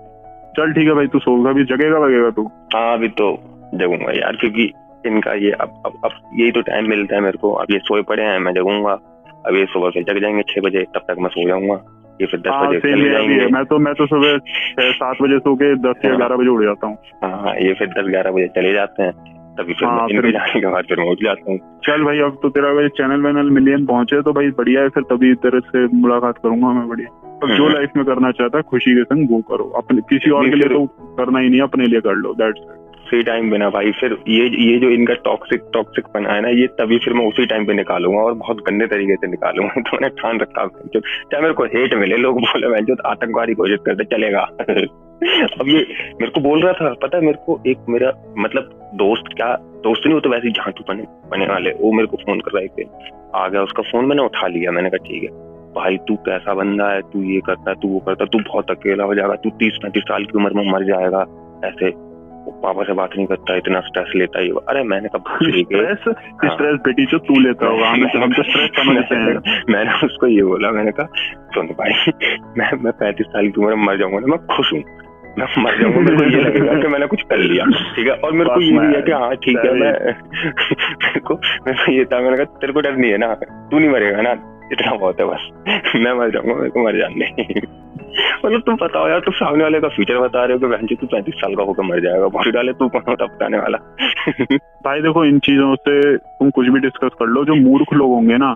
[0.58, 2.50] चल ठीक है भाई तू सोगा अभी जगेगा वगेगा तू?
[2.76, 3.28] हाँ अभी तो
[3.76, 4.72] जगूँगा यार क्योंकि
[5.06, 8.02] इनका ये अब अब अब यही तो टाइम मिलता है मेरे को। अब ये सोए
[8.02, 8.92] पड़े हैं मैं जगूँगा।
[9.48, 11.76] अब ये सुबह से जग जाएँगे छह बजे तब तक मैं सो जाऊँगा।
[12.22, 14.38] ये फिर दस हाँ, बजे चले जाएँगे मैं तो मैं तो सुबह
[15.02, 17.88] सात बजे सो के दस या हाँ। ग्यारह बजे उठ जाता हूँ। हाँ ये फिर
[17.88, 19.12] दस ग्यारह बजे चले जाते हैं।
[19.58, 22.38] तभी फिर हाँ, फिर जाने के बाद फिर मैं उठ जाता हूँ। चल भाई अब
[22.44, 25.86] तो तेरा भाई चैनल वैनल मिलियन पहुँचे तो भाई बढ़िया है फिर तभी तेरे से
[25.98, 29.28] मुलाकात करूँगा मैं बढ़िया। अब जो लाइफ हम्म। में करना चाहता है खुशी के संग
[29.32, 30.86] वो करो। अपने किसी और के लिए तो
[31.20, 32.60] करना ही नहीं अपने लिए कर लो दैट्स
[33.12, 36.50] फ्री टाइम पे ना भाई, फिर ये ये जो इनका टॉक्सिक टॉक्सिक बना है ना,
[36.50, 39.98] ये तभी फिर मैं उसी टाइम पे निकालूँगा और बहुत गंदे तरीके से निकालूँगा। तो
[39.98, 44.04] मैंने ठान रखा चाहे मेरे को हेट मिले, लोग बोले, मैं जो आतंकवादी घोषित करते,
[44.04, 44.40] चलेगा।
[45.60, 45.80] अब ये
[46.22, 50.02] मेरे को बोल रहा था, पता है मेरे को एक मेरा मतलब दोस्त क्या, दोस्त
[50.06, 52.64] नहीं, वो तो वैसे ही झांटू बने बने वाले, वो मेरे को फ़ोन कर रहा
[52.64, 52.86] है
[53.36, 55.30] आ गया, उसका फ़ोन मैंने उठा लिया, मैंने कहा, ठीक है,
[55.74, 58.72] भाई तू कैसा बंदा है, तू ये करता है तू वो करता है तू बहुत
[58.72, 61.26] अकेला हो जाएगा, तू तीस पैंतीस साल की उम्र में मर जाएगा,
[61.66, 62.11] ऐसे
[62.64, 65.98] पापा से बात नहीं करता इतना स्ट्रेस लेता है अरे मैंने कब स्ट्रेस
[66.46, 70.44] स्ट्रेस बेटी जो तू लेता होगा हम हम तो स्ट्रेस समझते हैं। मैंने उसको ये
[70.44, 71.08] बोला मैंने कहा
[71.56, 72.12] सुन भाई
[72.58, 74.84] मैं मैं पैंतीस साल की उम्र में मर जाऊँगा मैं खुश हूँ।
[75.40, 78.14] मैं मर जाऊँगा मेरे को ये लगेगा कि मैंने कुछ कर लिया ठीक है?
[78.14, 79.92] और मेरे को ये भी है कि हाँ ठीक है मैं
[81.04, 81.34] मेरे को
[81.68, 83.34] मेरे को ये था मैंने कहा तेरे को डर नहीं है ना?
[83.72, 84.32] तू नहीं मरेगा ना?
[84.72, 85.50] इतना बहुत है बस।
[85.96, 87.26] मैं मर जाऊँगा मेरे को मर जाने।
[88.46, 90.96] मतलब तुम बताओ यार तुम सामने वाले का फ्यूचर बता रहे हो कि बहन जी
[90.96, 93.78] तू पैंतीस साल का होकर मर जाएगा बहुत डाले तू कौन होता बताने वाला?
[94.86, 98.38] भाई देखो इन चीज़ों से तुम कुछ भी डिस्कस कर लो जो मूर्ख लोग होंगे
[98.38, 98.52] ना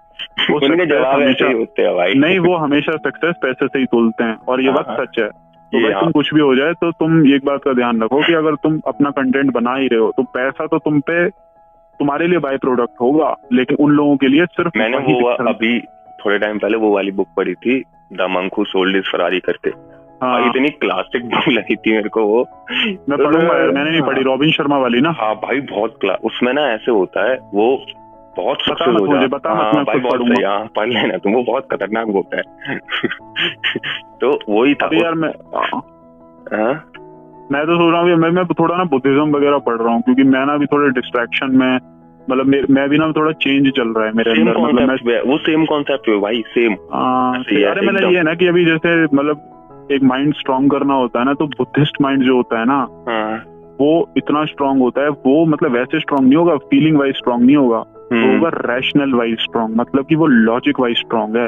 [0.51, 4.23] वो जवाब ऐसे ही होते हैं भाई। नहीं वो हमेशा सक्सेस पैसे से ही तुलते
[4.23, 5.29] हैं और ये बात हाँ, हाँ। सच है।
[5.71, 8.33] तो भाई तुम कुछ भी हो जाए तो तुम एक बात का ध्यान रखो कि
[8.33, 11.29] अगर तुम अपना कंटेंट बना ही रहे हो तो पैसा तो तुम पे
[11.99, 15.79] तुम्हारे लिए बाय प्रोडक्ट होगा लेकिन उन लोगों के लिए सिर्फ़ मैंने वो अभी
[16.25, 19.69] थोड़े टाइम पहले वो वाली बुक पढ़ी थी the monk who sold his Ferrari करके।
[20.25, 22.47] हाँ। इतनी क्लासिक बुक लगी थी मेरे को वो।
[23.09, 26.61] मैं पढ़ूँगा मैंने नहीं पढ़ी रॉबिन शर्मा वाली ना। हाँ भाई बहुत क्लास उसमें ना
[26.61, 27.85] ऐसे होता है वो
[28.37, 31.67] बहुत बता मत मुझे बता हाँ, भाई बहुत सही हाँ पढ़ लेना तुम वो बहुत
[31.71, 32.41] खतरनाक बुक है।
[34.21, 35.81] तो वही था यार मैं हाँ?
[37.51, 40.23] मैं तो सोच रहा हूँ मैं मैं थोड़ा ना बुद्धिज्म वगैरह पढ़ रहा हूँ क्योंकि
[40.23, 41.94] मैं ना अभी थोड़े डिस्ट्रैक्शन में
[42.29, 45.65] मतलब मैं भी ना थोड़ा चेंज चल रहा है मेरे अंदर मतलब मैं वो सेम
[45.65, 50.33] कॉन्सेप्ट है भाई सेम अरे मतलब ये है ना कि अभी जैसे मतलब एक माइंड
[50.33, 52.77] स्ट्रॉन्ग करना होता है ना तो बुद्धिस्ट माइंड जो होता है ना
[53.09, 53.43] हाँ।
[53.79, 57.55] वो इतना स्ट्रांग होता है वो मतलब वैसे स्ट्रांग नहीं होगा फीलिंग वाइज स्ट्रांग नहीं
[57.55, 61.47] होगा वो हम्म। होगा रैशनल वाइज स्ट्रांग मतलब कि वो लॉजिक वाइज स्ट्रांग है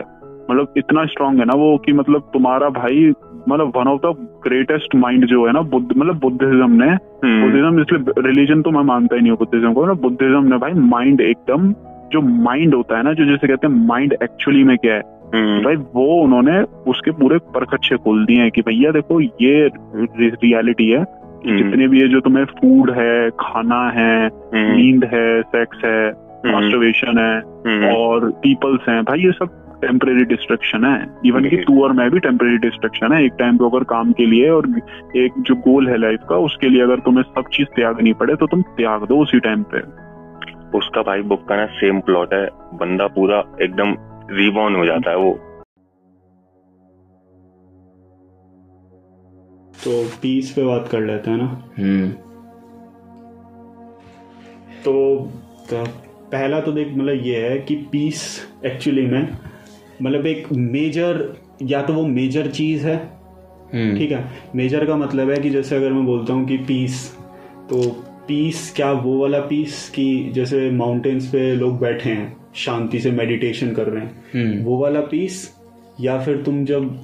[0.51, 3.11] मतलब इतना स्ट्रांग है ना वो कि मतलब तुम्हारा भाई
[3.47, 7.81] मतलब one of the greatest mind जो है ना बुद्ध मतलब बुद्धिज्म ने बुद्धिज्म हम्म।
[7.81, 11.21] इसलिए रिलीजन तो मैं मानता ही नहीं हूँ बुद्धिज्म को मतलब बुद्धिज्म ने भाई माइंड
[11.23, 11.71] एकदम
[12.11, 15.01] जो माइंड होता है ना जो जैसे कहते हैं माइंड एक्चुअली में क्या है
[15.33, 20.89] हम्म। भाई वो उन्होंने उसके पूरे परखच्छे खोल दिए हैं कि भैया देखो ये रियलिटी
[20.89, 25.99] है हम्म। जितने भी है जो तुम्हें फ़ूड है खाना है नींद है सेक्स है
[26.45, 31.07] मास्टरबेशन है और पीपल्स हैं भाई ये सब टेम्परेरी डिस्ट्रक्शन है.
[31.25, 33.25] इवन की तू और मैं भी टेम्परेरी डिस्ट्रक्शन है.
[33.25, 34.69] एक टाइम पे अगर काम के लिए और
[35.15, 38.47] एक जो गोल है लाइफ का उसके लिए अगर तुम्हें सब चीज़ त्यागनी पड़े तो
[38.47, 39.79] तुम त्याग दो उसी टाइम पे.
[40.77, 42.47] उसका भाई बुक का ना सेम प्लॉट है.
[42.73, 43.95] बंदा पूरा एकदम
[44.31, 45.39] रिबॉर्न हो जाता है वो.
[49.77, 51.63] तो पीस पे बात कर लेते हैं ना?
[51.79, 52.09] हम्म.
[54.85, 54.93] तो,
[55.69, 55.83] तो
[56.31, 59.29] पहला तो देख मतलब ये है कि पीस एक्चुअली में
[60.01, 61.23] मतलब एक मेजर
[61.63, 62.95] या तो वो मेजर चीज़ है।
[63.73, 64.23] हम्म। ठीक है?
[64.55, 67.11] मेजर का मतलब है कि जैसे अगर मैं बोलता हूँ कि पीस
[67.69, 67.81] तो
[68.27, 73.71] पीस क्या वो वाला पीस कि जैसे माउंटेन्स पे लोग बैठे हैं शांति से मेडिटेशन
[73.71, 75.49] कर रहे हैं। हम्म। वो वाला पीस
[76.01, 76.99] या फिर तुम जब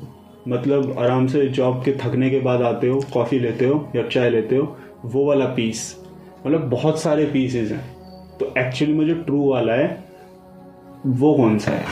[0.47, 4.29] मतलब आराम से जॉब के थकने के बाद आते हो कॉफ़ी लेते हो या चाय
[4.29, 5.95] लेते हो वो वाला पीस
[6.47, 7.83] मतलब बहुत सारे पीसेस हैं।
[8.39, 10.03] तो एक्चुअली में जो ट्रू वाला है
[11.05, 11.85] वो कौन सा है?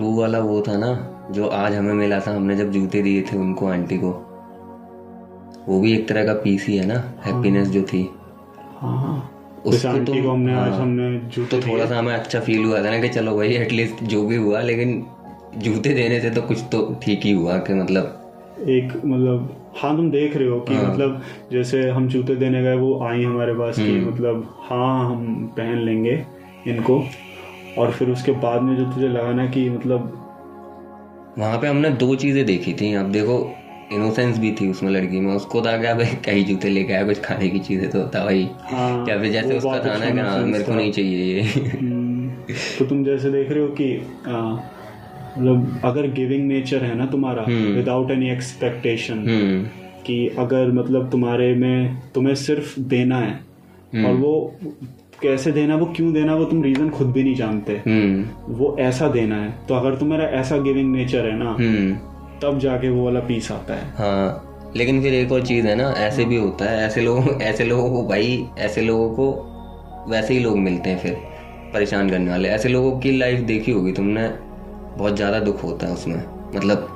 [0.00, 0.90] ट्रू वाला वो था ना
[1.30, 4.10] जो आज हमें मिला था हमने जब जूते दिए थे उनको आंटी को।
[5.68, 6.94] वो भी एक तरह का पीस ही है ना
[7.26, 8.10] हैप्पीनेस जो थी।
[8.76, 9.30] हाँ।
[9.66, 12.90] उसकी तो हमने हाँ, आज हमने जूते तो थोड़ा सा हमें अच्छा फील हुआ था
[12.90, 15.06] ना कि चलो भाई एटलीस्ट जो भी हुआ लेकिन
[15.56, 18.16] जूते देने से तो कुछ तो ठीक ही हुआ कि मतलब
[18.68, 21.22] एक मतलब हाँ तुम देख रहे हो कि हाँ। मतलब
[21.52, 25.78] जैसे हम जूते देने गए वो आई हमारे पास कि हम्म। मतलब हाँ हम पहन
[25.78, 26.24] लेंगे
[26.66, 27.04] इनको।
[27.78, 30.12] और फिर उसके बाद में जो तुझे लगा ना कि मतलब
[31.38, 33.38] वहाँ पे हमने दो चीज़ें देखी थी। अब देखो
[33.92, 37.20] इनोसेंस भी थी उसमें लड़की में। उसको था क्या भाई कई जूते लेके आया कुछ
[37.22, 40.38] खाने की चीज़ें तो था भाई। हाँ, क्या फिर जैसे उसका था ना कि हाँ
[40.38, 42.28] मेरे को नहीं चाहिए ये। हम्म,
[42.78, 43.94] तो तुम जैसे देख रहे हो कि
[45.30, 49.24] मतलब अगर गिविंग नेचर है ना तुम्हारा विदाउट एनी एक्सपेक्टेशन
[50.06, 53.32] कि अगर मतलब तुम्हारे में तुम्हें सिर्फ़ देना है
[53.94, 54.32] हम्म। और वो
[55.22, 59.08] कैसे देना वो क्यों देना वो तुम रीजन खुद भी नहीं जानते। हम्म। वो ऐसा
[59.08, 61.92] देना है। तो अगर तुम्हारा ऐसा गिविंग नेचर है ना हम्म।
[62.42, 65.90] तब जाके वो वाला पीस आता है। हाँ। लेकिन फिर एक और चीज़ है ना
[65.98, 70.40] ऐसे भी होता है ऐसे लोगों ऐसे लोगों को भाई ऐसे लोगों को वैसे ही
[70.40, 71.16] लोग मिलते हैं फिर
[71.74, 74.28] परेशान करने वाले। ऐसे लोगों की लाइफ देखी होगी तुमने
[74.98, 76.22] बहुत ज़्यादा दुख होता है उसमें।
[76.56, 76.88] मतलब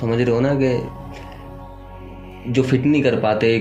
[0.00, 3.56] समझ रहे हो ना कि जो फिट नहीं कर पाते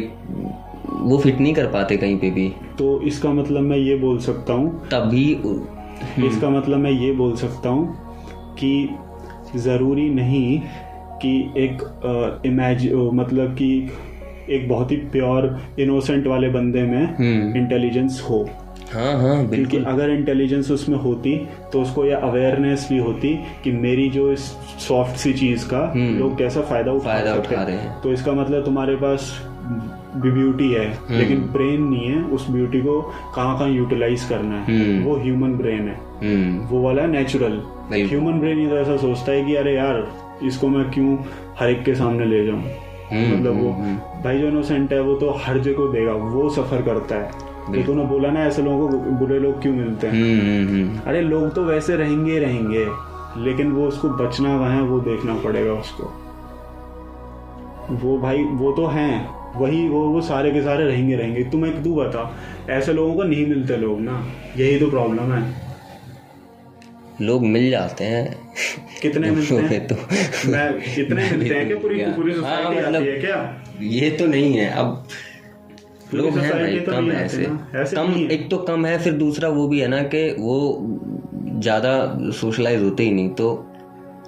[0.89, 2.47] वो फिट नहीं कर पाते कहीं पे भी।
[2.77, 5.25] तो इसका मतलब मैं ये बोल सकता हूँ तभी
[6.27, 8.89] इसका मतलब मैं ये बोल सकता हूँ कि
[9.55, 10.59] ज़रूरी नहीं
[11.21, 11.81] कि एक
[12.45, 13.71] इमेज मतलब कि
[14.49, 18.47] एक बहुत ही प्योर इनोसेंट वाले बंदे में इंटेलिजेंस हो।
[18.93, 21.35] हाँ हाँ बिल्कुल। अगर इंटेलिजेंस उसमें होती
[21.73, 23.33] तो उसको यह अवेयरनेस भी होती
[23.63, 24.45] कि मेरी जो इस
[24.87, 28.33] सॉफ्ट सी चीज़ का हम्म। लोग कैसा फ़ायदा उठा फ़ायदा उठा रहे हैं। तो इसका
[28.33, 29.31] मतलब तुम्हारे पास
[30.17, 33.01] ब्यूटी है हम्म। लेकिन ब्रेन नहीं है उस ब्यूटी को
[33.35, 37.61] कहाँ कहाँ यूटिलाइज करना है। हम्म। वो ह्यूमन ब्रेन है। हम्म। वो वाला है नेचुरल
[37.93, 40.07] ह्यूमन ब्रेन ये तो ऐसा सोचता है कि अरे यार
[40.43, 41.17] इसको मैं क्यों
[41.59, 42.63] हर एक के सामने ले जाऊँ?
[43.13, 43.71] मतलब वो
[44.23, 47.31] भाई जो इनोसेंट है वो तो हर जगह देगा वो सफ़र करता है।
[47.67, 51.03] तो। तूने बोला ना ऐसे लोगों को बुरे लोग क्यों मिलते हैं?
[51.03, 52.87] अरे लोग तो वैसे रहेंगे रहेंगे
[53.37, 56.03] लेकिन वो उसको बचना कहाँ है वो देखना पड़ेगा उसको।
[57.91, 61.83] वो भाई वो तो हैं वही वो वो सारे के सारे रहेंगे रहेंगे। तुम एक
[61.83, 62.37] तू बता
[62.69, 64.27] ऐसे लोगों को नहीं मिलते लोग ना?
[64.57, 65.67] यही तो प्रॉब्लम है।
[67.21, 68.39] लोग मिल जाते हैं।
[69.01, 69.87] कितने मिलते हैं?
[69.87, 69.95] तो
[70.51, 71.77] मैं कितने मिलते हैं क्या?
[71.77, 73.63] पूरी पूरी हाँ, सोसाइटी मतलब- आती है क्या?
[73.81, 75.07] ये तो नहीं है। अब
[76.13, 79.67] लोग हैं भाई तो कम है ऐसे। कम एक तो कम है फिर दूसरा वो
[79.67, 80.87] भी है ना कि वो
[81.59, 83.66] ज़्यादा सोशलाइज होते ही नहीं तो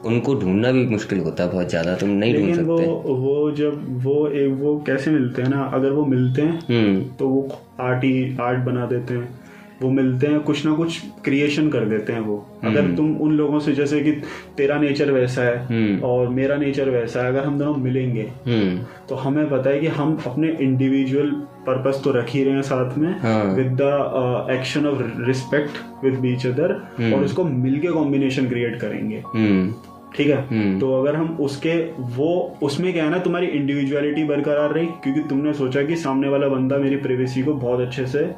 [0.05, 2.77] उनको ढूंढना भी मुश्किल होता है बहुत ज़्यादा तुम नहीं ढूंढ लेकिन वो
[3.17, 7.27] वो जब वो एक वो कैसे मिलते हैं ना अगर वो मिलते हैं हम्म। तो
[7.29, 7.47] वो
[7.81, 9.37] आर्ट ही आर्ट बना देते हैं।
[9.81, 13.59] वो मिलते हैं कुछ ना कुछ क्रिएशन कर देते हैं वो। अगर तुम उन लोगों
[13.59, 14.11] से जैसे कि
[14.57, 18.79] तेरा नेचर वैसा है हम्म। और मेरा नेचर वैसा है अगर हम दोनों मिलेंगे हम्म।
[19.09, 21.31] तो हमें पता है कि हम अपने इंडिविजुअल
[21.67, 23.09] पर्पस तो रख ही रहे हैं साथ में।
[23.55, 26.73] With the action of respect with beach other
[27.13, 29.73] और उसको मिलके कॉम्बिनेशन क्रिएट करेंगे। हम्म।
[30.15, 30.37] ठीक है?
[30.47, 31.73] हम्म। तो अगर हम उसके
[32.15, 36.47] वो उसमें क्या है ना तुम्हारी इंडिविजुअलिटी बरकरार रही क्योंकि तुमने सोचा कि सामने वाला
[36.47, 38.29] बंदा मेरी प्रिवेसी को बहुत अच्छे से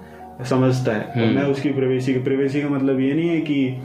[0.49, 3.81] समझता है। हम्म। और मैं उसकी प्रिवेसी प्रिवेसी का मतलब ये नहीं है कि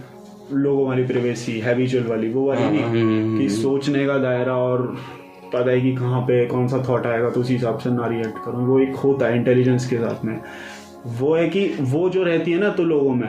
[0.53, 4.97] लोगों वाली प्रिवेसी हैबिचुअल वाली वो वाली नहीं। हम्म, कि सोचने का दायरा और
[5.55, 8.45] पता है कि कहाँ पे कौन सा थॉट आएगा तो उसी हिसाब से ना रिएक्ट
[8.45, 10.41] करूँ। वो एक होता है इंटेलिजेंस के साथ में।
[11.19, 13.28] वो है कि वो जो रहती है ना तो लोगों में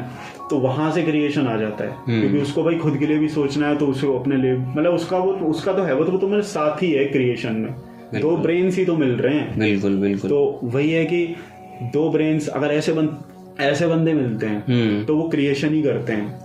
[0.50, 3.30] तो वहाँ से क्रिएशन आ जाता है। हम्म। क्योंकि उसको भाई खुद के लिए भी
[3.30, 6.18] सोचना है तो उसको अपने लिए मतलब उसका वो उसका तो है वो तो वो
[6.18, 10.30] तो साथ ही है क्रिएशन में। दो ब्रेन्स ही तो मिल रहे हैं। बिल्कुल बिल्कुल।
[10.30, 11.36] तो वही है कि
[11.84, 13.18] दो ब्रेन्स अगर ऐसे बंद
[13.60, 16.40] ऐसे बंदे मिलते हैं हम्म। तो वो क्रिएशन ही करते हैं।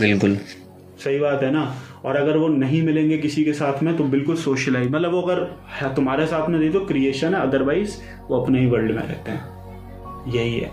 [0.00, 0.36] बिल्कुल।
[1.04, 1.74] सही बात है ना?
[2.04, 5.92] और अगर वो नहीं मिलेंगे किसी के साथ में तो बिल्कुल सोशलाइज मतलब वो अगर
[5.96, 7.96] तुम्हारे साथ में नहीं तो क्रिएशन है अदरवाइज़
[8.30, 9.55] वो अपने ही वर्ल्ड में रहते हैं।
[10.26, 10.70] यही है।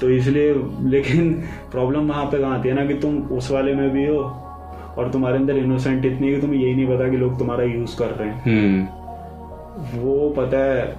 [0.00, 0.54] तो इसलिए
[0.90, 1.30] लेकिन
[1.72, 4.18] प्रॉब्लम वहाँ पे कहाँ आती है ना कि तुम उस वाले में भी हो
[4.98, 7.96] और तुम्हारे अंदर इनोसेंट इतनी है कि तुम्हें यही नहीं पता कि लोग तुम्हारा यूज़
[7.98, 10.96] कर रहे हैं। हम्म। वो पता है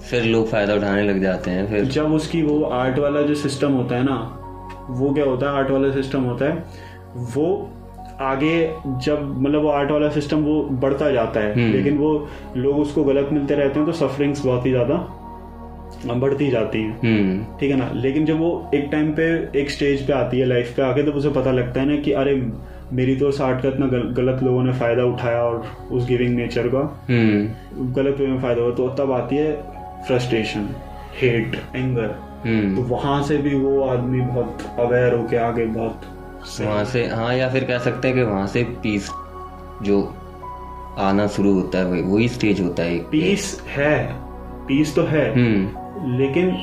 [0.00, 3.72] फिर लोग फ़ायदा उठाने लग जाते हैं फिर जब उसकी वो आर्ट वाला जो सिस्टम
[3.72, 4.16] होता है ना
[4.90, 5.56] वो क्या होता है?
[5.56, 6.64] आर्ट वाला सिस्टम होता है।
[7.34, 7.70] वो
[8.20, 8.54] आगे
[9.04, 12.12] जब मतलब वो आर्ट वाला सिस्टम वो बढ़ता जाता है हम्म। लेकिन वो
[12.56, 14.94] लोग उसको गलत मिलते रहते हैं तो सफरिंग्स बहुत ही ज़्यादा
[16.06, 17.90] बढ़ती जाती हैं। हम्म। ठीक है ना?
[17.94, 19.22] लेकिन जब वो एक टाइम पे
[19.60, 22.12] एक स्टेज पे आती है लाइफ पे आके तो उसे पता लगता है ना कि
[22.12, 22.50] अरे
[22.92, 26.68] मेरी तो आर्ट का इतना गल, गलत लोगों ने फ़ायदा उठाया और उस गिविंग नेचर
[26.68, 29.52] का। हम्म। गलत वे में फ़ायदा हुआ तो तब आती है
[30.06, 30.68] फ्रस्ट्रेशन
[31.20, 32.06] हेट एंगर
[32.46, 36.00] तो वहाँ से भी वो आदमी बहुत अवेयर होके आगे बहुत
[36.60, 39.10] वहाँ से हाँ या फिर कह सकते हैं कि वहाँ से पीस
[39.82, 40.14] जो
[40.98, 44.12] आना शुरू होता है वही वही स्टेज होता है। पीस है।
[44.66, 46.56] पीस तो है। हम्म। लेकिन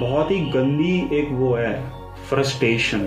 [0.00, 1.90] बहुत ही गंदी एक वो है
[2.28, 2.98] फ्रस्ट्रेशन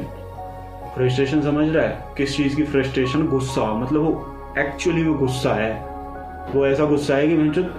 [0.95, 2.05] फ्रस्ट्रेशन समझ रहा है?
[2.17, 3.73] किस चीज़ की फ्रस्ट्रेशन गुस्सा.
[3.73, 5.73] मतलब वो एक्चुअली में गुस्सा है.
[6.55, 7.69] वो ऐसा गुस्सा है कि मैं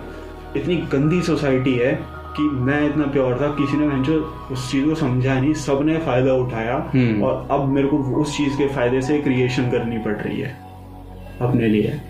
[0.57, 1.93] इतनी गंदी सोसाइटी है
[2.37, 4.17] कि मैं इतना प्योर था किसी ने मैं
[4.53, 8.59] उस चीज़ को समझा नहीं सबने फ़ायदा उठाया हम्म। और अब मेरे को उस चीज़
[8.59, 10.57] के फ़ायदे से क्रिएशन करनी पड़ रही है
[11.41, 12.01] अपने लिए।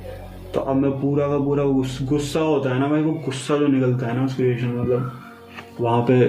[0.54, 1.64] तो अब मैं पूरा का पूरा
[2.06, 5.23] गुस्सा होता है ना भाई वो गुस्सा जो निकलता है ना उस क्रिएशन मतलब
[5.80, 6.24] वहाँ पे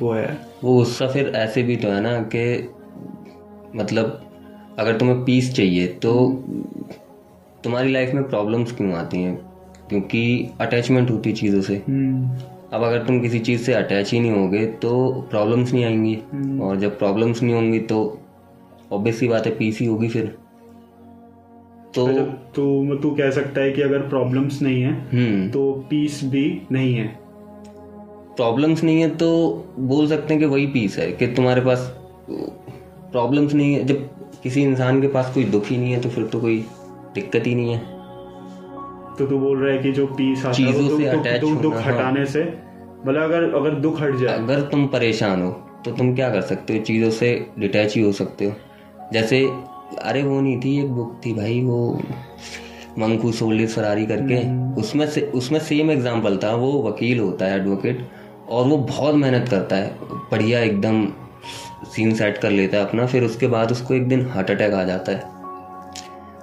[0.00, 0.26] वो है।
[0.64, 2.72] वो गुस्सा फिर ऐसे भी तो है ना कि
[3.76, 4.22] मतलब
[4.78, 6.12] अगर तुम्हें पीस चाहिए तो
[7.64, 9.36] तुम्हारी लाइफ में प्रॉब्लम्स क्यों आती हैं?
[9.88, 11.76] क्योंकि अटैचमेंट होती है चीज़ों से।
[12.72, 16.76] अब अगर तुम किसी चीज़ से अटैच ही नहीं होगे तो प्रॉब्लम्स नहीं आएँगी। और
[16.76, 18.18] जब प्रॉब्लम्स नहीं होंगी तो
[18.92, 20.26] ऑब्वियस सी बात है पीस ही होगी फिर।
[21.94, 26.20] तो तो तू तू कह सकता है कि अगर प्रॉब्लम्स नहीं है हम्म। तो पीस
[26.24, 27.25] भी नहीं है।
[28.36, 29.28] प्रॉब्लम्स नहीं है तो
[29.78, 31.78] बोल सकते हैं कि वही पीस है कि तुम्हारे पास
[33.12, 34.08] प्रॉब्लम्स नहीं है। जब
[34.42, 36.66] किसी इंसान के पास कोई दुख ही नहीं है तो फिर तो कोई
[37.14, 37.78] दिक्कत ही नहीं है।
[39.18, 41.40] तो तू बोल रहा है कि जो पीस आता है वो चीज़ों दुख- से दुख-
[41.40, 42.44] दुख- दुख हाँ। हटाने से
[43.06, 45.50] मतलब अगर अगर दुख हट जाए। अगर तुम परेशान हो
[45.84, 46.84] तो तुम क्या कर सकते हो?
[46.84, 48.52] चीज़ों से डिटैच ही हो सकते हो।
[49.12, 49.50] जैसे
[50.02, 52.02] अरे वो नहीं थी एक बुक थी भाई वो
[52.98, 54.36] मंकू सोल्डिस फरारी करके।
[54.80, 58.08] उसमें से उसमें सेम एग्जांपल था वो वकील होता है एडवोकेट
[58.48, 59.96] और वो बहुत मेहनत करता है,
[60.30, 61.06] बढ़िया एकदम
[61.86, 64.82] सीन सेट कर लेता है अपना, फिर उसके बाद उसको एक दिन हार्ट अटैक आ
[64.84, 65.34] जाता है।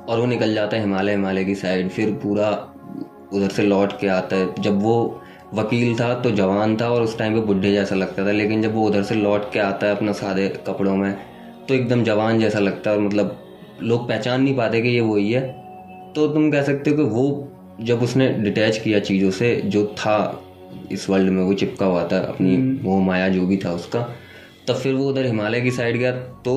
[0.04, 2.50] और वो निकल जाता है हिमालय हिमालय की साइड फिर पूरा
[3.34, 5.22] उधर से लौट के आता है। जब वो
[5.54, 8.74] वकील था तो जवान था और उस टाइम पे बुढ़े जैसा लगता था, लेकिन जब
[8.76, 11.14] वो उधर से लौट के आता है अपना सादे कपड़ों में
[11.68, 13.40] तो एकदम जवान जैसा लगता है और मतलब
[13.82, 15.42] लोग पहचान नहीं पाते कि ये वही है
[16.14, 17.50] तो तुम कह सकते हो कि वो
[17.82, 20.43] जब उसने डिटैच किया चीज़ों से, जो था
[20.92, 24.00] इस वर्ल्ड में वो चिपका हुआ था अपनी वो माया जो भी था उसका।
[24.68, 26.12] तब फिर वो उधर हिमालय की साइड गया
[26.46, 26.54] तो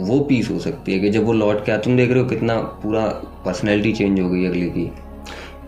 [0.00, 2.28] वो पीस हो सकती है कि जब वो लौट के आया तुम देख रहे हो
[2.28, 3.06] कितना पूरा
[3.44, 4.90] पर्सनैलिटी चेंज हो गई अगले की।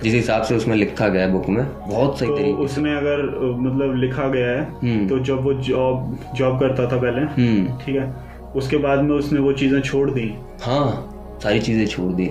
[0.02, 3.22] जिस हिसाब से उसमें लिखा गया है बुक में बहुत सही तो तरीके उसमें अगर
[3.58, 7.96] मतलब लिखा गया है हम्म। तो जब वो जॉब जॉब करता था पहले हम्म। ठीक
[7.96, 8.12] है
[8.56, 10.32] उसके बाद में उसने वो चीज़ें छोड़ दी।
[10.62, 12.26] हाँ। सारी चीज़ें छोड़ दी।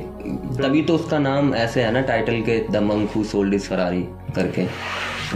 [0.64, 4.02] तभी तो उसका नाम ऐसे है ना टाइटल के the monk who sold his Ferrari
[4.36, 4.68] करके।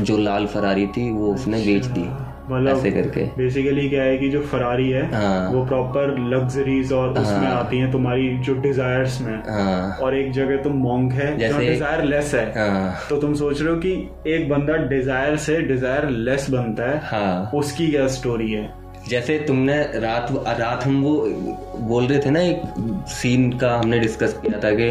[0.02, 2.10] जो लाल फरारी थी वो उसने बेच दी
[2.72, 7.48] ऐसे करके। बेसिकली क्या है कि जो फरारी है हाँ। वो प्रॉपर लग्जरीज और उसमें
[7.48, 11.60] आती हैं तुम्हारी जो डिजायर्स में। हाँ। और एक जगह तुम मॉन्क है जो जैसे-
[11.60, 16.10] डिज़ायर लेस है। हाँ। तो तुम सोच रहे हो कि एक बंदा डिज़ायर से डिज़ायर
[16.10, 18.87] लेस बनता है हाँ। उसकी क्या स्टोरी है?
[19.10, 20.28] जैसे तुमने रात
[20.60, 21.16] रात हम वो
[21.80, 22.62] बोल रहे थे ना एक
[23.08, 24.90] सीन का हमने डिस्कस किया था कि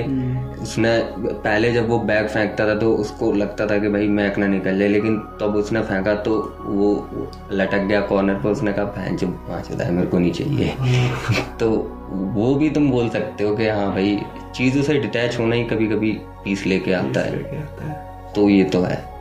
[0.62, 4.46] उसने पहले जब वो बैग फेंकता था तो उसको लगता था कि भाई मैक ना
[4.46, 7.08] निकल जाए लेकिन तब उसने फेंका तो वो
[7.52, 10.74] लटक गया कॉर्नर पर उसने कहा फ़ैन जो पाँच है मेरे को नहीं चाहिए।
[11.60, 11.70] तो
[12.12, 14.20] वो भी तुम बोल सकते हो कि हाँ भाई
[14.54, 16.12] चीज़ों से डिटैच होना ही कभी कभी
[16.44, 17.38] पीस लेके आता है।
[18.32, 19.15] तो ये तो है।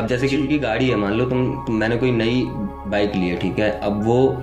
[0.00, 2.44] अब जैसे किसी की गाड़ी है मान लो तुम, मैंने कोई नई
[2.86, 3.70] बाइक ली है ठीक है?
[3.80, 4.42] अब वो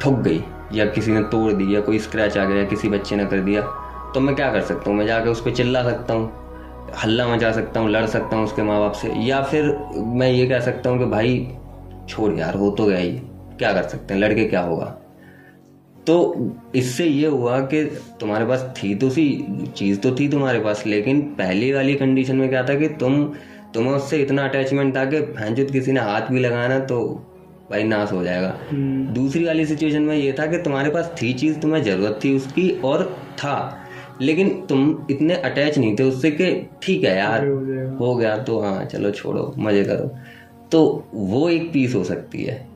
[0.00, 0.44] ठुक गई
[0.74, 3.62] या किसी ने तोड़ दी या कोई स्क्रैच आ गया किसी बच्चे ने कर दिया
[4.14, 4.98] तो मैं क्या कर सकता हूँ?
[4.98, 6.32] मैं जाकर उस पर चिल्ला सकता हूँ
[7.04, 10.46] हल्ला मचा सकता हूँ लड़ सकता हूँ उसके माँ बाप से या फिर मैं ये
[10.46, 11.48] कह सकता हूँ कि भाई
[12.08, 13.12] छोड़ यार हो तो गया ही
[13.58, 14.20] क्या कर सकते हैं?
[14.20, 14.98] लड़के क्या होगा?
[16.06, 16.34] तो
[16.74, 17.84] इससे ये हुआ कि
[18.20, 19.46] तुम्हारे पास थी तो सी
[19.76, 23.32] चीज़ तो थी तुम्हारे पास लेकिन पहली वाली कंडीशन में क्या था कि तुम
[23.74, 27.00] तुम्हें उससे इतना अटैचमेंट था कि भैंचुत किसी ने हाथ भी लगाया ना तो
[27.70, 28.56] भाई नाश हो जाएगा।
[29.12, 32.70] दूसरी वाली सिचुएशन में ये था कि तुम्हारे पास थी चीज़ तुम्हें ज़रूरत थी उसकी
[32.84, 33.04] और
[33.38, 33.78] था।
[34.20, 36.50] लेकिन तुम इतने अटैच नहीं थे उससे कि
[36.82, 40.10] ठीक है यार हो हो गया तो हाँ चलो छोड़ो मज़े करो।
[40.72, 40.82] तो
[41.14, 42.66] वो एक पीस हो सकती है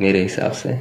[0.00, 0.78] मेरे हिसाब से।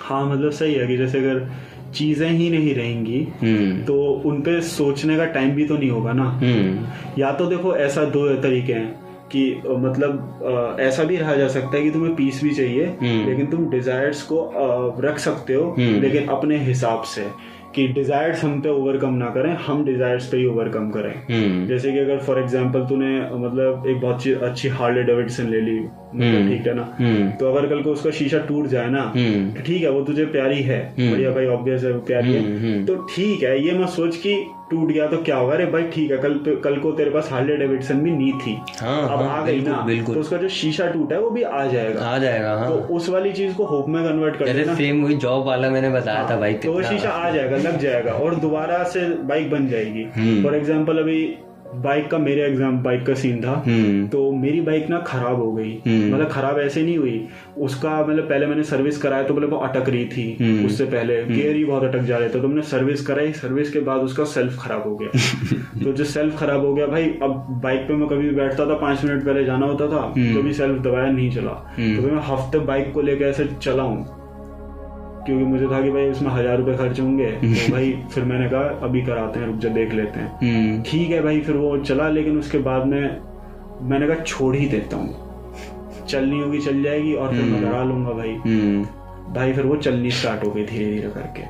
[0.00, 1.48] हाँ मतलब सही है कि जैसे अगर
[1.96, 3.94] चीज़ें ही नहीं रहेंगी हम्म तो
[4.26, 6.86] उन पे सोचने का टाइम भी तो नहीं होगा ना हम्म
[7.18, 8.94] या तो देखो ऐसा दो तरीके हैं
[9.32, 13.46] कि मतलब ऐसा भी रहा जा सकता है कि तुम्हें पीस भी चाहिए हम्म। लेकिन
[13.46, 14.38] तुम डिजायर्स को
[15.04, 17.24] रख सकते हो। लेकिन अपने हिसाब से
[17.74, 21.98] कि डिजायर्स हम पे ओवरकम ना करें हम डिजायर्स पे ही ओवरकम करें जैसे कि
[21.98, 25.78] अगर फॉर एग्जांपल तूने मतलब एक बहुत अच्छी हार्ले डेविडसन ले ली।
[26.12, 26.82] ठीक है ना?
[26.98, 30.00] हम्म। तो अगर कल को उसका शीशा टूट जाए ना हम्म। तो ठीक है वो
[30.02, 33.42] तुझे प्यारी है। हम्म। बढ़िया भाई ऑब्वियस है वो प्यारी हम्म, हम्म। है तो ठीक
[33.42, 34.34] है ये मत सोच कि
[34.70, 35.54] टूट गया तो क्या होगा?
[35.54, 36.34] अरे भाई ठीक है कल
[36.64, 39.80] कल को तेरे पास हार्ले डेविडसन भी नहीं थी। हाँ अब हाँ आ गई ना
[39.86, 42.94] बिल्कुल। तो उसका जो शीशा टूटा है वो भी आ जाएगा। आ जाएगा हाँ। तो
[42.94, 46.28] उस वाली चीज़ को होप में कन्वर्ट कर देना। सेम वही जॉब वाला मैंने बताया
[46.30, 50.06] था भाई तो वो शीशा आ जाएगा लग जाएगा और दोबारा से बाइक बन जाएगी।
[50.16, 51.22] हम्म। फॉर एग्ज़ाम्पल अभी
[51.74, 55.52] बाइक का मेरे एग्ज़ाम बाइक का सीन था। हम्म। तो मेरी बाइक ना खराब हो
[55.52, 57.28] गई। हम्म। मतलब खराब ऐसे नहीं हुई।
[57.58, 61.24] उसका मतलब पहले मैंने सर्विस कराया तो मतलब वो अटक रही थी हम्म। उससे पहले।
[61.24, 64.24] गियर ही बहुत अटक जा रहे थे। तो मैंने सर्विस कराई। सर्विस के बाद उसका
[64.24, 65.10] सेल्फ खराब हो गया।
[65.84, 68.74] तो जो सेल्फ खराब हो गया भाई अब बाइक पे मैं कभी भी बैठता था
[68.74, 72.92] पाँच मिनट पहले जाना होता था। कभी सेल्फ दबाया नहीं चला। तो मैं हफ़्ते बाइक
[72.92, 74.15] को लेकर ऐसे चला हूँ।
[75.26, 78.62] क्योंकि मुझे था कि भाई इसमें हज़ार रुपए खर्च होंगे तो भाई फिर मैंने कहा
[78.86, 82.08] अभी कराते हैं रुक जा देख लेते हैं। हम्म। ठीक है भाई फिर वो चला
[82.08, 83.00] लेकिन उसके बाद में
[83.82, 88.12] मैंने कहा छोड़ ही देता हूँ। चलनी होगी चल जाएगी और फिर मैं करा लूँगा
[88.12, 88.84] भाई। हम्म।
[89.34, 91.42] भाई फिर वो चलनी स्टार्ट हो गई धीरे धीरे करके।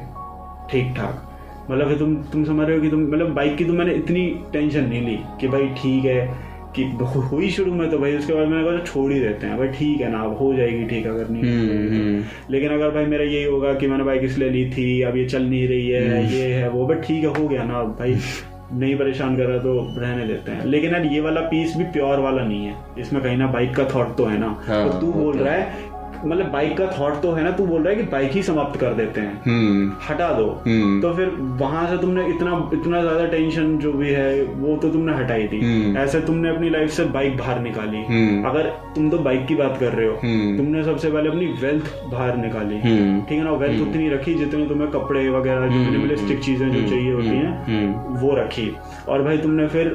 [0.70, 1.22] ठीक ठाक
[1.70, 4.26] मतलब फिर तुम तुम समझ रहे हो कि तुम मतलब बाइक की तो मैंने इतनी
[4.52, 6.45] टेंशन नहीं ली कि भाई ठीक है
[6.76, 6.84] कि
[7.30, 10.00] हुई शुरू में तो भाई उसके बाद मैंने कहा छोड़ ही देते हैं। भाई ठीक
[10.00, 13.44] है ना अब हो जाएगी ठीक अगर नहीं हम्म हम्म। लेकिन अगर भाई मेरा यही
[13.44, 16.68] होगा कि मैंने बाइक इसलिए ली थी अब ये चल नहीं रही है ये है
[16.70, 18.16] वो बट ठीक है हो गया ना। अब भाई
[18.72, 22.18] नहीं परेशान कर रहा तो रहने देते हैं। लेकिन यार ये वाला पीस भी प्योर
[22.18, 25.12] वाला नहीं है। इसमें कहीं ना बाइक का थॉट तो है ना। हाँ, तो तू
[25.12, 25.94] बोल तो रहा है
[26.24, 28.78] मतलब बाइक का थॉट तो है ना तू बोल रहा है कि बाइक ही समाप्त
[28.80, 31.30] कर देते हैं। हम्म। हटा दो। हम्म। तो फिर
[31.60, 35.60] वहाँ से तुमने इतना इतना ज़्यादा टेंशन जो भी है वो तो तुमने हटाई थी
[35.60, 38.02] हम्म। ऐसे तुमने अपनी लाइफ से बाइक बाहर निकाली।
[38.44, 40.14] अगर तुम तो बाइक की बात कर रहे हो।
[40.56, 43.52] तुमने सबसे पहले अपनी वेल्थ बाहर निकाली। ठीक है ना?
[43.56, 48.34] वेल्थ उतनी रखी जितने तुम्हें कपड़े वगैरह जो मिनिमलिस्टिक चीज़ें जो चाहिए होती हैं। वो
[48.36, 48.70] रखी।
[49.08, 49.88] और भाई तुमने फिर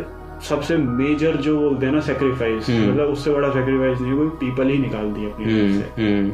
[0.49, 4.69] सबसे मेजर जो बोलते हैं ना सेक्रीफाइस मतलब उससे बड़ा सेक्रीफाइस नहीं है, कोई पीपल
[4.69, 6.33] ही निकाल दिया अपनी लाइफ हम्म। से। हम्म।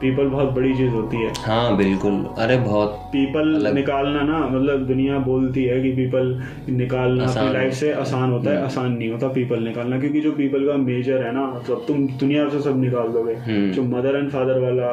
[0.00, 5.18] पीपल बहुत बड़ी चीज़ होती है। हाँ बिल्कुल। अरे बहुत पीपल निकालना ना मतलब दुनिया
[5.18, 9.62] बोलती है कि पीपल निकालना अपनी लाइफ से आसान होता है। आसान नहीं होता पीपल
[9.62, 13.34] निकालना क्योंकि जो पीपल का मेजर है ना सब तुम दुनिया से सब निकाल दोगे।
[13.34, 14.92] हम्म। जो मदर एंड फादर वाला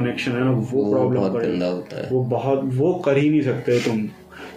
[0.00, 3.78] कनेक्शन है ना वो वो प्रॉब्लम होता है। वो बहुत वो कर ही नहीं सकते
[3.78, 4.06] तुम।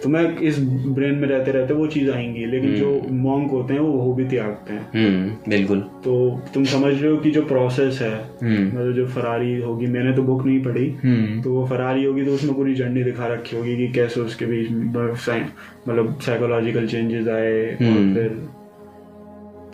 [0.02, 0.58] तुम्हें इस
[0.88, 4.24] ब्रेन में रहते रहते वो चीज़ आएँगी लेकिन जो मॉन्क होते हैं वो वो भी
[4.24, 6.14] त्यागते हैं। हम्म बिल्कुल। तो
[6.54, 8.12] तुम समझ रहे हो कि जो प्रोसेस है
[8.42, 12.24] हम्म। मतलब जो फरारी होगी मैंने तो बुक नहीं पढ़ी हम्म। तो वो फरारी होगी
[12.24, 17.62] तो उसमें पूरी जर्नी दिखा रखी होगी कि कैसे उसके बीच मतलब साइकोलॉजिकल चेंजेस आए
[17.66, 18.38] और हम्म। फिर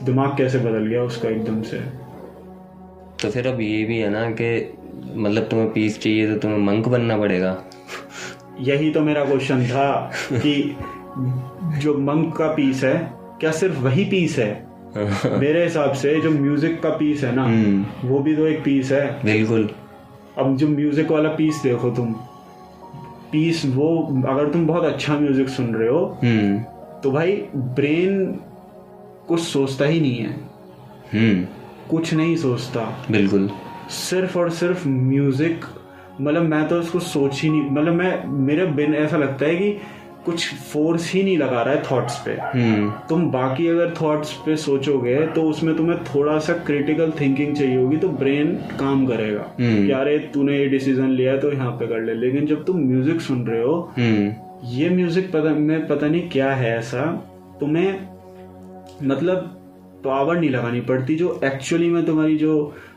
[0.05, 1.79] दिमाग कैसे बदल गया उसका एकदम से।
[3.23, 4.49] तो फिर अब ये भी है ना कि
[5.17, 7.53] मतलब तुम्हें पीस चाहिए तो तुम्हें मंक बनना पड़ेगा।
[8.61, 9.91] यही तो मेरा क्वेश्चन था
[10.33, 10.77] कि
[11.83, 12.95] जो मंक का पीस है
[13.41, 14.53] क्या सिर्फ़ वही पीस है?
[15.41, 18.93] मेरे हिसाब से जो म्यूज़िक का पीस है ना हम्म। वो भी तो एक पीस
[18.93, 19.69] है। बिल्कुल।
[20.39, 22.13] अब जो म्यूज़िक वाला पीस देखो तुम
[23.33, 23.89] पीस वो
[24.29, 26.59] अगर तुम बहुत अच्छा म्यूज़िक सुन रहे हो हम्म।
[27.03, 28.27] तो भाई ब्रेन
[29.29, 30.31] कुछ सोचता ही नहीं है।
[31.13, 31.45] हम्म।
[31.91, 33.51] कुछ नहीं सोचता। बिल्कुल।
[33.91, 35.65] सिर्फ़ और सिर्फ़ म्यूज़िक
[36.21, 39.77] मतलब मैं तो उसको सोच ही नहीं मतलब मैं मेरे बिन ऐसा लगता है कि
[40.25, 44.57] कुछ फोर्स ही नहीं लगा रहा है थॉट्स पे। हम्म। तुम बाकी अगर थॉट्स पे
[44.57, 49.85] सोचोगे तो उसमें तुम्हें थोड़ा सा क्रिटिकल थिंकिंग चाहिए होगी तो ब्रेन काम करेगा। हम्म।
[49.87, 53.21] कि अरे तूने ये डिसीज़न लिया तो यहाँ पे कर ले। लेकिन जब तुम म्यूज़िक
[53.21, 54.33] सुन रहे हो हम्म।
[54.71, 57.05] ये म्यूज़िक पता में पता नहीं क्या है ऐसा
[57.61, 57.93] तुम्हें
[59.03, 59.51] मतलब
[60.05, 62.55] पावर नहीं लगानी पड़ती जो एक्चुअली में तुम्हारी जो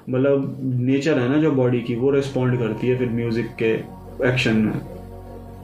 [0.10, 3.72] मतलब नेचर है ना जो बॉडी की वो रिस्पॉन्ड करती है फिर म्यूज़िक के
[4.30, 4.80] एक्शन में।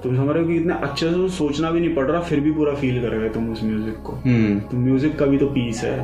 [0.04, 2.52] तुम समझ रहे हो कि इतना अच्छे से सोचना भी नहीं पड़ रहा फिर भी
[2.52, 5.84] पूरा फील कर रहे तुम उस म्यूज़िक को। हम्म। तो म्यूज़िक का भी तो पीस
[5.84, 5.98] है।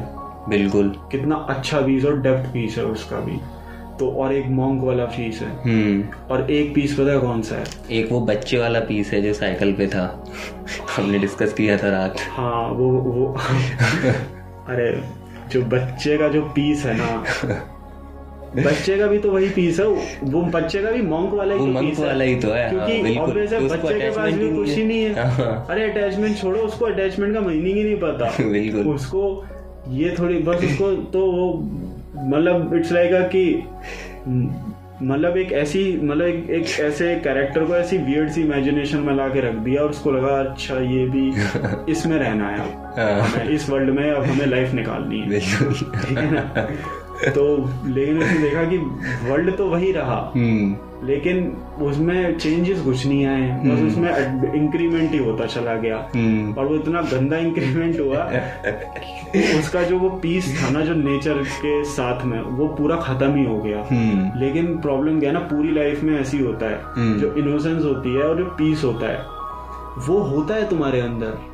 [0.49, 3.37] बिल्कुल। कितना अच्छा पीस और डेप्थ पीस है उसका भी।
[3.99, 7.55] तो और एक मॉन्क वाला पीस है। हम्म। और एक पीस पता है कौन सा
[7.55, 7.63] है?
[7.91, 10.25] एक वो बच्चे वाला पीस है जो साइकिल पे था।
[10.97, 13.25] हमने डिस्कस किया था रात। हाँ वो वो
[14.69, 15.03] अरे
[15.51, 17.75] जो बच्चे का जो पीस है ना
[18.55, 21.79] बच्चे का भी तो वही पीस है वो बच्चे का भी मॉन्क वाला ही तो
[21.79, 24.55] पीस है। वाला ही तो है हाँ, क्योंकि बिल्कुल obvious है बच्चे के पास भी
[24.55, 28.25] कुछ ही। नहीं है। हाँ, अरे अटैचमेंट छोड़ो उसको अटैचमेंट का मीनिंग ही नहीं पता।
[28.51, 29.45] बिल्कुल। उसको
[29.89, 31.53] ये थोड़ी बस उसको तो वो
[32.17, 33.63] मतलब इट्स लाइक कि
[35.01, 39.27] मतलब एक ऐसी मतलब एक, एक ऐसे कैरेक्टर को ऐसी वियर्ड सी इमेजिनेशन में ला
[39.27, 41.31] के रख दिया और उसको लगा अच्छा ये भी
[41.91, 42.57] इसमें रहना है
[43.19, 46.67] हाँ, इस वर्ल्ड में अब हमें लाइफ निकालनी है। ठीक है ना?
[47.27, 48.77] तो लेकिन उसने देखा कि
[49.29, 50.75] वर्ल्ड तो वही रहा। हम्म।
[51.07, 54.09] लेकिन उसमें चेंजेस कुछ नहीं आए। बस उसमें
[54.53, 58.23] इंक्रीमेंट ही होता चला गया। हम्म। और वो इतना गंदा इंक्रीमेंट हुआ
[59.59, 63.45] उसका जो वो पीस था ना जो नेचर के साथ में वो पूरा खत्म ही
[63.45, 67.33] हो गया। हम्म। लेकिन प्रॉब्लम क्या ना पूरी लाइफ में ऐसी होता है। हम्म। जो
[67.33, 69.39] इनोसेंस होती है और जो पीस होता है
[70.07, 71.48] वो होता है तुम्हारे अंदर।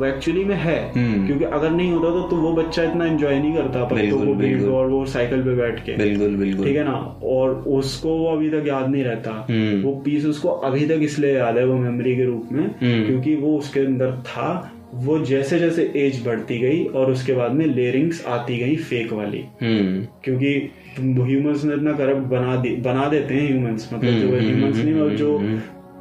[0.00, 3.38] वो एक्चुअली में है। हम्म। क्योंकि अगर नहीं होता तो, तो वो बच्चा इतना एंजॉय
[3.38, 6.66] नहीं करता पत्तों बिल्कुल, को बीट बिल्कुल। और वो साइकिल पे बैठ के। बिल्कुल बिल्कुल।
[6.66, 6.96] ठीक है ना?
[7.24, 11.36] और उसको वो अभी तक याद नहीं रहता। हम्म। वो पीस उसको अभी तक इसलिए
[11.36, 14.50] याद है वो मेमोरी के रूप में हम्म। क्योंकि वो उसके अंदर था।
[14.94, 19.44] वो जैसे जैसे एज बढ़ती गई और उसके बाद में लेयरिंग्स आती गई फेक वाली।
[19.62, 20.54] क्योंकि
[20.98, 25.14] ह्यूमंस ने इतना करप्ट बना दी बना देते हैं ह्यूमंस मतलब जो ह्यूमंस नहीं और
[25.16, 25.38] जो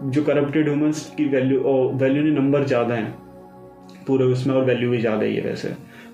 [0.05, 1.59] जो करप्टेड ह्यूमंस की वैल्यू
[1.93, 3.13] वैल्यू नहीं नंबर ज़्यादा है।
[4.09, 5.69] पूरे उसमें और वैल्यू भी ज़्यादा ही है वैसे।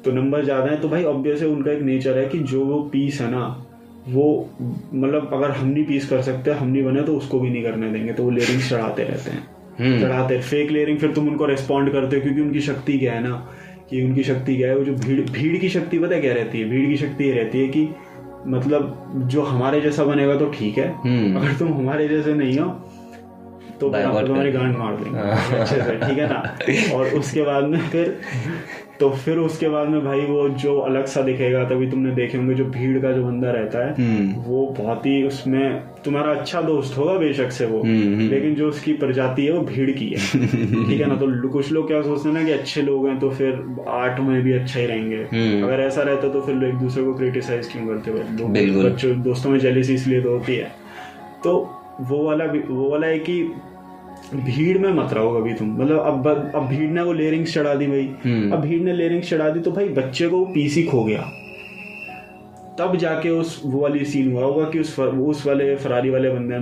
[0.05, 2.81] तो नंबर ज़्यादा है तो भाई ऑब्वियस है उनका एक नेचर है कि जो वो
[2.91, 3.45] पीस है ना
[4.09, 4.25] वो
[4.93, 7.89] मतलब अगर हम नहीं पीस कर सकते हम नहीं बने तो उसको भी नहीं करने
[7.91, 9.43] देंगे। तो वो लेयरिंग चढ़ाते रहते हैं।
[9.79, 13.23] हम्म। चढ़ाते फेक लेयरिंग फिर तुम उनको रेस्पॉन्ड करते हो क्योंकि उनकी शक्ति क्या है
[13.23, 13.35] ना
[13.89, 16.69] कि उनकी शक्ति क्या है वो जो भीड़ भीड़ की शक्ति पता क्या रहती है?
[16.69, 17.87] भीड़ की शक्ति ये रहती है कि
[18.47, 22.69] मतलब जो हमारे जैसा बनेगा तो ठीक है। हम्म। अगर तुम हमारे जैसे नहीं हो
[23.91, 25.19] तो Backward आपको तुम्हारी गांड मार देंगे
[25.59, 26.57] अच्छे से ठीक है ना?
[26.97, 28.17] और उसके बाद में फिर
[28.99, 32.53] तो फिर उसके बाद में भाई वो जो अलग सा दिखेगा तभी तुमने देखे होंगे
[32.53, 36.97] जो भीड़ का जो बंदा रहता है हम्म। वो बहुत ही उसमें तुम्हारा अच्छा दोस्त
[36.97, 40.17] होगा बेशक से वो हम्म, लेकिन जो उसकी प्रजाति है वो भीड़ की है।
[40.87, 41.15] ठीक है ना?
[41.15, 44.41] तो कुछ लोग क्या सोचते हैं ना कि अच्छे लोग हैं तो फिर आर्ट में
[44.41, 47.87] भी अच्छा ही रहेंगे। हम्म। अगर ऐसा रहता तो फिर एक दूसरे को क्रिटिसाइज क्यों
[47.87, 50.71] करते लोग बच्चों दोस्तों में जेलिसी इसलिए तो होती है।
[51.43, 53.53] तो वो वाला वो वाला है कि
[54.33, 57.87] भीड़ में मत रहो कभी तुम। मतलब अब अब भीड़ ने वो लेयरिंग्स चढ़ा दी
[57.87, 61.31] भाई। हम्म। अब भीड़ ने लेयरिंग्स चढ़ा दी तो भाई बच्चे को पीसी खो गया।
[62.79, 66.29] तब जाके उस वो वाली सीन हुआ होगा कि उस फर, उस वाले फरारी वाले
[66.29, 66.55] बंदे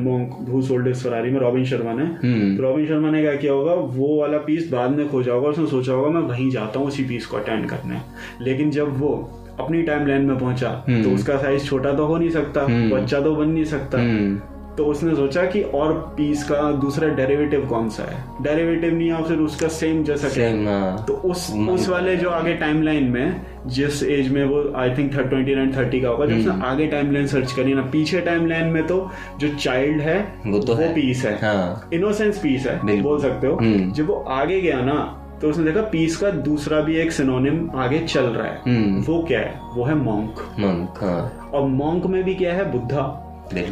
[0.52, 3.74] हु सोल्ड फरारी में रॉबिन शर्मा ने। हम्म। तो रॉबिन शर्मा ने क्या किया होगा?
[3.74, 7.04] वो वाला पीस बाद में खोजा होगा उसने सोचा होगा मैं वहीं जाता हूँ उसी
[7.04, 7.98] पीस को अटेंड करने।
[8.42, 9.14] लेकिन जब वो
[9.60, 13.20] अपनी टाइम लाइन में पहुँचा तो उसका साइज़ छोटा तो हो नहीं सकता हम्म। बच्चा
[13.20, 14.40] तो बन नहीं सकता। हम्म,
[14.78, 18.24] तो उसने सोचा कि और पीस का दूसरा डेरिवेटिव कौन सा है?
[18.42, 22.54] डेरिवेटिव नहीं है फिर उसका सेम जैसा सेम हाँ। तो उस उस वाले जो आगे
[22.54, 26.64] टाइमलाइन में जिस एज में वो I think twenty nine thirty का होगा जब हम्म।
[26.66, 29.10] आगे टाइमलाइन सर्च करी ना पीछे टाइमलाइन में तो
[29.40, 33.48] जो चाइल्ड है वो तो वो है। पीस है। हाँ। इनोसेंस पीस है बोल सकते
[33.48, 37.12] हो। हम्म। जब वो आगे गया ना तो उसने देखा पीस का दूसरा भी एक
[37.12, 39.60] सिनोनिम आगे चल रहा है। हम्म। वो क्या है?
[39.76, 42.72] वो है मॉन्क मंक हाँ। और मॉन्क में भी क्या है?
[42.72, 43.23] बुद्धा।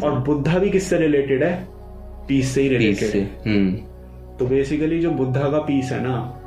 [0.03, 1.67] और बुद्धा भी किससे रिलेटेड है?
[2.27, 3.71] पीस से ही रिलेटेड है। हम्म।
[4.37, 6.37] तो बेसिकली जो बुद्धा का पीस है ना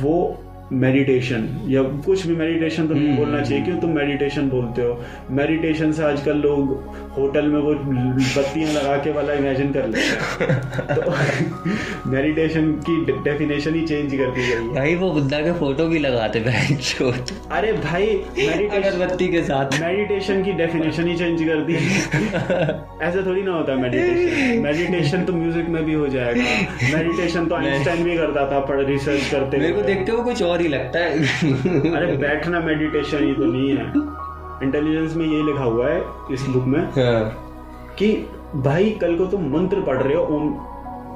[0.00, 4.82] वो मेडिटेशन या कुछ भी मेडिटेशन तो हम्म। नहीं बोलना चाहिए क्यों तुम मेडिटेशन बोलते
[4.82, 5.04] हो?
[5.30, 6.70] मेडिटेशन से आजकल लोग
[7.16, 12.94] होटल में वो बत्तियाँ लगा के वाला इमेजिन कर लेते हैं तो मेडिटेशन की
[13.24, 18.06] डेफिनेशन ही चेंज कर दी गई भाई वो बुद्धा के फ़ोटो भी लगाते अरे भाई
[18.38, 21.74] मेडिटेशन अगरबत्ती के साथ। मेडिटेशन की डेफिनेशन ही चेंज कर दी
[23.04, 26.42] ऐसे थोड़ी ना होता मेडिटेशन मेडिटेशन तो म्यूज़िक में भी हो जाएगा।
[26.96, 30.60] मेडिटेशन तो आइंस्टाइन भी करता था पढ़ रिसर्च करते मेरे को देखते हो कुछ और
[30.60, 31.08] ही लगता है।
[31.92, 33.86] अरे बैठना मेडिटेशन ही तो नहीं है।
[34.62, 36.02] इंटेलिजेंस में ये लिखा हुआ है
[36.32, 38.12] इस बुक में हाँ कि
[38.56, 40.54] भाई कल को तुम मंत्र पढ़ रहे हो ओम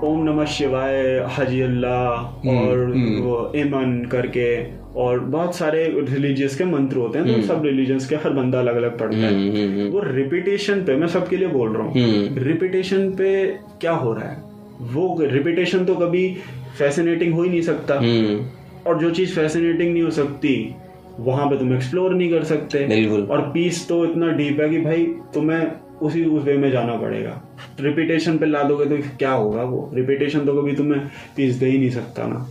[0.04, 0.96] ओम नमः शिवाय
[1.36, 4.48] हजी अल्लाह और हम्म। वो एमन करके
[4.96, 8.76] और बहुत सारे रिलीजियस के मंत्र होते हैं तो सब रिलीजियंस के हर बंदा अलग
[8.76, 11.92] अलग पढ़ता है हम्म, हम्म, हम्म। वो रिपीटेशन पे मैं सबके लिए बोल रहा हूँ
[11.94, 13.32] हम्म। रिपीटेशन पे
[13.80, 14.44] क्या हो रहा है
[14.92, 16.28] वो रिपीटेशन तो कभी
[16.78, 18.38] फैसिनेटिंग हो ही नहीं सकता हम्म
[18.86, 20.54] और जो चीज़ फैसिनेटिंग नहीं हो सकती
[21.20, 24.78] वहाँ पे तुम एक्सप्लोर नहीं कर सकते। बिल्कुल। और पीस तो इतना डीप है कि
[24.80, 25.66] भाई तुम्हें
[26.02, 27.40] उसी उस वे में जाना पड़ेगा।
[27.80, 29.90] रिपीटेशन पे ला दोगे तो क्या होगा वो?
[29.94, 31.00] रिपीटेशन तो कभी तुम्हें
[31.36, 32.46] पीस दे ही नहीं सकता ना।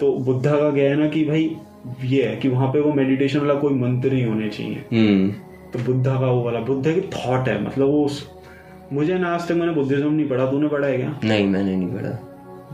[0.00, 1.56] तो बुद्धा का क्या है ना कि भाई
[2.04, 5.30] ये है कि वहाँ पे वो मेडिटेशन वाला कोई मंत्र नहीं होने चाहिए। हम्म।
[5.72, 8.08] तो बुद्धा का वो वाला बुद्ध की थॉट है मतलब वो
[8.92, 11.18] मुझे ना आज तक मैंने बुद्धिज्म नहीं पढ़ा तूने पढ़ा है क्या?
[11.24, 12.18] नहीं मैंने नहीं पढ़ा।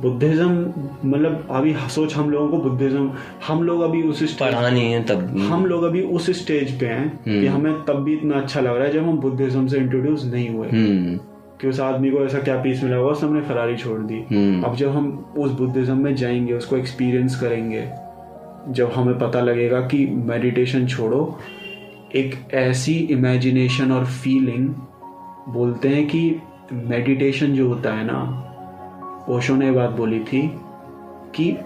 [0.02, 0.72] बुद्धिज्म
[1.05, 3.12] मतलब अभी सोच हम लोगों को बुद्धिज्म
[3.48, 6.86] हम लोग अभी उस स्टेज पढ़ा नहीं है तब। हम लोग अभी उस स्टेज पे
[6.86, 10.24] हैं कि हमें तब भी इतना अच्छा लग रहा है जब हम बुद्धिज्म से इंट्रोड्यूस
[10.24, 11.20] नहीं हुए। हम्म।
[11.60, 14.62] कि उस आदमी को ऐसा क्या पीस मिला हुआ उसने हमने फरारी छोड़ दी। हम्म।
[14.62, 17.89] अब जब हम उस बुद्धिज्म में जाएँगे उसको एक्सपीरियंस करेंगे
[18.68, 21.39] जब हमें पता लगेगा कि मेडिटेशन छोड़ो
[22.16, 24.68] एक ऐसी इमेजिनेशन और फीलिंग
[25.48, 26.36] बोलते हैं कि
[26.72, 28.47] मेडिटेशन जो होता है ना
[29.31, 30.51] ओशो ने बात बोली थी
[31.35, 31.57] कि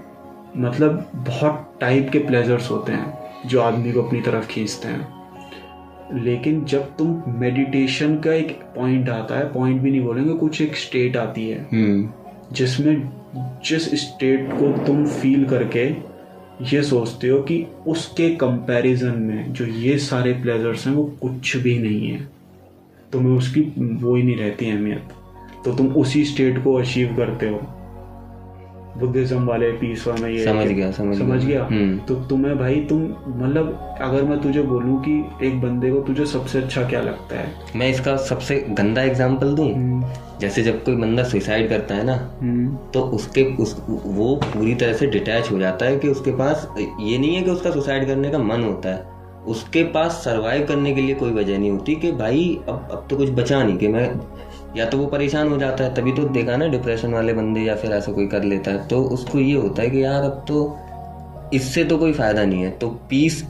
[0.57, 3.19] मतलब बहुत टाइप के प्लेजर्स होते हैं
[3.49, 5.09] जो आदमी को अपनी तरफ़ खींचते हैं।
[6.24, 10.77] लेकिन जब तुम मेडिटेशन का एक पॉइंट आता है पॉइंट भी नहीं बोलेंगे कुछ एक
[10.77, 12.11] स्टेट आती है। हम्म।
[12.53, 16.15] जिसमें जिस स्टेट को तुम फील करके
[16.62, 21.78] ये सोचते हो कि उसके कंपैरिजन में जो ये सारे प्लेजर्स हैं वो कुछ भी
[21.78, 22.28] नहीं है।
[23.12, 25.03] तुम्हें उसकी वो ही नहीं रहती अहमियत।
[25.65, 27.61] तो तुम उसी स्टेट को अचीव करते हो।
[28.99, 32.74] बुद्धिज्म वाले पीस में ये समझ गया, समझ समझ गया। गया हम्म। तो तुम्हें भाई
[32.81, 37.39] तुम मतलब अगर मैं तुझे बोलूँ कि एक बंदे को तुझे सबसे अच्छा क्या लगता
[37.39, 37.53] है?
[37.77, 39.73] मैं इसका सबसे गंदा एग्जांपल दूँ?
[39.74, 40.05] हम्म,
[40.41, 44.93] जैसे जब कोई बंदा सुसाइड करता है ना हम्म, तो उसके उस वो पूरी तरह
[44.93, 48.31] से डिटैच हो जाता है कि उसके पास ये नहीं है कि उसका सुसाइड करने
[48.31, 49.15] का मन होता है।
[49.47, 53.16] उसके पास सरवाइव करने के लिए कोई वजह नहीं होती कि भाई अब अब तो
[53.16, 54.09] कुछ बचा नहीं कि मैं
[54.76, 57.74] या तो वो परेशान हो जाता है, तभी तो देखा ना डिप्रेशन वाले बंदे या
[57.76, 60.78] फिर ऐसा कोई कर लेता है। तो उसको ये होता है कि यार अब तो
[61.55, 63.42] इससे तो कोई फ़ायदा नहीं है तो पीस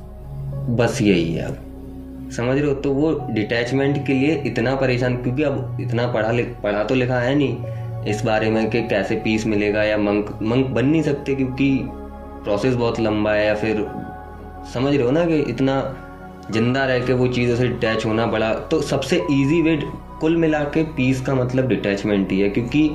[0.70, 2.74] बस यही है अब। समझ रहे हो?
[2.74, 6.32] तो वो डिटैचमेंट के लिए इतना परेशान, क्योंकि अब इतना पढ़ा
[6.62, 10.66] पढ़ा तो लिखा है नहीं इस बारे में कि कैसे पीस मिलेगा या मंक मंक
[10.66, 11.70] बन नहीं सकते क्योंकि
[12.44, 13.86] प्रोसेस बहुत लंबा है या फिर
[14.74, 15.82] समझ रहे हो ना कि इतना
[16.50, 19.76] ज़िंदा रह के वो चीज़ों से डिटैच होना बड़ा तो सबसे इजी वे
[20.24, 22.88] कुल मिला के पीस का मतलब डिटैचमेंट ही है क्योंकि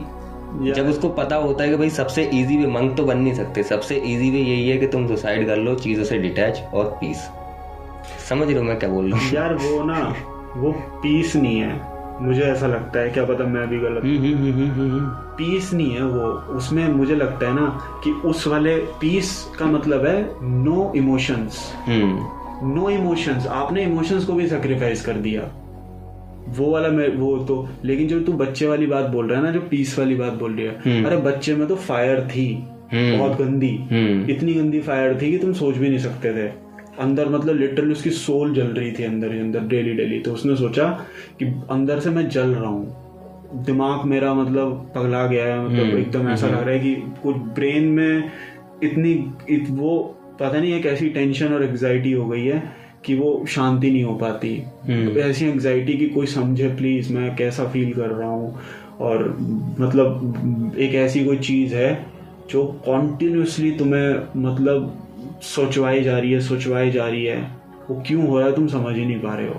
[0.76, 3.64] जब उसको पता होता है कि भाई सबसे इजी वे मंग तो बन नहीं सकते।
[3.64, 7.18] सबसे इजी वे यही है कि तुम सुसाइड कर लो चीज़ों से डिटैच और पीस
[8.30, 9.32] समझ रहे हो मैं क्या बोल रहा हूँ?
[9.34, 10.00] यार वो ना
[10.56, 10.72] वो
[11.04, 14.92] पीस नहीं है। मुझे ऐसा लगता है क्या पता मैं भी गलत हम्म, हम्म, हम्म,
[14.92, 15.06] हम्म।
[15.38, 16.28] पीस नहीं है वो।
[16.58, 17.68] उसमें मुझे लगता है ना
[18.04, 24.48] कि उस वाले पीस का मतलब है नो इमोशंस नो इमोशंस आपने इमोशंस को भी
[24.48, 25.42] सेक्रीफाइस कर दिया।
[26.58, 29.52] वो वाला मैं वो तो लेकिन जो तू बच्चे वाली बात बोल रहा है ना
[29.52, 32.48] जो पीस वाली बात बोल रही है हम्म। अरे बच्चे में तो फायर थी
[32.94, 36.48] हम्म। बहुत गंदी हम्म। इतनी गंदी फायर थी कि तुम सोच भी नहीं सकते थे।
[37.00, 40.56] अंदर मतलब लिटरली उसकी सोल जल रही थी अंदर ही अंदर डेली डेली तो उसने
[40.56, 40.88] सोचा
[41.40, 46.30] कि अंदर से मैं जल रहा हूँ। दिमाग मेरा मतलब पगला गया है मतलब एकदम
[46.30, 48.32] ऐसा लग रहा है कि कुछ ब्रेन में
[48.84, 49.12] इतनी
[49.50, 49.98] इत, वो
[50.40, 52.62] पता नहीं एक ऐसी टेंशन और एग्जाइटी हो गई है
[53.06, 57.64] कि वो शांति नहीं हो पाती। हम्म। ऐसी एंग्जाइटी की कोई समझे प्लीज़ मैं कैसा
[57.64, 58.60] फील कर रहा हूँ?
[59.00, 59.38] और
[59.80, 62.06] मतलब एक ऐसी कोई चीज़ है
[62.50, 65.04] जो कॉन्टिन्यूसली तुम्हें मतलब
[65.42, 67.52] सोचवाई जा रही है सोचवाई जा रही है।
[67.90, 68.56] वो क्यों हो रहा है?
[68.56, 69.56] तुम समझ ही नहीं पा रहे हो।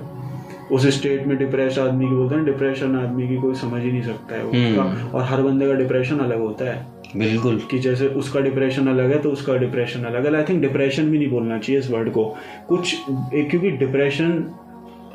[0.72, 4.02] उस स्टेट में डिप्रेस आदमी की बोलते हैं डिप्रेशन आदमी की कोई समझ ही नहीं
[4.02, 8.06] सकता है हम्म। उसका और हर बंदे का डिप्रेशन अलग होता है। बिल्कुल। कि जैसे
[8.06, 11.58] उसका डिप्रेशन अलग है तो उसका डिप्रेशन अलग है। आई थिंक डिप्रेशन भी नहीं बोलना
[11.58, 12.24] चाहिए इस वर्ड को।
[12.68, 12.94] कुछ
[13.34, 14.44] एक क्योंकि डिप्रेशन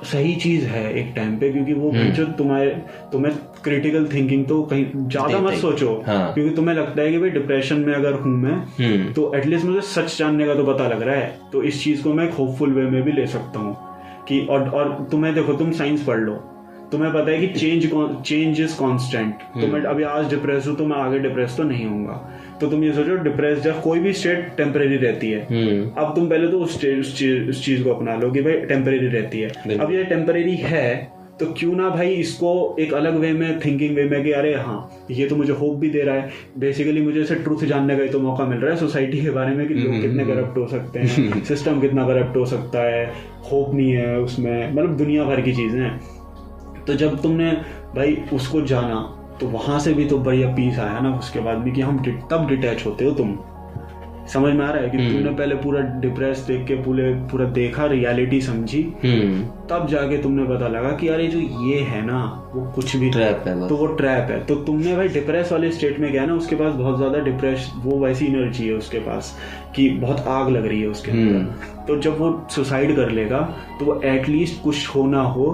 [0.04, 2.70] सही चीज़ है एक टाइम पे क्योंकि वो जो तुम्हारे
[3.12, 7.30] तुम्हें क्रिटिकल थिंकिंग तो कहीं ज़्यादा मत सोचो। हाँ। क्योंकि तुम्हें लगता है कि भाई
[7.30, 11.02] डिप्रेशन में अगर हूँ मैं हम्म। तो एटलीस्ट मुझे सच जानने का तो पता लग
[11.02, 13.78] रहा है। तो इस चीज़ को मैं होपफुल वे में भी ले सकता हूँ।
[14.28, 16.34] कि और और तुम्हें देखो तुम साइंस पढ़ लो।
[16.92, 17.90] तुम्हें पता है कि चेंज
[18.22, 21.86] चेंज इज़ कॉन्स्टेंट तो मैं अभी आज डिप्रेस हूँ तो मैं आगे डिप्रेस तो नहीं
[21.86, 22.14] होऊँगा।
[22.62, 26.30] तो तुम ये सोचो डिप्रेस जब कोई भी स्टेट टेम्परेरी रहती है हम्म। अब तुम
[26.30, 30.04] पहले तो उस उस चीज़ को अपना लो कि भाई टेम्परेरी रहती है। अब ये
[30.06, 34.32] टेम्परेरी है तो क्यों ना भाई इसको एक अलग वे में थिंकिंग वे में कि
[34.32, 36.30] अरे हाँ ये तो मुझे होप भी दे रहा है।
[36.60, 39.56] बेसिकली मुझे इसे ट्रूथ जानने का ही तो मौका मिल रहा है सोसाइटी के बारे
[39.56, 43.06] में कि लोग कितने करप्ट हो सकते हैं सिस्टम कितना करप्ट हो सकता है
[43.52, 46.00] होप नहीं है उसमें मतलब दुनिया भर की चीज़ें हैं।
[46.88, 47.52] तो जब तुमने
[47.96, 49.02] भाई उसको जाना
[49.40, 52.48] तो वहाँ से भी तो बढ़िया पीस आया ना उसके बाद भी कि हम तब
[52.50, 53.38] डिटैच होते हो तुम।
[54.34, 57.86] समझ में आ रहा है कि तुमने पहले पूरा डिप्रेस देख के पूरे पूरा देखा
[57.86, 58.82] रियलिटी समझी?
[59.04, 62.24] हम्म। तब जाके तुमने पता लगा कि अरे जो ये है ना
[62.56, 66.00] वो कुछ भी ट्रैप है तो वो ट्रैप है। तो तुमने भाई डिप्रेस वाले स्टेट
[66.00, 69.36] में गया ना उसके पास बहुत ज़्यादा डिप्रेस वो वैसी एनर्जी है उसके पास
[69.76, 73.42] कि बहुत आग लग रही है उसके अंदर। तो जब वो सुसाइड कर लेगा
[73.80, 75.52] तो वो एटलीस्ट कुछ हो ना हो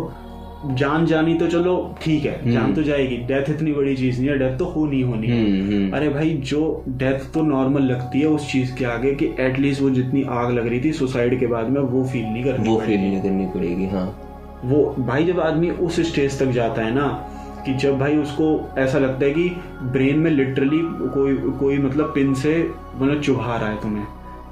[0.65, 4.37] जान जानी तो चलो ठीक है जान तो जाएगी। डेथ इतनी बड़ी चीज़ नहीं है
[4.39, 8.19] डेथ तो होनी ही होनी। है हम्म हम्म। अरे भाई जो डेथ तो नॉर्मल लगती
[8.21, 11.47] है उस चीज़ के आगे कि एटलीस्ट वो जितनी आग लग रही थी सुसाइड के
[11.47, 14.05] बाद में वो फील नहीं करनी वो फील नहीं करनी पड़ेगी हाँ।
[14.65, 17.07] वो भाई जब आदमी उस स्टेज तक जाता है ना
[17.65, 19.49] कि जब भाई उसको ऐसा लगता है कि
[19.91, 20.79] ब्रेन में लिटरली
[21.13, 22.57] कोई कोई मतलब पिन से
[22.95, 24.05] मतलब चुभा रहा है तुम्हें।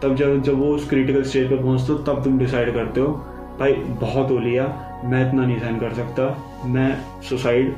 [0.03, 3.07] तब जब जब वो उस क्रिटिकल स्टेज पर पहुँचते हो तब तुम डिसाइड करते हो
[3.59, 6.25] भाई बहुत हो लिया। मैं इतना नहीं सहन कर सकता।
[6.65, 7.75] मैं सुसाइड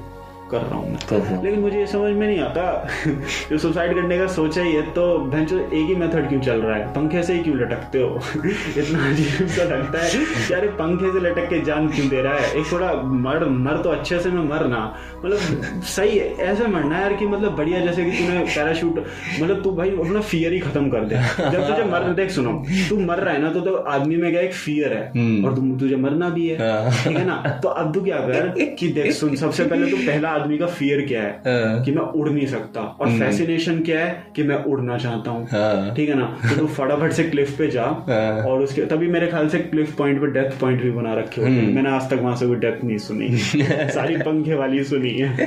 [0.51, 2.63] कर रहा हूँ मैं। हूँ। लेकिन मुझे ये समझ में नहीं आता।
[3.49, 6.75] जो सुसाइड करने का सोचा ही है तो भैंसो एक ही मेथड क्यों चल रहा
[6.77, 6.87] है?
[6.93, 8.19] पंखे से ही क्यों लटकते हो?
[8.77, 10.25] इतना अजीब सा लगता है
[10.59, 12.51] अरे पंखे से लटक के जान क्यों दे रहा है?
[12.59, 12.91] एक थोड़ा
[13.27, 14.81] मर मर तो अच्छे से मैं मर ना।
[15.25, 19.03] मतलब सही है ऐसे मरना है यार कि मतलब बढ़िया जैसे कि तूने पैराशूट
[19.41, 21.15] मतलब तू भाई अपना फियर ही खत्म कर दे।
[21.51, 22.51] जब तुझे मर देख सुनो
[22.89, 25.11] तू मर रहा है ना तो, तो आदमी में क्या एक फियर है?
[25.15, 27.35] हम्म। और तुम तुझे मरना भी है। हाँ। ठीक है ना?
[27.63, 28.47] तो अब तू क्या कर
[28.79, 31.31] कि देख सुन सबसे पहले तू पहला आदमी का फियर क्या है?
[31.47, 34.23] हाँ। कि मैं उड़ नहीं सकता। और फैसिनेशन क्या है?
[34.35, 36.25] कि मैं उड़ना चाहता हूँ। हाँ। ठीक है ना?
[36.49, 39.95] तो तू फटाफट से क्लिफ पे जा। हाँ। और उसके तभी मेरे ख्याल से क्लिफ
[39.95, 42.55] पॉइंट पे डेथ पॉइंट भी बना रखे होते हैं। मैंने आज तक वहाँ से कोई
[42.55, 43.29] डेथ नहीं सुनी।
[43.91, 45.45] सारी पंखे वाली सुनी है।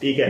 [0.00, 0.28] ठीक है?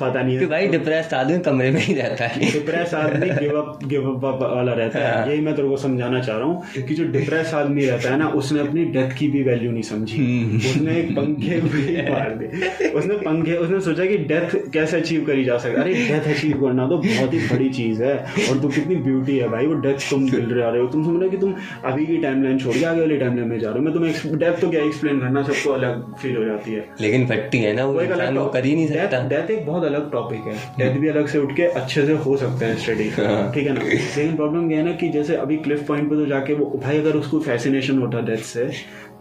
[0.00, 3.78] पता नहीं है। भाई डिप्रेस आदमी कमरे में ही रहता है। डिप्रेस आदमी गिव अप
[3.84, 7.04] गिव अप वाला रहता है। यही मैं तेरे को समझाना चाह रहा हूँ कि जो
[7.04, 10.22] डिप्रेस आदमी रहता है ना उसने अपनी डेथ की भी वैल्यू नहीं समझी।
[10.56, 15.44] उसने एक पंखे भी मार दे उसने पंखे उसने सोचा कि डेथ कैसे अचीव करी
[15.44, 18.14] जा सकती अरे डेथ अचीव करना तो बहुत ही बड़ी चीज़ है
[18.50, 21.04] और तू कितनी ब्यूटी है भाई वो डेथ तुम मिल रहे आ रहे हो। तुम
[21.04, 21.54] समझ रहे हो कि तुम
[21.84, 24.60] अभी की टाइमलाइन छोड़ के आगे वाली टाइमलाइन में जा रहे हो। मैं तुम्हें डेथ
[24.60, 28.00] तो क्या एक्सप्लेन करना सबको अलग फील हो जाती है। लेकिन फट्टी है ना वो
[28.00, 31.00] एक इंसान अलग वो कर ही नहीं सकता। डेथ एक बहुत अलग टॉपिक है। डेथ
[31.00, 33.80] भी अलग से उठ के अच्छे से हो सकते हैं स्टडी हाँ। ठीक है ना?
[33.80, 36.98] लेकिन प्रॉब्लम ये है ना कि जैसे अभी क्लिफ पॉइंट पे तो जाके वो भाई
[36.98, 38.68] अगर उसको फैसिनेशन होता डेथ से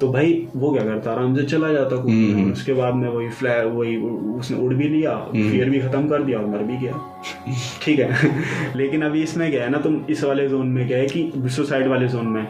[0.03, 3.63] तो भाई वो क्या करता आराम से चला जाता हम्म, उसके बाद में वही फ्लै
[3.63, 3.97] वही
[4.37, 7.23] उसने उड़ भी लिया हम्म। फियर भी खत्म कर दिया और मर भी गया।
[7.83, 8.17] ठीक है।
[8.75, 11.87] लेकिन अभी इसमें क्या है ना तुम इस वाले जोन में क्या है कि सुसाइड
[11.87, 12.47] वाले जोन में।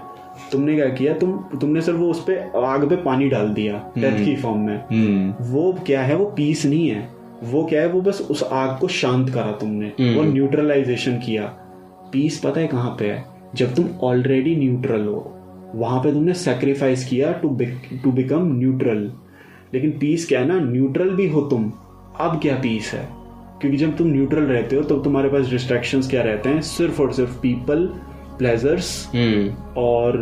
[0.52, 1.32] तुमने क्या किया तुम
[1.62, 5.46] तुमने सिर्फ़ वो उस पे आग पे पानी डाल दिया डेथ की फॉर्म में। हम्म।
[5.46, 7.10] वो क्या है वो पीस नहीं है।
[7.44, 11.44] वो क्या है वो बस उस आग को शांत करा तुमने। हम्म। वो न्यूट्रलाइजेशन किया।
[12.14, 13.26] पीस पता है कहाँ पे है?
[13.56, 15.40] जब तुम ऑलरेडी न्यूट्रल हो।
[15.76, 17.50] वहाँ पे तुमने सेक्रीफाइस किया टू
[18.04, 19.12] टू बिकम न्यूट्रल
[19.74, 20.60] लेकिन पीस क्या है ना?
[20.60, 21.72] न्यूट्रल भी हो तुम।
[22.20, 23.08] अब क्या पीस है?
[23.62, 26.62] क्योंकि जब तुम न्यूट्रल रहते हो तो तुम्हारे पास डिस्ट्रैक्शंस क्या रहते हैं?
[26.62, 27.88] सिर्फ़ और सिर्फ़ पीपल
[28.38, 30.18] प्लेजर्स हम्म और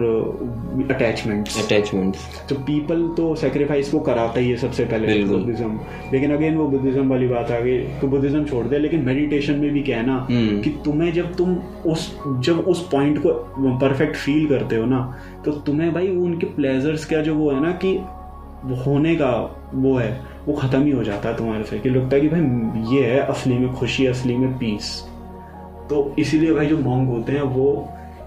[0.91, 5.79] अटैचमेंट्स अटैचमेंट्स तो पीपल तो सेक्रीफाइस को कराता ही है सबसे पहले बुद्धिज्म.
[6.13, 9.69] लेकिन अगेन वो बुद्धिज्म वाली बात आ गई तो बुद्धिज्म छोड़ दे लेकिन मेडिटेशन में
[9.71, 11.55] भी क्या है ना हम्म। कि तुम्हें जब तुम
[11.91, 12.09] उस
[12.39, 13.33] जब उस पॉइंट को
[13.77, 15.03] परफेक्ट फील करते हो ना
[15.45, 17.97] तो तुम्हें भाई वो उनके प्लेजर्स का जो वो है ना कि
[18.65, 19.31] वो होने का
[19.73, 20.11] वो है
[20.47, 23.19] वो खत्म ही हो जाता है तुम्हारे से कि लगता है कि भाई ये है
[23.19, 24.91] असली में खुशी असली में पीस
[25.89, 27.65] तो इसीलिए भाई जो मॉन्ग होते हैं वो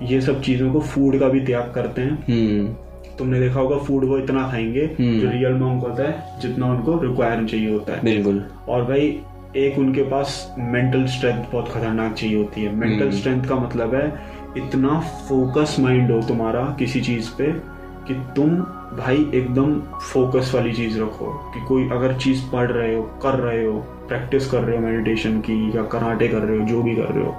[0.03, 2.75] ये सब चीज़ों को फ़ूड का भी त्याग करते हैं। हम्म।
[3.19, 6.99] तुमने देखा होगा फ़ूड वो इतना खाएँगे हम्म। जो रियल मॉन्क होता है जितना उनको
[7.03, 9.21] रिक्वायर चाहिए होता है। बिल्कुल। और भाई
[9.57, 13.95] एक उनके पास मेंटल स्ट्रेंथ बहुत खतरनाक चाहिए होती है। मेंटल हम्म। स्ट्रेंथ का मतलब
[13.95, 14.21] है
[14.57, 17.75] इतना फोकस माइंड हो तुम्हारा किसी चीज़ पे
[18.09, 18.51] कि तुम
[18.99, 23.65] भाई एकदम फोकस वाली चीज़ रखो। कि कोई अगर चीज़ पढ़ रहे हो कर रहे
[23.65, 27.03] हो प्रैक्टिस कर रहे हो मेडिटेशन की या कराटे कर रहे हो जो भी कर
[27.03, 27.37] रहे हो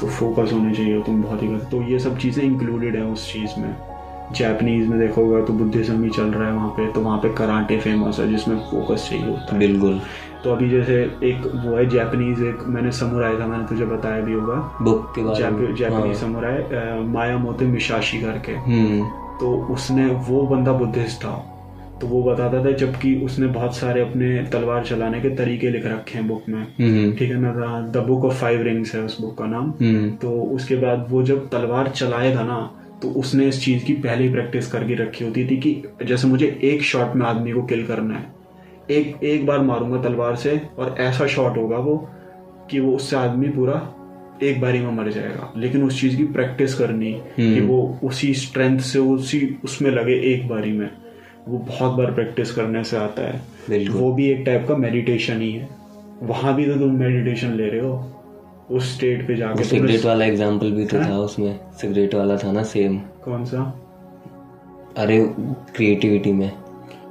[0.00, 3.60] तो फोकस होने चाहिए तुम बहुत ही तो ये सब चीज़ें इंक्लूडेड है उस चीज़
[3.60, 3.74] में।
[4.34, 7.28] जापानीज में देखा होगा तो बुद्धिज्म ही चल रहा है वहाँ पे तो वहाँ पे
[7.34, 10.00] कराटे फ़ेमस है जिसमें फोकस चाहिए होता है। बिल्कुल।
[10.44, 10.94] तो अभी जैसे
[11.24, 15.22] एक वो है जापानीज एक मैंने समुराय था मैंने तुझे बताया भी होगा। बुक के
[15.22, 16.64] बारे जापानीज। समुराय
[17.08, 19.04] माया मोते मिशाशी करके। हम्म।
[19.40, 21.34] तो उसने वो बंदा बुद्धिस्ट था।
[22.00, 26.18] तो वो बताता था जबकि उसने बहुत सारे अपने तलवार चलाने के तरीके लिख रखे
[26.18, 29.38] हैं बुक में। हम्म। ठीक है ना the book of five rings है उस बुक
[29.38, 33.84] का नाम। हम्म। तो उसके बाद वो जब तलवार चलाएगा ना तो उसने इस चीज़
[33.84, 37.52] की पहले ही प्रैक्टिस करके रखी होती थी कि जैसे मुझे एक शॉट में आदमी
[37.52, 38.26] को किल करना है
[38.90, 42.10] एक एक बार मारूँगा तलवार से और ऐसा शॉट होगा वो
[42.70, 43.94] कि वो उससे आदमी पूरा
[44.42, 48.78] एक बारी में मर जाएगा। लेकिन उस चीज़ की प्रैक्टिस करनी कि वो उसी स्ट्रेंथ
[48.80, 50.90] से उसी उसमें लगे एक बारी में।
[51.50, 55.52] वो बहुत बार प्रैक्टिस करने से आता है। वो भी एक टाइप का मेडिटेशन ही
[55.52, 55.68] है।
[56.22, 57.92] वहाँ भी तो तुम मेडिटेशन ले रहे हो।
[58.70, 62.62] उस स्टेट पे जाके सिगरेट वाला एग्ज़ाम्पल भी तो था उसमें। सिगरेट वाला था ना
[62.62, 63.62] सेम कौन सा?
[64.96, 65.18] अरे
[65.76, 66.50] क्रिएटिविटी में।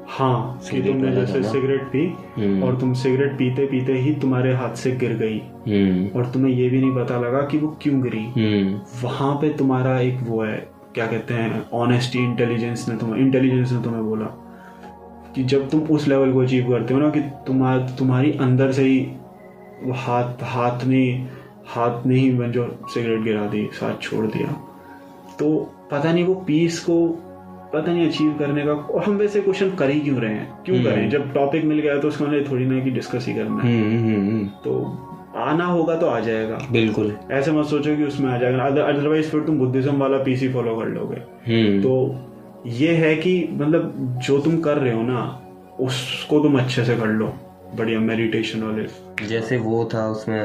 [0.07, 2.05] हाँ कि तुमने जैसे सिगरेट पी
[2.37, 5.37] हम्म। और तुम सिगरेट पीते पीते ही तुम्हारे हाथ से गिर गई।
[5.67, 9.49] हम्म। और तुम्हें ये भी नहीं पता लगा कि वो क्यों गिरी। हम्म। वहाँ पे
[9.49, 10.57] तुम्हारा एक वो है
[10.93, 14.25] क्या कहते हैं ऑनेस्टी इंटेलिजेंस ने तुम्हें इंटेलिजेंस ने तुम्हें बोला
[15.35, 18.83] कि जब तुम उस लेवल को अचीव करते हो ना कि तुम्हार तुम्हारी अंदर से
[18.83, 19.11] ही
[19.91, 21.27] हाथ हाथ ने
[21.67, 24.47] हाथ ने ही जो सिगरेट गिरा दी साथ छोड़ दिया।
[25.39, 27.07] तो पता नहीं वो पीस को
[27.73, 30.63] पता नहीं अचीव करने का और हम वैसे क्वेश्चन कर ही क्यों रहे हैं?
[30.65, 31.09] क्यों करें?
[31.09, 34.29] जब टॉपिक मिल गया तो उसका थोड़ी ना कि डिस्कस ही करना है। हम्म हम्म,
[34.29, 35.05] हम्म, तो
[35.41, 39.41] आना होगा तो आ जाएगा। बिल्कुल। ऐसे मत सोचो कि उसमें आ जाएगा। अदरवाइज़ फिर
[39.41, 41.93] तुम बुद्धिज्म वाला पीसी फॉलो कर लोगे। हम्म। तो
[42.67, 43.93] ये है कि मतलब
[44.25, 45.21] जो तुम कर रहे हो ना
[45.79, 47.33] उसको तुम अच्छे से कर लो
[47.77, 50.39] बढ़िया मेडिटेशन वाले। जैसे वो था उसमें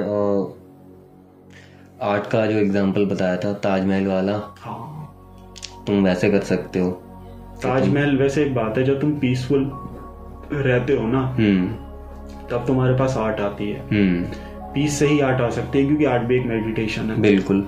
[2.03, 4.91] आर्ट का जो एग्ज़ाम्पल बताया था ताजमहल वाला। हाँ।
[5.87, 6.91] तुम वैसे कर सकते हो।
[7.63, 9.71] ताजमहल वैसे एक बात है जब तुम पीसफुल
[10.53, 11.67] रहते हो ना हम्म।
[12.49, 16.05] तब तुम्हारे पास आर्ट आती है। हम्म। पीस से ही आर्ट आ सकती है क्योंकि
[16.05, 17.67] आर्ट भी एक मेडिटेशन है। बिल्कुल।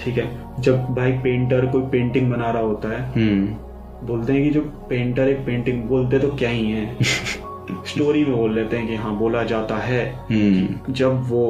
[0.00, 0.30] ठीक है?
[0.60, 5.28] जब भाई पेंटर कोई पेंटिंग बना रहा होता है हम्म। बोलते हैं कि जो पेंटर
[5.28, 6.96] एक पेंटिंग बोलते तो क्या ही है?
[7.02, 11.46] स्टोरी में बोल लेते हैं कि हाँ बोला जाता है। हम्म। जब वो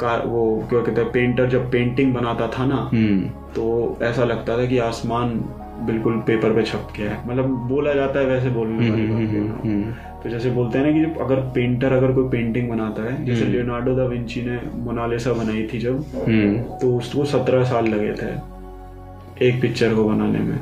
[0.00, 4.58] कार वो क्या कहते हैं पेंटर जब पेंटिंग बनाता था ना हम्म। तो ऐसा लगता
[4.58, 5.30] था कि आसमान
[5.86, 9.26] बिल्कुल पेपर पे छप गया है। मतलब बोला जाता है वैसे बोलने वाली बात बोल
[9.26, 9.92] रहा हूँ। हम्म
[10.22, 13.44] तो जैसे बोलते हैं ना कि जब अगर पेंटर अगर कोई पेंटिंग बनाता है जैसे
[13.44, 18.32] लियोनार्डो दा विंची ने मोनालिसा बनाई थी जब हम्म। तो उसको सत्रह साल लगे थे
[19.46, 20.58] एक पिक्चर को बनाने में।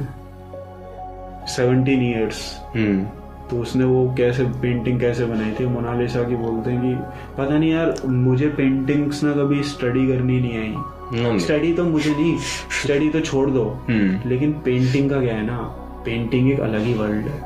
[1.47, 2.43] सेवनटीन ईयर्स
[2.74, 3.05] हम्म।
[3.51, 5.66] तो उसने वो कैसे पेंटिंग कैसे बनाई थी?
[5.66, 6.95] मोनालिसा की बोलते हैं कि
[7.39, 10.74] पता नहीं यार मुझे पेंटिंग्स ना कभी स्टडी करनी नहीं आई।
[11.14, 12.36] स्टडी तो मुझे नहीं.
[12.82, 13.64] स्टडी तो छोड़ दो.
[13.89, 15.59] हम्म लेकिन पेंटिंग का क्या है ना?
[16.05, 17.40] पेंटिंग एक अलग ही वर्ल्ड है.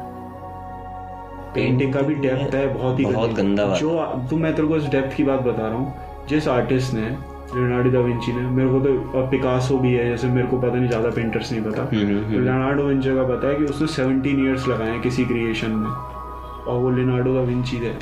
[1.54, 3.66] पेंटिंग का भी डेप्थ है बहुत ही बहुत गंदा.
[3.74, 3.98] जो
[4.30, 6.26] तो मैं तेरे को इस डेप्थ की बात बता रहा हूँ.
[6.28, 7.08] जिस आर्टिस्ट ने
[7.54, 10.74] लियोनार्डो दा विंची ने मेरे को तो और पिकासो भी है जैसे मेरे को पता
[10.74, 11.88] नहीं ज़्यादा पेंटर्स नहीं पता.
[11.92, 15.90] लियोनार्डो विंची का पता है कि उसने 17 इयर्स लगाए किसी क्रिएशन में.
[15.90, 17.92] और वो लियोनार्डो दा विंची थे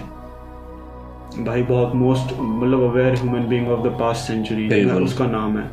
[1.38, 5.68] भाई बहुत मोस्ट मतलब aware human being of the past century उसका नाम है।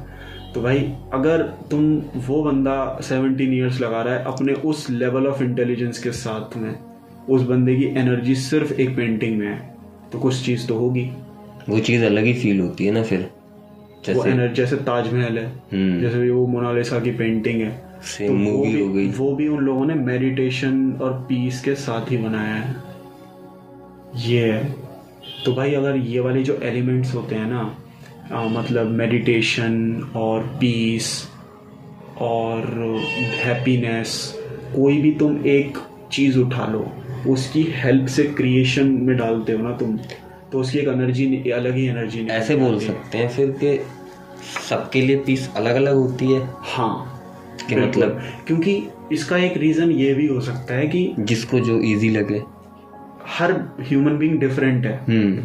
[0.54, 0.80] तो भाई
[1.14, 1.82] अगर तुम
[2.28, 6.74] वो बंदा सेवनटीन ईयर्स लगा रहा है अपने उस लेवल ऑफ़ इंटेलिजेंस के साथ में
[7.30, 9.58] उस बंदे की एनर्जी सिर्फ़ एक पेंटिंग में है
[10.12, 11.10] तो कुछ चीज़ तो होगी।
[11.70, 13.30] वो चीज़ अलग ही फील होती है ना फिर
[14.06, 17.70] जैसे वो एनर्जी जैसे ताजमहल है हम्म। जैसे वो मोनालिसा की पेंटिंग है
[18.18, 22.12] तो वो भी हो गई। वो भी उन लोगों ने मेडिटेशन और पीस के साथ
[22.12, 22.76] ही बनाया है।
[24.26, 24.87] ये है।
[25.48, 27.78] तो भाई अगर ये वाले जो एलिमेंट्स होते हैं ना
[28.32, 31.30] आ, मतलब मेडिटेशन और पीस
[32.18, 32.66] और
[33.18, 34.36] हैप्पीनेस
[34.76, 35.78] कोई भी तुम एक
[36.12, 36.92] चीज़ उठा लो
[37.32, 39.98] उसकी हेल्प से क्रिएशन में डालते हो ना तुम
[40.52, 43.80] तो उसकी एक एनर्जी अलग ही एनर्जी ऐसे बोल सकते हैं फिर कि
[44.70, 46.50] सबके लिए पीस अलग अलग होती है?
[46.56, 47.22] हाँ
[47.70, 52.10] कि मतलब क्योंकि इसका एक रीजन ये भी हो सकता है कि जिसको जो इजी
[52.10, 52.57] लगे।
[53.28, 53.52] हर
[53.82, 55.44] ह्यूमन बींग डिफरेंट है। हम्म।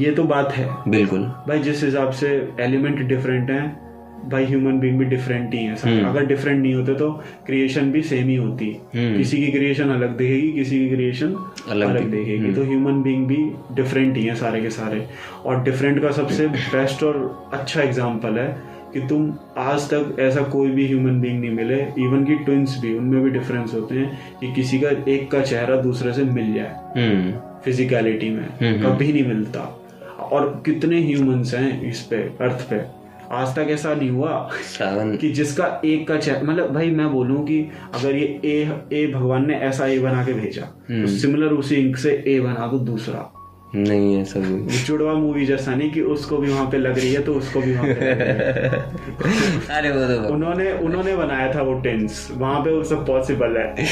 [0.00, 3.82] ये तो बात है। बिल्कुल। भाई जिस हिसाब से एलिमेंट डिफरेंट हैं
[4.28, 7.12] भाई ह्यूमन बींग भी डिफरेंट ही है। हम्म। अगर डिफरेंट नहीं होते तो
[7.46, 11.88] क्रिएशन भी सेम ही होती। हम्म। किसी की क्रिएशन अलग दिखेगी किसी की क्रिएशन अलग
[11.88, 15.06] अलग, दिख- दिखेगी। तो ह्यूमन बींग भी डिफरेंट ही है सारे के सारे।
[15.44, 20.70] और डिफरेंट का सबसे बेस्ट और अच्छा एग्ज़ाम्पल है कि तुम आज तक ऐसा कोई
[20.70, 24.52] भी ह्यूमन बीइंग नहीं मिले इवन की ट्विंस भी उनमें भी डिफरेंस होते हैं कि
[24.52, 29.26] किसी का एक का चेहरा दूसरे से मिल जाए। हम्म। फिजिकलिटी में हम्म। कभी नहीं
[29.26, 29.60] मिलता।
[30.32, 33.02] और कितने ह्यूमंस हैं इस पे अर्थ पे।
[33.34, 34.50] आज तक ऐसा नहीं हुआ
[35.16, 37.60] कि जिसका एक का चेहरा मतलब भाई मैं बोलूँ कि
[37.94, 41.96] अगर ये ए ए भगवान ने ऐसा ए बना के भेजा तो सिमिलर उसी इंक
[41.96, 43.41] से ए बना दो दूसरा।
[43.76, 44.42] नहीं है सब
[44.86, 47.72] जुड़वा मूवी जैसा नहीं कि उसको भी वहाँ पे लग रही है तो उसको भी
[47.74, 47.94] वहाँ पे।
[49.74, 53.86] अरे वो तो उन्होंने उन्होंने बनाया था वो टेंस वहाँ पे वो सब पॉसिबल है।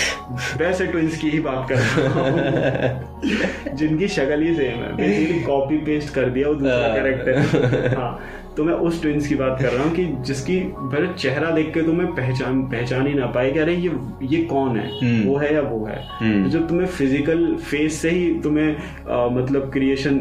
[0.58, 5.78] वैसे ट्विंस की ही बात कर रहा हूँ। जिनकी शक्ल ही सेम है। बेसिकली कॉपी
[5.78, 8.20] पेस्ट कर दिया वो दूसरा कैरेक्टर हाँ।
[8.56, 11.82] तो मैं उस ट्विंस की बात कर रहा हूँ कि जिसकी मेरा चेहरा देख के
[11.82, 13.90] तुम्हें पहचान पहचान ही ना पाए कि अरे ये
[14.26, 14.86] ये कौन है?
[15.00, 19.28] हम्म। वो है या वो है। तो जब तुम्हें फ़िज़िकल फेस से ही तुम्हें अ,
[19.32, 20.18] मतलब क्रिएशन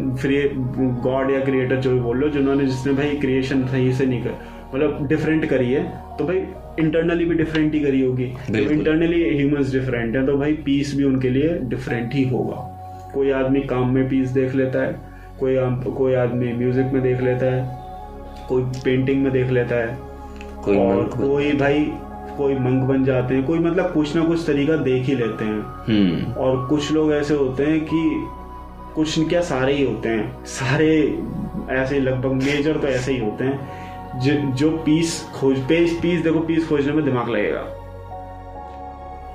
[1.03, 4.57] गॉड या क्रिएटर जो भी बोल लो जिन्होंने जिसने भाई क्रिएशन सही से नहीं कर
[4.75, 5.83] मतलब डिफरेंट करी है
[6.17, 6.37] तो भाई
[6.79, 11.03] इंटरनली भी डिफरेंट ही करी होगी। तो इंटरनली ह्यूमंस डिफरेंट है तो भाई पीस भी
[11.03, 12.55] उनके लिए डिफरेंट ही होगा।
[13.13, 14.97] कोई आदमी काम में पीस देख लेता है
[15.39, 15.55] कोई
[15.91, 17.78] कोई आदमी म्यूज़िक में देख लेता है
[18.49, 19.99] कोई पेंटिंग में देख लेता है।
[20.65, 21.91] कोई और कोई भाई
[22.37, 25.61] कोई मंक बन जाते हैं। कोई मतलब कुछ ना कुछ तरीका देख ही लेते हैं।
[25.61, 28.27] हम्म। और कुछ लोग ऐसे होते हैं कि
[28.95, 31.19] कुछ क्या सारे ही होते हैं। सारे
[31.69, 33.89] ऐसे लगभग मेजर तो ऐसे ही होते हैं।
[34.19, 37.59] जो जो पीस खोज पीस पीस देखो पीस खोजने में दिमाग लगेगा।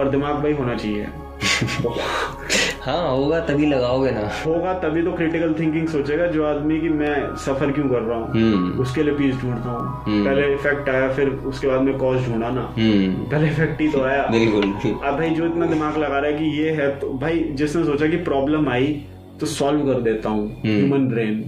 [0.01, 1.07] और दिमाग भाई होना चाहिए।
[2.85, 7.15] हाँ होगा तभी लगाओगे ना। होगा तभी तो क्रिटिकल थिंकिंग सोचेगा जो आदमी की मैं
[7.37, 8.31] सफ़र क्यों कर रहा हूँ?
[8.33, 12.29] हम्म। उसके लिए पीस ढूंढता हूँ। हम्म। पहले इफ़ेक्ट आया फिर उसके बाद में कॉज
[12.29, 16.19] ढूंढा ना। हम्म। पहले इफ़ेक्ट ही तो आया। बिल्कुल। अब भाई जो इतना दिमाग लगा
[16.19, 18.93] रहा है कि ये है तो भाई जिसने सोचा कि प्रॉब्लम आई
[19.41, 21.41] तो सॉल्व कर देता हूँ ह्यूमन ब्रेन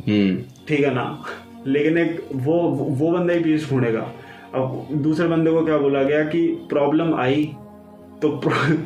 [0.69, 1.07] ठीक है ना?
[1.67, 2.59] लेकिन एक वो
[3.01, 4.07] वो बंदा ही पीस ढूंढेगा।
[4.55, 7.51] अब दूसरे बंदे को क्या बोला गया कि प्रॉब्लम आई
[8.23, 8.41] तो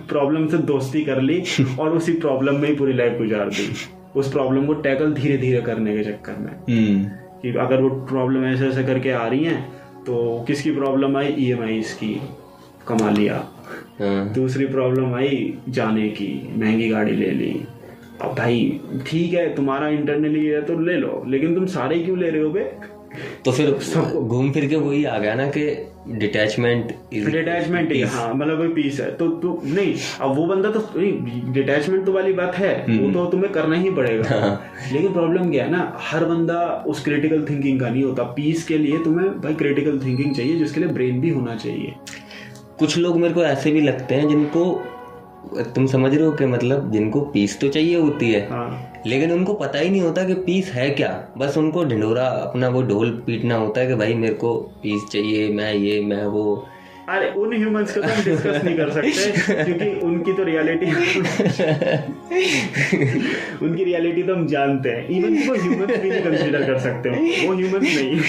[0.09, 1.43] प्रॉब्लम से दोस्ती कर ली
[1.81, 3.73] और उसी प्रॉब्लम में ही पूरी लाइफ गुजार दी।
[4.16, 7.05] उस प्रॉब्लम को टैकल धीरे धीरे करने के चक्कर में। हम्म।
[7.43, 9.61] कि अगर वो प्रॉब्लम ऐसे ऐसे करके आ रही है
[10.07, 11.35] तो किसकी प्रॉब्लम आई?
[11.39, 12.23] ई एम आई इसकी।
[12.89, 13.44] कमा लिया।
[14.01, 17.65] हाँ। दूसरी प्रॉब्लम आई जाने की। महँगी गाड़ी ले ली।
[18.23, 22.31] अब भाई ठीक है तुम्हारा इंटरनली है तो ले लो लेकिन तुम सारे क्यों ले
[22.31, 22.73] रहे हो बे?
[23.44, 23.70] तो फिर
[24.16, 25.66] घूम फिर के वही आ गया ना कि
[26.10, 31.52] डिटैचमेंट डिटैचमेंट हाँ मतलब वही पीस है। तो तू नहीं अब वो बंदा तो नहीं
[31.52, 35.64] डिटैचमेंट तो वाली बात है वो तो तुम्हें करना ही पड़ेगा। हाँ। लेकिन प्रॉब्लम क्या
[35.64, 39.55] है ना हर बंदा उस क्रिटिकल थिंकिंग का नहीं होता। पीस के लिए तुम्हें भाई
[39.55, 41.94] क्रिटिकल थिंकिंग चाहिए जिसके लिए ब्रेन भी होना चाहिए।
[42.78, 44.64] कुछ लोग मेरे को ऐसे भी लगते हैं जिनको
[45.75, 49.55] तुम समझ रहे हो कि मतलब जिनको पीस तो चाहिए होती है हाँ। लेकिन उनको
[49.55, 53.55] पता ही नहीं होता कि पीस है क्या। बस उनको ढिंडोरा अपना वो ढोल पीटना
[53.55, 56.67] होता है कि भाई मेरे को पीस चाहिए मैं ये मैं वो।
[57.09, 60.87] अरे उन ह्यूमंस को तो हम डिस्कस नहीं कर सकते क्योंकि उनकी तो रियलिटी
[63.67, 67.17] उनकी रियलिटी तो हम जानते हैं। इवन वो ह्यूमंस भी नहीं कंसीडर कर सकते। हो
[67.49, 68.21] वो ह्यूमंस नहीं।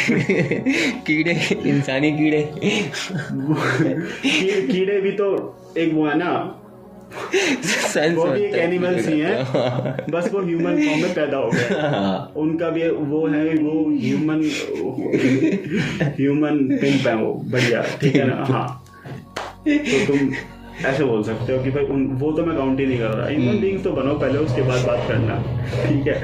[1.01, 1.31] कीड़े
[1.69, 2.51] इंसानी कीड़े।
[4.73, 6.57] कीड़े भी तो एक वो है ना
[8.15, 12.31] वो भी एक एनिमल्स ही। हैं। बस वो ह्यूमन फॉर्म में पैदा हो गए। हाँ,
[12.37, 14.41] उनका भी वो है वो ह्यूमन
[16.19, 18.45] ह्यूमन पिंप है वो बढ़िया ठीक है ना?
[18.49, 18.67] हाँ।
[19.67, 20.31] तो तुम
[20.85, 23.27] ऐसे बोल सकते हो कि भाई उन वो तो मैं काउंट ही नहीं कर रहा।
[23.27, 25.35] ह्यूमन बींग्स तो बनो पहले उसके बाद बात करना
[25.87, 26.15] ठीक है?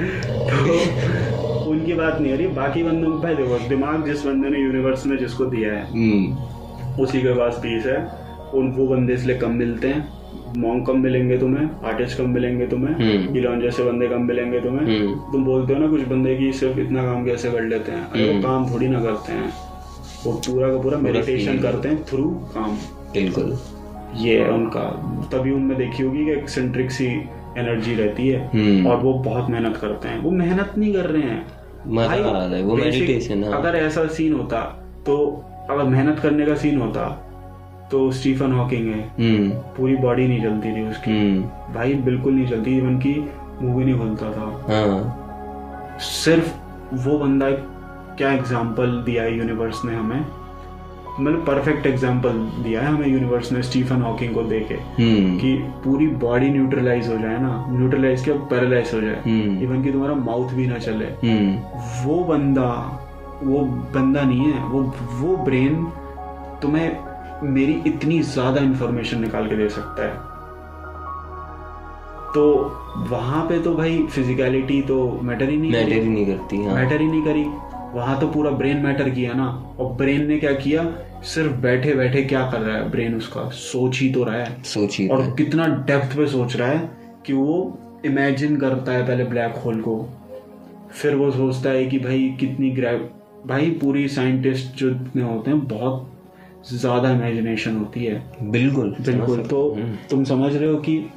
[0.64, 4.58] तो उनकी बात नहीं हो रही। बाकी बंदों को भाई देखो दिमाग जिस बंदे ने
[4.58, 7.98] यूनिवर्स में जिसको दिया है हम्म, उसी के पास पीस है।
[8.54, 10.17] उन वो बंदे इसलिए कम मिलते हैं।
[10.56, 14.98] मॉन्ग कम मिलेंगे तुम्हें आर्टिस्ट कम मिलेंगे तुम्हें हम्म। इलॉन जैसे बंदे कम मिलेंगे तुम्हें।
[14.98, 18.10] हम्म। तुम बोलते हो ना कुछ बंदे की सिर्फ़ इतना काम कैसे कर लेते हैं?
[18.10, 19.52] अरे वो हम्म। काम थोड़ी ना करते हैं।
[20.26, 22.70] वो पूरा का पूरा मेडिटेशन करते हैं थ्रू काम।
[23.12, 23.58] बिल्कुल।
[24.16, 24.80] ये है उनका
[25.32, 27.06] तभी उनमें देखी होगी कि एक्सेंट्रिक सी
[27.58, 31.22] एनर्जी रहती है। हम्म। और वो बहुत मेहनत करते हैं। वो मेहनत नहीं कर रहे
[31.22, 31.46] हैं।
[31.86, 34.60] मज़ा आ रहा है वो मेडिटेशन है। अगर ऐसा सीन होता
[35.06, 37.27] तो अगर मेहनत करने का सीन होता
[37.90, 42.46] तो स्टीफन हॉकिंग है। हम्म। पूरी बॉडी नहीं चलती थी उसकी। हम्म। भाई बिल्कुल नहीं
[42.46, 43.14] चलती इवन की
[43.62, 46.52] मूवी नहीं खुलता था। हाँ। सिर्फ़
[47.06, 47.50] वो बंदा
[48.16, 50.24] क्या एग्ज़ाम्पल दिया है यूनिवर्स ने हमें?
[51.20, 55.54] मतलब परफेक्ट एग्ज़ाम्पल दिया है हमें यूनिवर्स ने स्टीफन हॉकिंग को देके हम्म। कि
[55.84, 60.14] पूरी बॉडी न्यूट्रलाइज हो जाए ना न्यूट्रलाइज क्या पैरालाइज हो जाए। हम्म। इवन कि तुम्हारा
[60.14, 61.56] माउथ भी ना चले। हम्म।
[62.04, 62.70] वो बंदा
[63.42, 63.60] वो
[63.94, 64.82] बंदा नहीं है वो
[65.20, 65.84] वो ब्रेन
[66.62, 67.07] तुम्हें
[67.44, 70.26] मेरी इतनी ज़्यादा इंफॉर्मेशन निकाल के दे सकता है।
[72.34, 72.44] तो
[73.10, 77.00] वहाँ पे तो भाई फिजिकलिटी तो मैटर ही नहीं मैटर ही नहीं करती हाँ। मैटर
[77.00, 77.44] ही नहीं करी।
[77.94, 79.46] वहाँ तो पूरा ब्रेन मैटर किया ना।
[79.78, 80.84] और ब्रेन ने क्या किया?
[81.24, 83.48] सिर्फ़ बैठे बैठे क्या कर रहा है ब्रेन उसका?
[83.48, 86.90] सोच ही तो रहा है। सोचिए और कितना डेप्थ पे सोच रहा है
[87.26, 89.96] कि वो इमेजिन करता है पहले ब्लैक होल को।
[90.92, 93.08] फिर वो सोचता है कि भाई कितनी ग्रेव
[93.46, 94.90] भाई पूरी साइंटिस्ट जो
[95.26, 96.14] होते हैं बहुत
[96.72, 101.10] ज़्यादा इमेजिनेशन होती है। बिल्कुल। बिल्कुल तो हम्म। तुम समझ रहे हो कि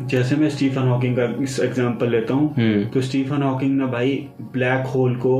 [0.00, 4.28] जैसे मैं स्टीफन हॉकिंग का इस एग्जांपल लेता हूँ हम्म। तो स्टीफन हॉकिंग ने भाई
[4.52, 5.34] ब्लैक होल को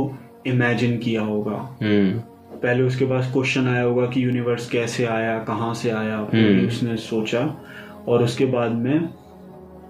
[0.46, 2.18] इमेजिन किया होगा। हम्म।
[2.58, 6.20] पहले उसके पास क्वेश्चन आया होगा कि यूनिवर्स कैसे आया कहाँ से आया
[6.66, 7.40] उसने सोचा।
[8.08, 9.08] और उसके बाद में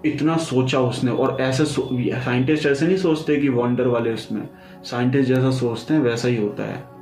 [0.05, 4.41] इतना सोचा उसने और ऐसे साइंटिस्ट ऐसे नहीं सोचते कि वंडर वाले उसमें।
[4.83, 6.92] साइंटिस्ट जैसा सोचते हैं वैसा ही होता है।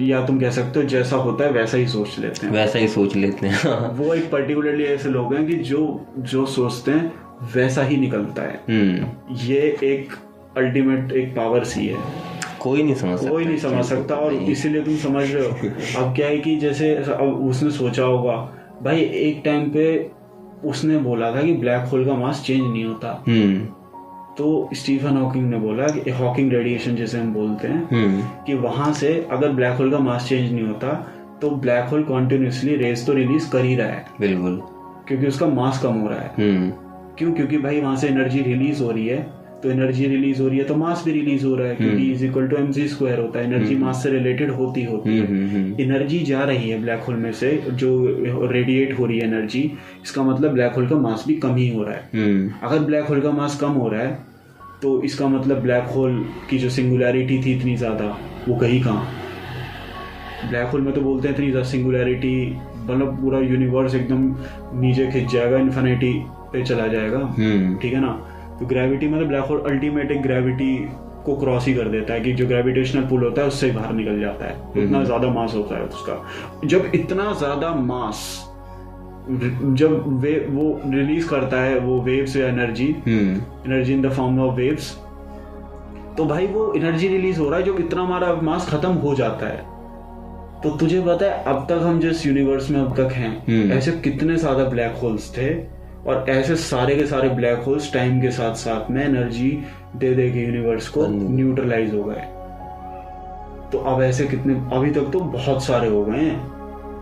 [0.00, 2.88] या तुम कह सकते हो जैसा होता है वैसा ही सोच लेते हैं। वैसा ही
[2.88, 7.12] सोच लेते हैं। वो एक पर्टिकुलरली ऐसे लोग हैं कि जो जो सोचते हैं
[7.54, 10.08] वैसा ही निकलता है। हम्म। ये एक
[10.56, 11.96] अल्टीमेट एक पावर सी है।
[12.60, 15.50] कोई नहीं समझ कोई नहीं समझ सकता और इसीलिए तुम समझ रहे हो।
[16.02, 18.32] अब क्या है कि जैसे अब उसने सोचा होगा
[18.82, 20.10] भाई एक टाइम पे
[20.64, 23.68] उसने बोला था कि ब्लैक होल का मास चेंज नहीं होता। हम्म।
[24.38, 28.92] तो स्टीफन हॉकिंग ने बोला कि हॉकिंग रेडिएशन जैसे हम बोलते हैं हम्म। कि वहाँ
[28.92, 31.06] से अगर ब्लैक होल का मास चेंज नहीं होता
[31.42, 34.62] तो ब्लैक होल कॉन्टिन्यूसली रेस तो रिलीज़ कर ही रहा है। बिल्कुल।
[35.08, 36.70] क्योंकि उसका मास कम हो रहा है। हम्म।
[37.18, 37.32] क्यों?
[37.32, 40.64] क्योंकि भाई वहाँ से एनर्जी रिलीज़ हो रही है। तो एनर्जी रिलीज़ हो रही है
[40.64, 43.38] तो मास भी रिलीज़ हो रहा है क्योंकि is equal to M G square होता
[43.38, 46.80] है एनर्जी मास से रिलेटेड होती होती हम्म है। हम्म हम्म एनर्जी जा रही है
[46.82, 47.90] ब्लैक होल में से जो
[48.52, 49.60] रेडिएट हो रही है एनर्जी
[50.02, 53.04] इसका मतलब ब्लैक होल का मास भी कम ही हो रहा है। हम्म। अगर ब्लैक
[53.04, 54.18] होल का मास कम हो रहा है
[54.82, 58.16] तो इसका मतलब ब्लैक होल की जो सिंगुलैरिटी थी इतनी ज़्यादा
[58.48, 59.06] वो कहीं कहाँ?
[60.48, 62.34] ब्लैक होल में तो बोलते हैं इतनी ज़्यादा सिंगुलैरिटी
[62.80, 64.22] मतलब पूरा यूनिवर्स एकदम
[64.80, 66.12] नीचे खिंच जाएगा इन्फिनिटी
[66.52, 68.18] पे चला जाएगा। हम्म। ठीक है ना?
[68.60, 70.74] तो ग्रेविटी मतलब ब्लैक होल अल्टीमेट एक ग्रेविटी
[71.24, 73.92] को क्रॉस ही कर देता है कि जो ग्रेविटेशनल पुल होता है उससे ही बाहर
[73.92, 78.22] निकल जाता है। इतना ज़्यादा मास होता है उसका। जब इतना ज़्यादा मास
[79.30, 83.34] जब वे वो रिलीज़ करता है वो वेव्स या energy hmm.
[83.66, 84.94] Energy in the form of waves
[86.16, 89.46] तो भाई वो एनर्जी रिलीज़ हो रहा है जब इतना हमारा मास खत्म हो जाता
[89.46, 89.68] है।
[90.62, 93.92] तो तुझे पता है अब तक हम जिस यूनिवर्स में अब तक हैं हम्म। ऐसे
[94.04, 95.48] कितने ज़्यादा ब्लैक होल्स थे
[96.06, 99.62] और ऐसे सारे के सारे ब्लैक होल्स टाइम के साथ साथ में एनर्जी
[99.96, 102.22] दे दे के यूनिवर्स को। न्यूट्रलाइज हो गए।
[103.72, 106.50] तो अब ऐसे कितने अभी तक तो बहुत सारे हो गए हैं।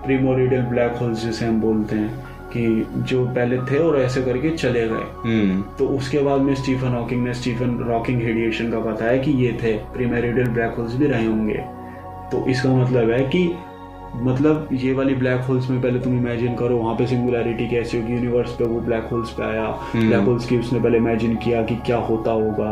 [0.04, 2.14] प्रीमोरिडियल ब्लैक होल्स जिसे हम बोलते हैं
[2.56, 6.88] कि जो पहले थे और ऐसे करके चले गए। हम्म। तो उसके बाद में स्टीफन
[6.88, 11.26] हॉकिंग ने स्टीफन रॉकिंग रेडिएशन का बताया कि ये थे। प्रीमेरिडियल ब्लैक होल्स भी रहे
[11.26, 11.64] होंगे।
[12.32, 13.54] तो इसका मतलब है कि
[14.22, 18.14] मतलब ये वाली ब्लैक होल्स में पहले तुम इमेजिन करो वहाँ पे सिंगुलैरिटी कैसी होगी
[18.14, 19.66] यूनिवर्स पे वो ब्लैक होल्स पे आया।
[19.96, 22.70] ब्लैक होल्स की उसने पहले इमेजिन किया कि क्या होता होगा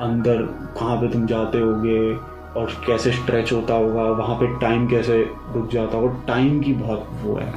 [0.00, 0.36] अंदर
[0.78, 2.14] कहाँ पे तुम जाते होगे
[2.60, 5.18] और कैसे स्ट्रेच होता होगा वहाँ पे टाइम कैसे
[5.54, 7.52] रुक जाता होगा टाइम की बहुत वो है।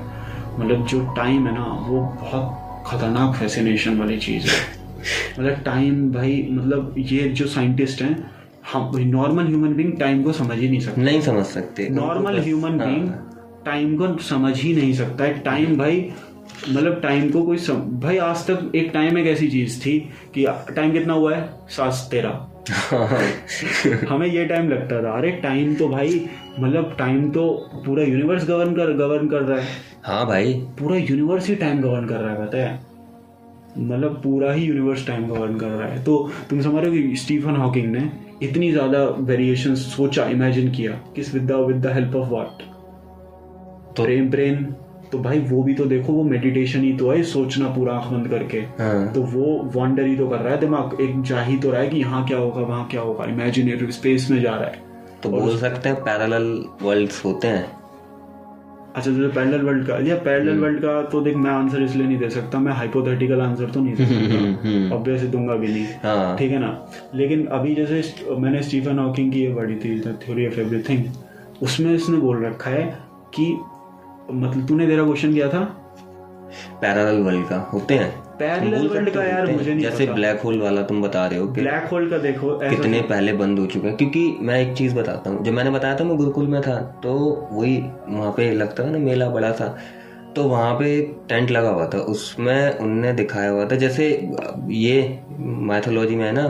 [0.60, 4.84] मतलब जो टाइम है ना वो बहुत खतरनाक फैसिनेशन वाली चीज़ है।
[5.40, 8.32] मतलब टाइम भाई मतलब ये जो साइंटिस्ट हैं
[8.73, 12.77] हम नॉर्मल ह्यूमन बींग टाइम को समझ ही नहीं सकते। नहीं समझ सकते। नॉर्मल ह्यूमन
[12.77, 13.10] बींग
[13.65, 16.11] टाइम को समझ ही नहीं सकता। है टाइम भाई
[16.69, 17.73] मतलब टाइम को कोई सम...
[17.73, 20.45] भाई आज तक एक टाइम एक ऐसी चीज़ थी कि
[20.76, 21.49] टाइम कितना हुआ है?
[21.69, 22.48] सात तेरह
[24.10, 26.26] हमें ये टाइम लगता था। अरे टाइम तो भाई
[26.60, 29.68] मतलब टाइम तो पूरा यूनिवर्स गवर्न कर गवर्न कर रहा है।
[30.03, 32.80] हाँ भाई। पूरा यूनिवर्स ही टाइम गवर्न कर रहा है पता है?
[33.77, 37.15] मतलब पूरा ही यूनिवर्स टाइम गवर्न कर रहा है। तो तुम समझ रहे हो कि
[37.15, 42.15] स्टीफन हॉकिंग ने इतनी ज़्यादा वेरिएशन सोचा इमेजिन किया किस with the with the help
[42.15, 42.64] of what
[43.97, 44.64] तो ब्रेन ब्रेन
[45.11, 48.27] तो भाई वो भी तो देखो वो मेडिटेशन ही तो है सोचना पूरा आँख बंद
[48.27, 51.72] करके। हाँ। तो वो वॉन्डर ही तो कर रहा है दिमाग एक जा ही तो
[51.72, 54.81] रहा है कि यहाँ क्या होगा वहाँ क्या होगा। इमेजिनेटिव स्पेस में जा रहा है।
[55.23, 56.47] तो बोल सकते हैं पैरेलल
[56.81, 57.82] वर्ल्ड्स होते हैं।
[58.95, 62.18] अच्छा तुझे पैरेलल वर्ल्ड का या पैरेलल वर्ल्ड का तो देख मैं आंसर इसलिए नहीं
[62.18, 66.52] दे सकता मैं हाइपोथेटिकल आंसर तो नहीं दे सकता। ऑब्वियसली दूँगा भी नहीं। हाँ। ठीक
[66.52, 66.88] है ना?
[67.15, 71.06] लेकिन अभी जैसे मैंने स्टीफन हॉकिंग की ये पढ़ी थी द थ्योरी ऑफ़ एवरीथिंग
[71.61, 72.84] उसमें इसने बोल रखा है
[73.36, 73.52] कि
[74.32, 75.64] मतलब तूने तेरा क्वेश्चन किया था?
[76.82, 80.81] पैरेलल वर्ल्ड का होते हैं। पैरेलल वर्ल्ड का यार मुझे नहीं जैसे ब्लैक होल वाला
[80.84, 83.95] तुम बता रहे हो कि ब्लैक होल का देखो कितने पहले बंद हो चुके हैं।
[83.97, 87.14] क्योंकि मैं एक चीज़ बताता हूँ। जब मैंने बताया था मैं गुरुकुल में था तो
[87.51, 87.77] वही
[88.10, 89.76] वहाँ पे लगता था ना मेला बड़ा था।
[90.35, 94.07] तो वहाँ पे एक टेंट लगा हुआ था। उसमें उनने दिखाया हुआ था जैसे
[94.69, 96.49] ये मैथोलॉजी में है ना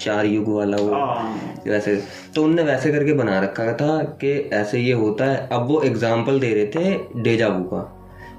[0.00, 2.00] चार युग वाला वो हाँ, वैसे।
[2.34, 6.40] तो उनने वैसे करके बना रखा था कि ऐसे ये होता है। अब वो एग्ज़ाम्पल
[6.40, 7.80] दे रहे थे डेजाबू का।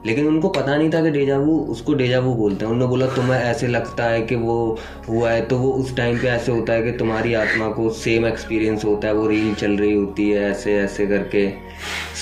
[0.06, 3.68] लेकिन उनको पता नहीं था कि डेजावू उसको डेजावू बोलते हैं। उन्होंने बोला, तुम्हें ऐसे
[3.68, 4.78] लगता है कि वो
[5.10, 8.26] हुआ है तो वो उस टाइम पे ऐसे होता है कि तुम्हारी आत्मा को सेम
[8.26, 11.48] एक्सपीरियंस होता है, वो रील चल रही होती है, ऐसे ऐसे करके।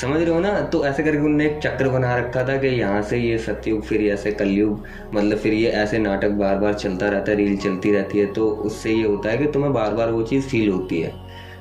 [0.01, 0.60] समझ रहे हो ना?
[0.61, 4.01] तो ऐसे करके उन्होंने एक चक्र बना रखा था कि यहाँ से ये सतयुग, फिर
[4.03, 8.19] ऐसे कलयुग मतलब फिर ये ऐसे नाटक बार बार चलता रहता है रील चलती रहती
[8.19, 11.14] है। तो उससे ये होता है कि तुम्हें बार बार वो चीज़ फील होती है।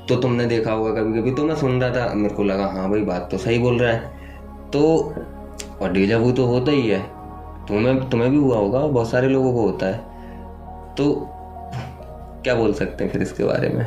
[0.08, 2.90] तो तुमने देखा होगा कभी कभी तो मैं सुन रहा था, मेरे को लगा हाँ
[2.90, 4.16] भाई, बात तो सही बोल रहा है।
[4.70, 5.14] तो
[5.82, 7.00] और डेजावू तो होता ही है।
[7.68, 10.00] तुम्हें तुम्हें भी हुआ होगा बहुत सारे लोगों को होता है।
[10.94, 11.12] तो
[12.44, 13.86] क्या बोल सकते हैं फिर इसके बारे में?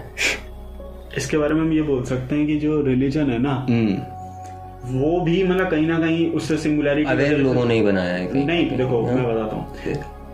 [1.17, 5.19] इसके बारे में हम ये बोल सकते हैं कि जो रिलीजन है ना हम्म। वो
[5.21, 9.01] भी मतलब कहीं ना कहीं उससे सिंगुलरिटी अवेयर लोगों ने ही बनाया है नहीं देखो
[9.01, 9.65] मैं बताता हूँ।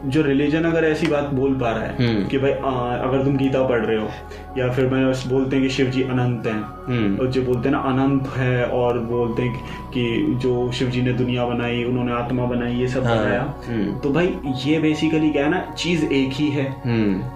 [0.05, 3.37] जो रिलीजन अगर ऐसी बात बोल पा रहा है हम्म। कि भाई आ, अगर तुम
[3.37, 4.09] गीता पढ़ रहे हो
[4.57, 7.75] या फिर मैं बोलते हैं कि शिव जी अनंत हैं हम्म और जो बोलते हैं
[7.75, 12.45] ना अनंत है और बोलते हैं कि जो शिव जी ने दुनिया बनाई उन्होंने आत्मा
[12.45, 14.33] बनाई ये सब हाँ, बनाया हम्म। तो भाई
[14.65, 16.65] ये बेसिकली क्या है ना चीज़ एक ही है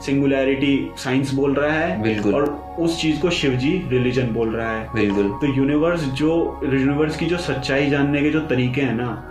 [0.01, 4.71] सिंगुलैरिटी साइंस बोल रहा है बिल्कुल। और उस चीज़ को शिव जी रिलीजन बोल रहा
[4.71, 6.31] है बिल्कुल तो यूनिवर्स जो
[6.63, 9.30] यूनिवर्स की जो सच्चाई जानने के जो तरीके हैं ना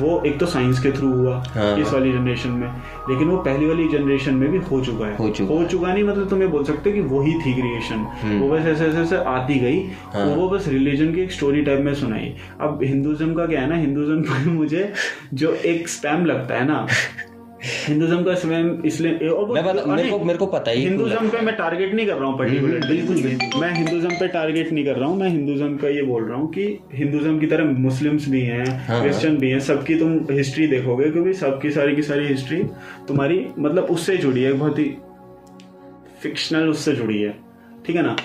[0.00, 2.68] वो एक तो साइंस के थ्रू हुआ हाँ। इस वाली जनरेशन में।
[3.08, 6.04] लेकिन वो पहली वाली जनरेशन में भी हो चुका है। हो चुका। हो चुका नहीं
[6.04, 8.06] मतलब तुम्हें बोल सकते कि वही थी क्रिएशन
[8.38, 9.80] वो बस ऐसे ऐसे ऐसे आती गई।
[10.14, 13.68] हाँ। वो बस रिलीजन की एक स्टोरी टाइप में सुनाई। अब हिंदुज्म का क्या है
[13.68, 13.76] ना?
[13.76, 14.92] हिंदुज्म का मुझे
[15.34, 16.86] जो एक स्पैम लगता है ना
[17.64, 21.56] हिंदुज्म का स्पैम इसलिए मैं बता- मेरे को मेरे को पता ही हिंदुज्म पे मैं
[21.56, 25.18] टारगेट नहीं कर रहा हूँ पर्टिकुलर बिल्कुल मैं हिंदुज्म पे टारगेट नहीं कर रहा हूँ।
[25.18, 29.36] मैं हिंदुज्म का ये बोल रहा हूँ कि हिंदुज्म की तरह मुस्लिम्स भी हैं हाँ।
[29.36, 32.62] भी हैं सबकी तुम हिस्ट्री देखोगे क्योंकि सबकी सारी की सारी हिस्ट्री
[33.08, 34.96] तुम्हारी मतलब उससे जुड़ी है बहुत ही
[36.22, 37.34] फिक्शनल उससे जुड़ी है।
[37.86, 38.16] ठीक है ना?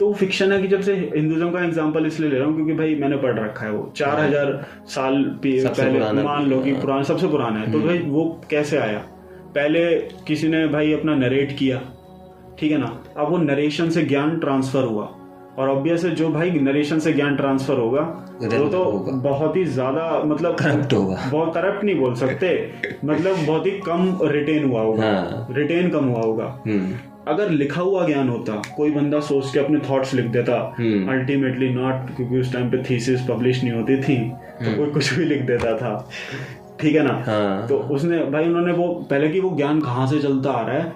[0.00, 2.94] तो फिक्शन है कि जब से हिंदुज्म का एग्ज़ाम्पल इसलिए ले रहा हूँ क्योंकि भाई
[2.94, 7.60] मैंने पढ़ रखा है वो। चार हज़ार साल पहले मान लो कि पुराना सबसे पुराना
[7.60, 8.98] है। तो भाई वो कैसे आया?
[9.54, 9.84] पहले
[10.26, 11.80] किसी ने भाई अपना नरेट किया
[12.58, 12.90] ठीक है ना?
[13.16, 15.08] अब वो नरेशन से ज्ञान ट्रांसफ़र हुआ।
[15.58, 18.00] और ऑब्वियस है जो भाई नरेशन से ज्ञान ट्रांसफ़र होगा
[18.34, 22.48] वो तो होगा। बहुत ही ज़्यादा मतलब करप्ट होगा। बहुत करप्ट नहीं बोल सकते।
[23.04, 26.94] मतलब बहुत ही कम रिटेन हुआ होगा। हाँ। रिटेन कम हुआ होगा। हम्म।
[27.28, 31.68] अगर लिखा हुआ ज्ञान होता कोई बंदा सोच के अपने थॉट्स लिख देता हम्म। अल्टीमेटली
[31.68, 34.16] नॉट क्योंकि उस टाइम पे थीसिस पब्लिश नहीं होती थी
[34.60, 35.94] तो कोई कुछ भी लिख देता था।
[36.80, 37.22] ठीक है ना?
[37.26, 40.76] हाँ। तो उसने भाई उन्होंने वो पहले की वो ज्ञान कहाँ से चलता आ रहा
[40.76, 40.92] है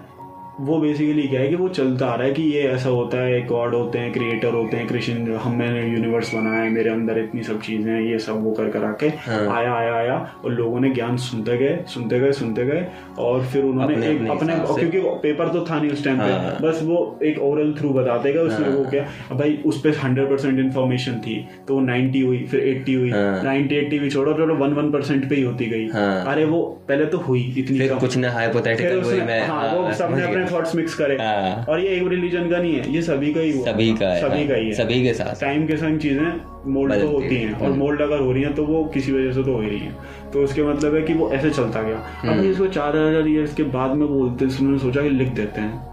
[0.61, 3.41] वो बेसिकली क्या है कि वो चलता आ रहा है कि ये ऐसा होता है
[3.47, 7.43] गॉड होते हैं क्रिएटर होते हैं कृष्ण हम मैंने यूनिवर्स बनाया है मेरे अंदर इतनी
[7.43, 10.81] सब चीज़ें हैं ये सब वो कर कर आके हाँ। आया आया आया और लोगों
[10.81, 12.87] ने ज्ञान सुनते गए सुनते गए सुनते गए
[13.19, 16.31] और फिर उन्होंने अपने- एक अपने अपने क्योंकि पेपर तो था नहीं उस टाइम पे
[16.33, 19.03] हाँ। बस वो एक ओरल थ्रू बताते गए उसमें वो क्या
[19.33, 23.43] भाई उस पर हंड्रेड परसेंट इन्फॉर्मेशन थी तो वो नाइन्टी हुई फिर एट्टी हुई हाँ।
[23.45, 26.63] नाइन्टी एट्टी भी छोड़ो छोड़ो वन वन परसेंट पे ही होती गई हाँ। अरे वो
[26.89, 31.17] पहले तो हुई इतनी कुछ ने हाइपोथेटिकल हाँ वो हाँ, सबने अपने थॉट्स मिक्स करे।
[31.17, 34.09] हाँ। और ये एक रिलीजन का नहीं है ये सभी का ही हुआ। सभी का
[34.09, 37.35] है। सभी का ही है। सभी के साथ। टाइम के संग चीज़ें मोल्ड तो होती
[37.35, 39.69] हैं। और मोल्ड अगर हो रही हैं तो वो किसी वजह से तो हो ही
[39.69, 39.97] रही हैं।
[40.33, 43.63] तो उसके मतलब है कि वो ऐसे चलता गया। अब इसको चार हज़ार ईयर्स के
[43.71, 45.87] बाद में बोलते उन्होंने सोचा कि लिख देते हैं।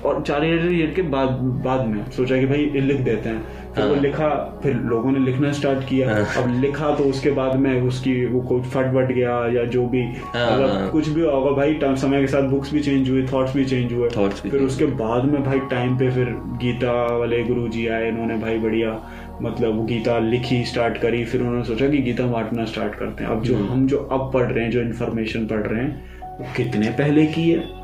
[0.00, 1.30] और चार हज़ार ईयर के बाद
[1.64, 5.18] बाद में सोचा कि भाई लिख देते हैं। फिर वो हाँ। लिखा फिर लोगों ने
[5.18, 9.12] लिखना स्टार्ट किया। हाँ। अब लिखा तो उसके बाद में उसकी वो कोई फट बट
[9.12, 12.72] गया या जो भी। हाँ, मतलब हाँ। कुछ भी होगा भाई समय के साथ बुक्स
[12.72, 16.24] भी चेंज हुए थॉट्स भी चेंज हुए। फिर उसके बाद में भाई टाइम पे फिर
[16.62, 19.10] गीता वाले गुरु जी आए इन्होंने भाई बढ़िया
[19.42, 23.30] मतलब वो गीता लिखी स्टार्ट करी। फिर उन्होंने सोचा कि गीता बांटना स्टार्ट करते हैं।
[23.30, 26.46] अब जो हम्म। हम जो अब पढ़ रहे हैं जो इन्फॉर्मेशन पढ़ रहे हैं वो
[26.56, 27.78] कितने पहले की है?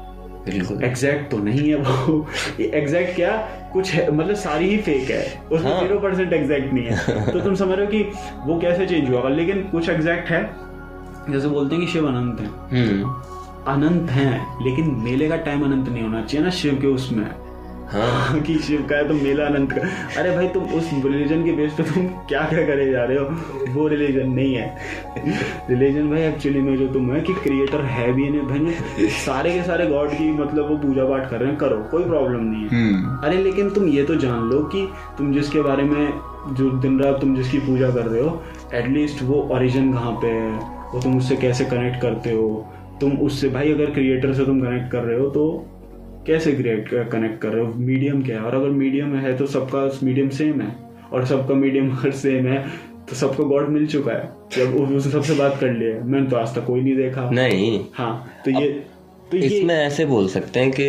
[0.85, 2.27] एग्जैक्ट तो नहीं है वो।
[2.61, 3.49] एग्जैक्ट क्या?
[3.75, 7.55] कुछ है मतलब सारी ही फेक है। उसमें। ज़ीरो परसेंट एग्जैक्ट नहीं है। तो तुम
[7.55, 8.03] समझ रहे हो कि
[8.47, 9.29] वो कैसे चेंज हुआ?
[9.29, 10.57] लेकिन कुछ एग्जैक्ट है।
[11.31, 13.11] जैसे बोलते हैं कि शिव अनंत है। हम्म।
[13.73, 17.27] अनंत है लेकिन मेले का टाइम अनंत नहीं होना चाहिए ना शिव के उसमें।
[17.93, 19.81] हाँ कि शिव का है तो मेला अनंत का।
[20.20, 23.24] अरे भाई तुम उस रिलीजन के बेस पे तुम क्या क्या करे जा रहे हो?
[23.74, 24.77] वो रिलीजन नहीं है।
[25.70, 29.62] रिलीजन भाई एक्चुअली में जो तुम है कि क्रिएटर है भी नहीं भाई। सारे के
[29.62, 32.69] सारे गॉड की मतलब वो पूजा पाठ कर रहे हैं करो कोई प्रॉब्लम नहीं है।
[32.69, 34.86] हम्म। अरे लेकिन तुम ये तो जान लो कि
[35.19, 38.43] तुम जिसके बारे में जो दिन रात तुम जिसकी पूजा कर रहे हो
[38.74, 40.51] एटलीस्ट वो ओरिजिन कहाँ पे है?
[40.94, 42.48] वो तुम उससे कैसे कनेक्ट करते हो?
[43.01, 45.44] तुम उससे भाई अगर क्रिएटर से तुम कनेक्ट कर रहे हो तो
[46.27, 47.73] कैसे क्रिएट कनेक्ट कर रहे हो?
[47.75, 48.45] मीडियम क्या है?
[48.45, 50.75] और अगर मीडियम है तो सबका मीडियम सेम है।
[51.13, 52.59] और सबका मीडियम अगर सेम है
[53.09, 56.55] तो सबको गॉड मिल चुका है। जब उसने सबसे बात कर लिया मैंने तो आज
[56.55, 58.13] तक कोई नहीं देखा। नहीं। हाँ
[58.45, 58.69] तो ये
[59.31, 60.87] तो इसमें ऐसे बोल सकते हैं कि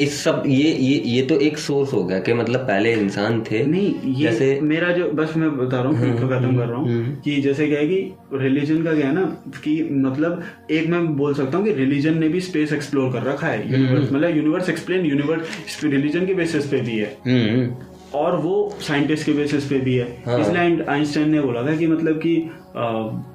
[0.00, 3.66] इस सब ये ये ये तो एक सोर्स हो गया कि मतलब पहले इंसान थे।
[3.66, 7.20] नहीं ये जैसे- मेरा जो बस मैं बता रहा हूँ तो खत्म कर रहा हूँ
[7.24, 9.22] कि जैसे क्या है कि रिलीजन का क्या है ना
[9.64, 13.46] कि मतलब एक मैं बोल सकता हूँ कि रिलीजन ने भी स्पेस एक्सप्लोर कर रखा
[13.46, 17.74] है। यूनिवर्स मतलब यूनिवर्स एक्सप्लेन यूनिवर्स रिलीजन के बेसिस पे भी है। हम्म।
[18.14, 21.86] और वो साइंटिस्ट के बेसिस पे भी है। हाँ। इसलिए आइंस्टाइन ने बोला था कि
[21.86, 22.36] मतलब कि
[22.76, 22.80] अ,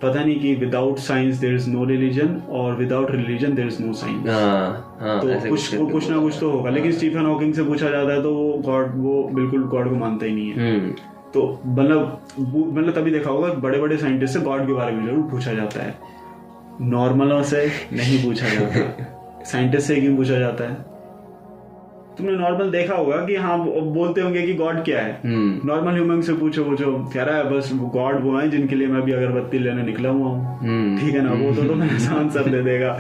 [0.02, 3.94] पता नहीं कि without science there is no religion और without religion there is no
[3.94, 7.54] science हाँ हाँ तो कुछ कुछ वो कुछ ना कुछ तो होगा। लेकिन स्टीफन हॉकिंग
[7.54, 10.74] से पूछा जाता है तो वो गॉड वो बिल्कुल गॉड को मानता ही नहीं है।
[10.74, 10.92] हम्म।
[11.34, 15.24] तो मतलब मतलब तभी देखा होगा बड़े बड़े साइंटिस्ट से गॉड के बारे में ज़रूर
[15.32, 15.98] पूछा जाता है।
[16.82, 20.89] नॉर्मलों से नहीं पूछा जाता। साइंटिस्ट से क्यों पूछा जाता है?
[22.20, 26.22] तुमने नॉर्मल देखा होगा कि हाँ बोलते होंगे कि गॉड क्या है। हम्म। नॉर्मल ह्यूमन
[26.22, 29.60] से पूछो पूछो कह रहा है बस गॉड वो है जिनके लिए मैं भी अगरबत्ती
[29.60, 31.90] लेने निकला हुआ हूँ। हम्म। ठीक है ना वो तो तुम्हें
[32.20, 32.94] आंसर दे देगा।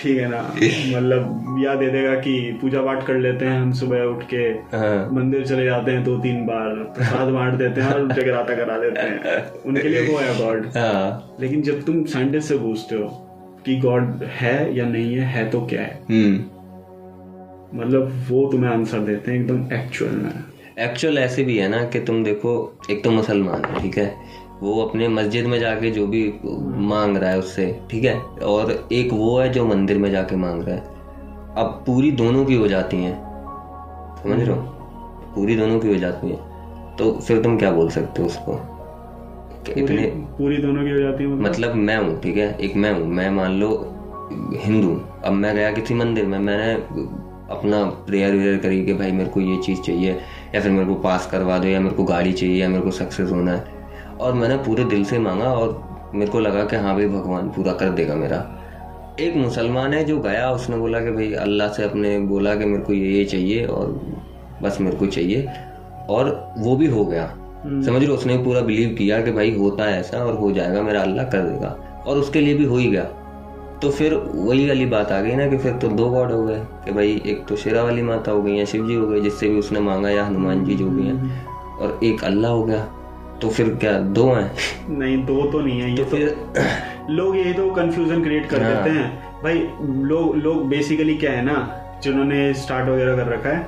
[0.00, 4.04] ठीक है ना मतलब या दे देगा कि पूजा पाठ कर लेते हैं हम सुबह
[4.04, 4.42] उठ के।
[4.76, 8.78] हाँ। मंदिर चले जाते हैं दो तीन बार प्रसाद बांट देते हैं और जगराता करा
[8.78, 13.08] देते हैं। उनके लिए वो है गॉड हाँ। लेकिन जब तुम साइंटिस्ट से पूछते हो
[13.66, 15.98] कि गॉड है या नहीं है है तो क्या है?
[16.10, 16.42] हम्म।
[17.74, 20.32] मतलब वो तुम्हें आंसर देते हैं एकदम एक्चुअल में।
[20.78, 22.52] एक्चुअल ऐसे भी है ना कि तुम देखो
[22.90, 24.14] एक तो मुसलमान है ठीक है?
[24.62, 26.34] वो अपने मस्जिद में जाके जो भी
[26.86, 28.18] मांग रहा है उससे ठीक है?
[28.20, 30.82] और एक वो है जो मंदिर में जाके मांग रहा है।
[31.56, 33.14] अब पूरी दोनों की हो जाती हैं।
[34.22, 34.62] समझ रहे हो?
[35.34, 38.52] पूरी दोनों की हो जाती हैं। तो फिर तुम क्या बोल सकते हो उसको?
[38.52, 40.06] पूरी, इतने
[40.38, 41.46] पूरी दोनों की हो जाती है मतलब?
[41.46, 42.56] मतलब मैं हूँ ठीक है?
[42.60, 43.90] एक मैं हूँ। मैं मान लो
[44.56, 46.74] हिंदू अब मैं गया किसी मंदिर में मैंने
[47.50, 50.20] अपना प्रेयर वेयर करी कि भाई मेरे को ये चीज़ चाहिए
[50.54, 52.90] या फिर मेरे को पास करवा दो या मेरे को गाड़ी चाहिए या मेरे को
[52.90, 53.64] सक्सेस होना है।
[54.20, 57.72] और मैंने पूरे दिल से मांगा और मेरे को लगा कि हाँ भाई भगवान पूरा
[57.72, 58.60] कर देगा मेरा।
[59.20, 62.82] एक मुसलमान है जो गया उसने बोला कि भाई अल्लाह से अपने बोला कि मेरे
[62.82, 64.00] को ये ये चाहिए और
[64.62, 65.48] बस मेरे को चाहिए।
[66.08, 67.26] और वो भी हो गया।
[67.66, 71.02] समझ लो उसने पूरा बिलीव किया कि भाई होता है ऐसा और हो जाएगा मेरा
[71.02, 71.68] अल्लाह कर देगा।
[72.06, 73.06] और उसके लिए भी हो ही गया।
[73.82, 76.58] तो फिर वही वाली बात आ गई ना कि फिर तो दो गॉड हो गए
[76.84, 79.48] कि भाई एक तो शेरा वाली माता हो गई या शिव जी हो गए जिससे
[79.48, 81.46] भी उसने मांगा या हनुमान जी जो भी हैं।
[81.76, 82.84] और एक अल्लाह हो गया
[83.42, 84.50] तो फिर क्या दो हैं?
[84.90, 86.36] नहीं दो तो नहीं है ये तो फिर
[87.10, 89.58] लोग यही तो कंफ्यूजन क्रिएट कर हाँ। देते हैं। भाई
[90.04, 91.56] लोग लोग बेसिकली क्या है ना
[92.04, 93.60] जिन्होंने स्टार्ट वगैरह कर रखा है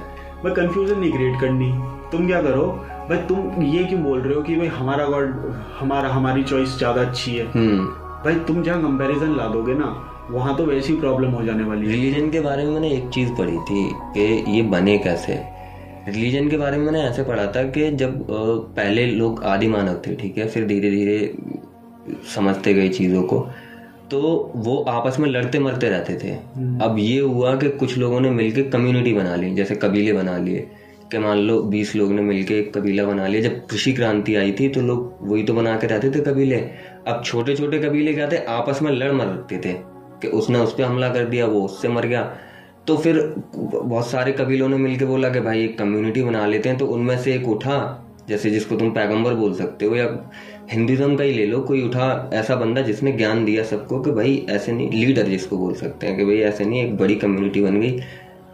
[0.45, 1.73] भाई कंफ्यूजन नहीं क्रिएट करनी।
[2.13, 2.67] तुम क्या करो
[3.09, 5.35] भाई तुम ये क्यों बोल रहे हो कि भाई हमारा गॉड
[5.79, 7.47] हमारा हमारी चॉइस ज़्यादा अच्छी है?
[7.53, 7.87] हम्म।
[8.27, 9.89] भाई तुम जहाँ कंपैरिजन ला दोगे ना
[10.31, 13.29] वहाँ तो वैसी प्रॉब्लम हो जाने वाली है। रिलीजन के बारे में मैंने एक चीज़
[13.33, 13.83] पढ़ी थी
[14.15, 15.35] कि ये बने कैसे?
[16.09, 20.15] रिलीजन के बारे में मैंने ऐसे पढ़ा था कि जब पहले लोग आदि मानव थे
[20.15, 23.39] ठीक है फिर धीरे धीरे समझते गए चीज़ों को
[24.11, 24.21] तो
[24.57, 26.35] वो आपस में लड़ते मरते रहते थे।
[26.85, 30.67] अब ये हुआ कि कुछ लोगों ने मिलकर कम्युनिटी बना ली जैसे कबीले बना लिए
[31.13, 34.53] कि मान लो बीस लोग ने मिलकर एक कबीला बना लिया। जब कृषि क्रांति आई
[34.53, 36.57] थी तो लोग वही तो बना के रहते थे कबीले।
[37.07, 38.37] अब छोटे छोटे कबीले क्या थे?
[38.37, 39.73] आपस में लड़ मरते थे
[40.23, 42.23] कि उसने उस पर हमला कर दिया, वो उससे मर गया।
[42.87, 46.79] तो फिर बहुत सारे कबीलों ने मिलकर बोला कि भाई एक कम्युनिटी बना लेते हैं
[46.79, 50.09] तो उनमें से एक उठा, जैसे जिसको तुम पैगंबर बोल सकते हो, या
[50.73, 54.47] हिंदुज्म का ही ले लो, कोई उठा ऐसा बंदा जिसने ज्ञान दिया सबको कि भाई
[54.51, 57.81] ऐसे नहीं, लीडर जिसको बोल सकते हैं कि भाई ऐसे नहीं, एक बड़ी कम्युनिटी बन
[57.81, 58.01] गई।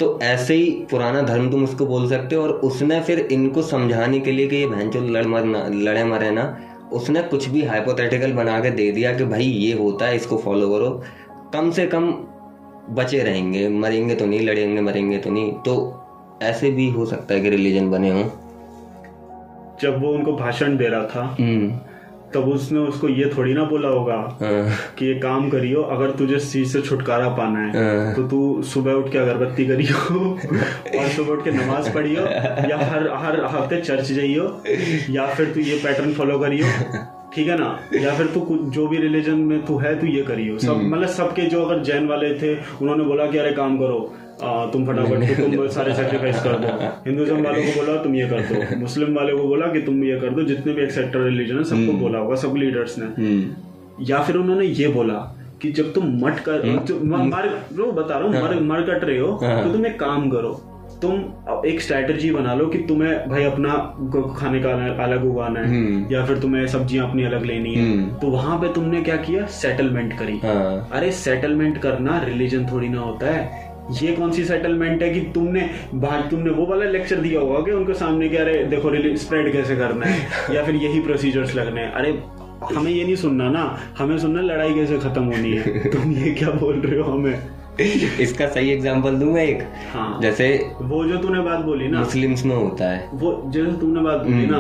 [0.01, 4.21] तो ऐसे ही पुराना धर्म तुम उसको बोल सकते हो, और उसने फिर इनको समझाने
[4.21, 6.45] के लिए कि ये बहन लड़ मरना, लड़े मरे ना
[6.93, 10.69] उसने कुछ भी हाइपोथेटिकल बना के दे दिया कि भाई ये होता है इसको फॉलो
[10.71, 11.03] करो।
[11.53, 12.13] कम से कम
[12.91, 16.05] बचे रहेंगे। मरेंगे तो नहीं लड़ेंगे मरेंगे तो नहीं। तो
[16.43, 18.25] ऐसे भी हो सकता है कि रिलीजन बने हों।
[19.83, 21.79] जब वो उनको भाषण दे रहा था हम्म।
[22.35, 24.63] तब उसने उसको ये थोड़ी ना बोला होगा हाँ,
[24.99, 28.41] कि ये काम करियो अगर तुझे इस चीज़ से छुटकारा पाना है हाँ। तो तू
[28.73, 30.19] सुबह उठ के अगरबत्ती करियो
[30.99, 32.27] और सुबह उठ के नमाज़ पढ़ियो
[32.71, 34.47] या हर हर हफ़्ते चर्च जाइयो
[35.11, 36.67] या फिर तू ये पैटर्न फॉलो करियो
[37.35, 40.23] ठीक है ना या फिर तू कुछ- जो भी रिलीजन में तू है तू ये
[40.23, 43.79] करियो सब हम्म। मतलब सबके जो अगर जैन वाले थे उन्होंने बोला कि अरे काम
[43.79, 44.01] करो
[44.43, 46.69] आ, तुम फटाफट तुम सारे सेक्रीफाइस कर दो।
[47.07, 50.21] हिंदुज्म वालों को बोला तुम ये कर दो। मुस्लिम वाले को बोला कि तुम ये
[50.21, 53.51] कर दो। जितने भी एक्सेप्टर रिलीजन है सबको बोला होगा सब लीडर्स ने। हम्म,
[54.01, 56.67] या फिर उन्होंने ये बोला कि जब तुम मट कर
[57.05, 60.31] मर रो बता रहा हूँ मर मर कट रहे हो हाँ। तो तुम एक काम
[60.31, 60.69] करो।
[61.03, 61.25] तुम
[61.67, 63.75] एक स्ट्रेटजी बना लो कि तुम्हें भाई अपना
[64.39, 64.71] खाने का
[65.05, 68.59] अलग- उगाना है हम्म। या फिर तुम्हें सब्ज़ियाँ अपनी अलग लेनी है। हम्म। तो वहाँ
[68.59, 69.47] पे तुमने क्या किया?
[69.47, 75.03] सेटलमेंट करी। हाँ। अरे सेटलमेंट करना रिलीजन थोड़ी ना होता है। ये कौन सी सेटलमेंट
[75.03, 78.65] है कि तुमने बाहर तुमने वो वाला लेक्चर दिया होगा कि उनके सामने कि अरे
[78.65, 82.23] देखो स्प्रेड कैसे करना है या फिर यही प्रोसीजर्स लगने हैं। अरे
[82.77, 86.51] हमें ये नहीं सुनना ना हमें सुनना लड़ाई कैसे खत्म होनी है। तुम ये क्या
[86.51, 87.39] बोल रहे हो हमें?
[88.21, 89.63] इसका सही एग्जांपल दूँ मैं एक?
[89.93, 94.01] हाँ। जैसे वो जो तूने बात बोली ना। मुस्लिम्स में होता है। वो जैसे तुमने
[94.01, 94.59] बात बोली ना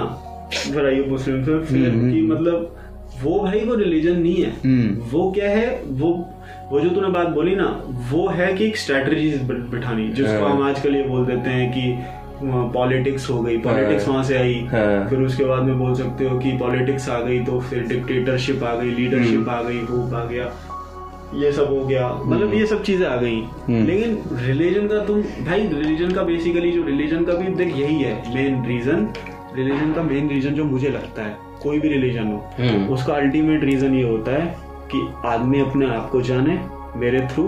[0.52, 2.76] फिर आइए मुस्लिम फिर कि मतलब
[3.22, 5.82] वो भाई वो रिलीजन नहीं है। हम्म। वो क्या है?
[5.86, 6.28] वो
[6.72, 7.64] वो जो तूने बात बोली ना
[8.10, 9.30] वो है कि एक स्ट्रेटजी
[9.70, 11.82] बिठानी जिसको हाँ। हम आजकल ये बोल देते हैं कि
[12.74, 16.38] पॉलिटिक्स हो गई पॉलिटिक्स वहाँ से आई हाँ। फिर उसके बाद में बोल सकते हो
[16.38, 20.52] कि पॉलिटिक्स आ गई तो फिर डिक्टेटरशिप आ गई लीडरशिप आ गई वो आ गया
[21.34, 23.36] ये सब हो गया। मतलब ये सब चीज़ें आ गई।
[23.68, 28.34] लेकिन रिलीजन का तुम भाई रिलीजन का बेसिकली जो रिलीजन का भी देख यही है
[28.34, 29.08] मेन रीजन
[29.56, 33.64] रिलीजन का मेन रीजन जो मुझे लगता है कोई भी रिलीजन हो हम्म, उसका अल्टीमेट
[33.64, 36.58] रीजन ये होता है कि आदमी अपने आप को जाने
[36.98, 37.44] मेरे थ्रू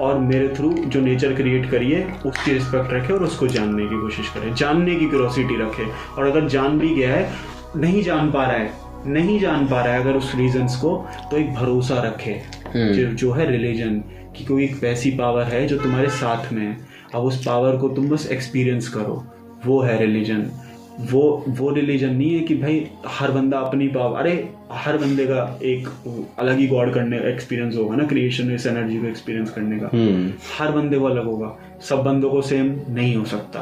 [0.00, 4.28] और मेरे थ्रू जो नेचर क्रिएट करिए उसकी रिस्पेक्ट रखे और उसको जानने की कोशिश
[4.28, 5.86] करे। जानने की क्यूरोसिटी रखे।
[6.18, 7.28] और अगर जान भी गया है
[7.76, 8.70] नहीं जान पा रहा है
[9.06, 10.96] नहीं जान पा रहा है अगर उस रीजंस को
[11.30, 14.02] तो एक भरोसा रखे जो, जो है रिलीजन
[14.36, 16.76] कि कोई एक वैसी पावर है जो तुम्हारे साथ में है।
[17.14, 19.24] अब उस पावर को तुम बस एक्सपीरियंस करो।
[19.66, 20.46] वो है रिलीजन
[21.10, 24.32] वो वो रिलीजन नहीं है कि भाई हर बंदा अपनी पावर अरे
[24.72, 25.88] हर बंदे का एक
[26.38, 29.90] अलग ही गॉड करने का एक्सपीरियंस होगा ना क्रिएशन इस एनर्जी को एक्सपीरियंस करने का।
[29.92, 31.56] हम्म, हर बंदे को अलग होगा।
[31.88, 33.60] सब बंदों को सेम नहीं हो सकता।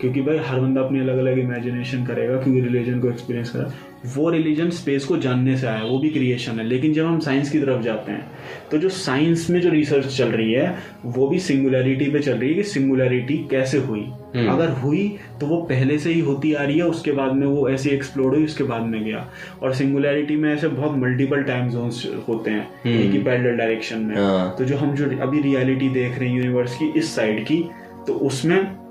[0.00, 3.72] क्योंकि भाई हर बंदा अपनी अलग अलग इमेजिनेशन करेगा क्योंकि रिलीजन को एक्सपीरियंस करा
[4.06, 7.50] वो रिलीजन स्पेस को जानने से आया वो भी क्रिएशन है। लेकिन जब हम साइंस
[7.50, 8.26] की तरफ़ जाते हैं
[8.70, 10.74] तो जो साइंस में जो रिसर्च चल रही है
[11.06, 14.00] वो भी सिंगुलैरिटी पे चल रही है कि सिंगुलैरिटी कैसे हुई।
[14.48, 15.06] अगर हुई
[15.40, 18.34] तो वो पहले से ही होती आ रही है उसके बाद में वो ऐसे एक्सप्लोर
[18.34, 19.26] हुई उसके बाद में गया।
[19.62, 24.14] और सिंगुलैरिटी में ऐसे बहुत मल्टीपल टाइम जोन्स होते हैं एक ही पैरेलल डायरेक्शन में।
[24.16, 27.64] हाँ। तो जो हम जो अभी रियलिटी देख रहे हैं यूनिवर्स की इस साइड की
[28.06, 28.81] तो उसमें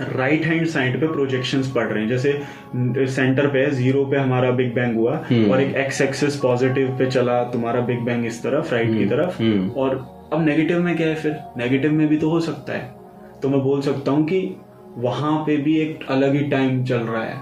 [0.00, 4.74] राइट हैंड साइड पे प्रोजेक्शंस पड़ रहे हैं। जैसे सेंटर पे ज़ीरो पे हमारा बिग
[4.74, 8.98] बैंग हुआ और एक एक्स एक्सिस पॉजिटिव पे चला तुम्हारा बिग बैंग इस तरफ़ राइट
[8.98, 9.96] की तरफ़। हम्म। और
[10.32, 11.38] अब नेगेटिव में क्या है फिर?
[11.56, 12.94] नेगेटिव में भी तो हो सकता है।
[13.42, 14.56] तो मैं बोल सकता हूँ कि
[14.96, 17.38] वहाँ पे भी एक अलग ही टाइम चल रहा है।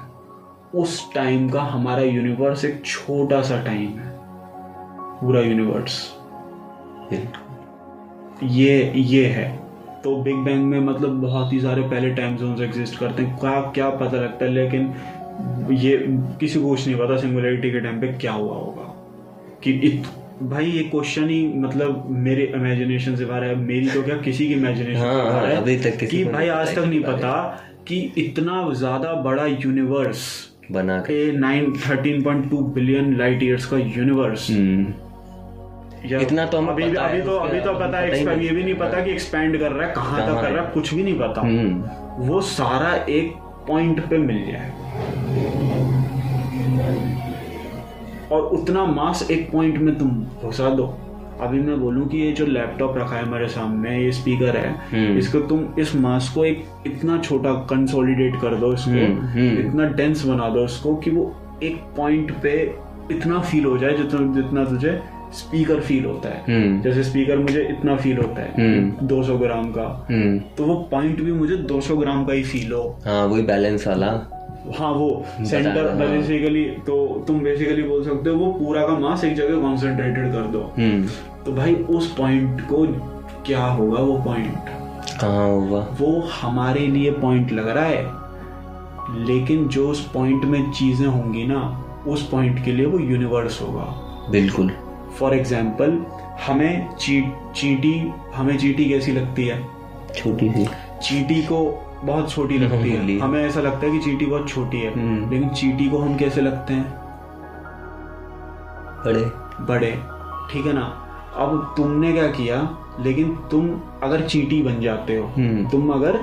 [0.74, 4.11] उस टाइम का हमारा यूनिवर्स एक छोटा सा टाइम है।
[5.20, 6.16] पूरा यूनिवर्स
[8.43, 9.61] ये ये है।
[10.05, 13.61] तो बिग बैंग में मतलब बहुत ही सारे पहले टाइम जोन्स एग्जिस्ट करते हैं। क्या
[13.74, 14.93] क्या पता लगता है लेकिन
[15.77, 15.97] ये
[16.41, 18.89] किसी को कुछ नहीं पता सिंगुलरिटी के टाइम पे क्या हुआ होगा।
[19.65, 20.07] कि इत,
[20.43, 24.55] भाई ये क्वेश्चन ही मतलब मेरे इमेजिनेशन से बाहर है। मेरी तो क्या किसी की
[24.55, 27.35] इमेजिनेशन हाँ, से बाहर हाँ, है अभी तक किसी कि भाई आज तक नहीं पता
[27.89, 30.24] कि इतना ज़्यादा बड़ा यूनिवर्स
[30.73, 34.47] बना के। Nine thirteen point two billion light years का यूनिवर्स
[36.05, 38.74] इतना तो हमें अभी पता अभी है, तो अभी तो पता है। ये भी नहीं
[38.74, 40.70] पता कि एक्सपैंड कर रहा है कहाँ तक कर रहा है?
[40.70, 43.35] कुछ भी नहीं पता हम्म, वो सारा एक
[43.69, 44.70] पॉइंट पे मिल जाए
[48.33, 50.11] और उतना मास एक पॉइंट में तुम
[50.45, 50.95] घुसा दो
[51.41, 55.19] अभी मैं बोलूँ कि ये जो लैपटॉप रखा है हमारे सामने ये स्पीकर है हम्म।
[55.19, 60.24] इसको तुम इस मास को एक इतना छोटा कंसोलिडेट कर दो इसको हम्म। इतना डेंस
[60.24, 62.55] बना दो इसको कि वो एक पॉइंट पे
[63.11, 65.01] इतना फील हो जाए जितना जितना तुझे
[65.33, 69.65] स्पीकर फील होता है। हम्म, जैसे स्पीकर मुझे इतना फील होता है हम्म। 200 ग्राम
[69.65, 73.43] का। हम्म, तो वो पॉइंट भी मुझे 200 ग्राम का ही फील हो। हाँ वही
[73.43, 74.39] बैलेंस वाला।
[74.79, 79.25] हाँ वो सेंटर हाँ। बेसिकली तो तुम बेसिकली बोल सकते हो वो पूरा का मास
[79.25, 81.07] एक जगह कॉन्सेंट्रेटेड कर दो। हम्म,
[81.47, 82.87] तो भाई उस पॉइंट को
[83.47, 84.59] क्या होगा वो पॉइंट
[85.21, 85.97] कहाँ होगा?
[86.01, 88.23] वो हमारे लिए पॉइंट लग रहा है।
[89.27, 94.09] लेकिन जो उस पॉइंट में चीज़ें होंगी ना उस पॉइंट के लिए वो यूनिवर्स होगा।
[94.31, 94.71] बिल्कुल।
[95.18, 96.06] फॉर एग्ज़ाम्पल
[96.47, 97.24] हमें ची,
[97.56, 99.66] चीटी हमें चीटी कैसी लगती है?
[100.16, 100.66] छोटी सी।
[101.02, 104.93] चीटी को बहुत छोटी लगती है। हमें ऐसा लगता है कि चीटी बहुत छोटी है।
[104.93, 106.94] हम्म। लेकिन चीटी को हम कैसे लगते हैं?
[109.05, 109.24] बड़े।
[109.64, 109.90] बड़े।
[110.52, 110.98] ठीक है ना?
[111.36, 112.78] अब तुमने क्या किया?
[113.01, 116.16] लेकिन तुम अगर चीटी बन जाते हो हम्म। तुम अगर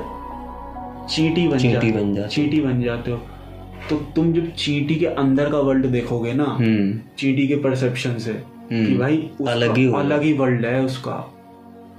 [1.10, 3.18] चीटी बन चींटी जाते बन जाते चीटी बन जाते हो
[3.90, 8.44] तो तुम जब चीटी के अंदर का वर्ल्ड देखोगे ना हम्म। चीटी के परसेप्शन से
[8.70, 11.36] कि हम्म। भाई अलग ही अलग ही वर्ल्ड है उसका।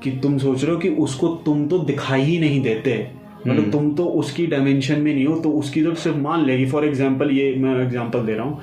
[0.03, 3.71] कि तुम सोच रहे हो कि उसको तुम तो दिखाई ही नहीं देते। हम्म। मतलब
[3.73, 7.31] तुम तो उसकी डायमेंशन में नहीं हो तो उसकी तो सिर्फ़ मान लेगी फॉर एग्ज़ाम्पल
[7.31, 8.61] ये मैं एग्ज़ाम्पल दे रहा हूँ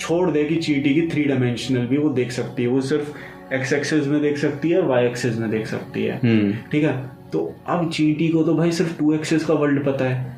[0.00, 3.72] छोड़ दे कि चीटी की थ्री डायमेंशनल भी वो देख सकती है वो सिर्फ़ एक्स
[3.72, 7.10] एक्सेस में देख सकती है वाई एक्सेस में देख सकती है। हम्म। ठीक है?
[7.32, 10.37] तो अब चीटी को तो भाई सिर्फ़ टू एक्सेस का वर्ल्ड पता है।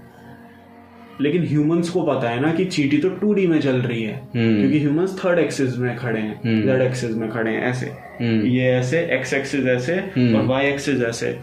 [1.21, 4.23] लेकिन ह्यूमंस को पता है ना कि चीटी तो टू डी में चल रही है।
[4.37, 7.87] हम्म। क्योंकि ह्यूमंस थर्ड एक्सिस में खड़े हैं थर्ड जेड एक्सिस में खड़े हैं ऐसे।
[8.21, 11.39] हम्म। ये ऐसे एक्स एक्सिस ऐसे हम्म। और वाई एक्सिस ऐसे।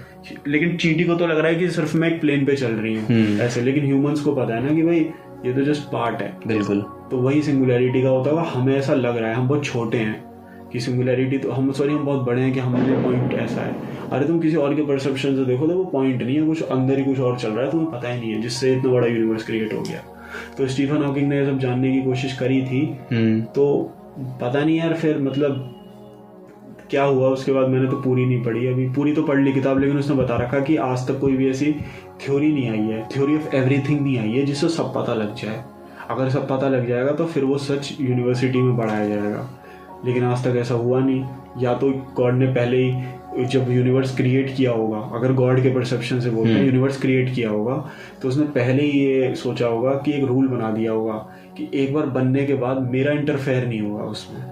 [0.47, 2.95] लेकिन चीटी को तो लग रहा है कि सिर्फ़ मैं एक प्लेन पे चल रही
[2.95, 4.99] हूँ हम्म। ऐसे। लेकिन ह्यूमंस को पता है ना कि भाई
[5.45, 9.17] ये तो जस्ट पार्ट है। बिल्कुल। तो वही सिंगुलैरिटी का होता होगा। हमें ऐसा लग
[9.17, 10.26] रहा है हम बहुत छोटे हैं।
[10.73, 13.75] कि सिंगुलैरिटी तो हम सॉरी हम बहुत बड़े हैं कि हमारे पॉइंट ऐसा है।
[14.11, 16.97] अरे तुम किसी और के परसेप्शन से देखो तो वो पॉइंट नहीं है कुछ अंदर
[16.97, 19.45] ही कुछ और चल रहा है तुम्हें पता ही नहीं है जिससे इतना बड़ा यूनिवर्स
[19.45, 20.01] क्रिएट हो गया।
[20.57, 22.81] तो स्टीफन हॉकिंग ने ये सब जानने की कोशिश करी थी।
[23.11, 23.65] हम्म। तो
[24.19, 25.73] पता नहीं यार फिर मतलब
[26.89, 29.79] क्या हुआ उसके बाद मैंने तो पूरी नहीं पढ़ी। अभी पूरी तो पढ़ ली किताब
[29.79, 31.71] लेकिन उसने बता रखा कि आज तक कोई भी ऐसी
[32.21, 35.63] थ्योरी नहीं आई है। थ्योरी ऑफ़ एवरीथिंग नहीं आई है जिससे सब पता लग जाए।
[36.09, 39.49] अगर सब पता लग जाएगा तो फिर वो सच यूनिवर्सिटी में पढ़ाया जाएगा।
[40.05, 41.23] लेकिन आज तक ऐसा हुआ नहीं।
[41.61, 46.19] या तो गॉड ने पहले ही जब यूनिवर्स क्रिएट किया होगा अगर गॉड के परसेप्शन
[46.19, 47.75] से बोलते हैं यूनिवर्स क्रिएट किया होगा
[48.21, 51.13] तो उसने पहले ही ये सोचा होगा कि एक रूल बना दिया होगा
[51.57, 54.45] कि एक बार बनने के बाद मेरा इंटरफेयर नहीं होगा उसमें।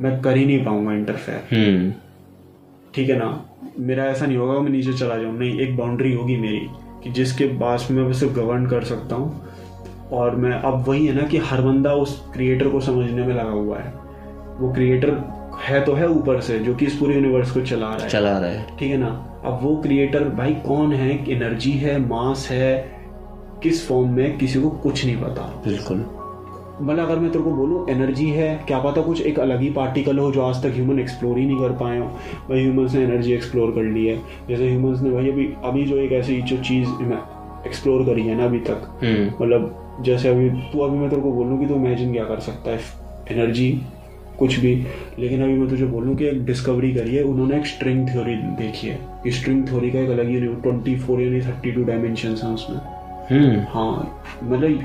[0.00, 1.92] मैं कर ही नहीं पाऊँगा इंटरफेयर हम्म।
[2.94, 3.44] ठीक है ना?
[3.78, 6.66] मेरा ऐसा नहीं होगा मैं नीचे चला जाऊँ। नहीं एक बाउंड्री होगी मेरी
[7.04, 9.42] कि जिसके पास में मैं सिर्फ़ गवर्न कर सकता हूँ।
[10.12, 13.50] और मैं अब वही है ना कि हर बंदा उस क्रिएटर को समझने में लगा
[13.50, 14.03] हुआ है।
[14.60, 15.22] वो क्रिएटर
[15.64, 18.38] है तो है ऊपर से जो कि इस पूरे यूनिवर्स को चला रहा है। चला
[18.38, 19.40] रहा है। ठीक है ना?
[19.44, 21.32] अब वो क्रिएटर भाई कौन है?
[21.32, 22.94] एनर्जी है मास है?
[23.62, 24.38] किस फॉर्म में?
[24.38, 26.06] किसी को कुछ नहीं पता। बिल्कुल।
[26.82, 30.18] मतलब अगर मैं तेरे को बोलूँ एनर्जी है क्या पता कुछ एक अलग ही पार्टिकल
[30.18, 32.06] हो जो आज तक ह्यूमन एक्सप्लोर ही नहीं कर पाए हो।
[32.48, 34.16] भाई ह्यूमंस ने एनर्जी एक्सप्लोर कर ली है।
[34.48, 36.88] जैसे ह्यूमंस ने भाई अभी अभी जो एक ऐसी जो चीज़
[37.66, 41.32] एक्सप्लोर करी है ना अभी तक। हम्म। मतलब जैसे अभी तू अभी मैं तेरे को
[41.32, 42.80] बोलूँ कि तू इमेजिन क्या कर सकता है?
[43.30, 43.82] एनर्जी
[44.38, 44.86] कुछ भी।
[45.18, 48.86] लेकिन अभी मैं तुझे बोलूँ कि एक डिस्कवरी करी है उन्होंने एक स्ट्रिंग थ्योरी देखी
[48.86, 52.54] है। कि स्ट्रिंग थ्योरी का एक अलग ही ट्वेंटी फोर यानी थर्टी टू डायमेंशन हैं
[52.54, 52.78] उसमें।
[53.30, 54.78] हम्म। हाँ मतलब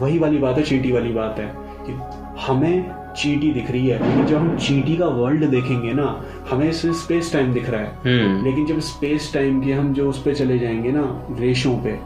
[0.00, 1.92] वही वाली बात है चीटी वाली बात है कि
[2.40, 6.92] हमें चीटी दिख रही है लेकिन जब हम चीटी का वर्ल्ड देखेंगे ना हमें इसमें
[6.92, 10.34] स्पेस टाइम दिख रहा है। हम्म। लेकिन जब स्पेस टाइम के हम जो उस पर
[10.34, 11.98] चले जाएँगे ना रेशों पे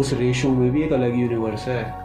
[0.00, 2.01] उस रेशों में भी एक अलग यूनिवर्स है।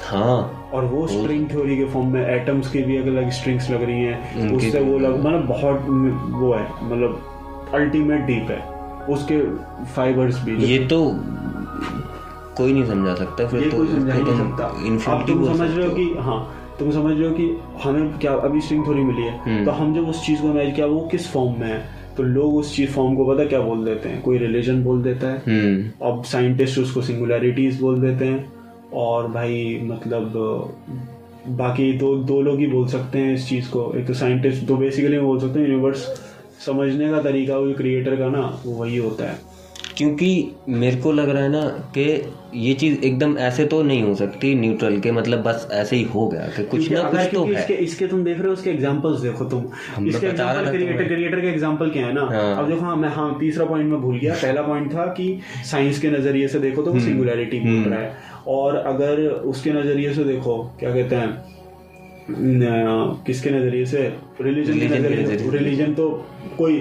[0.00, 3.82] हाँ। और वो स्ट्रिंग थ्योरी के फॉर्म में एटम्स के भी अलग अलग स्ट्रिंग्स लग
[3.82, 5.86] रही हैं। उससे वो लग मतलब बहुत
[6.32, 8.60] वो है मतलब अल्टीमेट डीप है।
[9.06, 9.40] उसके
[9.84, 10.98] फाइबर्स भी ये तो
[12.56, 16.14] कोई नहीं समझा सकता फिर तो समझा नहीं सकता। अब तुम समझ रहे हो कि
[16.20, 19.70] हाँ तुम समझ रहे हो कि हमें क्या अभी स्ट्रिंग थ्योरी मिली है। हम्म। तो
[19.70, 22.02] हम जब उस चीज़ को इमेज किया वो किस फॉर्म में है?
[22.16, 24.22] तो लोग उस चीज़ फॉर्म को पता क्या बोल देते हैं?
[24.22, 28.51] कोई रिलीजन बोल देता है। हम्म। अब साइंटिस्ट उसको सिंगुलैरिटीज बोल देते हैं।
[28.94, 30.32] और भाई मतलब
[31.48, 34.76] बाकी दो दो लोग ही बोल सकते हैं इस चीज़ को। एक तो साइंटिस्ट तो
[34.76, 36.06] बेसिकली बोल सकते हैं यूनिवर्स
[36.66, 39.50] समझने का तरीका वो क्रिएटर का ना वो वही होता है।
[39.96, 40.28] क्योंकि
[40.68, 41.62] मेरे को लग रहा है ना
[41.96, 42.02] कि
[42.54, 46.26] ये चीज़ एकदम ऐसे तो नहीं हो सकती न्यूट्रल के मतलब बस ऐसे ही हो
[46.28, 49.20] गया कि कुछ ना कुछ तो है। इसके इसके तुम देख रहे हो उसके एग्जांपल्स
[49.20, 49.64] देखो तुम।
[49.96, 52.20] हम इसके एग्जांपल क्रिएटर क्रिएटर के एग्जांपल क्या है ना?
[52.22, 55.38] हाँ। अब देखो हाँ मैं हाँ तीसरा पॉइंट में भूल गया। पहला पॉइंट था कि
[55.70, 60.24] साइंस के नज़रिए से देखो तो सिंगुलैरिटी बोल रहा है। और अगर उसके नज़रिए से
[60.24, 61.50] देखो क्या कहते हैं
[63.26, 64.02] किसके नज़रिए से?
[64.40, 66.08] रिलीजन के नज़रिए। रिलीजन तो
[66.58, 66.78] कोई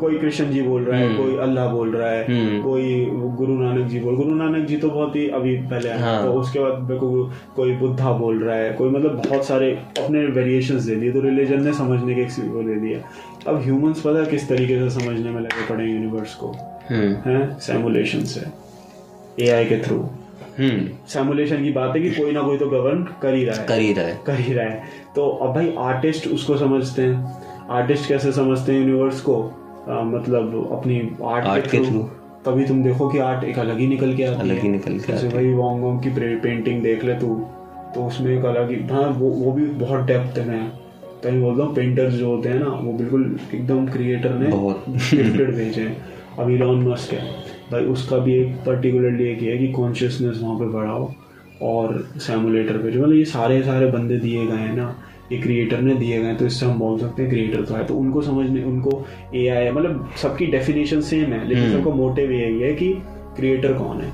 [0.00, 3.06] कोई कृष्ण जी बोल रहा है हम्म। कोई अल्लाह बोल रहा है हम्म। कोई
[3.36, 6.60] गुरु नानक जी बोल गुरु नानक जी तो बहुत ही अभी पहले हाँ। तो उसके
[6.60, 7.24] बाद को
[7.56, 11.64] कोई बुद्धा बोल रहा है कोई मतलब बहुत सारे अपने वेरिएशंस दे दिए तो रिलीजन
[11.64, 12.98] ने समझने के एक वो दे दिया।
[13.46, 16.48] अब ह्यूमंस पता है किस तरीके से समझने में लगे पड़े यूनिवर्स को?
[16.90, 17.58] हम्म। हैं?
[17.58, 18.44] सैमुलेशन से।
[19.44, 19.98] एआई के थ्रू
[20.60, 23.78] सैमुलेशन की बात है कि कोई ना कोई तो गवर्न कर ही रहा है। कर
[23.78, 24.82] ही रहा है। कर ही रहा है।
[25.16, 29.42] तो अब भाई आर्टिस्ट उसको समझते हैं। आर्टिस्ट कैसे समझते हैं यूनिवर्स को?
[29.88, 31.98] आ, मतलब अपनी आर्ट Art के थ्रू
[32.46, 35.12] तभी तुम देखो कि आर्ट एक अलग ही निकल के आती अलग ही निकल के
[35.12, 37.34] जैसे भाई वॉन्ग वॉन्ग की पेंटिंग देख ले तू
[37.94, 40.68] तो उसमें एक अलग ही हाँ वो वो भी बहुत डेप्थ में है।
[41.22, 44.84] तो मैं बोलता हूँ पेंटर्स जो होते हैं ना वो बिल्कुल एकदम क्रिएटर ने बहुत।
[44.88, 45.96] गिफ्टेड भेजे हैं।
[46.38, 50.66] अब इलॉन मस्क है। भाई उसका भी एक पर्टिकुलरली एक है कि कॉन्शियसनेस वहाँ पे
[50.72, 51.10] बढ़ाओ
[51.62, 54.94] और सैमुलेटर पे जो मतलब ये सारे सारे बंदे दिए गए हैं ना
[55.32, 57.94] ये क्रिएटर ने दिए गए तो इससे हम बोल सकते हैं क्रिएटर तो है। तो
[57.94, 62.60] उनको समझने उनको ए आई मतलब सबकी डेफिनेशन सेम है लेकिन हम्म। सबका मोटिव यही
[62.60, 62.92] है कि
[63.36, 64.10] क्रिएटर कौन है।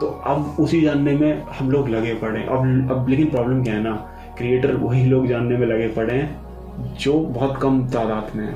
[0.00, 3.82] तो अब उसी जानने में हम लोग लगे पड़े अब अब लेकिन प्रॉब्लम क्या है
[3.82, 3.94] ना
[4.38, 8.54] क्रिएटर वही लोग जानने में लगे पड़े हैं जो बहुत कम तादाद में है।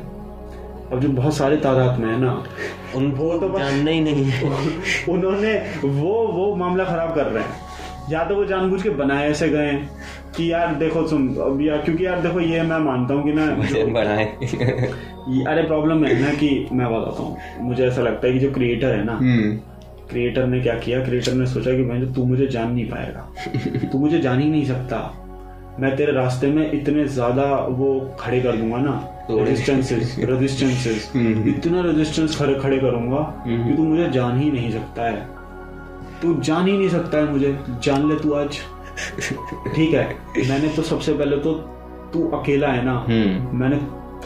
[0.93, 2.45] अब जो बहुत सारे तादाद में है ना
[2.95, 4.49] उनको तो तो जानना ही नहीं है।
[5.09, 5.55] उन्होंने
[5.85, 7.51] वो वो मामला खराब कर रहे हैं।
[8.11, 9.91] या तो वो जानबूझ के बनाए ऐसे गए हैं
[10.37, 13.47] कि यार देखो तुम अब यार क्योंकि यार देखो ये मैं मानता हूँ कि ना
[13.93, 14.25] बनाए।
[15.47, 18.87] अरे प्रॉब्लम है ना कि मैं बताता हूँ। मुझे ऐसा लगता है कि जो क्रिएटर
[18.87, 19.57] है ना हम्म।
[20.11, 21.05] क्रिएटर ने क्या किया?
[21.05, 23.33] क्रिएटर ने सोचा कि मैं तू मुझे जान नहीं पाएगा।
[23.93, 25.20] तू मुझे जान ही नहीं सकता।
[25.81, 27.89] मैं तेरे रास्ते में इतने ज़्यादा वो
[28.21, 28.95] खड़े कर दूँगा ना
[29.31, 35.03] रेजिस्टेंसेस रेजिस्टेंसेस हम्म। इतना रेजिस्टेंस खड़े खड़े करूँगा कि तू मुझे जान ही नहीं सकता
[35.03, 35.27] है।
[36.23, 38.59] तू जान ही नहीं सकता है मुझे। जान ले तू आज।
[39.75, 40.05] ठीक है
[40.49, 41.53] मैंने तो सबसे पहले तो
[42.13, 43.77] तू अकेला है ना। हम्म। मैंने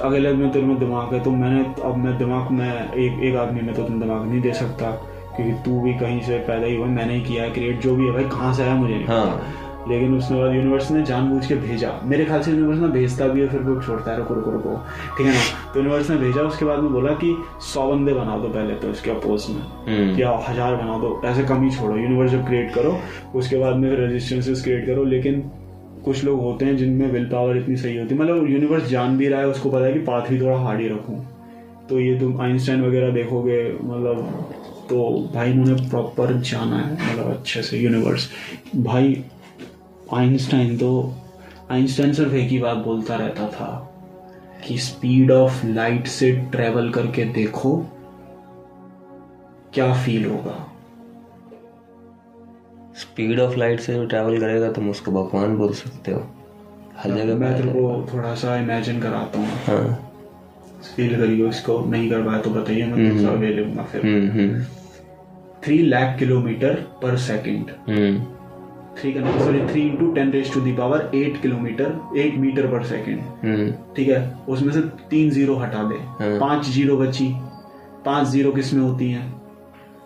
[0.02, 3.60] अगले में तेरे में दिमाग है तो मैंने अब मैं दिमाग में एक एक आदमी
[3.60, 4.90] में तो तुम दिमाग नहीं दे सकता
[5.36, 8.06] क्योंकि तू भी कहीं से पैदा ही हुआ मैंने ही किया है क्रिएट जो भी
[8.06, 8.94] है भाई कहाँ से आया मुझे?
[8.94, 12.88] नहीं हाँ। लेकिन उसके बाद यूनिवर्स ने जानबूझ के भेजा। मेरे ख्याल से यूनिवर्स ने
[12.90, 14.76] भेजता भी है फिर वो छोड़ता है रुको रुको रुको।
[15.18, 15.40] ठीक है ना?
[15.72, 17.34] तो यूनिवर्स ने भेजा उसके बाद में बोला कि
[17.64, 21.42] सौ बंदे बना दो पहले तो इसके अपोज में। हम्म। या हज़ार बना दो ऐसे
[21.44, 22.98] कम ही छोड़ो। यूनिवर्स जब क्रिएट करो
[23.34, 25.40] उसके बाद में फिर रेजिस्टेंसेस क्रिएट करो लेकिन
[26.04, 29.28] कुछ लोग होते हैं जिनमें विल पावर इतनी सही होती है। मतलब यूनिवर्स जान भी
[29.28, 31.24] रहा है उसको पता है कि पाथ भी थोड़ा हार्ड ही रखूँ।
[31.88, 34.50] तो ये तुम आइंस्टाइन वगैरह देखोगे मतलब
[34.90, 34.96] तो
[35.34, 38.28] भाई इन्होंने प्रॉपर जाना है मतलब अच्छे से यूनिवर्स
[38.76, 39.12] भाई
[40.14, 40.90] आइंस्टाइन तो
[41.70, 43.68] आइंस्टाइन सिर्फ़ एक ही बात बोलता रहता था
[44.66, 47.76] कि स्पीड ऑफ़ लाइट से ट्रेवल करके देखो
[49.74, 50.54] क्या फील होगा।
[52.98, 56.20] स्पीड ऑफ़ लाइट से जो ट्रैवल करेगा तुम उसको भगवान बोल सकते हो।
[56.96, 60.10] हर जगह मैं तेरे को थोड़ा सा इमेजिन कराता हूँ। हाँ।
[60.96, 64.66] फील करिए इसको नहीं कर पाया तो बताइए मैं अवे लूँगा फिर।
[65.64, 67.70] Three lakh kilometre per second
[68.98, 72.82] three का sorry three into ten raise to the power eight kilometre eight metre per
[72.84, 74.36] second ठीक है?
[74.48, 74.80] उसमें से
[75.10, 77.28] तीन ज़ीरो हटा दे। हाँ। पाँच ज़ीरो बची।
[78.04, 79.32] पाँच ज़ीरो किसमें होती हैं?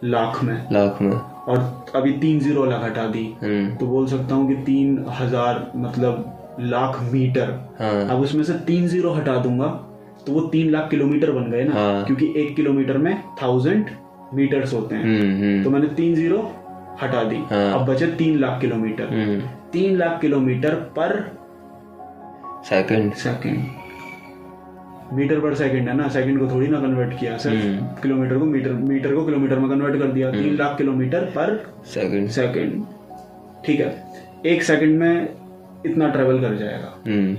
[0.05, 4.35] लाख में। लाख में। और अभी तीन ज़ीरो अलग हटा दी। हम्म। तो बोल सकता
[4.35, 7.51] हूँ कि तीन हज़ार मतलब लाख मीटर।
[7.81, 9.67] हाँ। अब उसमें से तीन ज़ीरो हटा दूँगा
[10.27, 13.91] तो वो तीन लाख किलोमीटर बन गए ना। हाँ। क्योंकि एक किलोमीटर में थाउज़ेंड
[14.35, 16.39] मीटर्स होते हैं। हम्म हम्म। तो मैंने तीन ज़ीरो
[17.03, 19.41] हटा दी। हाँ। अब बचे तीन लाख किलोमीटर। हम्म।
[19.73, 21.37] तीन lakh kilometre per
[22.65, 23.13] second.
[23.13, 23.67] Second.
[25.13, 26.09] Metre per second है ना?
[26.09, 29.71] सेकंड को थोड़ी ना कन्वर्ट किया सिर्फ़ हम्म। किलोमीटर को मीटर मीटर को किलोमीटर में
[29.71, 32.29] कन्वर्ट कर दिया। तीन lakh kilometre per second.
[32.29, 32.85] Second.
[33.67, 34.05] ठीक है।
[34.47, 35.29] एक सेकंड में
[35.87, 37.39] इतना ट्रेवल कर जाएगा। हम्म।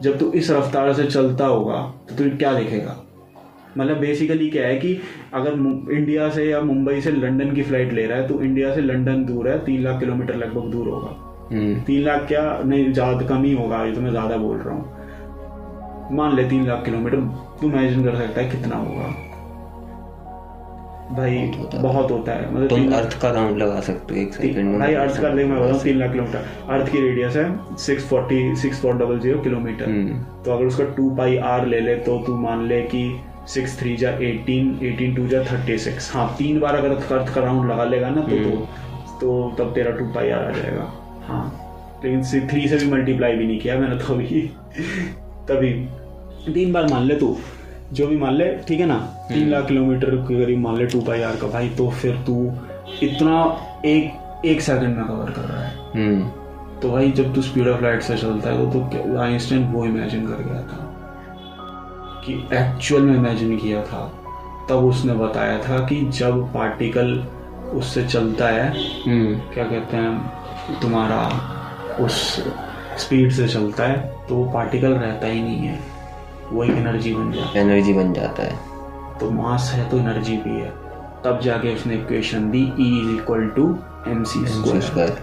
[0.00, 3.04] जब तू इस रफ्तार से चलता होगा तो तुझे क्या दिखेगा?
[3.76, 4.96] मतलब बेसिकली क्या है कि
[5.34, 5.52] अगर
[5.92, 9.24] इंडिया से या मुंबई से लंदन की फ़्लाइट ले रहा है तो इंडिया से लंदन
[9.24, 11.16] दूर है तीन लाख किलोमीटर लगभग दूर होगा।
[11.52, 12.42] हम्म। तीन लाख क्या?
[12.64, 16.66] नहीं ज़्यादा कम ही होगा ये तो मैं ज़्यादा बोल रहा हूँ। मान ले तीन
[16.66, 17.16] लाख किलोमीटर
[17.60, 19.08] तू इमेजिन कर सकता है कितना होगा।
[21.12, 21.38] भाई
[21.74, 24.78] बहुत होता है। मतलब तुम तीन अर्थ का काउंट लगा सकते हो एक सेकंड में।
[24.80, 28.54] भाई अर्थ का देख मैं बताऊँ तीन लाख किलोमीटर। अर्थ की रेडियस है six forty
[28.56, 29.84] six four double zero kilometre.
[29.84, 33.02] हम्म। तो अगर उसका टू पाई आर ले ले तो तू मान ले कि
[33.54, 37.40] सिक्स थ्री जा एटीन एटीन टू जा थर्टी सिक्स हाँ तीन बार अगर अर्थ का
[37.40, 38.56] राउंड लगा लेगा ना तो तो,
[39.20, 40.92] तो तब तेरा टू पाई आर आ जाएगा।
[41.26, 41.44] हाँ
[42.04, 44.40] लेकिन थ्री से भी मल्टीप्लाई भी नहीं किया मैंने तो अभी
[45.50, 45.72] तभी।
[46.52, 47.36] तीन बार मान ले तू।
[47.92, 48.96] जो भी मान ले ठीक है ना?
[49.28, 52.52] तीन लाख किलोमीटर के करीब मान ले टू पाई आर का। भाई तो फिर तू
[53.02, 53.56] इतना
[53.86, 56.28] एक एक सेकंड में कवर कर रहा है। हम्म।
[56.80, 60.26] तो भाई जब तू स्पीड ऑफ़ लाइट से चलता है तो, तो आइंस्टाइन वो इमेजिन
[60.26, 60.89] कर गया था।
[62.24, 64.06] कि एक्चुअल में इमेजिन किया था
[64.68, 67.14] तब उसने बताया था कि जब पार्टिकल
[67.74, 68.68] उससे चलता है
[69.06, 71.22] हम्म। क्या कहते हैं तुम्हारा
[72.04, 72.18] उस
[72.98, 73.98] स्पीड से चलता है
[74.28, 75.78] तो वो पार्टिकल रहता ही नहीं है
[76.52, 80.36] वो एक एनर्जी बन जाता है। एनर्जी बन जाता है। तो मास है तो एनर्जी
[80.36, 80.70] भी है।
[81.24, 83.64] तब जाके उसने इक्वेशन दी E is equal to
[84.08, 85.18] M C square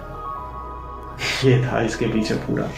[1.45, 2.69] ये था इसके पीछे पूरा।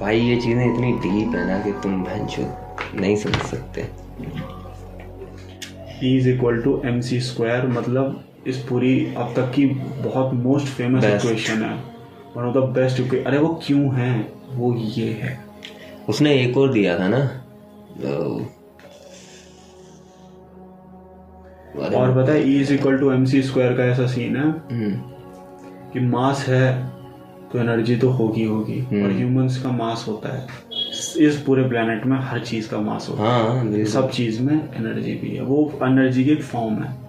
[0.00, 2.42] भाई ये चीज़ें इतनी डीप है ना कि तुम भैंसो
[2.94, 3.88] नहीं समझ सकते।
[6.00, 9.66] E is equal to M C square मतलब इस पूरी अब तक की
[10.02, 11.84] बहुत मोस्ट फ़ेमस इक्वेशन है।
[12.36, 14.32] वन ऑफ़ द बेस्ट अरे वो क्यों है?
[14.50, 15.44] वो ये है।
[16.08, 17.26] उसने एक और दिया था ना।
[18.00, 18.46] तो-
[21.94, 24.96] और पता है E is equal to M C square का ऐसा सीन है हम्म।
[25.92, 26.88] कि मास है
[27.52, 30.46] तो एनर्जी तो होगी होगी। और ह्यूमंस का मास होता है।
[31.16, 35.14] इस पूरे प्लेनेट में हर चीज़ का मास होता है। हाँ सब चीज़ में एनर्जी
[35.14, 37.02] भी है। वो एनर्जी की एक फॉर्म है।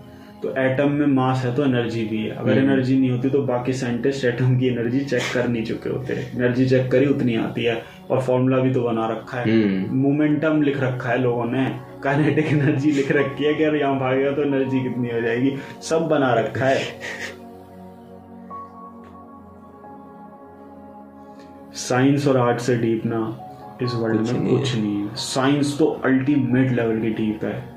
[0.44, 3.42] तो एटम में मास है तो एनर्जी भी है। अगर हम्म। एनर्जी नहीं होती तो
[3.42, 7.64] बाकी साइंटिस्ट एटम की एनर्जी चेक कर नहीं चुके होते। एनर्जी चेक करी उतनी आती
[7.64, 11.80] है। और फॉर्मूला भी तो बना रखा है। हम्म। मोमेंटम लिख रखा है लोगों ने।
[12.04, 16.02] काइनेटिक एनर्जी लिख रखी है कि अगर यहाँ भागेगा तो एनर्जी कितनी हो जाएगी। सब
[16.02, 16.82] बना रखा है।
[21.74, 23.50] साइंस और आर्ट से डीप ना।
[23.82, 27.74] इस वर्ल्ड में कुछ नहीं। है साइंस तो अल्टीमेट लेवल की डीप है।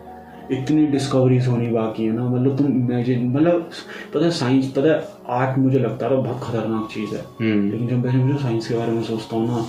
[0.50, 3.70] इतनी डिस्कवरीज होनी बाकी है ना। मतलब तुम इमेजिन मतलब
[4.14, 7.88] पता है साइंस पता है आर्ट मुझे लगता है बहुत खतरनाक चीज़ है। हम्म। लेकिन
[7.88, 9.66] जब मैं मुझे साइंस के बारे में सोचता हूँ ना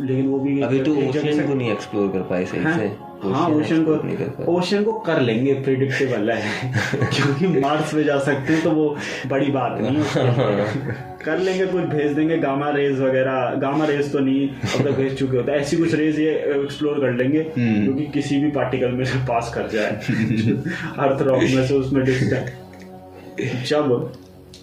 [0.00, 3.84] लेकिन वो भी अभी तो से- को नहीं एक्सप्लोर कर पाए सही से। हाँ ओशन
[3.84, 8.96] को ओशन को कर लेंगे प्रिडिक्टेबल है। क्योंकि मार्स पे जा सकते हैं तो वो
[9.26, 14.18] बड़ी बात नहीं है। कर लेंगे कुछ भेज देंगे गामा रेज वगैरह गामा रेज तो
[14.18, 17.86] नहीं अब तक भेज चुके होते हैं। ऐसी कुछ रेज ये एक्सप्लोर कर लेंगे हम्म।
[17.86, 19.90] जो कि किसी भी पार्टिकल में से पास कर जाए।
[20.98, 24.12] अर्थ रॉक में से उसमें डिस्टेंस जब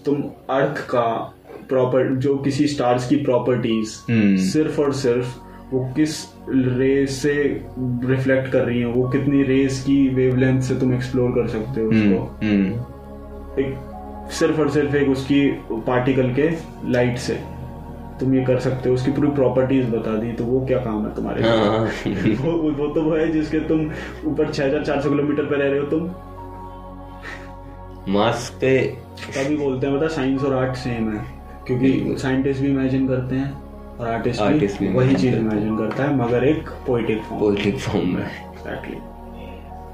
[0.06, 1.06] तुम अर्थ का
[1.70, 5.28] प्रॉपर जो किसी स्टार्स की प्रॉपर्टीज़ हम्म। सिर्फ़ और सिर्फ़
[5.72, 6.16] वो किस
[6.50, 7.34] रेस से
[8.06, 11.90] रिफ्लेक्ट कर रही है वो कितनी रेस की वेवलेंथ से तुम एक्सप्लोर कर सकते हो
[11.90, 13.93] हम्म उसको हम्म। एक
[14.30, 16.50] सिर्फ़ और सिर्फ़ एक उसकी पार्टिकल के
[16.92, 17.34] लाइट से।
[18.20, 21.16] तुम ये कर सकते हो उसकी पूरी प्रॉपर्टीज़ बता दी तो वो क्या काम है
[21.16, 21.86] तुम्हारे हाँ।
[22.42, 23.92] वो वो तो वो है जिसके तुम
[24.26, 26.10] ऊपर छह हज़ार चार सौ किलोमीटर पे रह रहे हो तुम।
[28.14, 28.78] मास पे।
[29.36, 31.26] तभी बोलते हैं बता साइंस और आर्ट सेम है
[31.68, 33.52] क्योंकि साइंटिस्ट भी इमेजिन करते हैं
[34.00, 39.13] और आर्टिस्ट भी भी वही चीज़ इमेजिन करता है मगर एक पोइटिक फॉर्म में एग्जैक्टली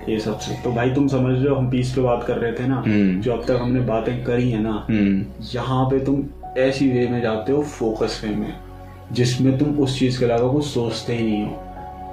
[0.09, 2.67] ये सबसे तो भाई तुम समझ रहे हो हम पीस पे बात कर रहे थे
[2.67, 6.23] ना हम्म। जो अब तक हमने बातें करी है ना हम्म। यहाँ पे तुम
[6.57, 8.53] ऐसी वे में जाते हो फोकस वे में
[9.11, 11.51] जिसमें तुम उस चीज़ के अलावा कुछ सोचते ही नहीं हो।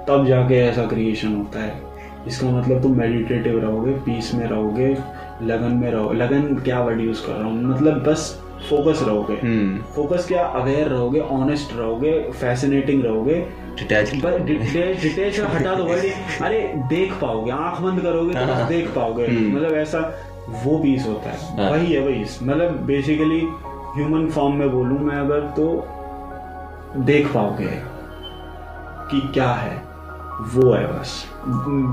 [0.07, 1.81] तब जाके ऐसा क्रिएशन होता है।
[2.27, 4.97] इसका मतलब तुम मेडिटेटिव रहोगे पीस में रहोगे
[5.43, 7.63] लगन में रहो। लगन क्या वर्ड यूज़ कर रहा हूँ?
[7.63, 10.43] मतलब बस फोकस रहोगे। हम्म। फोकस क्या?
[10.45, 13.35] अवेयर रहोगे ऑनेस्ट रहोगे फैसिनेटिंग रहोगे।
[13.79, 15.83] डिटेच हटा दो
[16.45, 19.99] अरे देख पाओगे आँख बंद करोगे तो बस देख पाओगे। हम्म। मतलब ऐसा
[20.49, 23.39] वो पीस होता है। हाँ। वही है वही। मतलब बेसिकली
[23.95, 25.87] ह्यूमन फॉर्म में बोलूँ मैं अगर तो
[26.97, 27.69] देख पाओगे
[29.11, 29.87] कि क्या है।
[30.55, 31.11] वो है बस।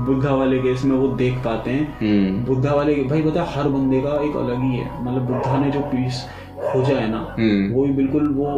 [0.07, 4.01] बुद्धा वाले केस में वो देख पाते हैं। हम्म। बुद्धा वाले भाई बता हर बंदे
[4.01, 6.25] का एक अलग ही है। मतलब बुद्धा ने जो पीस
[6.61, 8.51] खोजा है ना हम्म। वो भी बिल्कुल वो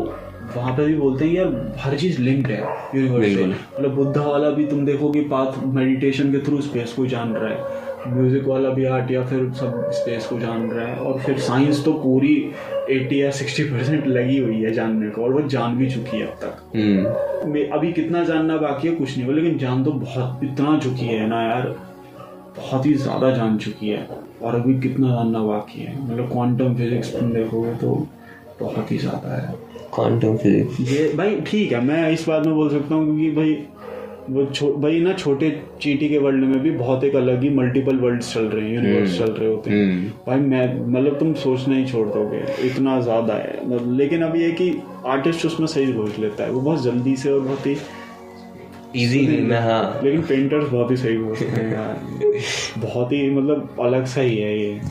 [0.56, 2.61] वहाँ पे भी बोलते हैं यार हर चीज़ लिंक्ड है
[2.95, 7.34] यूनिवर्स से मतलब बुद्धा वाला भी तुम देखोगे पाथ मेडिटेशन के थ्रू स्पेस को जान
[7.34, 11.19] रहा है। म्यूज़िक वाला भी आर्ट या फिर सब स्पेस को जान रहा है। और
[11.19, 12.36] फिर साइंस तो पूरी
[12.91, 16.28] 80 या 60 परसेंट लगी हुई है जानने को और वो जान भी चुकी है
[16.28, 20.44] अब तक। हम्म। अभी कितना जानना बाकी है कुछ नहीं हुआ लेकिन जान तो बहुत
[20.44, 21.68] इतना चुकी है ना यार
[22.57, 24.07] बहुत ही ज़्यादा जान चुकी है।
[24.41, 25.95] और अभी कितना जानना बाकी है?
[26.03, 27.95] मतलब क्वांटम फिजिक्स तुम देखोगे तो
[28.61, 29.55] बहुत ही ज़्यादा है।
[29.95, 33.57] क्वांटम फिजिक्स ये भाई ठीक है मैं इस बात में बोल सकता हूँ क्योंकि भाई
[34.30, 35.49] वो छो, भाई ना छोटे
[35.81, 39.18] चीटी के वर्ल्ड में भी बहुत एक अलग ही मल्टीपल वर्ल्ड चल रहे हैं यूनिवर्स
[39.18, 43.34] चल रहे होते हैं। हम्म। भाई मैं मतलब तुम सोचना ही छोड़ दोगे इतना ज़्यादा
[43.34, 44.69] है। मतलब लेकिन अब ये कि
[45.07, 47.76] आर्टिस्ट उसमें सही सोच लेता है वो बहुत जल्दी से और बहुत ही
[48.95, 51.99] इजी में हाँ। लेकिन पेंटर्स बहुत ही सही सोचते हैं यार।
[52.77, 54.81] बहुत ही मतलब अलग सा ही है ये।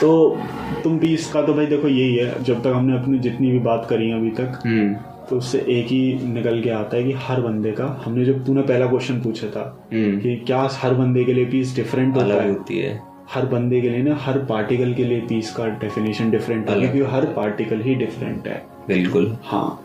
[0.00, 0.38] तो
[0.84, 3.86] तुम भी इसका तो भाई देखो यही है। जब तक हमने अपनी जितनी भी बात
[3.90, 4.94] करी है अभी तक हम्म।
[5.30, 8.62] तो उससे एक ही निकल के आता है कि हर बंदे का हमने जब तूने
[8.62, 12.48] पहला क्वेश्चन पूछा था हम्म। कि क्या हर बंदे के लिए पीस डिफरेंट होता है?
[12.48, 13.02] होती है।
[13.34, 17.00] हर बंदे के लिए ना हर पार्टिकल के लिए पीस का डेफिनेशन डिफरेंट है क्योंकि
[17.00, 19.82] हर पार्टिकल ही डिफरेंट है। बिल्कुल। हाँ।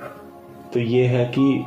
[0.73, 1.65] तो ये है कि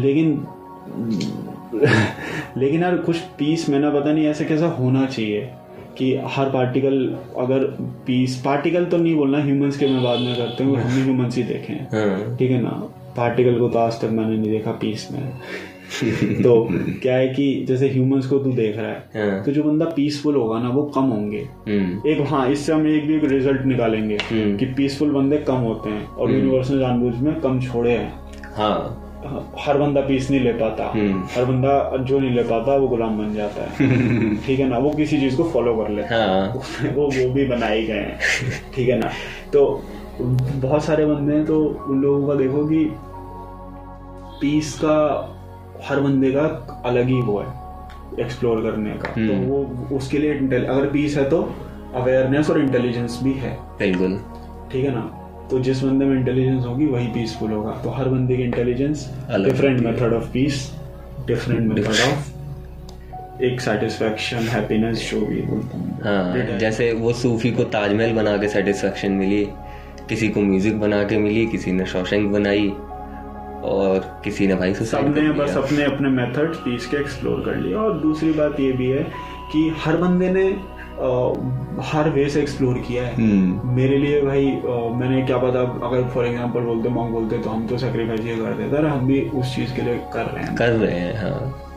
[0.00, 0.44] लेकिन
[2.56, 5.50] लेकिन यार कुछ पीस में ना पता नहीं ऐसा कैसा होना चाहिए
[5.98, 7.64] कि हर पार्टिकल अगर
[8.06, 11.42] पीस पार्टिकल तो नहीं बोलना ह्यूमंस के मैं बाद में करते हूँ हमने ह्यूमंस ही
[11.42, 12.70] देखे हैं हाँ। ठीक है ना?
[13.16, 15.32] पार्टिकल को तो आज तक मैंने नहीं देखा पीस में।
[16.42, 16.68] तो
[17.02, 20.36] क्या है कि जैसे ह्यूमंस को तू देख रहा है हाँ। तो जो बंदा पीसफुल
[20.36, 24.18] होगा ना वो कम होंगे। हम्म। एक हाँ इससे हम एक भी एक रिज़ल्ट निकालेंगे
[24.30, 28.12] हम्म। कि पीसफुल बंदे कम होते हैं और यूनिवर्सल जानबूझ में कम छोड़े हैं।
[28.56, 29.06] हाँ।
[29.58, 33.18] हर बंदा पीस नहीं ले पाता। हम्म। हर बंदा जो नहीं ले पाता वो गुलाम
[33.18, 33.68] बन जाता है।
[34.46, 34.78] ठीक है ना?
[34.78, 38.18] वो किसी चीज़ को फॉलो कर लेता है। हाँ। वो वो भी बनाए गए हैं।
[38.74, 39.10] ठीक है ना?
[39.52, 39.82] तो
[40.20, 42.92] बहुत सारे बंदे हैं तो उन लोगों का देखो कि
[44.40, 44.96] पीस का
[45.84, 47.60] हर बंदे का अलग ही वो है
[48.20, 50.34] एक्सप्लोर करने का। तो हम्म। वो उसके लिए
[50.66, 51.54] अगर पीस है तो
[51.94, 54.20] अवेयरनेस और इंटेलिजेंस भी है। बिल्कुल।
[54.72, 55.19] ठीक है ना?
[55.50, 59.80] तो जिस बंदे में इंटेलिजेंस होगी वही पीसफुल होगा। तो हर बंदे की intelligence different
[59.80, 60.70] method of peace
[61.26, 67.64] different method of एक सेटिस्फेक्शन हैप्पीनेस जो भी बोलता हूँ। हाँ जैसे वो सूफी को
[67.74, 69.44] ताजमहल बना के सेटिस्फेक्शन मिली
[70.08, 72.68] किसी को म्यूज़िक बना के मिली किसी ने शौशंक बनाई
[73.64, 77.98] और किसी ने भाई सबने बस अपने अपने मेथड पीस के एक्सप्लोर कर लिया और
[78.00, 79.02] दूसरी बात ये भी है
[79.52, 80.44] कि हर बंदे ने
[81.82, 86.08] हर वे से एक्सप्लोर किया है। हम्म। मेरे लिए भाई आ, मैंने क्या पता अगर
[86.08, 89.54] फॉर एग्ज़ाम्पल बोलते मॉन्ग बोलते तो हम तो सेक्रीफाइस ये कर देते हम भी उस
[89.56, 91.69] चीज़ के लिए कर रहे हैं। कर रहे हैं हाँ।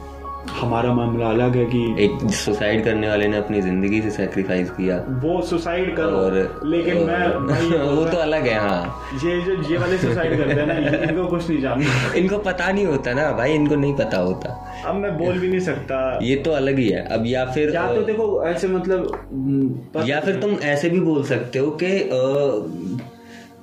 [0.51, 4.97] हमारा मामला अलग है कि एक सुसाइड करने वाले ने अपनी ज़िंदगी से सेक्रीफाइस किया।
[5.21, 9.77] वो सुसाइड कर और लेकिन और, मैं वो तो अलग है हाँ। ये जो ये
[9.77, 13.53] वाले सुसाइड करते हैं ना इनको कुछ नहीं जानता। इनको पता नहीं होता ना भाई
[13.53, 14.49] इनको नहीं पता होता।
[14.85, 17.87] अब मैं बोल भी नहीं सकता। ये तो अलग ही है। अब या फिर या
[17.95, 21.99] तो देखो ऐसे मतलब या फिर तुम ऐसे भी बोल सकते हो कि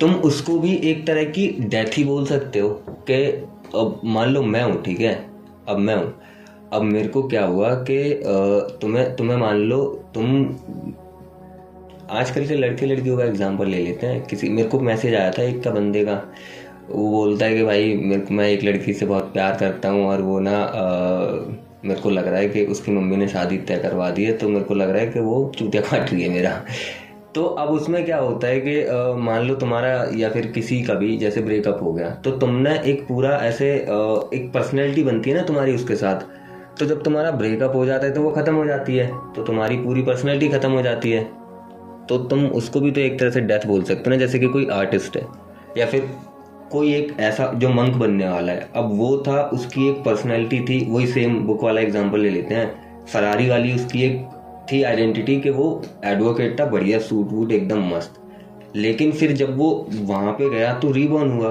[0.00, 2.68] तुम उसको भी एक तरह की डेथ ही बोल सकते हो
[3.10, 3.22] कि
[3.74, 5.14] अब मान लो मैं हूँ ठीक है?
[5.68, 6.12] अब मैं हूँ।
[6.72, 7.98] अब मेरे को क्या हुआ कि
[8.80, 9.84] तुम्हें तुम्हें मान लो
[10.14, 10.44] तुम
[12.10, 15.42] आजकल के लड़के लड़कियों का एग्ज़ाम्पल ले लेते हैं। किसी मेरे को मैसेज आया था
[15.42, 16.14] एक का बंदे का।
[16.90, 20.06] वो बोलता है कि भाई मेरे को मैं एक लड़की से बहुत प्यार करता हूँ
[20.06, 20.86] और वो ना आ,
[21.84, 24.48] मेरे को लग रहा है कि उसकी मम्मी ने शादी तय करवा दी है तो
[24.48, 26.50] मेरे को लग रहा है कि वो चूतिया काट रही है मेरा।
[27.34, 31.16] तो अब उसमें क्या होता है कि मान लो तुम्हारा या फिर किसी का भी
[31.16, 35.74] जैसे ब्रेकअप हो गया तो तुमने एक पूरा ऐसे एक पर्सनैलिटी बनती है ना तुम्हारी
[35.74, 36.28] उसके साथ।
[36.80, 39.76] तो जब तुम्हारा ब्रेकअप हो जाता है तो वो ख़त्म हो जाती है तो तुम्हारी
[39.76, 41.22] पूरी पर्सनैलिटी ख़त्म हो जाती है।
[42.08, 44.46] तो तुम उसको भी तो एक तरह से डेथ बोल सकते हो ना, जैसे कि
[44.48, 45.26] कोई आर्टिस्ट है,
[45.76, 46.08] या फिर
[46.72, 50.84] कोई एक ऐसा जो मंक बनने वाला है। अब वो था, उसकी एक पर्सनैलिटी थी,
[50.90, 54.24] वही सेम बुक वाला एग्ज़ाम्पल ले लेते हैं। फरारी वाली उसकी एक
[54.72, 58.20] थी आइडेंटिटी कि वो एडवोकेट था, बढ़िया सूट वूट एकदम मस्त।
[58.76, 61.50] लेकिन फिर जब वो वहाँ पे गया तो रीबॉर्न हुआ।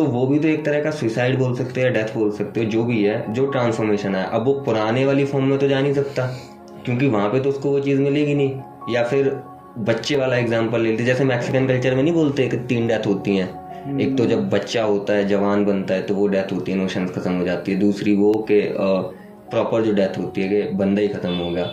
[0.00, 2.66] तो वो भी तो एक तरह का सुसाइड बोल सकते हैं डेथ बोल सकते हो,
[2.66, 5.92] जो भी है, जो ट्रांसफॉर्मेशन है। अब वो पुराने वाली फॉर्म में तो जा नहीं
[5.94, 6.26] सकता,
[6.84, 9.28] क्योंकि वहाँ पे तो उसको वो चीज़ मिलेगी नहीं। या फिर
[9.80, 13.98] बच्चे वाला एग्ज़ाम्पल लेते जैसे मैक्सिकन कल्चर में नहीं बोलते कि तीन डेथ होती हैं।
[14.00, 17.06] एक तो जब बच्चा होता है, जवान बनता है तो वो डेथ होती है इमोशन
[17.08, 18.60] खत्म हो जाती है। दूसरी वो के
[19.50, 21.64] प्रॉपर जो डेथ होती है कि बंदा ही खत्म हो गया।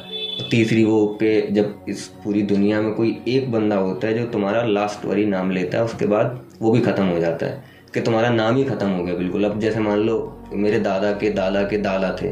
[0.51, 4.63] तीसरी वो के जब इस पूरी दुनिया में कोई एक बंदा होता है, जो तुम्हारा
[4.63, 8.29] लास्ट वरी नाम लेता है, उसके बाद वो भी खत्म हो जाता है। कि तुम्हारा
[8.29, 10.15] नाम ही ख़त्म हो गया, बिल्कुल। अब जैसे मान लो,
[10.53, 12.29] मेरे दादा के दादा के दादा थे,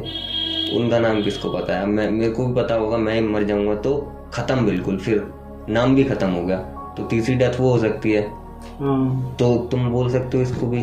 [0.76, 1.86] उनका नाम किसको पता है?
[1.86, 3.96] मैं, मेरे को भी पता होगा, मैं मर जाऊँगा तो
[4.34, 5.24] ख़त्म बिल्कुल। फिर
[5.70, 6.58] नाम भी ख़त्म हो गया
[6.98, 8.22] तो तीसरी डेथ वो हो सकती है।
[8.80, 10.80] तो तुम बोल सकते हो इसको भी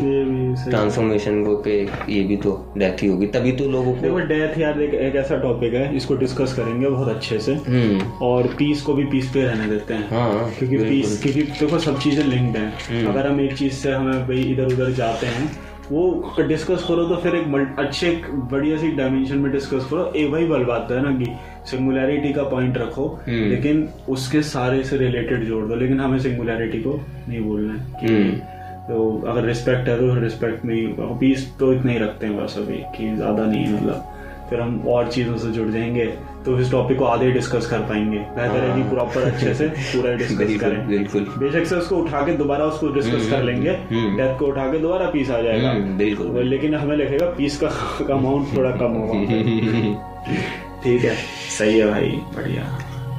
[0.69, 1.77] ट्रांसफॉर्मेशन को के
[2.13, 5.15] ये भी तो डेथ ही होगी। तभी तो लोगों को देखो डेथ यार एक, एक
[5.15, 9.29] ऐसा टॉपिक है इसको डिस्कस करेंगे बहुत अच्छे से। हम्म। और पीस को भी पीस
[9.33, 13.27] पे रहने देते हैं। हाँ, क्योंकि पीस क्योंकि देखो सब चीज़ें लिंक्ड हैं। हम्म। अगर
[13.27, 15.51] हम एक चीज़ से हमें भाई इधर उधर जाते हैं
[15.91, 20.27] वो डिस्कस करो तो फिर एक अच्छे एक बढ़िया सी डायमेंशन में डिस्कस करो ए
[20.27, 21.25] भाई बल बात है ना कि
[21.65, 26.79] सिंगुलैरिटी का पॉइंट रखो हम्म। लेकिन उसके सारे से रिलेटेड जोड़ दो लेकिन हमें सिंगुलैरिटी
[26.79, 28.39] को नहीं बोलना है कि हम्म।
[28.87, 32.77] तो अगर रिस्पेक्ट है तो रिस्पेक्ट में पीस तो इतना ही रखते हैं बस अभी
[32.97, 36.05] कि ज़्यादा नहीं है मतलब फिर हम और चीज़ों से जुड़ जाएँगे
[36.45, 39.67] तो इस टॉपिक को आधे डिस्कस कर पाएँगे। बेहतर है कि प्रॉपर हाँ। अच्छे से
[39.67, 43.71] पूरा डिस्कस करें। बिल्कुल। बेशक से उसको उठा के दोबारा उसको डिस्कस हम्म, कर लेंगे।
[43.71, 47.59] डेथ हम्म। को उठा के दोबारा पीस आ जाएगा। हम्म, बिल्कुल लेकिन हमें लिखेगा पीस
[47.63, 47.67] का
[48.13, 49.13] अमाउंट थोड़ा कम होगा।
[50.83, 51.15] ठीक है।
[51.59, 52.63] सही है भाई बढ़िया।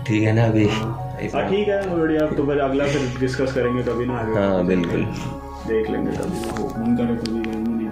[0.07, 0.67] ठीक है ना अभी?
[0.69, 4.67] हाँ, हाँ ठीक है बढ़िया तो फिर अगला फिर डिस्कस करेंगे कभी ना आगे। हाँ
[4.67, 5.07] बिल्कुल।
[5.69, 7.89] देख लेंगे तभी करे तो भी नहीं